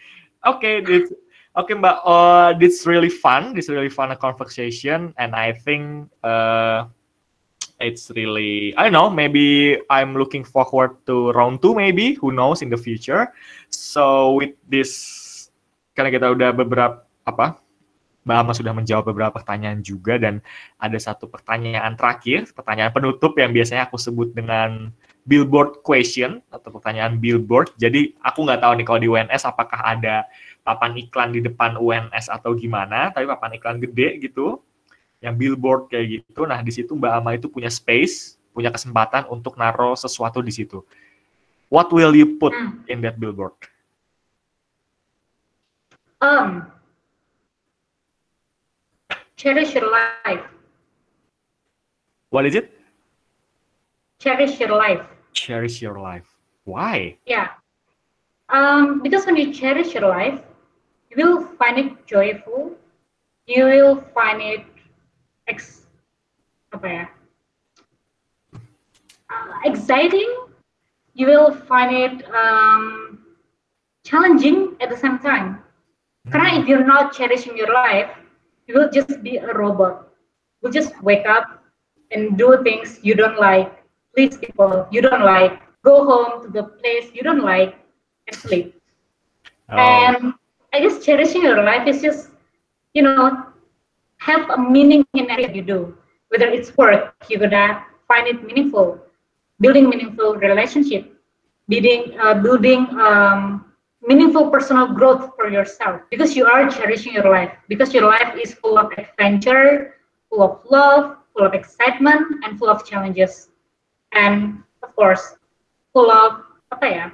Okay, 0.44 0.84
this, 0.84 1.08
okay, 1.56 1.74
Mbak. 1.74 1.96
Uh, 2.04 2.50
this 2.58 2.86
really 2.86 3.10
fun. 3.10 3.54
This 3.54 3.68
really 3.70 3.90
fun 3.90 4.10
a 4.10 4.18
conversation, 4.18 5.14
and 5.16 5.34
I 5.34 5.54
think 5.54 6.10
uh, 6.22 6.86
it's 7.80 8.10
really 8.14 8.74
I 8.76 8.86
don't 8.86 8.96
know. 8.96 9.10
Maybe 9.10 9.78
I'm 9.90 10.14
looking 10.14 10.44
forward 10.44 10.98
to 11.06 11.30
round 11.32 11.62
two. 11.62 11.74
Maybe 11.74 12.14
who 12.14 12.30
knows 12.34 12.62
in 12.62 12.70
the 12.70 12.78
future. 12.78 13.32
So 13.70 14.34
with 14.38 14.54
this, 14.68 15.50
karena 15.94 16.10
kita 16.10 16.26
udah 16.34 16.50
beberapa 16.54 17.06
apa? 17.24 17.58
Mbak 18.24 18.36
Ama 18.40 18.52
sudah 18.56 18.72
menjawab 18.72 19.04
beberapa 19.12 19.36
pertanyaan 19.36 19.84
juga 19.84 20.16
dan 20.16 20.40
ada 20.80 20.96
satu 20.96 21.28
pertanyaan 21.28 21.92
terakhir, 21.92 22.48
pertanyaan 22.56 22.88
penutup 22.88 23.36
yang 23.36 23.52
biasanya 23.52 23.84
aku 23.84 24.00
sebut 24.00 24.32
dengan 24.32 24.88
billboard 25.28 25.84
question 25.84 26.40
atau 26.48 26.72
pertanyaan 26.72 27.20
billboard. 27.20 27.76
Jadi 27.76 28.16
aku 28.24 28.48
nggak 28.48 28.64
tahu 28.64 28.72
nih 28.80 28.86
kalau 28.88 29.00
di 29.00 29.08
UNS 29.12 29.44
apakah 29.44 29.76
ada 29.84 30.24
papan 30.64 30.96
iklan 30.96 31.30
di 31.30 31.44
depan 31.44 31.76
UNS 31.76 32.32
atau 32.32 32.56
gimana, 32.56 33.12
tapi 33.12 33.28
papan 33.28 33.60
iklan 33.60 33.76
gede 33.84 34.16
gitu, 34.24 34.64
yang 35.20 35.36
billboard 35.36 35.92
kayak 35.92 36.24
gitu. 36.24 36.48
Nah 36.48 36.64
di 36.64 36.72
situ 36.72 36.96
Mbak 36.96 37.12
Ama 37.20 37.30
itu 37.36 37.52
punya 37.52 37.68
space, 37.68 38.40
punya 38.56 38.72
kesempatan 38.72 39.28
untuk 39.28 39.60
naruh 39.60 39.92
sesuatu 39.92 40.40
di 40.40 40.50
situ. 40.50 40.80
What 41.68 41.92
will 41.92 42.16
you 42.16 42.40
put 42.40 42.56
Hmm. 42.56 42.80
in 42.88 43.04
that 43.04 43.20
billboard? 43.20 43.52
Um, 46.24 46.72
cherish 49.36 49.76
your 49.76 49.92
life. 49.92 50.48
What 52.32 52.48
is 52.48 52.56
it? 52.56 52.72
Cherish 54.18 54.56
your 54.56 54.72
life. 54.72 55.04
Cherish 55.36 55.84
your 55.84 56.00
life. 56.00 56.24
Why? 56.64 57.20
Yeah. 57.28 57.60
Um, 58.48 59.04
because 59.04 59.26
when 59.28 59.36
you 59.36 59.52
cherish 59.52 59.92
your 59.92 60.08
life, 60.08 60.40
you 61.16 61.26
will 61.26 61.46
find 61.56 61.78
it 61.78 62.06
joyful. 62.06 62.72
You 63.46 63.64
will 63.64 64.00
find 64.14 64.40
it 64.40 64.64
ex 65.46 65.86
apa 66.72 66.86
ya? 66.88 67.04
Uh, 69.28 69.52
exciting. 69.64 70.30
You 71.14 71.26
will 71.26 71.54
find 71.54 71.94
it 71.94 72.26
um, 72.34 73.20
challenging 74.02 74.74
at 74.80 74.90
the 74.90 74.96
same 74.98 75.18
time. 75.18 75.62
Karena 76.32 76.58
if 76.58 76.66
you're 76.66 76.86
not 76.86 77.12
cherishing 77.12 77.56
your 77.56 77.70
life, 77.72 78.10
you 78.66 78.74
will 78.74 78.90
just 78.90 79.22
be 79.22 79.36
a 79.36 79.52
robot. 79.52 80.08
You 80.60 80.68
will 80.68 80.74
just 80.74 80.96
wake 81.02 81.26
up 81.28 81.62
and 82.10 82.38
do 82.38 82.58
things 82.64 82.98
you 83.02 83.14
don't 83.14 83.38
like, 83.38 83.70
please 84.14 84.36
people 84.38 84.88
you 84.90 85.02
don't 85.02 85.22
like, 85.24 85.60
go 85.84 86.04
home 86.04 86.42
to 86.42 86.48
the 86.48 86.64
place 86.80 87.10
you 87.12 87.22
don't 87.22 87.44
like, 87.44 87.76
and 88.26 88.36
sleep. 88.36 88.80
Oh, 89.68 89.76
And 89.76 90.34
I 90.74 90.80
guess 90.80 91.04
cherishing 91.06 91.42
your 91.42 91.62
life 91.62 91.86
is 91.86 92.02
just, 92.02 92.30
you 92.94 93.02
know, 93.02 93.46
have 94.18 94.50
a 94.50 94.58
meaning 94.58 95.06
in 95.14 95.30
everything 95.30 95.54
you 95.54 95.62
do. 95.62 95.96
Whether 96.30 96.48
it's 96.48 96.76
work, 96.76 97.14
you're 97.28 97.38
gonna 97.38 97.84
find 98.08 98.26
it 98.26 98.42
meaningful. 98.42 98.98
Building 99.60 99.88
meaningful 99.88 100.34
relationship, 100.34 101.14
building, 101.68 102.18
uh, 102.18 102.34
building 102.42 102.88
um, 102.98 103.70
meaningful 104.02 104.50
personal 104.50 104.88
growth 104.88 105.30
for 105.36 105.48
yourself 105.48 106.00
because 106.10 106.34
you 106.34 106.44
are 106.44 106.68
cherishing 106.68 107.14
your 107.14 107.30
life. 107.30 107.52
Because 107.68 107.94
your 107.94 108.08
life 108.10 108.34
is 108.42 108.54
full 108.54 108.76
of 108.76 108.90
adventure, 108.98 109.94
full 110.28 110.42
of 110.42 110.58
love, 110.68 111.18
full 111.36 111.46
of 111.46 111.54
excitement, 111.54 112.44
and 112.44 112.58
full 112.58 112.68
of 112.68 112.84
challenges. 112.84 113.48
And 114.10 114.64
of 114.82 114.96
course, 114.96 115.36
full 115.92 116.10
of 116.10 116.42
apa 116.72 116.86
ya? 116.90 117.10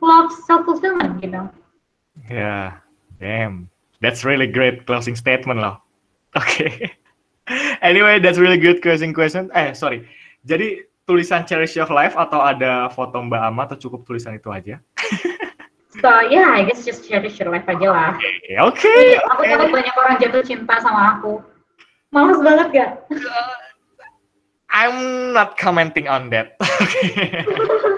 Full 0.00 0.10
of 0.10 0.32
self 0.42 0.66
fulfillment, 0.66 1.22
you 1.22 1.30
know. 1.30 1.50
yeah. 2.30 2.82
Damn. 3.20 3.70
That's 4.00 4.24
really 4.24 4.46
great 4.46 4.84
closing 4.84 5.16
statement 5.16 5.60
loh. 5.60 5.80
Oke. 6.36 6.92
anyway, 7.80 8.20
that's 8.20 8.36
really 8.36 8.58
good 8.58 8.82
closing 8.82 9.14
question. 9.16 9.48
Eh, 9.56 9.72
sorry. 9.72 10.04
Jadi 10.44 10.84
tulisan 11.08 11.46
cherish 11.48 11.78
your 11.78 11.88
life 11.88 12.12
atau 12.18 12.42
ada 12.42 12.92
foto 12.92 13.22
Mbak 13.22 13.42
Ama 13.50 13.62
atau 13.72 13.78
cukup 13.78 14.04
tulisan 14.04 14.36
itu 14.36 14.52
aja? 14.52 14.76
So 16.02 16.12
yeah, 16.28 16.52
I 16.52 16.68
guess 16.68 16.84
just 16.84 17.08
cherish 17.08 17.40
your 17.40 17.48
life 17.48 17.64
aja 17.64 17.88
lah. 17.88 18.10
Oke, 18.20 18.52
oke. 18.60 18.96
Aku 19.32 19.42
takut 19.48 19.68
banyak 19.72 19.94
orang 19.96 20.20
jatuh 20.20 20.44
cinta 20.44 20.76
sama 20.84 21.16
aku. 21.16 21.40
Males 22.12 22.40
banget 22.44 22.66
gak? 22.76 22.90
I'm 24.68 25.32
not 25.32 25.56
commenting 25.56 26.04
on 26.04 26.28
that. 26.36 26.60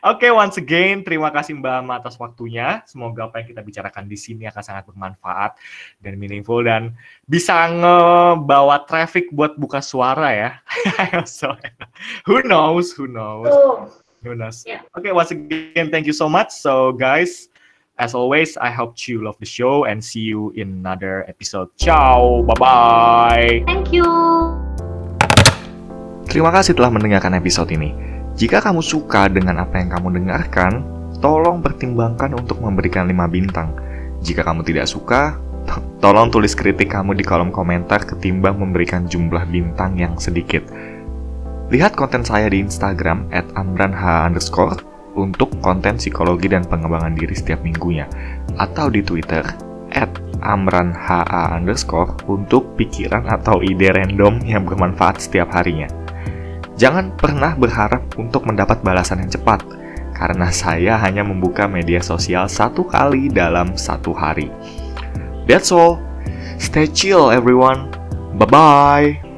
Oke, 0.00 0.24
okay, 0.24 0.30
once 0.32 0.56
again, 0.56 1.04
terima 1.04 1.28
kasih 1.28 1.60
Mbak 1.60 1.74
Ama 1.84 2.00
atas 2.00 2.16
waktunya. 2.16 2.80
Semoga 2.88 3.28
apa 3.28 3.44
yang 3.44 3.52
kita 3.52 3.60
bicarakan 3.60 4.08
di 4.08 4.16
sini 4.16 4.48
akan 4.48 4.64
sangat 4.64 4.88
bermanfaat 4.88 5.60
dan 6.00 6.16
meaningful 6.16 6.64
dan 6.64 6.96
bisa 7.28 7.68
ngebawa 7.68 8.88
traffic 8.88 9.28
buat 9.28 9.60
buka 9.60 9.84
suara 9.84 10.32
ya. 10.32 10.50
so, 11.28 11.52
who 12.24 12.40
knows? 12.40 12.96
Who 12.96 13.12
knows? 13.12 13.52
Oh. 13.52 13.92
Who 14.24 14.32
knows? 14.32 14.64
Yeah. 14.64 14.88
Okay, 14.96 15.12
once 15.12 15.36
again, 15.36 15.92
thank 15.92 16.08
you 16.08 16.16
so 16.16 16.32
much. 16.32 16.48
So, 16.48 16.96
guys, 16.96 17.52
as 18.00 18.16
always, 18.16 18.56
I 18.56 18.72
hope 18.72 18.96
you 19.04 19.20
love 19.20 19.36
the 19.36 19.48
show 19.48 19.84
and 19.84 20.00
see 20.00 20.24
you 20.24 20.52
in 20.56 20.80
another 20.80 21.28
episode. 21.28 21.68
Ciao, 21.76 22.40
bye 22.48 22.56
bye. 22.56 23.52
Thank 23.68 23.92
you. 23.92 24.08
Terima 26.24 26.48
kasih 26.56 26.72
telah 26.72 26.88
mendengarkan 26.88 27.36
episode 27.36 27.68
ini. 27.76 28.19
Jika 28.40 28.64
kamu 28.64 28.80
suka 28.80 29.28
dengan 29.28 29.60
apa 29.60 29.76
yang 29.84 29.92
kamu 29.92 30.16
dengarkan, 30.16 30.80
tolong 31.20 31.60
pertimbangkan 31.60 32.32
untuk 32.32 32.64
memberikan 32.64 33.04
5 33.04 33.28
bintang. 33.28 33.76
Jika 34.24 34.40
kamu 34.48 34.64
tidak 34.64 34.88
suka, 34.88 35.36
to 35.68 35.76
tolong 36.00 36.32
tulis 36.32 36.56
kritik 36.56 36.88
kamu 36.88 37.12
di 37.12 37.20
kolom 37.20 37.52
komentar 37.52 38.00
ketimbang 38.08 38.56
memberikan 38.56 39.04
jumlah 39.04 39.44
bintang 39.44 39.92
yang 40.00 40.16
sedikit. 40.16 40.64
Lihat 41.68 41.92
konten 41.92 42.24
saya 42.24 42.48
di 42.48 42.64
Instagram 42.64 43.28
at 43.28 43.44
amranh 43.60 43.92
underscore 43.92 44.80
untuk 45.20 45.52
konten 45.60 46.00
psikologi 46.00 46.48
dan 46.48 46.64
pengembangan 46.64 47.12
diri 47.12 47.36
setiap 47.36 47.60
minggunya. 47.60 48.08
Atau 48.56 48.88
di 48.88 49.04
Twitter 49.04 49.44
at 49.92 50.08
amranha 50.40 51.28
underscore 51.60 52.16
untuk 52.24 52.72
pikiran 52.80 53.28
atau 53.28 53.60
ide 53.60 53.92
random 53.92 54.40
yang 54.48 54.64
bermanfaat 54.64 55.20
setiap 55.20 55.52
harinya. 55.52 55.99
Jangan 56.80 57.12
pernah 57.12 57.52
berharap 57.52 58.16
untuk 58.16 58.48
mendapat 58.48 58.80
balasan 58.80 59.20
yang 59.20 59.28
cepat, 59.28 59.60
karena 60.16 60.48
saya 60.48 60.96
hanya 60.96 61.20
membuka 61.20 61.68
media 61.68 62.00
sosial 62.00 62.48
satu 62.48 62.88
kali 62.88 63.28
dalam 63.28 63.76
satu 63.76 64.16
hari. 64.16 64.48
That's 65.44 65.68
all. 65.68 66.00
Stay 66.56 66.88
chill 66.88 67.28
everyone. 67.28 67.92
Bye-bye. 68.40 69.29